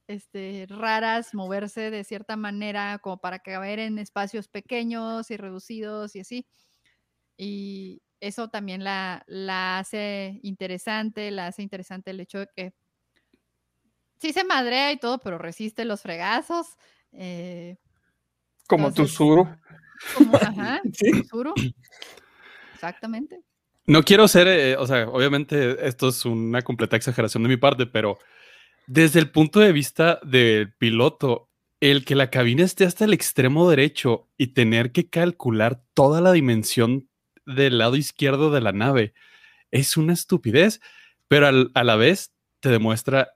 este, 0.07 0.67
raras, 0.69 1.35
moverse 1.35 1.91
de 1.91 2.05
cierta 2.05 2.37
manera, 2.37 3.01
como 3.01 3.19
para 3.19 3.41
caber 3.41 3.81
en 3.81 3.99
espacios 3.99 4.47
pequeños 4.47 5.33
y 5.33 5.37
reducidos 5.37 6.15
y 6.15 6.21
así. 6.21 6.47
Y, 7.37 8.04
eso 8.27 8.49
también 8.49 8.83
la, 8.83 9.23
la 9.27 9.79
hace 9.79 10.41
interesante, 10.43 11.31
la 11.31 11.49
hace 11.49 11.63
interesante 11.63 12.11
el 12.11 12.21
hecho 12.21 12.39
de 12.39 12.49
que 12.57 12.73
sí 14.19 14.33
se 14.33 14.45
madrea 14.45 14.93
y 14.93 14.99
todo, 14.99 15.19
pero 15.19 15.37
resiste 15.37 15.85
los 15.85 16.01
fregazos. 16.01 16.67
Eh, 17.13 17.77
como 18.67 18.93
tu 18.93 19.07
suru. 19.07 19.47
ajá, 20.41 20.81
¿Sí? 20.93 21.23
tu 21.29 21.55
Exactamente. 22.73 23.41
No 23.87 24.03
quiero 24.03 24.27
ser, 24.27 24.49
eh, 24.49 24.77
o 24.79 24.87
sea, 24.87 25.07
obviamente 25.09 25.87
esto 25.87 26.09
es 26.09 26.25
una 26.25 26.63
completa 26.63 26.97
exageración 26.97 27.43
de 27.43 27.51
mi 27.51 27.59
parte, 27.59 27.85
pero 27.85 28.19
desde 28.87 29.21
el 29.21 29.31
punto 29.31 29.61
de 29.61 29.73
vista 29.73 30.19
del 30.23 30.73
piloto, 30.75 31.51
el 31.81 32.07
que 32.07 32.15
la 32.15 32.31
cabina 32.31 32.65
esté 32.65 32.87
hasta 32.87 33.05
el 33.05 33.13
extremo 33.13 33.69
derecho 33.69 34.31
y 34.39 34.49
tener 34.49 34.93
que 34.93 35.11
calcular 35.11 35.85
toda 35.93 36.23
la 36.23 36.33
dimensión 36.33 37.11
del 37.47 37.79
lado 37.79 37.97
izquierdo 37.97 38.51
de 38.51 38.61
la 38.61 38.73
nave. 38.73 39.15
Es 39.71 39.97
una 39.97 40.13
estupidez, 40.13 40.81
pero 41.29 41.49
a 41.75 41.85
la 41.85 41.97
vez 41.97 42.33
te 42.61 42.69
demuestra 42.69 43.35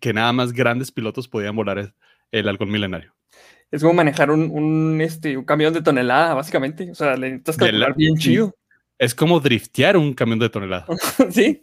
que 0.00 0.12
nada 0.12 0.32
más 0.32 0.52
grandes 0.52 0.90
pilotos 0.90 1.28
podían 1.28 1.56
volar 1.56 1.94
el, 2.30 2.48
halcón 2.48 2.70
milenario. 2.70 3.14
Es 3.70 3.82
como 3.82 3.94
manejar 3.94 4.30
un, 4.30 5.00
este, 5.00 5.36
un 5.36 5.44
camión 5.44 5.72
de 5.74 5.82
tonelada, 5.82 6.34
básicamente. 6.34 6.90
O 6.90 6.94
sea, 6.94 7.16
le 7.16 7.30
necesitas 7.30 7.56
calcular 7.56 7.94
bien 7.94 8.16
chido. 8.16 8.54
Es 8.98 9.14
como 9.14 9.40
driftear 9.40 9.96
un 9.96 10.14
camión 10.14 10.38
de 10.38 10.48
tonelada. 10.48 10.86
sí, 11.30 11.62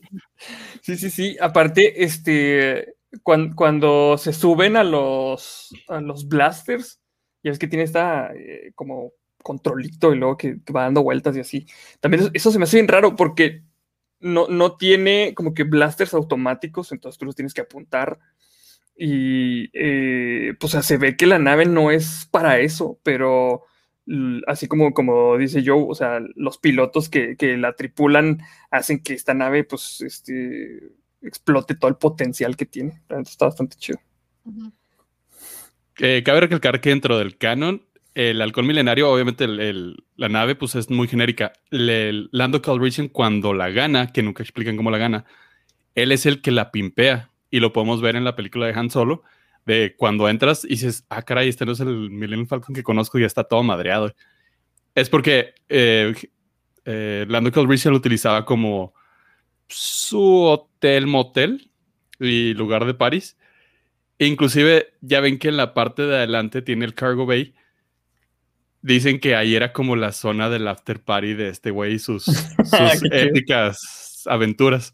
sí, 0.81 0.97
sí, 0.97 1.09
sí. 1.09 1.37
Aparte, 1.41 2.03
este, 2.03 2.95
cuando, 3.21 4.17
se 4.17 4.33
suben 4.33 4.77
a 4.77 4.83
los, 4.83 5.69
a 5.87 6.01
los 6.01 6.27
blasters, 6.27 6.99
ya 7.43 7.51
es 7.51 7.59
que 7.59 7.67
tiene 7.67 7.83
esta 7.83 8.31
eh, 8.35 8.71
como 8.75 9.11
controlito 9.43 10.13
y 10.13 10.17
luego 10.17 10.37
que, 10.37 10.57
va 10.75 10.83
dando 10.83 11.03
vueltas 11.03 11.37
y 11.37 11.41
así. 11.41 11.67
También 11.99 12.31
eso, 12.33 12.51
se 12.51 12.57
me 12.57 12.63
hace 12.63 12.77
bien 12.77 12.87
raro 12.87 13.15
porque 13.15 13.61
no, 14.19 14.47
no 14.47 14.75
tiene 14.77 15.33
como 15.35 15.53
que 15.53 15.63
blasters 15.63 16.13
automáticos, 16.15 16.91
entonces 16.91 17.19
tú 17.19 17.25
los 17.25 17.35
tienes 17.35 17.53
que 17.53 17.61
apuntar. 17.61 18.19
Y 18.95 19.69
eh, 19.73 20.53
pues 20.59 20.73
se 20.73 20.97
ve 20.97 21.17
que 21.17 21.27
la 21.27 21.39
nave 21.39 21.65
no 21.65 21.91
es 21.91 22.27
para 22.31 22.59
eso, 22.59 22.99
pero 23.03 23.63
así 24.47 24.67
como, 24.67 24.93
como 24.93 25.37
dice 25.37 25.63
Joe, 25.65 25.85
o 25.87 25.95
sea, 25.95 26.19
los 26.35 26.57
pilotos 26.57 27.09
que, 27.09 27.35
la 27.57 27.73
tripulan 27.73 28.41
hacen 28.69 29.01
que 29.01 29.13
esta 29.13 29.33
nave 29.33 29.63
pues 29.63 30.01
este, 30.01 30.91
explote 31.21 31.75
todo 31.75 31.89
el 31.89 31.97
potencial 31.97 32.55
que 32.55 32.65
tiene. 32.65 33.01
Está 33.09 33.45
bastante 33.45 33.77
chido. 33.77 33.99
Eh, 35.99 36.23
cabe 36.25 36.41
recalcar 36.41 36.81
que 36.81 36.89
dentro 36.89 37.17
del 37.17 37.37
canon 37.37 37.85
el 38.15 38.41
halcón 38.41 38.67
milenario, 38.67 39.11
obviamente 39.11 39.47
la 39.47 40.29
nave 40.29 40.55
pues 40.55 40.75
es 40.75 40.89
muy 40.89 41.07
genérica. 41.07 41.53
Lando 41.71 42.61
Calrissian 42.61 43.07
cuando 43.07 43.53
la 43.53 43.69
gana, 43.69 44.07
que 44.07 44.21
nunca 44.21 44.43
explican 44.43 44.77
cómo 44.77 44.91
la 44.91 44.97
gana, 44.97 45.25
él 45.95 46.11
es 46.11 46.25
el 46.25 46.41
que 46.41 46.51
la 46.51 46.71
pimpea 46.71 47.31
y 47.49 47.59
lo 47.59 47.73
podemos 47.73 48.01
ver 48.01 48.15
en 48.15 48.23
la 48.23 48.35
película 48.35 48.67
de 48.67 48.73
Han 48.73 48.89
Solo, 48.89 49.23
de 49.65 49.95
cuando 49.97 50.29
entras 50.29 50.65
y 50.65 50.69
dices, 50.69 51.05
ah, 51.09 51.21
caray, 51.21 51.49
este 51.49 51.65
no 51.65 51.71
es 51.71 51.79
el 51.79 52.09
Millennium 52.09 52.47
Falcon 52.47 52.75
que 52.75 52.83
conozco 52.83 53.17
y 53.17 53.23
está 53.23 53.43
todo 53.43 53.63
madreado. 53.63 54.13
Es 54.95 55.09
porque 55.09 55.55
eh, 55.69 56.13
eh, 56.85 57.25
Lando 57.27 57.51
Calrissian 57.51 57.93
lo 57.93 57.97
utilizaba 57.97 58.45
como 58.45 58.93
su 59.67 60.43
hotel 60.43 61.07
motel 61.07 61.71
y 62.19 62.53
lugar 62.53 62.85
de 62.85 62.93
París. 62.93 63.37
E 64.19 64.27
inclusive 64.27 64.93
ya 65.01 65.19
ven 65.19 65.39
que 65.39 65.47
en 65.47 65.57
la 65.57 65.73
parte 65.73 66.03
de 66.03 66.15
adelante 66.15 66.61
tiene 66.61 66.85
el 66.85 66.93
cargo 66.93 67.25
bay 67.25 67.55
Dicen 68.83 69.19
que 69.19 69.35
ahí 69.35 69.55
era 69.55 69.73
como 69.73 69.95
la 69.95 70.11
zona 70.11 70.49
del 70.49 70.67
after 70.67 71.01
party 71.01 71.33
de 71.33 71.49
este 71.49 71.71
güey 71.71 71.95
y 71.95 71.99
sus, 71.99 72.25
sus 72.25 73.03
épicas 73.11 74.23
aventuras. 74.27 74.93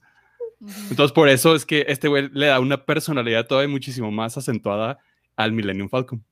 Entonces, 0.90 1.12
por 1.12 1.28
eso 1.28 1.56
es 1.56 1.66
que 1.66 1.86
este 1.88 2.08
güey 2.08 2.30
le 2.32 2.46
da 2.48 2.60
una 2.60 2.86
personalidad 2.86 3.48
todavía 3.48 3.70
muchísimo 3.70 4.12
más 4.12 4.38
acentuada 4.38 5.00
al 5.36 5.54
Millennium 5.54 5.90
Falcon. 5.90 6.24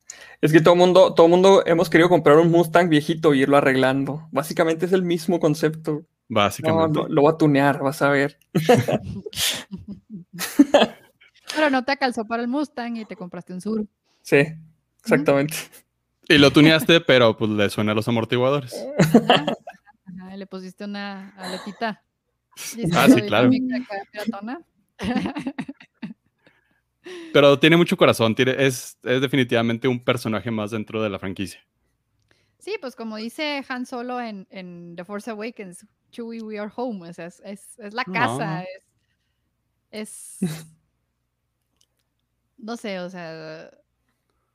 Es 0.41 0.51
que 0.51 0.61
todo 0.61 0.75
mundo, 0.75 1.13
todo 1.13 1.27
mundo 1.27 1.63
hemos 1.65 1.89
querido 1.89 2.09
comprar 2.09 2.37
un 2.37 2.51
Mustang 2.51 2.89
viejito 2.89 3.33
y 3.33 3.41
irlo 3.41 3.57
arreglando. 3.57 4.27
Básicamente 4.31 4.85
es 4.85 4.93
el 4.93 5.01
mismo 5.01 5.39
concepto. 5.39 6.05
Básicamente. 6.29 6.99
lo 7.09 7.21
voy 7.21 7.33
a 7.33 7.37
tunear, 7.37 7.81
vas 7.81 8.01
a 8.01 8.09
ver. 8.09 8.37
Pero 11.55 11.69
no 11.69 11.85
te 11.85 11.97
calzó 11.97 12.25
para 12.25 12.43
el 12.43 12.47
Mustang 12.47 12.97
y 12.97 13.05
te 13.05 13.15
compraste 13.15 13.53
un 13.53 13.61
Sur. 13.61 13.87
Sí, 14.21 14.43
exactamente. 14.99 15.55
Y 16.29 16.37
lo 16.37 16.51
tuneaste, 16.51 17.01
pero 17.01 17.37
pues 17.37 17.51
le 17.51 17.69
suena 17.69 17.93
a 17.93 17.95
los 17.95 18.07
amortiguadores. 18.07 18.75
le 20.35 20.47
pusiste 20.47 20.83
una 20.85 21.33
aletita. 21.37 22.03
Ah, 22.93 23.07
sí, 23.07 23.21
claro. 23.21 23.49
Pero 27.31 27.57
tiene 27.59 27.77
mucho 27.77 27.95
corazón, 27.95 28.35
tiene, 28.35 28.55
es, 28.57 28.97
es, 29.03 29.21
definitivamente 29.21 29.87
un 29.87 30.03
personaje 30.03 30.51
más 30.51 30.71
dentro 30.71 31.01
de 31.01 31.09
la 31.09 31.19
franquicia. 31.19 31.65
Sí, 32.59 32.75
pues 32.81 32.95
como 32.95 33.15
dice 33.17 33.63
Han 33.69 33.85
Solo 33.85 34.19
en, 34.19 34.45
en 34.49 34.95
The 34.95 35.05
Force 35.05 35.29
Awakens, 35.31 35.85
Chewie, 36.11 36.41
we 36.41 36.59
are 36.59 36.71
home, 36.75 37.07
es, 37.09 37.19
es, 37.19 37.79
es 37.79 37.93
la 37.93 38.03
casa, 38.03 38.63
es, 39.91 40.39
es, 40.41 40.49
no 42.57 42.75
sé, 42.75 42.99
o 42.99 43.09
sea, 43.09 43.71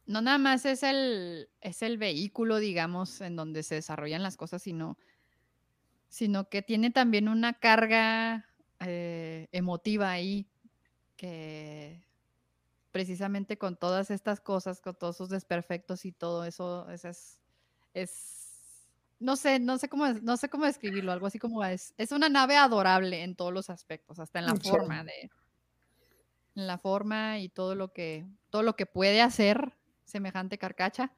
no 0.07 0.20
nada 0.20 0.39
más 0.39 0.65
es 0.66 0.83
el, 0.83 1.49
es 1.61 1.83
el 1.83 1.99
vehículo, 1.99 2.59
digamos, 2.59 3.20
en 3.20 3.37
donde 3.37 3.62
se 3.62 3.77
desarrollan 3.77 4.23
las 4.23 4.37
cosas, 4.37 4.62
sino 4.62 4.99
sino 6.12 6.51
que 6.51 6.61
tiene 6.61 6.91
también 6.91 7.27
una 7.27 7.55
carga 7.55 8.47
eh, 8.81 9.49
emotiva 9.51 10.11
ahí 10.11 10.47
que 11.16 12.07
precisamente 12.91 13.57
con 13.57 13.77
todas 13.77 14.11
estas 14.11 14.39
cosas, 14.39 14.83
con 14.83 14.95
todos 14.95 15.16
sus 15.16 15.31
desperfectos 15.31 16.05
y 16.05 16.12
todo 16.12 16.45
eso, 16.45 16.87
es, 16.91 17.41
es, 17.95 18.91
no 19.20 19.37
sé, 19.37 19.59
no 19.59 19.79
sé 19.79 19.89
cómo, 19.89 20.07
no 20.07 20.37
sé 20.37 20.51
cómo 20.51 20.66
describirlo, 20.66 21.12
algo 21.12 21.27
así 21.27 21.39
como 21.39 21.65
es, 21.65 21.95
es 21.97 22.12
una 22.12 22.29
nave 22.29 22.59
adorable 22.59 23.23
en 23.23 23.35
todos 23.35 23.55
los 23.55 23.70
aspectos, 23.70 24.19
hasta 24.19 24.39
en 24.39 24.45
la 24.45 24.57
forma 24.57 25.05
de, 25.05 25.31
en 26.57 26.66
la 26.66 26.77
forma 26.77 27.39
y 27.39 27.49
todo 27.49 27.74
lo 27.74 27.95
que, 27.95 28.27
todo 28.51 28.62
lo 28.62 28.77
que 28.77 28.85
puede 28.85 29.23
hacer 29.23 29.79
semejante 30.05 30.59
carcacha. 30.59 31.12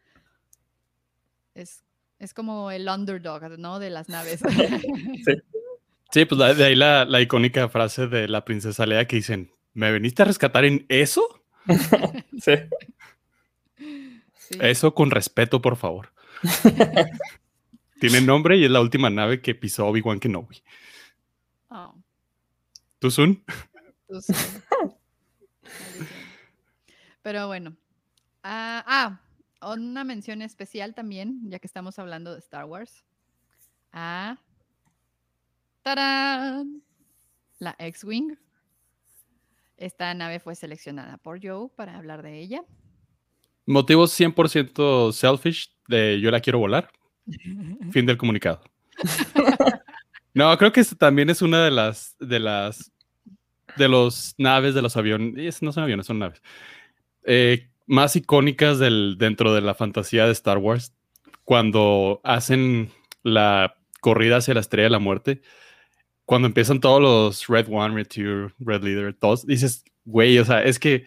Es 1.55 1.85
es 2.19 2.33
como 2.33 2.71
el 2.71 2.89
underdog, 2.89 3.59
¿no? 3.59 3.79
De 3.79 3.91
las 3.91 4.09
naves. 4.09 4.41
Sí. 6.13 6.27
pues 6.27 6.57
de 6.57 6.65
ahí 6.65 6.77
la, 6.77 7.21
icónica 7.21 7.69
frase 7.69 8.07
de 8.07 8.29
la 8.29 8.45
princesa 8.45 8.87
Lea 8.87 9.05
que 9.09 9.17
dicen, 9.17 9.51
¿me 9.73 9.91
veniste 9.91 10.23
a 10.23 10.27
rescatar 10.27 10.65
en 10.65 10.87
eso? 10.89 11.43
sí. 12.41 12.53
Eso 14.61 14.95
con 14.95 15.11
respeto, 15.11 15.61
por 15.61 15.75
favor. 15.75 16.13
Tiene 17.99 18.21
nombre 18.21 18.57
y 18.59 18.65
es 18.65 18.71
la 18.71 18.81
última 18.81 19.11
nave 19.11 19.41
que 19.41 19.57
pisó 19.57 19.89
Obi-Wan 19.89 20.21
Kenobi. 20.21 20.63
Oh. 21.71 21.97
¿Tú 23.01 23.11
son? 23.11 23.43
Pero 27.23 27.49
bueno. 27.49 27.77
Ah, 28.45 28.85
ah 28.87 29.21
una 29.73 30.05
mención 30.05 30.43
especial 30.43 30.95
también, 30.95 31.41
ya 31.45 31.59
que 31.59 31.67
estamos 31.67 31.99
hablando 31.99 32.33
de 32.33 32.39
Star 32.39 32.67
Wars, 32.67 33.05
a 33.93 34.39
¡Tarán! 35.83 36.83
la 37.59 37.77
X-Wing. 37.79 38.37
Esta 39.77 40.15
nave 40.15 40.41
fue 40.41 40.55
seleccionada 40.55 41.19
por 41.19 41.41
Joe 41.43 41.69
para 41.77 41.97
hablar 41.97 42.23
de 42.23 42.41
ella. 42.41 42.63
Motivos 43.67 44.19
100% 44.19 45.13
selfish 45.13 45.75
de 45.89 46.21
yo 46.21 46.31
la 46.31 46.41
quiero 46.41 46.59
volar. 46.59 46.91
fin 47.91 48.07
del 48.07 48.17
comunicado. 48.17 48.63
no, 50.35 50.57
creo 50.57 50.73
que 50.73 50.85
también 50.85 51.31
es 51.31 51.43
una 51.43 51.65
de 51.65 51.71
las 51.71 52.17
de 52.19 52.41
las 52.41 52.93
de 53.77 53.89
los 53.89 54.35
naves 54.39 54.75
de 54.75 54.83
los 54.83 54.97
aviones, 54.97 55.63
no 55.63 55.73
son 55.73 55.85
aviones, 55.85 56.07
son 56.07 56.19
naves. 56.19 56.41
Eh, 57.25 57.69
más 57.87 58.17
icónicas 58.17 58.79
del, 58.79 59.17
dentro 59.19 59.55
de 59.55 59.61
la 59.61 59.75
fantasía 59.75 60.27
de 60.27 60.33
Star 60.33 60.59
Wars, 60.59 60.95
cuando 61.45 62.21
hacen 62.25 62.91
la 63.23 63.77
corrida 64.01 64.39
hacia 64.39 64.55
la 64.55 64.61
estrella 64.61 64.85
de 64.85 64.91
la 64.91 64.99
muerte, 64.99 65.43
cuando 66.25 66.47
empiezan 66.47 66.81
todos 66.81 67.01
los 67.01 67.47
Red 67.49 67.67
One, 67.71 67.95
Red 67.95 68.09
Two, 68.09 68.53
Red 68.59 68.83
Leader, 68.83 69.15
todos, 69.15 69.47
dices, 69.47 69.85
güey, 70.05 70.39
o 70.39 70.45
sea, 70.45 70.63
es 70.63 70.79
que 70.79 71.05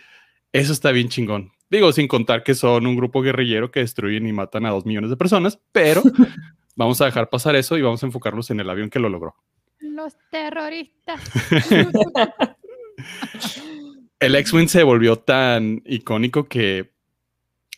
eso 0.54 0.74
está 0.74 0.92
bien 0.92 1.10
chingón. 1.10 1.52
Digo, 1.70 1.92
sin 1.92 2.08
contar 2.08 2.44
que 2.44 2.56
son 2.56 2.88
un 2.88 2.96
grupo 2.96 3.22
guerrillero 3.22 3.72
que 3.72 3.82
destruyen 3.82 4.26
y 4.26 4.34
matan 4.34 4.66
a 4.66 4.70
dos 4.70 4.86
millones 4.86 5.10
de 5.10 5.18
personas, 5.18 5.60
pero 5.72 6.02
vamos 6.76 7.02
a 7.02 7.06
dejar 7.06 7.30
pasar 7.30 7.56
eso 7.56 7.78
y 7.78 7.82
vamos 7.82 8.02
a 8.04 8.06
enfocarnos 8.06 8.50
en 8.52 8.60
el 8.60 8.70
avión 8.70 8.90
que 8.90 9.00
lo 9.00 9.10
logró. 9.10 9.36
Los 9.80 10.16
terroristas. 10.32 11.22
el 14.20 14.36
X-Wing 14.36 14.68
se 14.68 14.84
volvió 14.84 15.18
tan 15.18 15.82
icónico 15.86 16.48
que 16.48 16.92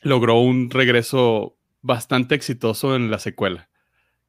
logró 0.01 0.39
un 0.39 0.69
regreso 0.69 1.57
bastante 1.81 2.35
exitoso 2.35 2.95
en 2.95 3.11
la 3.11 3.19
secuela, 3.19 3.69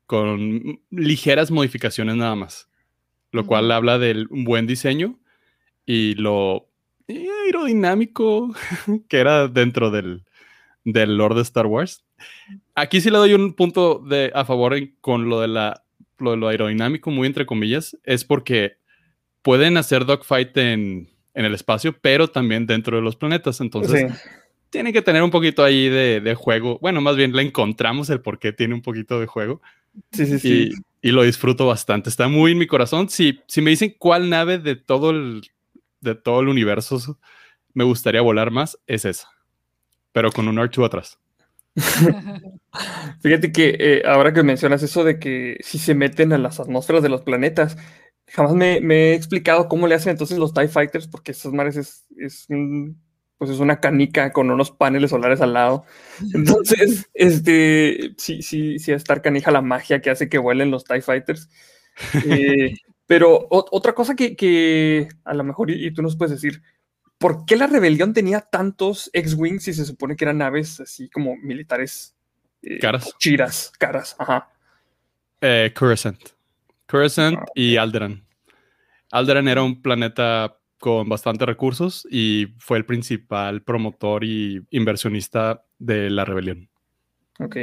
con 0.06 0.80
ligeras 0.90 1.50
modificaciones 1.50 2.16
nada 2.16 2.34
más, 2.34 2.68
lo 3.32 3.46
cual 3.46 3.70
habla 3.70 3.98
del 3.98 4.26
buen 4.28 4.66
diseño 4.66 5.18
y 5.86 6.14
lo 6.14 6.68
aerodinámico 7.08 8.54
que 9.08 9.18
era 9.18 9.48
dentro 9.48 9.90
del, 9.90 10.24
del 10.84 11.16
Lord 11.16 11.36
de 11.36 11.42
Star 11.42 11.66
Wars. 11.66 12.04
Aquí 12.74 13.00
sí 13.00 13.10
le 13.10 13.18
doy 13.18 13.34
un 13.34 13.54
punto 13.54 13.98
de, 13.98 14.30
a 14.34 14.44
favor 14.44 14.76
con 15.00 15.28
lo 15.28 15.40
de, 15.40 15.48
la, 15.48 15.84
lo 16.18 16.32
de 16.32 16.36
lo 16.36 16.48
aerodinámico, 16.48 17.10
muy 17.10 17.26
entre 17.26 17.46
comillas, 17.46 17.96
es 18.04 18.24
porque 18.24 18.78
pueden 19.42 19.76
hacer 19.76 20.04
dogfight 20.04 20.56
en 20.56 21.08
en 21.34 21.44
el 21.44 21.54
espacio, 21.54 21.96
pero 22.00 22.28
también 22.28 22.66
dentro 22.66 22.96
de 22.96 23.02
los 23.02 23.16
planetas. 23.16 23.60
Entonces, 23.60 24.12
tiene 24.70 24.92
que 24.92 25.02
tener 25.02 25.22
un 25.22 25.30
poquito 25.30 25.64
ahí 25.64 25.88
de, 25.88 26.34
juego. 26.34 26.78
Bueno, 26.80 27.00
más 27.00 27.16
bien 27.16 27.34
le 27.34 27.42
encontramos 27.42 28.10
el 28.10 28.20
por 28.20 28.38
qué 28.38 28.52
tiene 28.52 28.74
un 28.74 28.82
poquito 28.82 29.20
de 29.20 29.26
juego. 29.26 29.60
Sí, 30.12 30.26
sí, 30.26 30.38
sí. 30.38 30.70
Y, 31.02 31.10
lo 31.10 31.22
disfruto 31.22 31.66
bastante. 31.66 32.08
Está 32.08 32.28
muy 32.28 32.52
en 32.52 32.58
mi 32.58 32.66
corazón. 32.66 33.08
Si, 33.08 33.40
si 33.46 33.60
me 33.60 33.70
dicen 33.70 33.94
cuál 33.98 34.28
nave 34.30 34.58
de 34.58 34.76
todo 34.76 35.10
el, 35.10 35.42
de 36.00 36.14
todo 36.14 36.40
el 36.40 36.48
universo 36.48 37.18
me 37.74 37.84
gustaría 37.84 38.20
volar 38.20 38.50
más, 38.50 38.78
es 38.86 39.04
esa. 39.04 39.28
Pero 40.12 40.32
con 40.32 40.48
un 40.48 40.56
R2 40.56 40.86
atrás. 40.86 41.18
Fíjate 43.22 43.52
que 43.52 43.76
eh, 43.78 44.02
ahora 44.04 44.32
que 44.32 44.42
mencionas 44.42 44.82
eso 44.82 45.04
de 45.04 45.18
que 45.18 45.58
si 45.60 45.78
se 45.78 45.94
meten 45.94 46.32
a 46.32 46.38
las 46.38 46.58
atmósferas 46.58 47.02
de 47.02 47.08
los 47.08 47.22
planetas, 47.22 47.76
jamás 48.30 48.54
me, 48.54 48.78
he 48.78 49.14
explicado 49.14 49.68
cómo 49.68 49.86
le 49.86 49.94
hacen 49.94 50.10
entonces 50.10 50.38
los 50.38 50.54
TIE 50.54 50.68
Fighters, 50.68 51.08
porque 51.08 51.32
esas 51.32 51.52
mares 51.52 51.76
es, 51.76 52.06
es, 52.16 52.46
pues 53.38 53.50
es 53.50 53.58
una 53.58 53.80
canica 53.80 54.32
con 54.32 54.50
unos 54.50 54.70
paneles 54.70 55.10
solares 55.10 55.40
al 55.40 55.54
lado. 55.54 55.84
Entonces, 56.34 57.08
este, 57.14 58.14
sí, 58.18 58.42
sí, 58.42 58.78
sí, 58.78 58.92
estar 58.92 59.22
canija 59.22 59.50
la 59.50 59.62
magia 59.62 60.00
que 60.00 60.10
hace 60.10 60.28
que 60.28 60.38
vuelen 60.38 60.70
los 60.70 60.84
TIE 60.84 61.00
Fighters. 61.00 61.48
Eh, 62.26 62.74
pero 63.06 63.46
otra 63.50 63.94
cosa 63.94 64.14
que, 64.14 65.08
a 65.24 65.34
lo 65.34 65.42
mejor, 65.42 65.70
y, 65.70 65.90
tú 65.92 66.02
nos 66.02 66.16
puedes 66.16 66.32
decir, 66.32 66.62
¿por 67.18 67.44
qué 67.46 67.56
la 67.56 67.66
rebelión 67.66 68.12
tenía 68.12 68.40
tantos 68.40 69.10
X-Wings 69.12 69.64
si 69.64 69.72
se 69.72 69.84
supone 69.84 70.16
que 70.16 70.24
eran 70.24 70.38
naves 70.38 70.78
así 70.80 71.08
como 71.08 71.36
militares? 71.36 72.14
Eh, 72.62 72.78
caras. 72.78 73.14
Chiras, 73.18 73.72
caras, 73.78 74.14
ajá. 74.18 74.50
Eh, 75.40 75.72
Coruscant. 75.74 76.39
Crescent 76.90 77.38
ah, 77.38 77.44
y 77.54 77.76
Alderan. 77.76 78.26
Alderan 79.12 79.46
era 79.46 79.62
un 79.62 79.80
planeta 79.80 80.56
con 80.78 81.08
bastantes 81.08 81.46
recursos 81.46 82.08
y 82.10 82.48
fue 82.58 82.78
el 82.78 82.84
principal 82.84 83.62
promotor 83.62 84.24
y 84.24 84.62
inversionista 84.70 85.64
de 85.78 86.10
la 86.10 86.24
rebelión. 86.24 86.68
Ok. 87.38 87.56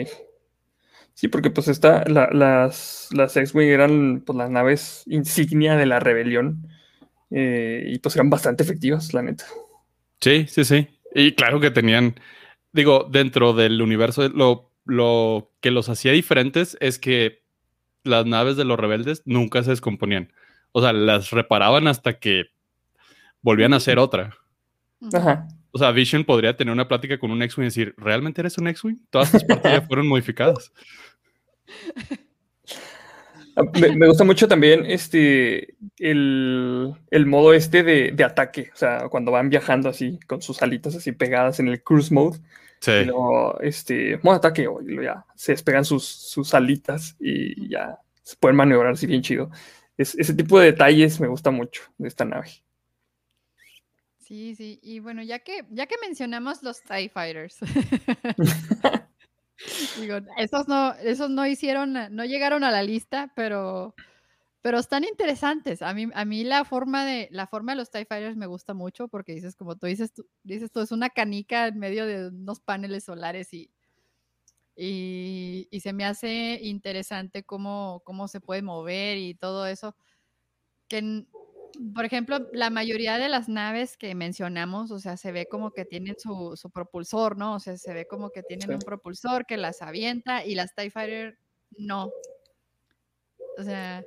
Sí, 1.14 1.28
porque 1.28 1.50
pues 1.50 1.68
esta, 1.68 2.06
las, 2.06 3.10
las 3.12 3.36
X-Wing 3.36 3.70
eran 3.70 4.22
pues, 4.26 4.38
las 4.38 4.50
naves 4.52 5.04
insignia 5.08 5.76
de 5.76 5.88
la 5.88 6.00
rebelión 6.00 6.68
eh, 7.32 7.84
y 7.88 8.00
pues 8.00 8.16
eran 8.16 8.30
bastante 8.30 8.64
efectivas, 8.64 9.14
la 9.14 9.24
neta. 9.24 9.46
Sí, 10.22 10.46
sí, 10.48 10.64
sí. 10.64 10.88
Y 11.16 11.34
claro 11.34 11.60
que 11.60 11.72
tenían, 11.72 12.16
digo, 12.72 13.08
dentro 13.12 13.54
del 13.54 13.82
universo, 13.82 14.30
lo, 14.30 14.72
lo 14.86 15.52
que 15.60 15.72
los 15.72 15.90
hacía 15.90 16.12
diferentes 16.12 16.78
es 16.80 17.00
que 17.00 17.47
las 18.08 18.26
naves 18.26 18.58
de 18.58 18.66
los 18.66 18.80
rebeldes 18.80 19.22
nunca 19.26 19.64
se 19.64 19.72
descomponían. 19.72 20.32
O 20.72 20.82
sea, 20.82 20.94
las 20.94 21.32
reparaban 21.32 21.88
hasta 21.88 22.20
que 22.20 22.46
volvían 23.42 23.74
a 23.74 23.80
ser 23.80 24.00
otra. 24.00 24.36
Ajá. 25.14 25.48
O 25.72 25.78
sea, 25.78 25.92
Vision 25.92 26.24
podría 26.24 26.56
tener 26.56 26.74
una 26.74 26.88
plática 26.88 27.20
con 27.20 27.32
un 27.32 27.42
X-Wing 27.44 27.66
y 27.66 27.68
decir, 27.68 27.94
¿realmente 27.98 28.42
eres 28.42 28.58
un 28.58 28.68
X-Wing? 28.68 28.98
Todas 29.10 29.32
tus 29.32 29.44
partes 29.44 29.72
ya 29.72 29.82
fueron 29.84 30.08
modificadas. 30.08 30.72
Ah, 33.60 33.64
me, 33.74 34.08
gusta 34.08 34.24
mucho 34.24 34.48
también 34.48 34.86
este 34.86 35.76
el, 35.98 36.96
modo 37.26 37.54
este 37.54 37.82
de, 37.82 38.24
ataque. 38.24 38.70
O 38.72 38.78
sea, 38.78 39.10
cuando 39.10 39.32
van 39.32 39.50
viajando 39.50 39.90
así, 39.90 40.20
con 40.28 40.44
sus 40.44 40.62
alitas 40.62 40.96
así 40.96 41.12
pegadas 41.12 41.60
en 41.60 41.68
el 41.68 41.82
cruise 41.82 42.12
mode. 42.12 42.40
Sí. 42.80 42.92
Y 42.92 43.06
luego, 43.06 43.60
este, 43.62 44.20
modo 44.24 44.36
ataque, 44.36 44.68
ya 45.04 45.26
se 45.36 45.54
despegan 45.54 45.86
sus, 45.86 46.06
sus 46.06 46.54
alitas 46.54 47.16
y 47.20 47.70
ya 47.70 48.00
se 48.22 48.36
pueden 48.36 48.56
maniobrar 48.56 48.94
así 48.94 49.08
bien 49.08 49.22
chido. 49.22 49.50
Es, 49.98 50.16
ese 50.16 50.34
tipo 50.34 50.60
de 50.60 50.68
detalles 50.68 51.20
me 51.20 51.28
gusta 51.28 51.50
mucho 51.50 51.82
de 51.98 52.08
esta 52.08 52.26
nave. 52.26 52.50
Sí, 54.20 54.56
sí. 54.56 54.80
Y 54.84 55.00
bueno, 55.00 55.24
ya 55.24 55.40
que, 55.40 55.66
ya 55.70 55.88
que 55.88 55.96
mencionamos 56.02 56.62
los 56.62 56.82
TIE 56.82 57.10
Fighters. 57.10 57.60
Digo, 60.00 60.18
esos 60.38 60.68
no, 60.68 60.94
esos 60.96 61.30
no 61.30 61.48
hicieron, 61.48 61.94
no 61.94 62.26
llegaron 62.26 62.66
a 62.66 62.72
la 62.72 62.84
lista, 62.84 63.32
pero, 63.36 63.96
pero 64.68 64.80
están 64.80 65.06
interesantes. 65.06 65.82
A 65.82 65.94
mí, 65.94 66.08
a 66.14 66.26
mí 66.26 66.44
la 66.44 66.66
forma 66.66 67.06
de, 67.06 67.30
la 67.32 67.48
forma 67.48 67.72
de 67.72 67.78
los 67.78 67.90
TIE 67.90 68.04
Fighters 68.04 68.36
me 68.36 68.48
gusta 68.48 68.74
mucho 68.74 69.08
porque 69.08 69.34
dices, 69.34 69.56
como 69.56 69.78
tú 69.78 69.88
dices, 69.88 70.12
tú, 70.12 70.28
dices 70.44 70.74
tú, 70.74 70.82
es 70.82 70.92
una 70.92 71.10
canica 71.10 71.68
en 71.68 71.80
medio 71.80 72.06
de 72.06 72.28
unos 72.28 72.60
paneles 72.60 73.06
solares 73.06 73.54
y, 73.54 73.72
y, 74.76 75.70
y 75.72 75.80
se 75.80 75.94
me 75.94 76.04
hace 76.04 76.60
interesante 76.62 77.44
cómo, 77.44 78.02
cómo 78.04 78.28
se 78.28 78.42
puede 78.42 78.62
mover 78.62 79.18
y 79.18 79.36
todo 79.36 79.66
eso. 79.68 79.96
Que 80.90 81.26
por 81.96 82.04
ejemplo, 82.04 82.50
la 82.52 82.70
mayoría 82.70 83.18
de 83.20 83.30
las 83.30 83.48
naves 83.48 83.96
que 83.96 84.16
mencionamos, 84.16 84.92
o 84.92 85.00
sea, 85.00 85.16
se 85.16 85.32
ve 85.32 85.48
como 85.48 85.72
que 85.72 85.86
tienen 85.86 86.18
su, 86.20 86.60
propulsor, 86.74 87.38
¿no? 87.38 87.54
O 87.54 87.60
sea, 87.62 87.78
se 87.78 87.94
ve 87.94 88.06
como 88.06 88.32
que 88.32 88.44
tienen 88.44 88.74
un 88.74 88.80
propulsor 88.80 89.46
que 89.46 89.56
las 89.56 89.82
avienta 89.82 90.44
y 90.44 90.56
las 90.56 90.76
TIE 90.76 90.92
Fighter 90.92 91.40
no. 91.78 92.12
O 93.58 93.64
sea, 93.64 94.04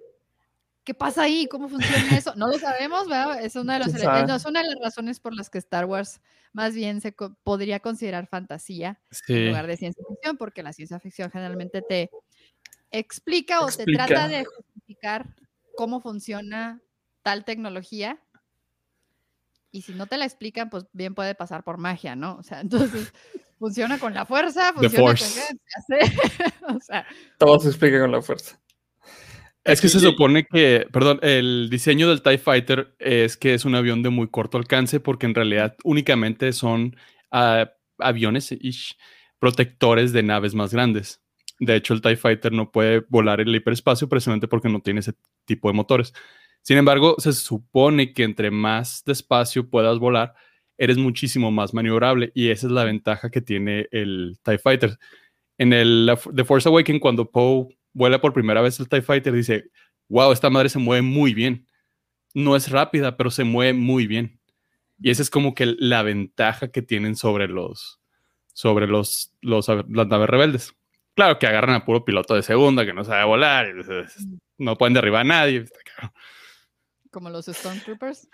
¿qué 0.91 0.95
pasa 0.95 1.23
ahí? 1.23 1.47
¿Cómo 1.47 1.69
funciona 1.69 2.17
eso? 2.19 2.35
No 2.35 2.49
lo 2.49 2.59
sabemos, 2.59 3.07
¿verdad? 3.07 3.45
Es 3.45 3.55
una 3.55 3.75
de, 3.75 3.85
los, 3.85 3.95
es 3.95 4.45
una 4.45 4.61
de 4.61 4.71
las 4.71 4.79
razones 4.83 5.21
por 5.21 5.37
las 5.37 5.49
que 5.49 5.59
Star 5.59 5.85
Wars 5.85 6.21
más 6.53 6.75
bien 6.75 7.01
se 7.01 7.12
podría 7.12 7.79
considerar 7.79 8.27
fantasía 8.27 9.01
en 9.29 9.47
lugar 9.47 9.69
de 9.69 9.77
ciencia 9.77 10.03
ficción, 10.09 10.37
porque 10.37 10.65
la 10.65 10.73
ciencia 10.73 10.99
ficción 10.99 11.31
generalmente 11.31 11.81
te 11.81 12.11
explica 12.91 13.65
o 13.65 13.69
te 13.69 13.85
trata 13.85 14.27
de 14.27 14.45
justificar 14.45 15.37
cómo 15.77 16.01
funciona 16.01 16.83
tal 17.23 17.45
tecnología. 17.45 18.19
Y 19.71 19.83
si 19.83 19.93
no 19.93 20.09
te 20.09 20.19
la 20.19 20.25
explican, 20.25 20.71
pues 20.71 20.87
bien 20.93 21.15
puede 21.15 21.37
pasar 21.37 21.62
por 21.62 21.79
magia, 21.79 22.17
¿no? 22.17 22.35
O 22.35 22.43
sea, 22.43 22.61
entonces 22.62 23.12
funciona 23.61 24.01
con 24.01 24.12
la 24.12 24.27
fuerza, 24.27 24.73
funciona 24.73 25.15
con... 25.15 26.77
o 26.77 26.81
sea, 26.81 27.07
Todo 27.39 27.61
se 27.61 27.69
explica 27.69 28.01
con 28.01 28.11
la 28.11 28.23
fuerza. 28.23 28.59
Es 29.65 29.81
que 29.81 29.89
se 29.89 30.01
supone 30.01 30.47
que, 30.47 30.87
perdón, 30.91 31.19
el 31.23 31.69
diseño 31.70 32.09
del 32.09 32.23
TIE 32.23 32.39
Fighter 32.39 32.95
es 32.99 33.37
que 33.37 33.53
es 33.53 33.66
un 33.66 33.74
avión 33.74 34.03
de 34.03 34.09
muy 34.09 34.28
corto 34.28 34.57
alcance 34.57 35.01
porque 35.01 35.27
en 35.27 35.35
realidad 35.35 35.77
únicamente 35.85 36.53
son 36.53 36.97
uh, 37.31 37.66
aviones 37.99 38.57
protectores 39.39 40.12
de 40.12 40.23
naves 40.23 40.55
más 40.55 40.73
grandes. 40.73 41.23
De 41.59 41.77
hecho, 41.77 41.93
el 41.93 42.01
TIE 42.01 42.16
Fighter 42.16 42.53
no 42.53 42.73
puede 42.73 43.05
volar 43.11 43.41
en 43.41 43.49
el 43.49 43.57
hiperespacio 43.57 44.09
precisamente 44.09 44.49
porque 44.49 44.70
no 44.70 44.81
tiene 44.81 45.01
ese 45.01 45.12
tipo 45.45 45.69
de 45.69 45.74
motores. 45.74 46.15
Sin 46.62 46.78
embargo, 46.78 47.16
se 47.19 47.32
supone 47.35 48.15
que 48.15 48.23
entre 48.23 48.51
más 48.51 49.03
despacio 49.05 49.69
puedas 49.69 49.99
volar, 49.99 50.35
eres 50.78 50.97
muchísimo 50.97 51.51
más 51.51 51.74
maniobrable 51.74 52.32
y 52.35 52.49
esa 52.49 52.66
es 52.66 52.73
la 52.73 52.85
ventaja 52.85 53.31
que 53.31 53.43
tiene 53.43 53.89
el 53.91 54.39
TIE 54.43 54.59
Fighter. 54.59 54.99
En 55.59 55.74
el 55.74 56.11
The 56.35 56.45
Force 56.45 56.66
Awakens, 56.66 57.01
cuando 57.01 57.31
Poe 57.31 57.69
vuela 57.93 58.21
por 58.21 58.33
primera 58.33 58.61
vez 58.61 58.79
el 58.81 58.89
TIE 58.89 59.03
Fighter, 59.03 59.33
dice, 59.33 59.71
wow, 60.09 60.33
esta 60.33 60.51
madre 60.51 60.69
se 60.69 60.79
mueve 60.79 61.03
muy 61.03 61.35
bien. 61.35 61.67
No 62.35 62.57
es 62.57 62.71
rápida, 62.71 63.17
pero 63.17 63.31
se 63.31 63.45
mueve 63.45 63.73
muy 63.73 64.07
bien. 64.07 64.41
Y 65.01 65.11
esa 65.11 65.23
es 65.23 65.31
como 65.31 65.55
que 65.55 65.75
la 65.79 66.03
ventaja 66.03 66.69
que 66.69 66.83
tienen 66.83 67.17
sobre 67.17 67.49
los, 67.49 68.01
sobre 68.53 68.87
los, 68.87 69.33
los 69.41 69.69
las 69.69 70.07
naves 70.07 70.29
rebeldes. 70.29 70.75
Claro 71.15 71.39
que 71.39 71.47
agarran 71.47 71.75
a 71.77 71.85
puro 71.85 72.05
piloto 72.05 72.35
de 72.35 72.43
segunda 72.43 72.85
que 72.85 72.93
no 72.93 73.05
sabe 73.05 73.25
volar, 73.25 73.75
no 74.59 74.77
pueden 74.77 74.95
derribar 74.95 75.23
a 75.23 75.25
nadie. 75.25 75.65
Como 77.11 77.31
los 77.31 77.47
Stormtroopers. 77.47 78.29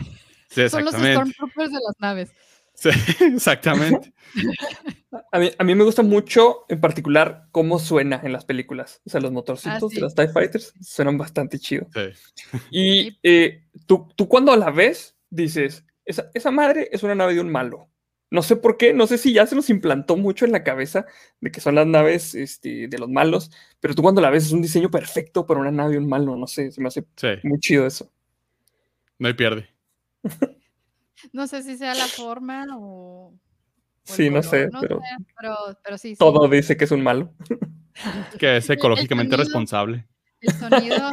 Sí, 0.50 0.68
Son 0.68 0.84
los 0.84 0.94
Stormtroopers 0.94 1.72
de 1.72 1.78
las 1.84 1.94
naves. 1.98 2.32
Sí, 2.76 2.90
exactamente. 3.34 4.12
A 5.32 5.38
mí, 5.38 5.50
a 5.56 5.64
mí, 5.64 5.74
me 5.74 5.84
gusta 5.84 6.02
mucho, 6.02 6.66
en 6.68 6.78
particular, 6.80 7.48
cómo 7.50 7.78
suena 7.78 8.20
en 8.22 8.32
las 8.32 8.44
películas. 8.44 9.00
O 9.06 9.10
sea, 9.10 9.20
los 9.20 9.32
motorcitos 9.32 9.92
ah, 9.92 9.94
de 9.94 10.00
las 10.00 10.14
TIE 10.14 10.28
Fighters 10.28 10.74
suenan 10.80 11.16
bastante 11.16 11.58
chido. 11.58 11.86
Sí. 11.94 12.58
Y 12.70 13.18
eh, 13.22 13.64
tú, 13.86 14.08
tú, 14.14 14.28
cuando 14.28 14.54
la 14.56 14.70
ves, 14.70 15.16
dices, 15.30 15.86
esa, 16.04 16.30
esa, 16.34 16.50
madre 16.50 16.90
es 16.92 17.02
una 17.02 17.14
nave 17.14 17.34
de 17.34 17.40
un 17.40 17.50
malo. 17.50 17.88
No 18.30 18.42
sé 18.42 18.56
por 18.56 18.76
qué, 18.76 18.92
no 18.92 19.06
sé 19.06 19.16
si 19.16 19.32
ya 19.32 19.46
se 19.46 19.56
nos 19.56 19.70
implantó 19.70 20.16
mucho 20.16 20.44
en 20.44 20.52
la 20.52 20.64
cabeza 20.64 21.06
de 21.40 21.50
que 21.50 21.60
son 21.60 21.76
las 21.76 21.86
naves 21.86 22.34
este, 22.34 22.88
de 22.88 22.98
los 22.98 23.08
malos, 23.08 23.50
pero 23.80 23.94
tú 23.94 24.02
cuando 24.02 24.20
la 24.20 24.30
ves 24.30 24.46
es 24.46 24.52
un 24.52 24.62
diseño 24.62 24.90
perfecto 24.90 25.46
para 25.46 25.60
una 25.60 25.70
nave 25.70 25.92
de 25.92 25.98
un 25.98 26.08
malo, 26.08 26.36
no 26.36 26.46
sé, 26.46 26.70
se 26.72 26.80
me 26.82 26.88
hace 26.88 27.06
muy 27.42 27.58
chido 27.58 27.86
eso. 27.86 28.10
No 29.18 29.28
hay 29.28 29.34
pierde. 29.34 29.66
no 31.32 31.46
sé 31.46 31.62
si 31.62 31.76
sea 31.76 31.94
la 31.94 32.06
forma 32.06 32.66
o. 32.74 33.34
sí, 34.04 34.30
no, 34.30 34.42
sé, 34.42 34.68
pero, 34.80 35.00
pero, 35.82 35.98
sí, 35.98 36.16
Todo 36.16 36.48
dice 36.48 36.76
que 36.76 36.84
es 36.84 36.90
un 36.90 37.02
malo. 37.02 37.32
que 38.38 38.58
es 38.58 38.68
ecológicamente 38.70 39.36
responsable. 39.36 40.06
El 40.40 40.54
sonido. 40.54 41.12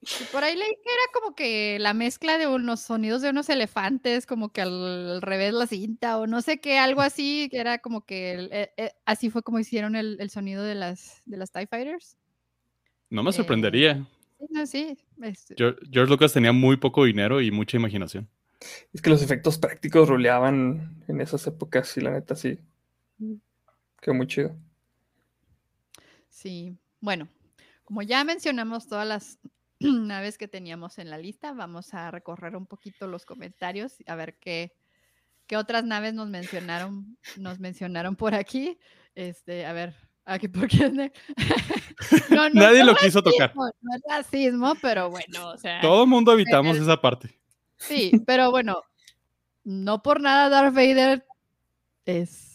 Por 0.32 0.44
ahí 0.44 0.54
leí 0.54 0.68
que 0.68 0.90
era 0.90 1.12
como 1.12 1.34
que 1.34 1.78
la 1.80 1.92
mezcla 1.92 2.38
de 2.38 2.46
unos 2.46 2.80
sonidos 2.80 3.20
de 3.20 3.30
unos 3.30 3.48
elefantes, 3.48 4.26
como 4.26 4.52
que 4.52 4.60
al 4.60 5.20
revés 5.20 5.52
la 5.52 5.66
cinta, 5.66 6.18
o 6.18 6.26
no 6.26 6.40
sé 6.40 6.60
qué, 6.60 6.78
algo 6.78 7.00
así, 7.00 7.48
que 7.50 7.58
era 7.58 7.78
como 7.78 8.02
que 8.04 8.48
eh, 8.52 8.70
eh, 8.76 8.92
así 9.06 9.28
fue 9.28 9.42
como 9.42 9.58
hicieron 9.58 9.96
el, 9.96 10.30
sonido 10.30 10.62
de 10.62 10.76
las, 10.76 11.20
de 11.26 11.36
las 11.36 11.50
TIE 11.50 11.66
Fighters. 11.66 12.16
No 13.10 13.24
me 13.24 13.32
sorprendería. 13.32 14.06
Sí, 14.66 14.96
este 15.22 15.56
George, 15.56 16.10
Lucas 16.10 16.32
tenía 16.32 16.52
muy 16.52 16.76
poco 16.76 17.04
dinero 17.04 17.40
y 17.40 17.50
mucha 17.50 17.76
imaginación. 17.76 18.28
Es 18.92 19.02
que 19.02 19.10
los 19.10 19.22
efectos 19.22 19.58
prácticos 19.58 20.08
roleaban 20.08 21.04
en 21.08 21.20
esas 21.20 21.46
épocas 21.46 21.96
y 21.96 22.00
la 22.00 22.10
neta 22.10 22.34
sí. 22.34 22.58
Quedó 24.00 24.14
muy 24.14 24.26
chido. 24.26 24.56
Sí, 26.28 26.76
bueno, 27.00 27.28
como 27.84 28.02
ya 28.02 28.22
mencionamos 28.24 28.86
todas 28.86 29.06
las 29.06 29.38
naves 29.80 30.38
que 30.38 30.48
teníamos 30.48 30.98
en 30.98 31.10
la 31.10 31.18
lista, 31.18 31.52
vamos 31.52 31.94
a 31.94 32.10
recorrer 32.10 32.56
un 32.56 32.66
poquito 32.66 33.06
los 33.06 33.24
comentarios 33.24 33.96
a 34.06 34.14
ver 34.14 34.36
qué, 34.38 34.72
qué 35.46 35.56
otras 35.56 35.84
naves 35.84 36.14
nos 36.14 36.28
mencionaron, 36.28 37.16
nos 37.36 37.58
mencionaron 37.58 38.16
por 38.16 38.34
aquí. 38.34 38.78
Este, 39.14 39.66
a 39.66 39.72
ver, 39.72 39.96
Aquí 40.28 40.46
porque 40.46 40.90
Nadie 42.52 42.84
lo 42.84 42.94
quiso 42.96 43.22
tocar. 43.22 43.54
No 43.56 43.66
es 43.66 44.02
racismo, 44.06 44.74
pero 44.82 45.08
bueno, 45.08 45.52
o 45.52 45.56
sea. 45.56 45.80
Todo 45.80 46.02
el 46.02 46.08
mundo 46.10 46.32
evitamos 46.32 46.76
esa 46.76 47.00
parte. 47.00 47.37
Sí, 47.78 48.12
pero 48.26 48.50
bueno, 48.50 48.82
no 49.64 50.02
por 50.02 50.20
nada 50.20 50.48
Darth 50.48 50.74
Vader 50.74 51.26
es 52.04 52.48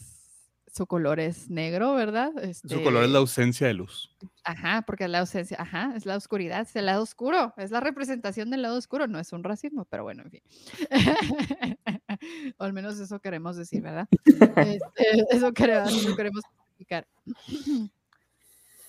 su 0.73 0.87
color 0.87 1.19
es 1.19 1.51
negro, 1.51 1.93
¿verdad? 1.93 2.31
Su 2.53 2.81
color 2.81 3.03
es 3.03 3.11
la 3.11 3.17
este 3.17 3.17
ausencia 3.17 3.67
de 3.67 3.75
luz. 3.75 4.09
Ajá, 4.43 4.81
porque 4.87 5.03
es 5.03 5.09
la 5.11 5.19
ausencia, 5.19 5.55
ajá, 5.59 5.93
es 5.95 6.07
la 6.07 6.17
oscuridad, 6.17 6.61
es 6.61 6.75
el 6.75 6.87
lado 6.87 7.03
oscuro, 7.03 7.53
es 7.57 7.69
la 7.69 7.79
representación 7.79 8.49
del 8.49 8.63
lado 8.63 8.77
oscuro, 8.77 9.05
no 9.07 9.19
es 9.19 9.31
un 9.33 9.43
racismo, 9.43 9.85
pero 9.85 10.01
bueno, 10.01 10.23
en 10.23 10.31
fin. 10.31 10.41
o 12.57 12.63
al 12.63 12.73
menos 12.73 12.99
eso 12.99 13.19
queremos 13.19 13.55
decir, 13.55 13.83
¿verdad? 13.83 14.07
Este, 14.57 15.25
eso 15.29 15.53
queremos, 15.53 15.93
eso 15.93 16.15
queremos 16.15 16.43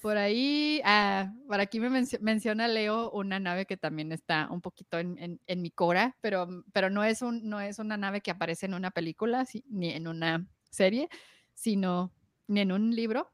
Por 0.04 0.18
ahí, 0.18 0.82
ah, 0.84 1.32
por 1.48 1.60
aquí 1.60 1.80
me 1.80 1.88
menciona 2.20 2.68
Leo 2.68 3.10
una 3.12 3.40
nave 3.40 3.64
que 3.64 3.78
también 3.78 4.12
está 4.12 4.48
un 4.50 4.60
poquito 4.60 4.98
en, 4.98 5.40
mi 5.56 5.70
cora, 5.70 6.14
pero, 6.20 6.46
pero 6.74 6.90
no, 6.90 7.04
es 7.04 7.22
un, 7.22 7.48
no 7.48 7.58
es 7.58 7.78
una 7.78 7.96
nave 7.96 8.20
que 8.20 8.30
aparece 8.30 8.66
en 8.66 8.74
una 8.74 8.90
película 8.90 9.46
ni 9.70 9.92
en 9.92 10.06
una 10.06 10.46
serie, 10.68 11.08
sino 11.54 12.12
ni 12.48 12.60
en 12.60 12.72
un 12.72 12.94
libro, 12.94 13.30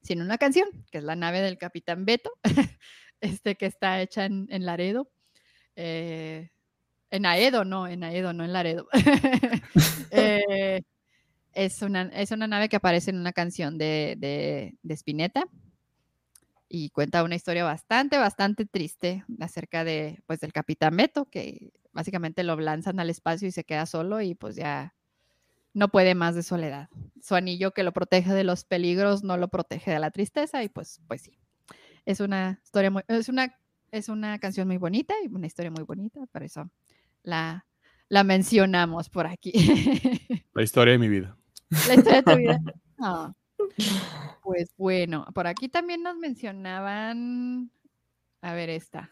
sino 0.00 0.22
en 0.22 0.28
una 0.28 0.38
canción, 0.38 0.70
que 0.90 0.96
es 0.96 1.04
la 1.04 1.16
nave 1.16 1.42
del 1.42 1.58
Capitán 1.58 2.06
Beto, 2.06 2.30
este 3.20 3.56
que 3.56 3.66
está 3.66 4.00
hecha 4.00 4.24
en, 4.24 4.48
Laredo. 4.64 5.10
Eh, 5.76 6.48
en 7.10 7.26
Aedo, 7.26 7.66
no, 7.66 7.86
en 7.86 8.04
Aedo, 8.04 8.32
no 8.32 8.42
en 8.42 8.54
Laredo. 8.54 8.88
eh, 10.12 10.80
es 11.52 11.82
una, 11.82 12.04
es 12.14 12.30
una 12.30 12.46
nave 12.46 12.70
que 12.70 12.76
aparece 12.76 13.10
en 13.10 13.18
una 13.18 13.34
canción 13.34 13.76
de, 13.76 14.16
de, 14.16 14.94
Spinetta 14.94 15.44
y 16.72 16.90
cuenta 16.90 17.24
una 17.24 17.34
historia 17.34 17.64
bastante, 17.64 18.16
bastante 18.16 18.64
triste 18.64 19.24
acerca 19.40 19.82
de, 19.82 20.22
pues, 20.26 20.38
del 20.38 20.52
Capitán 20.52 20.96
Beto, 20.96 21.24
que 21.26 21.72
básicamente 21.92 22.44
lo 22.44 22.58
lanzan 22.58 23.00
al 23.00 23.10
espacio 23.10 23.48
y 23.48 23.50
se 23.50 23.64
queda 23.64 23.86
solo 23.86 24.20
y 24.20 24.36
pues 24.36 24.54
ya 24.54 24.94
no 25.74 25.88
puede 25.88 26.14
más 26.14 26.36
de 26.36 26.44
soledad. 26.44 26.88
Su 27.20 27.34
anillo 27.34 27.72
que 27.72 27.82
lo 27.82 27.92
protege 27.92 28.32
de 28.32 28.44
los 28.44 28.64
peligros 28.64 29.24
no 29.24 29.36
lo 29.36 29.48
protege 29.48 29.90
de 29.90 29.98
la 29.98 30.12
tristeza 30.12 30.62
y 30.62 30.68
pues, 30.68 31.00
pues 31.08 31.22
sí. 31.22 31.36
Es 32.06 32.20
una 32.20 32.60
historia 32.62 32.90
muy, 32.90 33.02
es 33.08 33.28
una 33.28 33.52
es 33.90 34.08
una 34.08 34.38
canción 34.38 34.68
muy 34.68 34.76
bonita 34.76 35.14
y 35.24 35.26
una 35.26 35.48
historia 35.48 35.72
muy 35.72 35.82
bonita, 35.82 36.20
por 36.30 36.44
eso 36.44 36.70
la, 37.24 37.66
la 38.08 38.22
mencionamos 38.22 39.10
por 39.10 39.26
aquí. 39.26 39.52
La 40.52 40.62
historia 40.62 40.92
de 40.92 40.98
mi 40.98 41.08
vida. 41.08 41.36
La 41.88 41.94
historia 41.94 42.22
de 42.22 42.32
tu 42.32 42.38
vida. 42.38 42.60
Ah. 43.02 43.32
Pues 44.42 44.74
bueno, 44.76 45.26
por 45.34 45.46
aquí 45.46 45.68
también 45.68 46.02
nos 46.02 46.16
mencionaban, 46.16 47.70
a 48.42 48.54
ver 48.54 48.70
esta. 48.70 49.10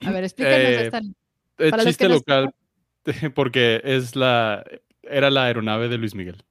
A 0.00 0.10
ver, 0.10 0.24
explícanos 0.24 0.58
eh, 0.58 0.86
esta. 0.86 1.00
El 1.58 1.72
chiste 1.84 2.08
local, 2.08 2.54
porque 3.34 3.80
es 3.84 4.16
la, 4.16 4.64
era 5.02 5.30
la 5.30 5.44
aeronave 5.44 5.88
de 5.88 5.98
Luis 5.98 6.14
Miguel. 6.14 6.42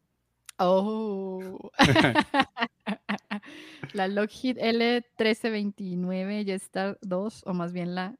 Oh. 0.59 1.71
la 3.93 4.07
Lockheed 4.07 4.57
L1329 4.57 6.45
Jetstar 6.45 6.97
2, 7.01 7.43
o 7.45 7.53
más 7.53 7.73
bien 7.73 7.95
la... 7.95 8.15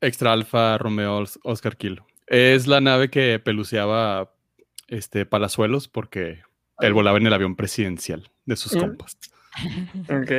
Extra 0.00 0.32
Alfa 0.32 0.78
Romeo 0.78 1.24
Oscar 1.44 1.76
Kilo. 1.76 2.06
Es 2.26 2.66
la 2.66 2.80
nave 2.80 3.10
que 3.10 3.38
peluceaba 3.38 4.33
este, 4.94 5.26
Palazuelos 5.26 5.88
porque 5.88 6.40
él 6.80 6.92
volaba 6.92 7.18
en 7.18 7.26
el 7.26 7.32
avión 7.32 7.56
presidencial 7.56 8.30
de 8.46 8.56
sus 8.56 8.74
mm. 8.74 8.78
compas. 8.78 9.18
Ok. 10.08 10.32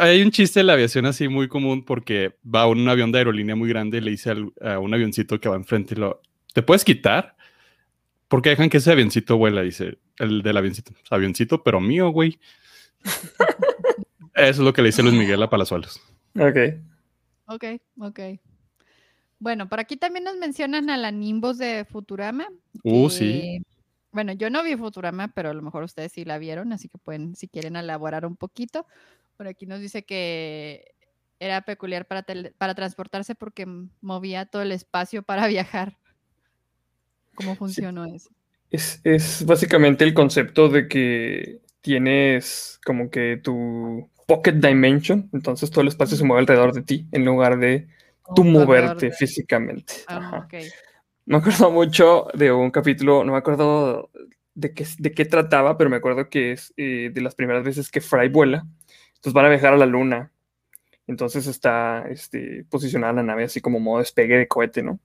hay 0.00 0.22
un 0.22 0.30
chiste 0.30 0.60
en 0.60 0.66
la 0.68 0.74
aviación 0.74 1.06
así 1.06 1.28
muy 1.28 1.48
común 1.48 1.84
porque 1.84 2.36
va 2.42 2.66
un 2.66 2.88
avión 2.88 3.10
de 3.12 3.18
aerolínea 3.18 3.56
muy 3.56 3.68
grande 3.68 3.98
y 3.98 4.00
le 4.00 4.10
dice 4.12 4.34
a 4.60 4.78
un 4.78 4.94
avioncito 4.94 5.40
que 5.40 5.48
va 5.48 5.56
enfrente 5.56 5.94
y 5.94 5.98
lo, 5.98 6.20
¿te 6.52 6.62
puedes 6.62 6.84
quitar? 6.84 7.36
Porque 8.28 8.50
dejan 8.50 8.70
que 8.70 8.78
ese 8.78 8.92
avioncito 8.92 9.36
vuela, 9.36 9.62
dice 9.62 9.98
el 10.18 10.42
del 10.42 10.56
avioncito. 10.56 10.92
Avioncito, 11.10 11.62
pero 11.62 11.80
mío, 11.80 12.10
güey. 12.10 12.38
Eso 14.34 14.50
es 14.50 14.58
lo 14.58 14.72
que 14.72 14.80
le 14.82 14.88
dice 14.88 15.02
Luis 15.02 15.14
Miguel 15.14 15.42
a 15.42 15.50
Palazuelos. 15.50 16.00
Ok. 16.38 16.56
Ok, 17.46 17.64
ok. 17.98 18.20
Bueno, 19.42 19.68
por 19.68 19.80
aquí 19.80 19.96
también 19.96 20.22
nos 20.22 20.36
mencionan 20.36 20.88
a 20.88 20.96
la 20.96 21.10
Nimbus 21.10 21.58
de 21.58 21.84
Futurama. 21.84 22.46
Uh, 22.84 23.10
sí. 23.10 23.60
Bueno, 24.12 24.32
yo 24.34 24.50
no 24.50 24.62
vi 24.62 24.76
Futurama, 24.76 25.32
pero 25.34 25.50
a 25.50 25.52
lo 25.52 25.62
mejor 25.62 25.82
ustedes 25.82 26.12
sí 26.12 26.24
la 26.24 26.38
vieron, 26.38 26.72
así 26.72 26.88
que 26.88 26.96
pueden, 26.98 27.34
si 27.34 27.48
quieren, 27.48 27.74
elaborar 27.74 28.24
un 28.24 28.36
poquito. 28.36 28.86
Por 29.36 29.48
aquí 29.48 29.66
nos 29.66 29.80
dice 29.80 30.04
que 30.04 30.94
era 31.40 31.62
peculiar 31.62 32.06
para, 32.06 32.24
para 32.56 32.76
transportarse 32.76 33.34
porque 33.34 33.66
movía 34.00 34.46
todo 34.46 34.62
el 34.62 34.70
espacio 34.70 35.24
para 35.24 35.44
viajar. 35.48 35.96
¿Cómo 37.34 37.56
funcionó 37.56 38.04
eso? 38.04 38.30
Es, 38.70 39.00
es, 39.02 39.44
básicamente 39.44 40.04
el 40.04 40.14
concepto 40.14 40.68
de 40.68 40.86
que 40.86 41.62
tienes 41.80 42.78
como 42.86 43.10
que 43.10 43.40
tu 43.42 44.08
pocket 44.28 44.52
dimension, 44.52 45.28
entonces 45.32 45.68
todo 45.68 45.80
el 45.80 45.88
espacio 45.88 46.16
se 46.16 46.22
mueve 46.22 46.42
alrededor 46.42 46.72
de 46.72 46.82
ti 46.82 47.08
en 47.10 47.24
lugar 47.24 47.58
de 47.58 47.88
tú 48.34 48.44
moverte 48.44 49.10
físicamente. 49.10 49.94
Ah, 50.08 50.46
me 51.24 51.36
acuerdo 51.36 51.70
mucho 51.70 52.26
de 52.34 52.50
un 52.52 52.70
capítulo, 52.70 53.24
no 53.24 53.32
me 53.32 53.38
acuerdo 53.38 54.10
de 54.54 54.74
qué, 54.74 54.86
de 54.98 55.12
qué 55.12 55.24
trataba, 55.24 55.78
pero 55.78 55.90
me 55.90 55.96
acuerdo 55.96 56.28
que 56.28 56.52
es 56.52 56.72
eh, 56.76 57.10
de 57.12 57.20
las 57.20 57.34
primeras 57.34 57.64
veces 57.64 57.90
que 57.90 58.00
Fry 58.00 58.28
vuela. 58.28 58.66
Entonces 59.08 59.32
van 59.32 59.46
a 59.46 59.50
viajar 59.50 59.72
a 59.72 59.76
la 59.76 59.86
luna. 59.86 60.32
Entonces 61.06 61.46
está 61.46 62.06
este, 62.08 62.64
posicionada 62.68 63.12
la 63.12 63.22
nave 63.22 63.44
así 63.44 63.60
como 63.60 63.80
modo 63.80 63.98
despegue 63.98 64.36
de 64.36 64.48
cohete, 64.48 64.82
¿no? 64.82 64.98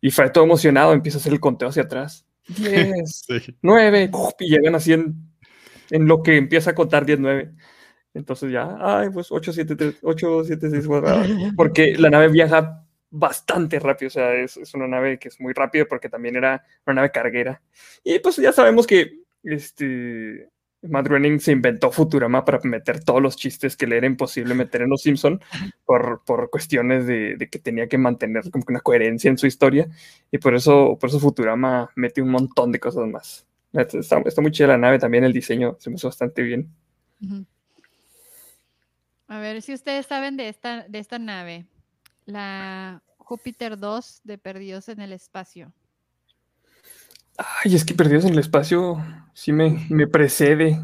Y 0.00 0.10
Fry 0.10 0.32
todo 0.32 0.44
emocionado 0.44 0.92
empieza 0.92 1.18
a 1.18 1.20
hacer 1.20 1.32
el 1.32 1.40
conteo 1.40 1.68
hacia 1.68 1.84
atrás. 1.84 2.26
10, 2.48 3.24
9, 3.60 4.10
y 4.40 4.48
llegan 4.48 4.74
así 4.74 4.92
en, 4.94 5.14
en, 5.90 6.06
lo 6.06 6.22
que 6.22 6.36
empieza 6.36 6.70
a 6.70 6.74
contar 6.74 7.04
10, 7.04 7.20
9. 7.20 7.52
Entonces 8.18 8.50
ya, 8.50 8.76
ay, 8.80 9.10
pues 9.10 9.30
8, 9.30 9.52
7, 9.52 9.76
3, 9.76 9.94
8, 10.02 10.44
7, 10.44 10.70
6, 10.70 10.86
4, 10.88 11.22
porque 11.56 11.94
la 11.96 12.10
nave 12.10 12.28
viaja 12.28 12.84
bastante 13.10 13.78
rápido, 13.78 14.08
o 14.08 14.10
sea, 14.10 14.34
es, 14.34 14.56
es, 14.56 14.74
una 14.74 14.88
nave 14.88 15.18
que 15.18 15.28
es 15.28 15.40
muy 15.40 15.52
rápida 15.52 15.86
porque 15.86 16.08
también 16.08 16.34
era 16.34 16.64
una 16.84 16.94
nave 16.94 17.12
carguera. 17.12 17.62
Y 18.02 18.18
pues 18.18 18.36
ya 18.36 18.52
sabemos 18.52 18.88
que 18.88 19.20
este, 19.44 20.50
Matt 20.82 21.06
Groening 21.06 21.38
se 21.38 21.52
inventó 21.52 21.92
Futurama 21.92 22.44
para 22.44 22.58
meter 22.64 23.04
todos 23.04 23.22
los 23.22 23.36
chistes 23.36 23.76
que 23.76 23.86
le 23.86 23.98
era 23.98 24.08
imposible 24.08 24.56
meter 24.56 24.82
en 24.82 24.90
Los 24.90 25.02
Simpson 25.02 25.40
por, 25.86 26.22
por 26.26 26.50
cuestiones 26.50 27.06
de, 27.06 27.36
de, 27.36 27.48
que 27.48 27.60
tenía 27.60 27.86
que 27.86 27.98
mantener 27.98 28.50
como 28.50 28.64
que 28.64 28.72
una 28.72 28.80
coherencia 28.80 29.30
en 29.30 29.38
su 29.38 29.46
historia 29.46 29.88
y 30.32 30.38
por 30.38 30.56
eso, 30.56 30.98
por 31.00 31.08
eso 31.08 31.20
Futurama 31.20 31.88
mete 31.94 32.20
un 32.20 32.30
montón 32.30 32.72
de 32.72 32.80
cosas 32.80 33.06
más. 33.06 33.46
Está, 33.72 34.18
está 34.24 34.42
muy 34.42 34.50
chida 34.50 34.66
la 34.66 34.78
nave 34.78 34.98
también, 34.98 35.22
el 35.22 35.32
diseño 35.32 35.76
se 35.78 35.88
me 35.88 35.96
hizo 35.96 36.08
bastante 36.08 36.42
bien. 36.42 36.68
A 39.28 39.38
ver 39.38 39.60
si 39.60 39.74
ustedes 39.74 40.06
saben 40.06 40.38
de 40.38 40.48
esta, 40.48 40.88
de 40.88 40.98
esta 40.98 41.18
nave, 41.18 41.66
la 42.24 43.02
Júpiter 43.18 43.78
2 43.78 44.22
de 44.24 44.38
Perdidos 44.38 44.88
en 44.88 45.00
el 45.00 45.12
Espacio. 45.12 45.72
Ay, 47.36 47.74
es 47.74 47.84
que 47.84 47.94
Perdidos 47.94 48.24
en 48.24 48.32
el 48.32 48.38
Espacio 48.38 49.04
sí 49.34 49.52
me, 49.52 49.86
me 49.90 50.06
precede. 50.06 50.82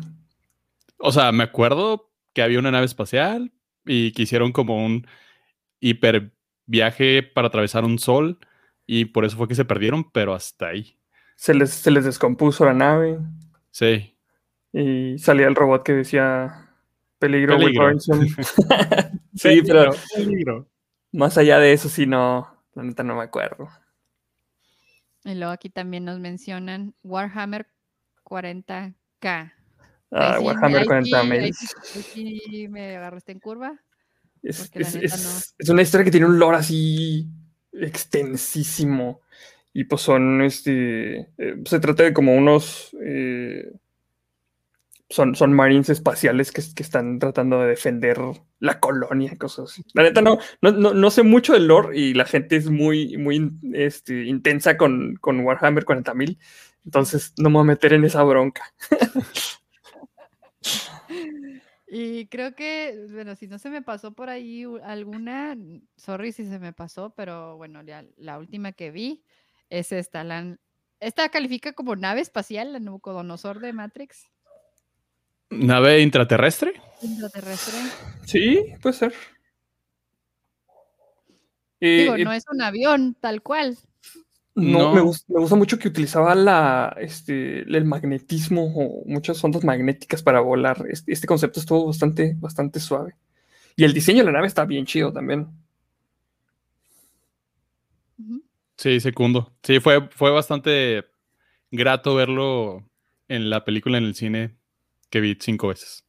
O 0.98 1.10
sea, 1.10 1.32
me 1.32 1.42
acuerdo 1.42 2.10
que 2.34 2.42
había 2.42 2.58
una 2.58 2.70
nave 2.70 2.84
espacial 2.84 3.50
y 3.86 4.12
que 4.12 4.22
hicieron 4.22 4.52
como 4.52 4.84
un 4.84 5.06
hiper 5.80 6.32
viaje 6.66 7.22
para 7.22 7.48
atravesar 7.48 7.84
un 7.84 7.98
sol 7.98 8.38
y 8.86 9.06
por 9.06 9.24
eso 9.24 9.38
fue 9.38 9.48
que 9.48 9.54
se 9.54 9.64
perdieron, 9.64 10.10
pero 10.10 10.34
hasta 10.34 10.68
ahí. 10.68 10.98
Se 11.36 11.54
les, 11.54 11.70
se 11.70 11.90
les 11.90 12.04
descompuso 12.04 12.66
la 12.66 12.74
nave. 12.74 13.18
Sí. 13.70 14.14
Y 14.72 15.18
salía 15.18 15.46
el 15.46 15.54
robot 15.54 15.82
que 15.82 15.94
decía 15.94 16.63
peligro, 17.24 17.59
peligro. 17.59 17.98
sí, 19.34 19.62
pero 19.66 19.92
peligro. 20.14 20.68
más 21.12 21.38
allá 21.38 21.59
de 21.59 21.72
eso 21.72 21.88
sí 21.88 22.06
no, 22.06 22.62
la 22.74 22.82
neta 22.82 23.02
no 23.02 23.16
me 23.16 23.22
acuerdo. 23.22 23.68
Y 25.24 25.34
luego 25.34 25.52
aquí 25.52 25.70
también 25.70 26.05
nos 26.05 26.20
mencionan 26.20 26.94
Warhammer 27.02 27.66
40k. 28.24 29.52
Ah, 30.10 30.38
Warhammer 30.40 30.86
40k. 30.86 31.55
Aquí 31.98 32.68
me 32.68 32.96
agarraste 32.96 33.32
en 33.32 33.40
curva. 33.40 33.80
Es, 34.42 34.70
es, 34.74 35.68
una 35.70 35.80
historia 35.80 36.05
que 36.05 36.10
tiene 36.10 36.26
un 36.26 36.38
lore 36.38 36.59
así 36.59 37.26
extensísimo. 37.72 39.22
Y 39.72 39.84
pues 39.84 40.02
son, 40.02 40.42
este, 40.42 41.32
eh, 41.38 41.56
se 41.64 41.80
trata 41.80 42.02
de 42.02 42.12
como 42.12 42.36
unos, 42.36 42.94
eh, 43.02 43.72
son, 45.09 45.35
son 45.35 45.52
marines 45.52 45.90
espaciales 45.90 46.51
que, 46.51 46.62
que, 46.74 46.82
están 46.82 47.18
tratando 47.18 47.60
de 47.60 47.68
defender 47.68 48.18
la 48.59 48.81
colonia 48.81 49.36
cosas 49.36 49.70
así. 49.70 49.85
La 49.93 50.02
neta 50.02 50.22
no, 50.22 50.39
no, 50.62 50.72
no, 50.72 51.10
sé 51.10 51.22
mucho 51.22 51.52
del 51.52 51.66
lore 51.66 51.98
y 51.98 52.14
la 52.14 52.24
gente 52.24 52.56
es 52.56 52.70
muy, 52.70 53.16
muy 53.16 53.52
este, 53.72 54.24
intensa 54.24 54.76
con, 54.76 55.16
con 55.16 55.40
Warhammer 55.40 55.85
40.000, 55.85 56.39
entonces 56.85 57.35
no 57.39 57.51
me 57.51 57.55
voy 57.55 57.62
a 57.62 57.66
meter 57.66 57.93
en 57.93 58.05
esa 58.05 58.22
bronca. 58.22 58.62
Y 61.97 62.26
creo 62.26 62.56
que, 62.56 63.06
bueno, 63.12 63.36
si 63.36 63.47
no 63.47 63.56
se 63.60 63.70
me 63.70 63.81
pasó 63.81 64.14
por 64.14 64.28
ahí 64.28 64.64
alguna, 64.82 65.56
sorry 65.97 66.32
si 66.32 66.44
se 66.44 66.59
me 66.59 66.72
pasó, 66.72 67.10
pero 67.10 67.56
bueno, 67.56 67.85
ya 67.85 68.05
la 68.16 68.40
última 68.40 68.72
que 68.72 68.90
vi 68.90 69.22
es 69.70 69.93
esta. 69.93 70.24
La, 70.24 70.59
esta 70.98 71.28
califica 71.28 71.72
como 71.72 71.94
nave 71.94 72.20
espacial, 72.20 72.72
la 72.72 72.81
Nabucodonosor 72.81 73.60
de 73.60 73.72
Matrix. 73.72 74.28
¿Nave 75.55 76.01
intraterrestre? 76.01 76.72
Intraterrestre. 77.02 77.74
Sí, 78.24 78.64
puede 78.81 78.94
ser. 78.94 79.14
Digo, 81.81 82.16
no 82.16 82.32
es 82.32 82.44
un 82.51 82.62
avión 82.62 83.14
tal 83.20 83.43
cual. 83.43 83.76
No, 84.55 84.94
Me, 84.94 85.01
gusta, 85.01 85.56
mucho 85.56 85.78
que 85.78 85.89
utilizaba 85.89 86.35
la, 86.35 86.97
este, 87.01 87.62
el 87.62 87.85
magnetismo 87.85 88.72
o 88.74 89.05
muchas 89.05 89.43
ondas 89.43 89.64
magnéticas 89.64 90.22
para 90.22 90.40
volar. 90.40 90.86
Este, 90.89 91.12
este, 91.12 91.26
concepto 91.26 91.60
estuvo 91.60 91.86
bastante, 91.86 92.35
bastante 92.39 92.78
suave. 92.78 93.16
Y 93.76 93.85
el 93.85 93.93
diseño 93.93 94.20
de 94.20 94.26
la 94.26 94.32
nave 94.32 94.47
está 94.47 94.64
bien 94.64 94.86
chido 94.86 95.12
también. 95.12 95.48
Sí, 98.76 99.01
segundo. 99.01 99.52
Sí, 99.62 99.81
fue, 99.81 100.09
fue 100.10 100.31
bastante 100.31 101.05
grato 101.70 102.14
verlo 102.14 102.89
en 103.28 103.51
la 103.51 103.64
película 103.64 103.98
en 103.98 104.05
el 104.05 104.14
cine 104.14 104.55
que 105.14 105.20
vi 105.20 105.38
cinco 105.40 105.68
veces. 105.68 106.04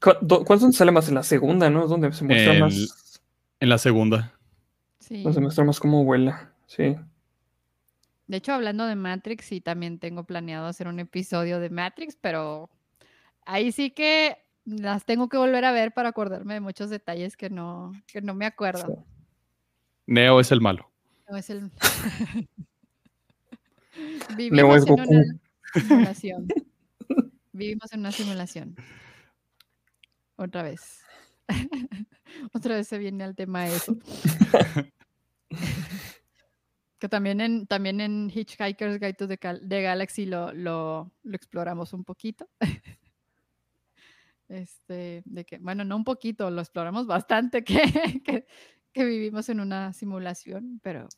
¿Cuándo 0.00 0.72
sale 0.72 0.92
más? 0.92 1.10
En 1.10 1.14
la 1.14 1.22
segunda, 1.22 1.68
¿no? 1.68 1.84
Es 1.84 1.90
donde 1.90 2.10
se 2.10 2.24
muestra 2.24 2.54
más. 2.54 3.20
En 3.60 3.68
la 3.68 3.76
segunda. 3.76 4.32
Sí. 4.98 5.22
se 5.22 5.40
muestra 5.40 5.62
más 5.62 5.78
cómo 5.78 6.04
vuela. 6.04 6.54
Sí. 6.64 6.96
De 8.28 8.36
hecho, 8.38 8.54
hablando 8.54 8.86
de 8.86 8.94
Matrix, 8.96 9.44
sí 9.44 9.60
también 9.60 9.98
tengo 9.98 10.24
planeado 10.24 10.66
hacer 10.68 10.88
un 10.88 11.00
episodio 11.00 11.60
de 11.60 11.68
Matrix, 11.68 12.16
pero 12.18 12.70
ahí 13.44 13.72
sí 13.72 13.90
que 13.90 14.38
las 14.64 15.04
tengo 15.04 15.28
que 15.28 15.36
volver 15.36 15.66
a 15.66 15.72
ver 15.72 15.92
para 15.92 16.08
acordarme 16.08 16.54
de 16.54 16.60
muchos 16.60 16.88
detalles 16.88 17.36
que 17.36 17.50
no, 17.50 17.92
que 18.06 18.22
no 18.22 18.34
me 18.34 18.46
acuerdo. 18.46 19.04
Neo 20.06 20.40
es 20.40 20.50
el 20.50 20.62
malo. 20.62 20.90
Neo 21.28 21.36
es 21.36 21.50
el. 21.50 21.70
Neo 24.50 24.76
es 24.76 24.86
Goku. 24.86 25.04
Vivimos 27.52 27.92
en 27.92 28.00
una 28.00 28.12
simulación. 28.12 28.74
Otra 30.36 30.62
vez. 30.62 31.02
Otra 32.52 32.76
vez 32.76 32.88
se 32.88 32.98
viene 32.98 33.24
al 33.24 33.34
tema 33.34 33.66
eso. 33.68 33.96
que 36.98 37.08
también 37.08 37.40
en, 37.40 37.66
también 37.66 38.00
en 38.00 38.30
Hitchhiker's 38.30 39.00
Guide 39.00 39.14
to 39.14 39.26
the, 39.26 39.82
Galaxy 39.82 40.24
lo, 40.24 40.52
lo, 40.52 41.12
exploramos 41.32 41.92
un 41.92 42.04
poquito. 42.04 42.48
este, 44.48 45.22
de 45.24 45.44
que, 45.44 45.58
bueno, 45.58 45.84
no 45.84 45.96
un 45.96 46.04
poquito, 46.04 46.48
lo 46.50 46.60
exploramos 46.60 47.06
bastante, 47.06 47.64
que, 47.64 48.46
que, 48.92 49.04
vivimos 49.04 49.48
en 49.48 49.58
una 49.58 49.92
simulación, 49.92 50.80
pero 50.82 51.08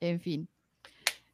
en 0.00 0.18
fin. 0.20 0.48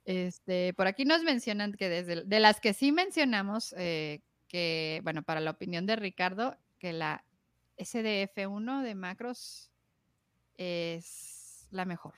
Este, 0.08 0.72
por 0.72 0.86
aquí 0.86 1.04
nos 1.04 1.22
mencionan 1.22 1.74
que 1.74 1.90
desde 1.90 2.24
de 2.24 2.40
las 2.40 2.60
que 2.60 2.72
sí 2.72 2.92
mencionamos, 2.92 3.74
eh, 3.76 4.22
que, 4.48 5.02
bueno, 5.04 5.22
para 5.22 5.40
la 5.40 5.50
opinión 5.50 5.84
de 5.84 5.96
Ricardo, 5.96 6.56
que 6.78 6.94
la 6.94 7.26
SDF1 7.76 8.82
de 8.84 8.94
macros 8.94 9.70
es 10.56 11.68
la 11.70 11.84
mejor. 11.84 12.14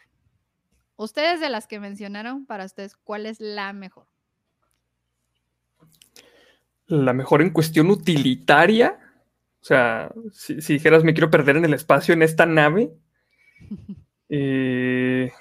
Ustedes 0.95 1.41
de 1.41 1.51
las 1.51 1.67
que 1.67 1.81
mencionaron, 1.81 2.47
para 2.47 2.65
ustedes, 2.65 2.97
¿cuál 2.97 3.27
es 3.27 3.41
la 3.41 3.73
mejor? 3.73 4.07
La 6.87 7.13
mejor 7.13 7.43
en 7.43 7.51
cuestión 7.51 7.91
utilitaria. 7.91 9.01
O 9.63 9.65
sea, 9.65 10.13
si, 10.31 10.55
dijeras 10.55 11.03
me 11.03 11.13
quiero 11.13 11.33
perder 11.33 11.57
en 11.57 11.65
el 11.65 11.75
espacio 11.75 12.15
en 12.15 12.23
esta 12.23 12.47
nave. 12.47 12.93
Eh, 14.33 15.33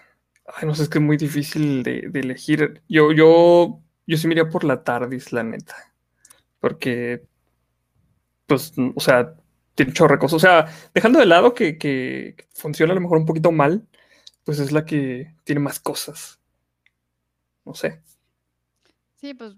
ay, 0.56 0.68
no 0.68 0.76
sé, 0.76 0.84
es 0.84 0.90
que 0.90 0.98
es 0.98 1.04
muy 1.04 1.18
difícil 1.18 1.84
de, 1.84 2.10
elegir. 2.14 2.82
Yo, 2.88 3.12
yo, 3.12 3.82
yo 4.08 4.18
sí 4.18 4.28
me 4.28 4.34
iría 4.34 4.50
por 4.50 4.64
la 4.64 4.84
TARDIS, 4.84 5.32
la 5.32 5.44
neta. 5.44 5.76
Porque, 6.60 7.26
pues, 8.46 8.74
o 8.96 9.00
sea, 9.00 9.36
tiene 9.76 9.94
chorre 9.94 10.20
cosas. 10.20 10.36
O 10.36 10.40
sea, 10.40 10.66
dejando 10.94 11.20
de 11.20 11.26
lado 11.26 11.54
que, 11.54 12.36
funciona 12.54 12.94
a 12.94 12.96
lo 12.96 13.02
mejor 13.02 13.18
un 13.18 13.26
poquito 13.26 13.52
mal, 13.52 13.88
pues 14.44 14.60
es 14.60 14.72
la 14.72 14.86
que 14.86 15.36
tiene 15.44 15.62
más 15.62 15.80
cosas. 15.80 16.40
No 17.66 17.74
sé. 17.74 18.02
Sí, 19.16 19.34
pues 19.34 19.56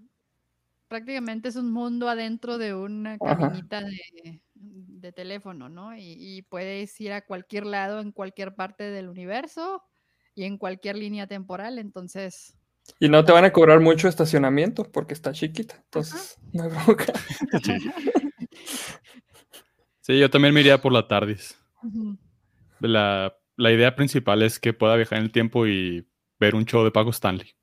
prácticamente 0.88 1.48
es 1.48 1.56
un 1.56 1.72
mundo 1.72 2.08
adentro 2.08 2.58
de 2.58 2.74
una 2.74 3.16
cabinita 3.18 3.80
de, 3.80 5.12
teléfono, 5.12 5.68
¿no? 5.68 5.96
Y, 5.96 6.14
y, 6.18 6.42
puedes 6.42 7.00
ir 7.00 7.12
a 7.12 7.24
cualquier 7.24 7.66
lado, 7.66 8.00
en 8.00 8.12
cualquier 8.12 8.54
parte 8.54 8.84
del 8.84 9.08
universo 9.08 9.82
y 10.34 10.44
en 10.44 10.58
cualquier 10.58 10.96
línea 10.96 11.26
temporal, 11.26 11.78
entonces... 11.78 12.56
Y 12.98 13.08
no 13.08 13.24
te 13.24 13.32
van 13.32 13.44
a 13.44 13.52
cobrar 13.52 13.80
mucho 13.80 14.08
estacionamiento 14.08 14.90
porque 14.90 15.14
está 15.14 15.32
chiquita, 15.32 15.76
entonces 15.84 16.36
no 16.52 16.64
hay 16.64 16.70
bronca. 16.70 17.12
Sí, 20.02 20.18
yo 20.18 20.28
también 20.28 20.52
me 20.52 20.60
iría 20.60 20.80
por 20.80 20.92
la 20.92 21.06
TARDIS. 21.06 21.56
la, 22.80 23.32
idea 23.56 23.94
principal 23.94 24.42
es 24.42 24.58
que 24.58 24.72
pueda 24.72 24.96
viajar 24.96 25.18
en 25.18 25.24
el 25.24 25.30
tiempo 25.30 25.64
y 25.64 26.04
ver 26.40 26.56
un 26.56 26.64
show 26.64 26.82
de 26.82 26.90
Paco 26.90 27.10
Stanley. 27.10 27.54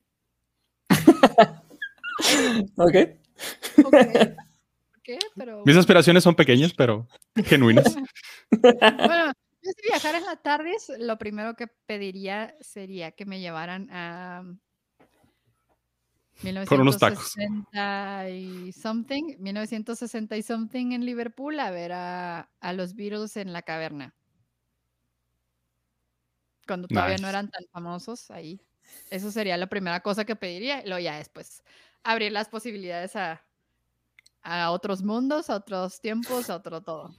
ok. 2.78 2.96
Mis 5.66 5.76
aspiraciones 5.76 6.24
son 6.24 6.36
pequeñas, 6.36 6.74
pero 6.74 7.10
genuinas. 7.44 7.98
bueno, 8.62 9.34
yo 9.70 9.74
si 9.76 9.88
viajara 9.88 10.18
en 10.18 10.26
la 10.26 10.36
TARDIS, 10.36 10.92
lo 11.00 11.18
primero 11.18 11.56
que 11.56 11.68
pediría 11.68 12.56
sería 12.62 13.12
que 13.12 13.26
me 13.26 13.40
llevaran 13.40 13.90
a 13.92 14.44
por 16.68 16.80
unos 16.80 16.98
tacos. 16.98 17.36
Y 18.30 18.72
something, 18.72 19.36
1960 19.40 20.38
y 20.38 20.44
something 20.44 20.92
en 20.94 21.06
Liverpool 21.06 21.60
a 21.60 21.72
ver 21.72 21.92
a, 21.92 22.50
los 22.74 22.96
Beatles 22.96 23.38
en 23.38 23.52
la 23.52 23.62
caverna. 23.62 24.16
Cuando 26.66 26.88
todavía 26.88 27.18
no 27.18 27.28
eran 27.28 27.50
tan 27.50 27.64
famosos 27.72 28.30
ahí. 28.32 28.62
Eso 29.10 29.32
sería 29.32 29.58
la 29.58 29.68
primera 29.68 30.02
cosa 30.02 30.24
que 30.24 30.36
pediría. 30.36 30.82
Y 30.84 30.88
luego 30.88 31.00
ya 31.00 31.18
después 31.18 31.64
abrir 32.04 32.32
las 32.32 32.48
posibilidades 32.48 33.16
a, 33.16 33.44
a 34.42 34.72
otros 34.72 35.04
mundos, 35.04 35.50
a 35.50 35.56
otros 35.56 36.00
tiempos, 36.00 36.50
a 36.50 36.56
otro 36.56 36.82
todo. 36.82 37.14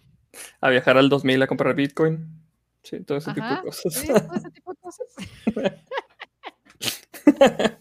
A 0.60 0.70
viajar 0.70 0.96
al 0.96 1.08
2000 1.08 1.42
a 1.42 1.46
comprar 1.46 1.74
Bitcoin. 1.74 2.39
Sí, 2.82 3.00
todo 3.00 3.18
ese 3.18 3.32
tipo 3.32 3.46
de 3.46 3.60
cosas. 3.60 3.94
Sí, 3.94 4.06
todo 4.06 4.34
ese 4.34 4.50
tipo 4.50 4.72
de 4.72 4.78
cosas. 4.80 5.06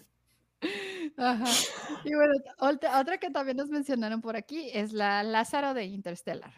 Ajá. 1.18 1.46
Y 2.06 2.16
bueno, 2.16 2.34
otra 2.60 3.18
que 3.18 3.30
también 3.30 3.58
nos 3.58 3.70
mencionaron 3.70 4.22
por 4.22 4.36
aquí 4.36 4.70
es 4.74 4.94
la 4.94 5.24
Lázaro 5.24 5.74
de 5.74 5.86
Interstellar. 5.86 6.54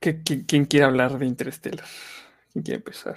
quién, 0.00 0.66
quiere 0.66 0.84
hablar 0.84 1.18
de 1.18 1.26
Interstellar? 1.26 1.86
¿Quién 2.52 2.64
quiere 2.64 2.78
empezar? 2.78 3.16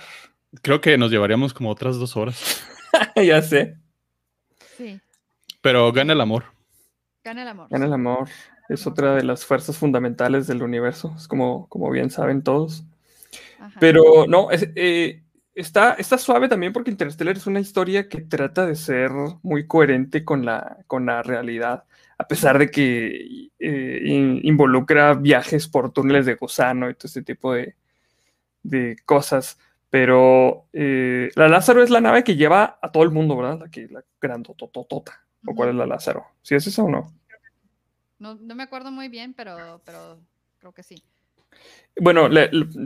Creo 0.62 0.82
que 0.82 0.98
nos 0.98 1.12
llevaríamos 1.12 1.54
como 1.54 1.70
otras 1.70 1.98
dos 1.98 2.18
horas. 2.18 2.64
ya 3.16 3.42
sé. 3.42 3.78
Sí. 4.78 5.00
Pero 5.62 5.92
gana 5.92 6.14
el 6.14 6.22
amor. 6.22 6.46
Gana 7.24 7.44
el 7.44 7.48
amor. 7.48 7.68
Gana 7.70 7.86
el 7.86 7.94
amor. 7.94 8.30
Es 8.72 8.88
otra 8.88 9.15
de 9.15 9.23
las 9.23 9.45
fuerzas 9.45 9.77
fundamentales 9.77 10.48
del 10.48 10.64
universo, 10.64 11.14
es 11.18 11.27
como, 11.27 11.68
como 11.68 11.89
bien 11.89 12.10
saben 12.10 12.41
todos. 12.43 12.84
Pero 13.80 14.26
no, 14.27 14.49
es, 14.52 14.69
eh, 14.76 15.22
Está, 15.53 15.93
está 15.93 16.18
suave 16.18 16.48
también 16.48 16.72
porque 16.72 16.91
Interstellar 16.91 17.35
es 17.35 17.45
una 17.45 17.60
historia 17.60 18.07
que 18.07 18.22
trata 18.22 18.65
de 18.65 18.76
ser 18.76 19.11
muy 19.43 19.68
coherente 19.68 20.23
con 20.23 20.45
la, 20.45 20.77
con 20.88 21.06
la 21.06 21.23
realidad, 21.23 21.84
a 22.18 22.27
pesar 22.27 22.57
de 22.57 22.72
que 22.72 23.49
eh, 23.60 24.39
involucra 24.43 25.14
viajes 25.14 25.68
por 25.68 25.91
túneles 25.91 26.26
de 26.26 26.35
gusano 26.35 26.89
y 26.89 26.93
todo 26.93 27.07
este 27.07 27.23
tipo 27.23 27.53
de, 27.53 27.76
cosas. 29.06 29.60
Pero 29.89 30.68
eh, 30.72 31.31
la 31.35 31.49
Lázaro 31.49 31.84
es 31.84 31.89
la 31.89 31.99
nave 31.99 32.23
que 32.23 32.38
lleva 32.38 32.80
a 32.81 32.91
todo 32.91 33.03
el 33.03 33.11
mundo, 33.11 33.35
¿verdad? 33.35 33.60
La 33.60 33.69
que 33.69 33.88
la 33.89 34.03
grandototota. 34.22 35.26
¿O 35.45 35.53
cuál 35.53 35.69
es 35.69 35.76
la 35.76 35.85
Lázaro? 35.85 36.27
¿Sí 36.41 36.56
es 36.56 36.65
esa 36.65 36.84
o 36.84 36.89
no? 36.89 37.11
No, 38.22 38.35
me 38.35 38.61
acuerdo 38.61 38.91
muy 38.91 39.10
bien, 39.10 39.34
pero, 39.34 39.81
pero 39.84 40.19
creo 40.60 40.72
que 40.72 40.84
sí. 40.84 41.03
Bueno, 41.99 42.30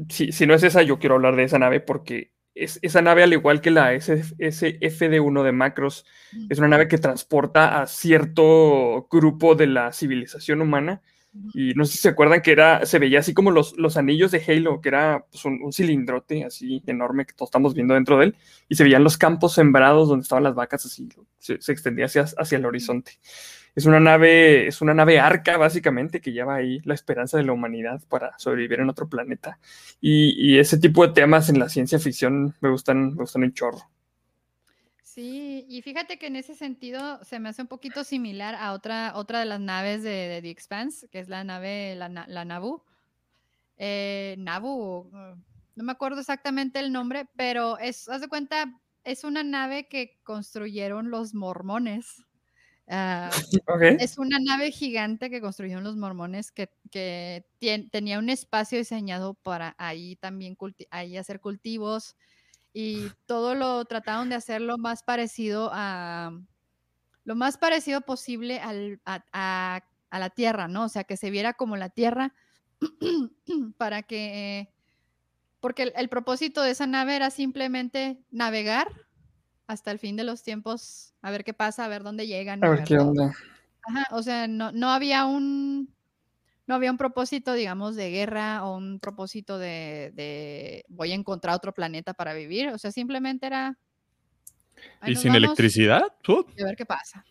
si, 0.09 0.31
si, 0.31 0.47
no 0.47 0.53
es 0.53 0.63
esa, 0.63 0.81
yo 0.81 0.97
quiero 0.97 1.15
hablar 1.15 1.35
de 1.35 1.43
esa 1.43 1.59
nave 1.59 1.81
porque 1.81 2.31
esa 2.55 3.01
nave, 3.01 3.21
al 3.21 3.33
igual 3.33 3.59
que 3.59 3.69
la 3.69 3.93
SFD-1 3.93 5.43
de 5.43 5.51
Macros, 5.51 6.05
es 6.49 6.57
una 6.57 6.69
nave 6.69 6.87
que 6.87 6.97
transporta 6.97 7.81
a 7.81 7.85
cierto 7.85 9.09
grupo 9.11 9.55
de 9.55 9.67
la 9.67 9.91
civilización 9.91 10.61
humana. 10.61 11.01
Y 11.53 11.73
no 11.73 11.83
sé 11.83 11.91
si 11.91 11.97
se 11.97 12.07
acuerdan 12.07 12.41
que 12.41 12.53
era, 12.53 12.85
se 12.85 12.97
veía 12.97 13.19
así 13.19 13.33
como 13.33 13.51
los, 13.51 13.77
los 13.77 13.97
anillos 13.97 14.31
de 14.31 14.41
Halo, 14.47 14.79
que 14.79 14.87
era 14.87 15.25
pues, 15.29 15.43
un, 15.43 15.73
cilindrote 15.73 16.45
así 16.45 16.81
enorme 16.87 17.25
que 17.25 17.33
todos 17.33 17.49
estamos 17.49 17.73
viendo 17.73 17.93
dentro 17.93 18.17
de 18.17 18.27
él, 18.27 18.35
y 18.69 18.75
se 18.75 18.85
veían 18.85 19.03
los 19.03 19.17
campos 19.17 19.53
sembrados 19.53 20.07
donde 20.07 20.23
estaban 20.23 20.45
las 20.45 20.55
vacas, 20.55 20.85
así 20.85 21.09
se, 21.39 21.55
extendía 21.55 22.05
hacia, 22.05 22.23
hacia 22.37 22.57
el 22.57 22.65
horizonte 22.65 23.19
es 23.75 23.85
una 23.85 23.99
nave, 23.99 24.67
es 24.67 24.81
una 24.81 24.93
nave 24.93 25.19
arca, 25.19 25.57
básicamente, 25.57 26.21
que 26.21 26.31
lleva 26.31 26.55
ahí 26.55 26.79
la 26.85 26.93
esperanza 26.93 27.37
de 27.37 27.43
la 27.43 27.51
humanidad 27.51 28.01
para 28.07 28.37
sobrevivir 28.39 28.79
en 28.79 28.89
otro 28.89 29.09
planeta. 29.09 29.59
Y, 29.99 30.57
ese 30.57 30.77
tipo 30.77 31.05
de 31.05 31.13
temas 31.13 31.49
en 31.49 31.59
la 31.59 31.67
ciencia 31.67 31.99
ficción 31.99 32.55
me 32.61 32.69
gustan, 32.69 33.15
me 33.15 33.21
gustan 33.21 33.43
un 33.43 33.53
chorro. 33.53 33.89
Sí, 35.03 35.65
y 35.69 35.81
fíjate 35.81 36.17
que 36.17 36.27
en 36.27 36.37
ese 36.37 36.55
sentido 36.55 37.23
se 37.23 37.39
me 37.39 37.49
hace 37.49 37.61
un 37.61 37.67
poquito 37.67 38.03
similar 38.03 38.55
a 38.55 38.71
otra, 38.71 39.13
otra 39.15 39.39
de 39.39 39.45
las 39.45 39.59
naves 39.59 40.03
de, 40.03 40.39
The 40.41 40.49
Expanse, 40.49 41.07
que 41.09 41.19
es 41.19 41.27
la 41.27 41.43
nave, 41.43 41.95
la, 41.95 42.09
la 42.09 42.45
Nabu. 42.45 42.81
Eh, 43.77 44.35
Nabu, 44.37 45.09
no 45.75 45.83
me 45.83 45.91
acuerdo 45.91 46.21
exactamente 46.21 46.79
el 46.79 46.93
nombre, 46.93 47.27
pero 47.35 47.77
es, 47.77 48.07
haz 48.07 48.21
de 48.21 48.29
cuenta, 48.29 48.79
es 49.03 49.23
una 49.25 49.43
nave 49.43 49.87
que 49.87 50.17
construyeron 50.23 51.11
los 51.11 51.33
mormones. 51.33 52.23
Ah, 52.87 53.31
es 53.99 54.19
una 54.19 54.37
nave 54.39 54.69
gigante 54.69 55.31
que 55.31 55.41
construyeron 55.41 55.83
los 55.83 55.95
mormones 55.95 56.51
que, 56.51 56.69
tenía 57.91 58.19
un 58.19 58.29
espacio 58.29 58.77
diseñado 58.77 59.33
para 59.33 59.75
ahí 59.79 60.15
también 60.17 60.55
ahí 60.91 61.17
hacer 61.17 61.39
cultivos 61.39 62.15
y 62.73 63.09
todo 63.25 63.55
lo 63.55 63.83
trataron 63.85 64.29
de 64.29 64.35
hacer 64.35 64.61
lo 64.61 64.77
más 64.77 65.01
parecido 65.01 65.71
a 65.73 66.31
lo 67.23 67.35
más 67.35 67.57
parecido 67.57 68.01
posible 68.01 68.61
a, 68.61 69.81
la 70.11 70.29
tierra, 70.29 70.67
¿no? 70.67 70.83
O 70.83 70.89
sea, 70.89 71.03
que 71.05 71.17
se 71.17 71.31
viera 71.31 71.53
como 71.53 71.77
la 71.77 71.89
tierra 71.89 72.35
para 73.77 74.03
que 74.03 74.69
porque 75.59 75.91
el 75.95 76.09
propósito 76.09 76.61
de 76.61 76.71
esa 76.71 76.85
nave 76.85 77.15
era 77.15 77.31
simplemente 77.31 78.19
navegar 78.29 79.04
hasta 79.67 79.91
el 79.91 79.99
fin 79.99 80.15
de 80.15 80.23
los 80.23 80.43
tiempos, 80.43 81.13
a 81.21 81.31
ver 81.31 81.43
qué 81.43 81.53
pasa, 81.53 81.85
a 81.85 81.87
ver 81.87 82.03
dónde 82.03 82.27
llegan. 82.27 82.63
A 82.63 82.69
ver 82.69 82.83
qué 82.83 82.97
onda. 82.97 83.33
Ajá, 83.83 84.07
o 84.11 84.23
sea, 84.23 84.47
no, 84.47 84.71
no 84.71 84.89
había 84.89 85.25
un 85.25 85.95
no 86.67 86.75
había 86.75 86.91
un 86.91 86.97
propósito, 86.97 87.53
digamos, 87.53 87.95
de 87.95 88.09
guerra 88.09 88.65
o 88.65 88.75
un 88.77 88.99
propósito 88.99 89.59
de, 89.59 90.83
voy 90.87 91.11
a 91.11 91.15
encontrar 91.15 91.55
otro 91.55 91.73
planeta 91.73 92.13
para 92.13 92.33
vivir. 92.33 92.69
O 92.69 92.77
sea, 92.77 92.91
simplemente 92.91 93.45
era. 93.45 93.77
¿Y 95.05 95.15
sin 95.15 95.35
electricidad? 95.35 96.03
A 96.03 96.63
ver 96.63 96.75
qué 96.75 96.85
pasa. 96.85 97.23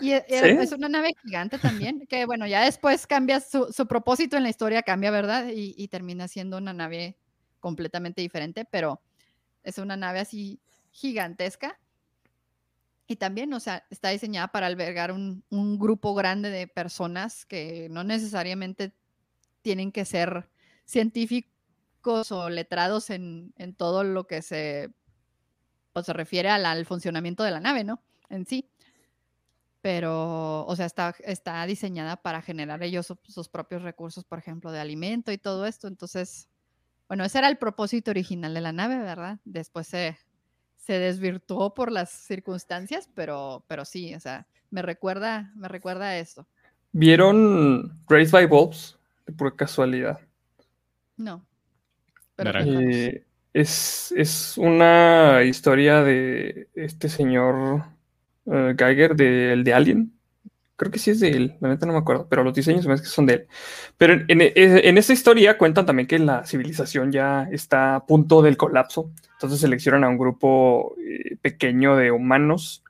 Y 0.00 0.12
e, 0.12 0.24
es 0.28 0.72
una 0.72 0.88
nave 0.88 1.10
gigante 1.22 1.58
también, 1.58 2.06
que 2.08 2.26
bueno, 2.26 2.46
ya 2.46 2.64
después 2.64 3.06
cambia 3.06 3.40
su, 3.40 3.86
propósito 3.86 4.36
en 4.36 4.42
la 4.42 4.50
historia, 4.50 4.82
cambia, 4.82 5.10
¿verdad? 5.10 5.48
Y, 5.52 5.88
termina 5.88 6.28
siendo 6.28 6.58
una 6.58 6.72
nave 6.72 7.16
completamente 7.60 8.20
diferente, 8.20 8.66
pero 8.70 9.00
es 9.62 9.78
una 9.78 9.96
nave 9.96 10.20
así 10.20 10.60
gigantesca. 10.92 11.78
Y 13.06 13.16
también, 13.16 13.52
o 13.52 13.60
sea, 13.60 13.84
está 13.90 14.10
diseñada 14.10 14.48
para 14.48 14.66
albergar 14.66 15.12
un, 15.12 15.44
grupo 15.78 16.14
grande 16.14 16.50
de 16.50 16.68
personas 16.68 17.44
que 17.44 17.88
no 17.90 18.04
necesariamente 18.04 18.94
tienen 19.60 19.92
que 19.92 20.04
ser 20.04 20.48
científicos 20.84 22.32
o 22.32 22.48
letrados 22.48 23.10
en, 23.10 23.52
en 23.58 23.74
todo 23.74 24.04
lo 24.04 24.26
que 24.26 24.40
se, 24.40 24.90
pues, 25.92 26.06
se 26.06 26.12
refiere 26.12 26.48
al, 26.48 26.86
funcionamiento 26.86 27.42
de 27.42 27.50
la 27.50 27.60
nave, 27.60 27.84
¿no? 27.84 28.02
En 28.30 28.46
sí. 28.46 28.68
Pero, 29.80 30.64
o 30.64 30.76
sea, 30.76 30.86
está, 30.86 31.14
está 31.24 31.66
diseñada 31.66 32.16
para 32.16 32.40
generar 32.40 32.82
ellos 32.82 33.12
sus 33.24 33.48
propios 33.48 33.82
recursos, 33.82 34.24
por 34.24 34.38
ejemplo, 34.38 34.70
de 34.70 34.80
alimento 34.80 35.32
y 35.32 35.38
todo 35.38 35.66
esto. 35.66 35.88
Entonces, 35.88 36.48
bueno, 37.08 37.24
ese 37.24 37.38
era 37.38 37.48
el 37.48 37.58
propósito 37.58 38.12
original 38.12 38.54
de 38.54 38.60
la 38.60 38.72
nave, 38.72 38.98
¿verdad? 38.98 39.40
Después 39.44 39.88
se, 39.88 40.16
se 40.82 40.98
desvirtuó 40.98 41.74
por 41.74 41.92
las 41.92 42.10
circunstancias, 42.10 43.08
pero, 43.14 43.64
pero 43.68 43.84
sí, 43.84 44.14
o 44.14 44.20
sea, 44.20 44.46
me 44.70 44.82
recuerda, 44.82 45.52
me 45.54 45.68
recuerda 45.68 46.06
a 46.06 46.18
esto. 46.18 46.46
¿Vieron 46.90 48.00
Race 48.08 48.30
by 48.32 48.46
Wolves? 48.46 48.98
De 49.24 49.32
pura 49.32 49.54
casualidad. 49.54 50.18
No. 51.16 51.46
Eh, 52.38 53.24
es, 53.52 54.12
es, 54.16 54.58
una 54.58 55.44
historia 55.44 56.02
de 56.02 56.68
este 56.74 57.08
señor 57.08 57.84
uh, 58.46 58.74
Geiger, 58.76 59.14
de, 59.14 59.52
el 59.52 59.62
de 59.62 59.74
Alien. 59.74 60.12
Creo 60.74 60.90
que 60.90 60.98
sí 60.98 61.12
es 61.12 61.20
de 61.20 61.30
él, 61.30 61.56
la 61.60 61.68
neta 61.68 61.86
no 61.86 61.92
me 61.92 62.00
acuerdo, 62.00 62.26
pero 62.28 62.42
los 62.42 62.54
diseños 62.54 62.88
me 62.88 62.96
que 62.96 63.04
son 63.04 63.26
de 63.26 63.34
él. 63.34 63.46
Pero 63.98 64.14
en, 64.14 64.40
en, 64.40 64.98
esa 64.98 65.12
historia 65.12 65.56
cuentan 65.56 65.86
también 65.86 66.08
que 66.08 66.18
la 66.18 66.44
civilización 66.44 67.12
ya 67.12 67.48
está 67.52 67.94
a 67.94 68.04
punto 68.04 68.42
del 68.42 68.56
colapso. 68.56 69.12
Entonces 69.42 69.60
seleccionan 69.60 70.04
a 70.04 70.08
un 70.08 70.18
grupo 70.18 70.94
eh, 70.98 71.36
pequeño 71.42 71.96
de 71.96 72.12
humanos 72.12 72.84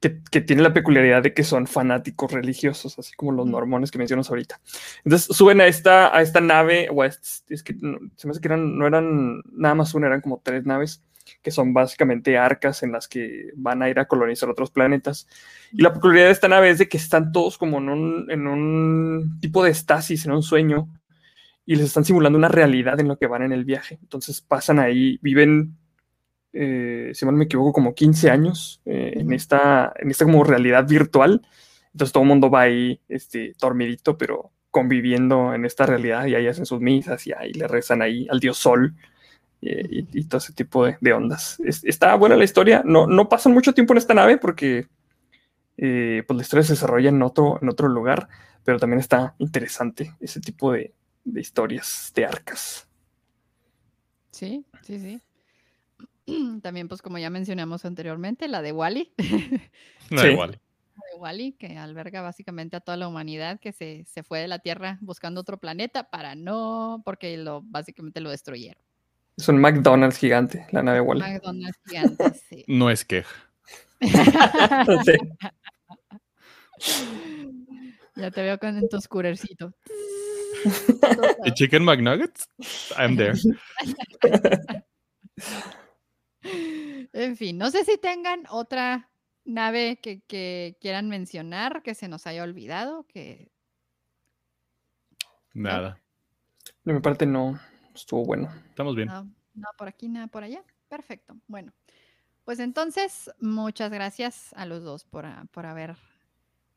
que, 0.00 0.40
tiene 0.40 0.62
la 0.62 0.72
peculiaridad 0.72 1.22
de 1.22 1.34
que 1.34 1.44
son 1.44 1.66
fanáticos 1.66 2.32
religiosos, 2.32 2.98
así 2.98 3.12
como 3.14 3.32
los 3.32 3.46
mormones 3.46 3.90
que 3.90 3.98
mencionas 3.98 4.30
ahorita. 4.30 4.60
Entonces 5.04 5.36
suben 5.36 5.60
a 5.60 5.66
esta, 5.66 6.16
a 6.16 6.22
esta 6.22 6.40
nave, 6.40 6.88
o 6.90 7.04
es, 7.04 7.44
que 7.46 7.74
se 8.16 8.26
me 8.26 8.30
hace 8.30 8.40
que 8.40 8.48
eran, 8.48 8.78
no 8.78 8.86
eran 8.86 9.42
nada 9.52 9.74
más 9.74 9.94
una, 9.94 10.06
eran 10.06 10.20
como 10.20 10.40
tres 10.42 10.64
naves 10.64 11.02
que 11.42 11.50
son 11.50 11.74
básicamente 11.74 12.38
arcas 12.38 12.82
en 12.82 12.92
las 12.92 13.06
que 13.06 13.50
van 13.54 13.82
a 13.82 13.90
ir 13.90 13.98
a 13.98 14.06
colonizar 14.06 14.48
otros 14.48 14.70
planetas. 14.70 15.28
Y 15.72 15.82
la 15.82 15.92
peculiaridad 15.92 16.28
de 16.28 16.32
esta 16.32 16.48
nave 16.48 16.70
es 16.70 16.78
de 16.78 16.88
que 16.88 16.96
están 16.96 17.32
todos 17.32 17.58
como 17.58 17.78
en 17.78 17.90
un, 17.90 18.30
en 18.30 18.46
un 18.46 19.38
tipo 19.40 19.62
de 19.62 19.70
estasis, 19.70 20.24
en 20.24 20.32
un 20.32 20.42
sueño, 20.42 20.88
y 21.66 21.76
les 21.76 21.86
están 21.86 22.06
simulando 22.06 22.38
una 22.38 22.48
realidad 22.48 22.98
en 22.98 23.08
lo 23.08 23.18
que 23.18 23.26
van 23.26 23.42
en 23.42 23.52
el 23.52 23.66
viaje. 23.66 23.98
Entonces 24.00 24.40
pasan 24.40 24.78
ahí, 24.78 25.18
viven 25.20 25.76
eh, 26.60 27.12
si 27.14 27.24
no 27.24 27.30
me 27.30 27.44
equivoco, 27.44 27.72
como 27.72 27.94
15 27.94 28.30
años 28.30 28.82
eh, 28.84 29.12
en, 29.14 29.32
esta, 29.32 29.92
en 29.96 30.10
esta 30.10 30.24
como 30.24 30.42
realidad 30.42 30.88
virtual. 30.88 31.46
Entonces 31.92 32.12
todo 32.12 32.24
el 32.24 32.28
mundo 32.28 32.50
va 32.50 32.62
ahí 32.62 33.00
este, 33.08 33.54
dormidito, 33.60 34.18
pero 34.18 34.50
conviviendo 34.72 35.54
en 35.54 35.64
esta 35.64 35.86
realidad 35.86 36.26
y 36.26 36.34
ahí 36.34 36.48
hacen 36.48 36.66
sus 36.66 36.80
misas 36.80 37.24
y 37.28 37.32
ahí 37.32 37.52
le 37.52 37.68
rezan 37.68 38.02
ahí 38.02 38.26
al 38.28 38.40
dios 38.40 38.58
sol 38.58 38.96
eh, 39.62 39.86
y, 39.88 40.24
todo 40.24 40.38
ese 40.38 40.52
tipo 40.52 40.84
de, 40.84 41.12
ondas. 41.12 41.60
está 41.60 42.16
buena 42.16 42.34
la 42.34 42.44
historia, 42.44 42.82
no, 42.84 43.06
no 43.06 43.28
pasan 43.28 43.52
mucho 43.52 43.72
tiempo 43.72 43.94
en 43.94 43.98
esta 43.98 44.14
nave 44.14 44.36
porque 44.36 44.88
pues 45.76 46.36
la 46.36 46.42
historia 46.42 46.64
se 46.64 46.72
desarrolla 46.72 47.10
en 47.10 47.22
otro, 47.22 47.60
en 47.62 47.68
otro 47.68 47.86
lugar, 47.86 48.28
pero 48.64 48.80
también 48.80 48.98
está 48.98 49.36
interesante 49.38 50.12
ese 50.18 50.40
tipo 50.40 50.72
de, 50.72 50.92
de 51.24 51.40
historias, 51.40 52.10
de 52.16 52.26
arcas. 52.26 52.88
Sí, 54.32 54.66
sí, 54.82 54.98
sí. 54.98 55.22
También, 56.62 56.88
pues 56.88 57.02
como 57.02 57.18
ya 57.18 57.30
mencionamos 57.30 57.84
anteriormente, 57.84 58.48
la 58.48 58.62
de 58.62 58.72
Wally. 58.72 59.12
la 60.10 60.22
de 60.22 60.34
Wally. 60.34 60.58
La 60.96 61.04
de 61.12 61.18
Wally, 61.18 61.52
que 61.52 61.78
alberga 61.78 62.22
básicamente 62.22 62.76
a 62.76 62.80
toda 62.80 62.96
la 62.96 63.08
humanidad 63.08 63.60
que 63.60 63.72
se, 63.72 64.04
se, 64.04 64.22
fue 64.22 64.40
de 64.40 64.48
la 64.48 64.58
Tierra 64.58 64.98
buscando 65.00 65.40
otro 65.40 65.58
planeta 65.58 66.10
para 66.10 66.34
no, 66.34 67.02
porque 67.04 67.36
lo, 67.36 67.62
básicamente 67.62 68.20
lo 68.20 68.30
destruyeron. 68.30 68.82
Es 69.36 69.48
un 69.48 69.60
McDonald's 69.60 70.18
gigante, 70.18 70.66
la 70.72 70.82
nave 70.82 71.00
Wally. 71.00 71.20
McDonald's 71.20 71.78
gigante, 71.86 72.34
sí. 72.48 72.64
No 72.66 72.90
es 72.90 73.04
queja. 73.04 73.30
ya 78.16 78.30
te 78.30 78.42
veo 78.42 78.58
con 78.58 78.76
en 78.76 78.88
tu. 78.88 78.98
¿Y 81.44 81.54
Chicken 81.54 81.84
McNuggets? 81.84 82.48
I'm 82.96 83.16
there. 83.16 83.38
En 87.12 87.36
fin, 87.36 87.58
no 87.58 87.70
sé 87.70 87.84
si 87.84 87.98
tengan 87.98 88.44
otra 88.50 89.10
nave 89.44 89.98
que, 90.00 90.76
quieran 90.80 91.08
mencionar 91.08 91.82
que 91.82 91.94
se 91.94 92.08
nos 92.08 92.26
haya 92.26 92.42
olvidado, 92.42 93.06
que... 93.06 93.50
Nada. 95.54 96.00
De 96.84 96.92
mi 96.92 97.00
parte 97.00 97.26
no, 97.26 97.58
estuvo 97.94 98.24
bueno. 98.24 98.48
Estamos 98.68 98.94
bien. 98.94 99.08
No, 99.08 99.68
por 99.76 99.88
aquí, 99.88 100.08
nada 100.08 100.26
por 100.28 100.44
allá. 100.44 100.62
Perfecto. 100.88 101.36
Bueno, 101.48 101.72
pues 102.44 102.60
entonces, 102.60 103.30
muchas 103.40 103.90
gracias 103.90 104.52
a 104.54 104.66
los 104.66 104.84
dos 104.84 105.04
por, 105.04 105.26
por 105.50 105.66
haber 105.66 105.96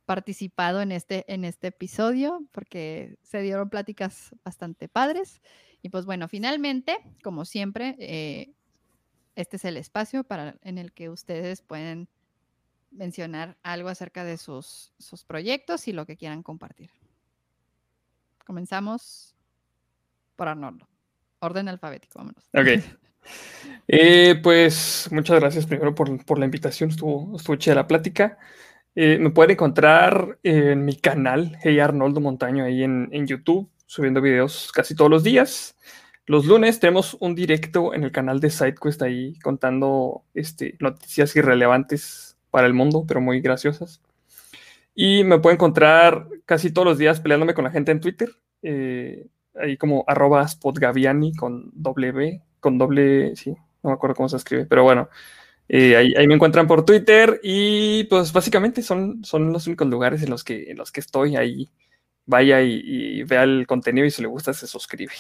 participado 0.06 0.82
en 0.82 0.92
este, 0.92 1.32
en 1.32 1.46
este 1.46 1.68
episodio, 1.68 2.46
porque 2.52 3.18
se 3.22 3.42
dieron 3.42 3.70
pláticas 3.70 4.36
bastante 4.44 4.90
padres. 4.90 5.42
Y 5.82 5.90
pues 5.90 6.06
bueno, 6.06 6.28
finalmente, 6.28 6.98
como 7.24 7.46
siempre, 7.46 7.96
eh, 8.00 8.54
este 9.36 9.58
es 9.58 9.66
el 9.66 9.78
espacio 9.78 10.24
para, 10.24 10.56
en 10.64 10.78
el 10.78 10.92
que 10.92 11.10
ustedes 11.10 11.62
pueden 11.62 12.08
mencionar 12.92 13.58
algo 13.64 13.90
acerca 13.90 14.24
de 14.24 14.38
sus, 14.38 14.94
sus 15.00 15.24
proyectos 15.24 15.88
y 15.88 15.94
lo 15.94 16.06
que 16.06 16.18
quieran 16.18 16.44
compartir. 16.44 16.90
Comenzamos 18.46 19.36
por 20.36 20.48
Arnoldo. 20.48 20.88
Orden 21.40 21.70
alfabético, 21.70 22.20
vámonos. 22.20 22.44
Ok. 22.54 22.84
Eh, 23.88 24.40
pues 24.42 25.08
muchas 25.12 25.40
gracias 25.40 25.68
primero 25.68 25.94
por, 25.94 26.40
la 26.40 26.46
invitación, 26.46 26.90
estuvo, 26.90 27.36
estuvo 27.36 27.56
chida 27.56 27.76
la 27.76 27.88
plática. 27.88 28.40
Eh, 28.96 29.20
me 29.20 29.30
pueden 29.30 29.52
encontrar 29.52 30.40
en 30.42 30.86
mi 30.86 30.96
canal, 30.96 31.56
Hey 31.62 31.80
Arnoldo 31.80 32.20
Montaño, 32.20 32.64
ahí 32.64 32.84
en, 32.84 33.10
en 33.12 33.28
YouTube, 33.28 33.70
subiendo 33.86 34.22
videos 34.22 34.72
casi 34.72 34.96
todos 34.96 35.12
los 35.12 35.24
días. 35.24 35.76
Los 36.28 36.46
lunes 36.46 36.80
tenemos 36.80 37.18
un 37.20 37.36
directo 37.36 37.94
en 37.94 38.04
el 38.04 38.12
canal 38.12 38.40
de 38.40 38.50
SideQuest 38.50 39.02
ahí 39.02 39.38
contando 39.40 40.24
este, 40.34 40.78
noticias 40.80 41.36
irrelevantes 41.36 42.38
para 42.52 42.68
el 42.68 42.74
mundo, 42.74 43.06
pero 43.08 43.22
muy 43.22 43.42
graciosas. 43.42 44.02
Y 44.94 45.24
me 45.24 45.40
puedo 45.40 45.54
encontrar 45.54 46.28
casi 46.46 46.72
todos 46.72 46.88
los 46.88 46.98
días 46.98 47.22
peleándome 47.22 47.54
con 47.54 47.64
la 47.64 47.72
gente 47.72 47.92
en 47.92 48.02
Twitter, 48.02 48.30
eh, 48.62 49.28
ahí 49.56 49.78
como 49.78 50.04
arroba 50.08 50.48
spotgaviani 50.48 51.34
con 51.36 51.72
doble 51.74 52.12
B, 52.12 52.42
con 52.60 52.78
doble, 52.78 53.36
sí, 53.36 53.52
no 53.84 53.90
me 53.90 53.94
acuerdo 53.94 54.16
cómo 54.16 54.30
se 54.30 54.38
escribe, 54.38 54.66
pero 54.66 54.84
bueno, 54.84 55.10
eh, 55.70 55.96
ahí, 55.96 56.28
me 56.28 56.36
encuentran 56.36 56.68
por 56.68 56.86
Twitter 56.86 57.40
y 57.44 58.04
pues 58.06 58.34
básicamente 58.34 58.82
son, 58.84 59.24
son 59.24 59.54
los 59.54 59.68
únicos 59.68 59.88
lugares 59.88 60.22
en 60.24 60.30
los 60.30 60.44
que, 60.44 60.72
en 60.72 60.78
los 60.78 60.92
que 60.92 61.00
estoy 61.00 61.36
ahí. 61.38 61.70
Vaya 62.26 62.62
y, 62.62 62.82
y 62.86 63.24
vea 63.24 63.44
el 63.44 63.66
contenido 63.68 64.06
y 64.06 64.12
si 64.12 64.22
le 64.22 64.28
gusta 64.28 64.54
se 64.54 64.68
suscribe 64.68 65.14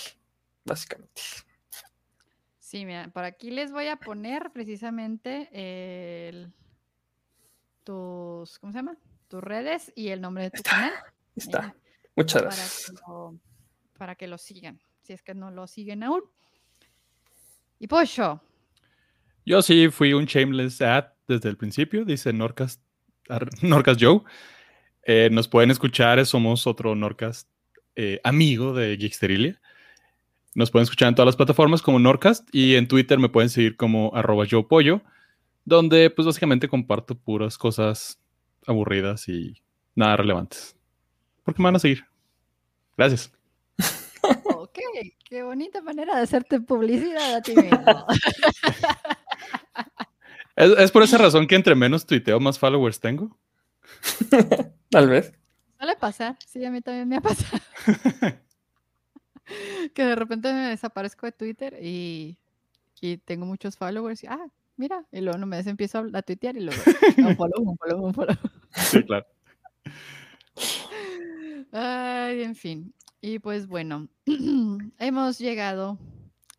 básicamente. 0.65 1.21
Sí, 2.59 2.85
mira, 2.85 3.09
por 3.09 3.23
aquí 3.23 3.51
les 3.51 3.71
voy 3.71 3.88
a 3.88 3.97
poner 3.97 4.51
precisamente 4.53 5.49
el, 6.29 6.53
tus, 7.83 8.59
¿cómo 8.59 8.71
se 8.71 8.79
llama? 8.79 8.97
Tus 9.27 9.43
redes 9.43 9.91
y 9.95 10.09
el 10.09 10.21
nombre 10.21 10.45
de 10.45 10.51
tu 10.51 10.63
canal. 10.63 10.93
Está. 11.35 11.75
Eh, 11.75 12.09
Muchas 12.15 12.41
gracias. 12.41 12.93
Para 13.97 14.15
que, 14.15 14.27
lo, 14.27 14.38
sigan, 14.38 14.79
si 15.01 15.13
es 15.13 15.21
que 15.21 15.33
no 15.33 15.51
lo 15.51 15.67
siguen 15.67 16.03
aún. 16.03 16.21
Y 17.79 17.88
Pocho. 17.88 18.41
Yo 19.45 19.61
sí 19.61 19.89
fui 19.89 20.13
un 20.13 20.25
shameless 20.25 20.81
ad 20.81 21.07
desde 21.27 21.49
el 21.49 21.57
principio, 21.57 22.05
dice 22.05 22.31
Norcast, 22.31 22.81
Norcast 23.61 24.01
Joe. 24.01 24.21
Eh, 25.03 25.29
nos 25.31 25.47
pueden 25.47 25.71
escuchar, 25.71 26.23
somos 26.25 26.67
otro 26.67 26.95
Norcast 26.95 27.49
eh, 27.95 28.21
amigo 28.23 28.73
de 28.73 28.97
Geeksterilia. 28.97 29.59
Nos 30.53 30.69
pueden 30.69 30.84
escuchar 30.84 31.10
en 31.10 31.15
todas 31.15 31.28
las 31.28 31.38
plataformas 31.38 31.82
como 31.82 31.99
Norcast 31.99 32.48
y 32.53 32.76
en 32.76 32.88
Twitter 32.88 33.19
me 33.19 33.30
pueden 33.30 33.49
seguir 33.49 33.78
como 33.78 34.11
arroba 34.14 34.45
yo 34.45 34.68
pollo, 34.68 35.02
donde 35.64 36.10
pues 36.10 36.26
básicamente 36.26 36.68
comparto 36.68 37.15
puras 37.15 37.57
cosas 37.57 38.19
aburridas 38.68 39.30
y 39.30 39.61
nada 39.95 40.18
relevantes. 40.18 40.76
¿Por 41.44 41.56
qué 41.56 41.61
me 41.61 41.68
van 41.68 41.78
a 41.78 41.80
seguir? 41.80 42.06
Gracias. 42.98 43.32
Ok, 44.44 44.80
qué 45.23 45.44
bonita 45.44 45.82
manera 45.82 46.15
de 46.15 46.22
hacerte 46.22 46.61
publicidad 46.61 47.36
a 47.36 47.41
ti 47.41 47.56
mismo. 47.56 47.78
es, 50.56 50.91
por 50.91 51.03
esa 51.03 51.18
razón 51.18 51.48
que 51.48 51.56
entre 51.56 51.76
menos 51.76 52.06
tuiteo, 52.06 52.40
más 52.40 52.60
followers 52.60 52.99
tengo. 52.99 53.38
Tal 54.90 55.10
vez. 55.10 55.34
Suele 55.78 55.95
pasar, 55.95 56.38
sí, 56.45 56.64
a 56.64 56.72
mí 56.72 56.82
también 56.82 57.07
me 57.07 57.18
ha 57.18 57.22
pasado. 57.22 57.61
que 59.94 60.06
de 60.06 60.15
repente 60.15 60.52
me 60.53 60.69
desaparezco 60.69 61.26
de 61.26 61.32
Twitter 61.32 61.78
y, 61.82 62.38
tengo 63.26 63.48
muchos 63.48 63.78
followers 63.78 64.23
y, 64.23 64.28
ah, 64.28 64.48
mira, 64.78 65.07
y 65.11 65.22
luego 65.22 65.40
no 65.40 65.48
me 65.48 65.57
empiezo 65.60 66.06
a, 66.14 66.22
tuitear 66.22 66.56
y 66.56 66.61
luego, 66.61 66.80
un 67.18 67.36
follow, 67.36 67.61
un 67.61 67.78
follow, 67.78 68.06
un 68.06 68.14
follow. 68.14 68.36
Sí, 68.76 69.03
claro. 69.03 69.26
Ay, 71.72 72.44
en 72.44 72.56
fin. 72.56 72.94
Y 73.22 73.40
pues 73.40 73.68
bueno, 73.68 74.07
hemos 74.99 75.40
llegado 75.40 75.98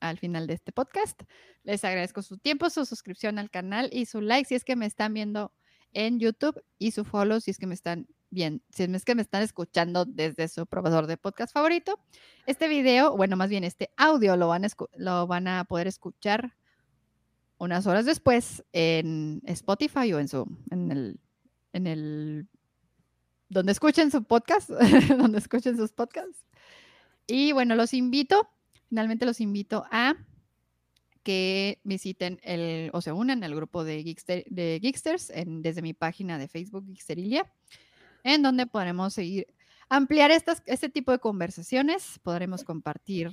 al 0.00 0.18
final 0.18 0.46
de 0.46 0.54
este 0.54 0.72
podcast. 0.72 1.22
Les 1.62 1.84
agradezco 1.84 2.22
su 2.22 2.38
tiempo, 2.38 2.70
su 2.70 2.84
suscripción 2.84 3.38
al 3.38 3.50
canal 3.50 3.88
y 3.92 4.06
su 4.06 4.20
like 4.20 4.48
si 4.48 4.54
es 4.56 4.64
que 4.64 4.76
me 4.76 4.86
están 4.86 5.14
viendo 5.14 5.52
en 5.92 6.18
YouTube 6.18 6.60
y 6.78 6.90
su 6.90 7.04
follow 7.04 7.40
si 7.40 7.50
es 7.50 7.58
que 7.58 7.66
me 7.66 7.74
están 7.74 8.08
bien, 8.32 8.62
si 8.70 8.82
es 8.82 9.04
que 9.04 9.14
me 9.14 9.22
están 9.22 9.42
escuchando 9.42 10.04
desde 10.04 10.48
su 10.48 10.66
proveedor 10.66 11.06
de 11.06 11.16
podcast 11.16 11.52
favorito. 11.52 12.00
Este 12.46 12.66
video, 12.66 13.16
bueno, 13.16 13.36
más 13.36 13.48
bien 13.48 13.62
este 13.62 13.90
audio 13.96 14.36
lo 14.36 14.48
van 14.48 14.64
a, 14.64 14.68
lo 14.96 15.26
van 15.28 15.46
a 15.46 15.64
poder 15.64 15.86
escuchar 15.86 16.56
unas 17.58 17.86
horas 17.86 18.04
después 18.04 18.64
en 18.72 19.40
Spotify 19.46 20.12
o 20.12 20.18
en 20.18 20.26
su 20.26 20.48
en 20.70 20.90
el 20.90 21.20
en 21.72 21.86
el 21.86 22.48
donde 23.48 23.72
escuchen 23.72 24.10
su 24.10 24.24
podcast, 24.24 24.68
donde 25.16 25.38
escuchen 25.38 25.76
sus 25.76 25.92
podcasts. 25.92 26.44
Y 27.28 27.52
bueno, 27.52 27.76
los 27.76 27.94
invito 27.94 28.48
Finalmente 28.92 29.24
los 29.24 29.40
invito 29.40 29.86
a 29.90 30.16
que 31.22 31.80
visiten 31.82 32.38
el, 32.42 32.90
o 32.92 33.00
se 33.00 33.10
unan 33.10 33.42
al 33.42 33.54
grupo 33.54 33.84
de, 33.84 34.04
de 34.50 34.80
Geeksters 34.82 35.32
desde 35.46 35.80
mi 35.80 35.94
página 35.94 36.36
de 36.36 36.46
Facebook, 36.46 36.84
Geeksterilia, 36.88 37.50
en 38.24 38.42
donde 38.42 38.66
podremos 38.66 39.14
seguir, 39.14 39.46
ampliar 39.88 40.30
estas, 40.30 40.62
este 40.66 40.88
tipo 40.88 41.12
de 41.12 41.18
conversaciones, 41.18 42.18
podremos 42.22 42.64
compartir 42.64 43.30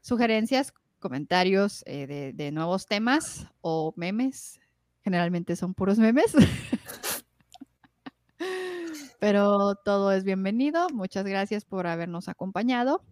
sugerencias, 0.00 0.72
comentarios 0.98 1.82
eh, 1.86 2.32
de, 2.34 2.52
nuevos 2.52 2.86
temas 2.86 3.46
o 3.60 3.92
memes. 3.96 4.60
Generalmente 5.02 5.54
son 5.54 5.74
puros 5.74 5.98
memes. 5.98 6.34
Pero 9.20 9.74
todo 9.76 10.12
es 10.12 10.24
bienvenido. 10.24 10.88
Muchas 10.90 11.26
gracias 11.26 11.64
por 11.64 11.86
habernos 11.86 12.28
acompañado 12.28 13.02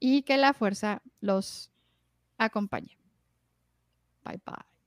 y 0.00 0.22
que 0.22 0.36
la 0.36 0.52
fuerza 0.52 1.02
los 1.20 1.70
acompañe. 2.38 2.98
Bye 4.24 4.40
bye. 4.44 4.77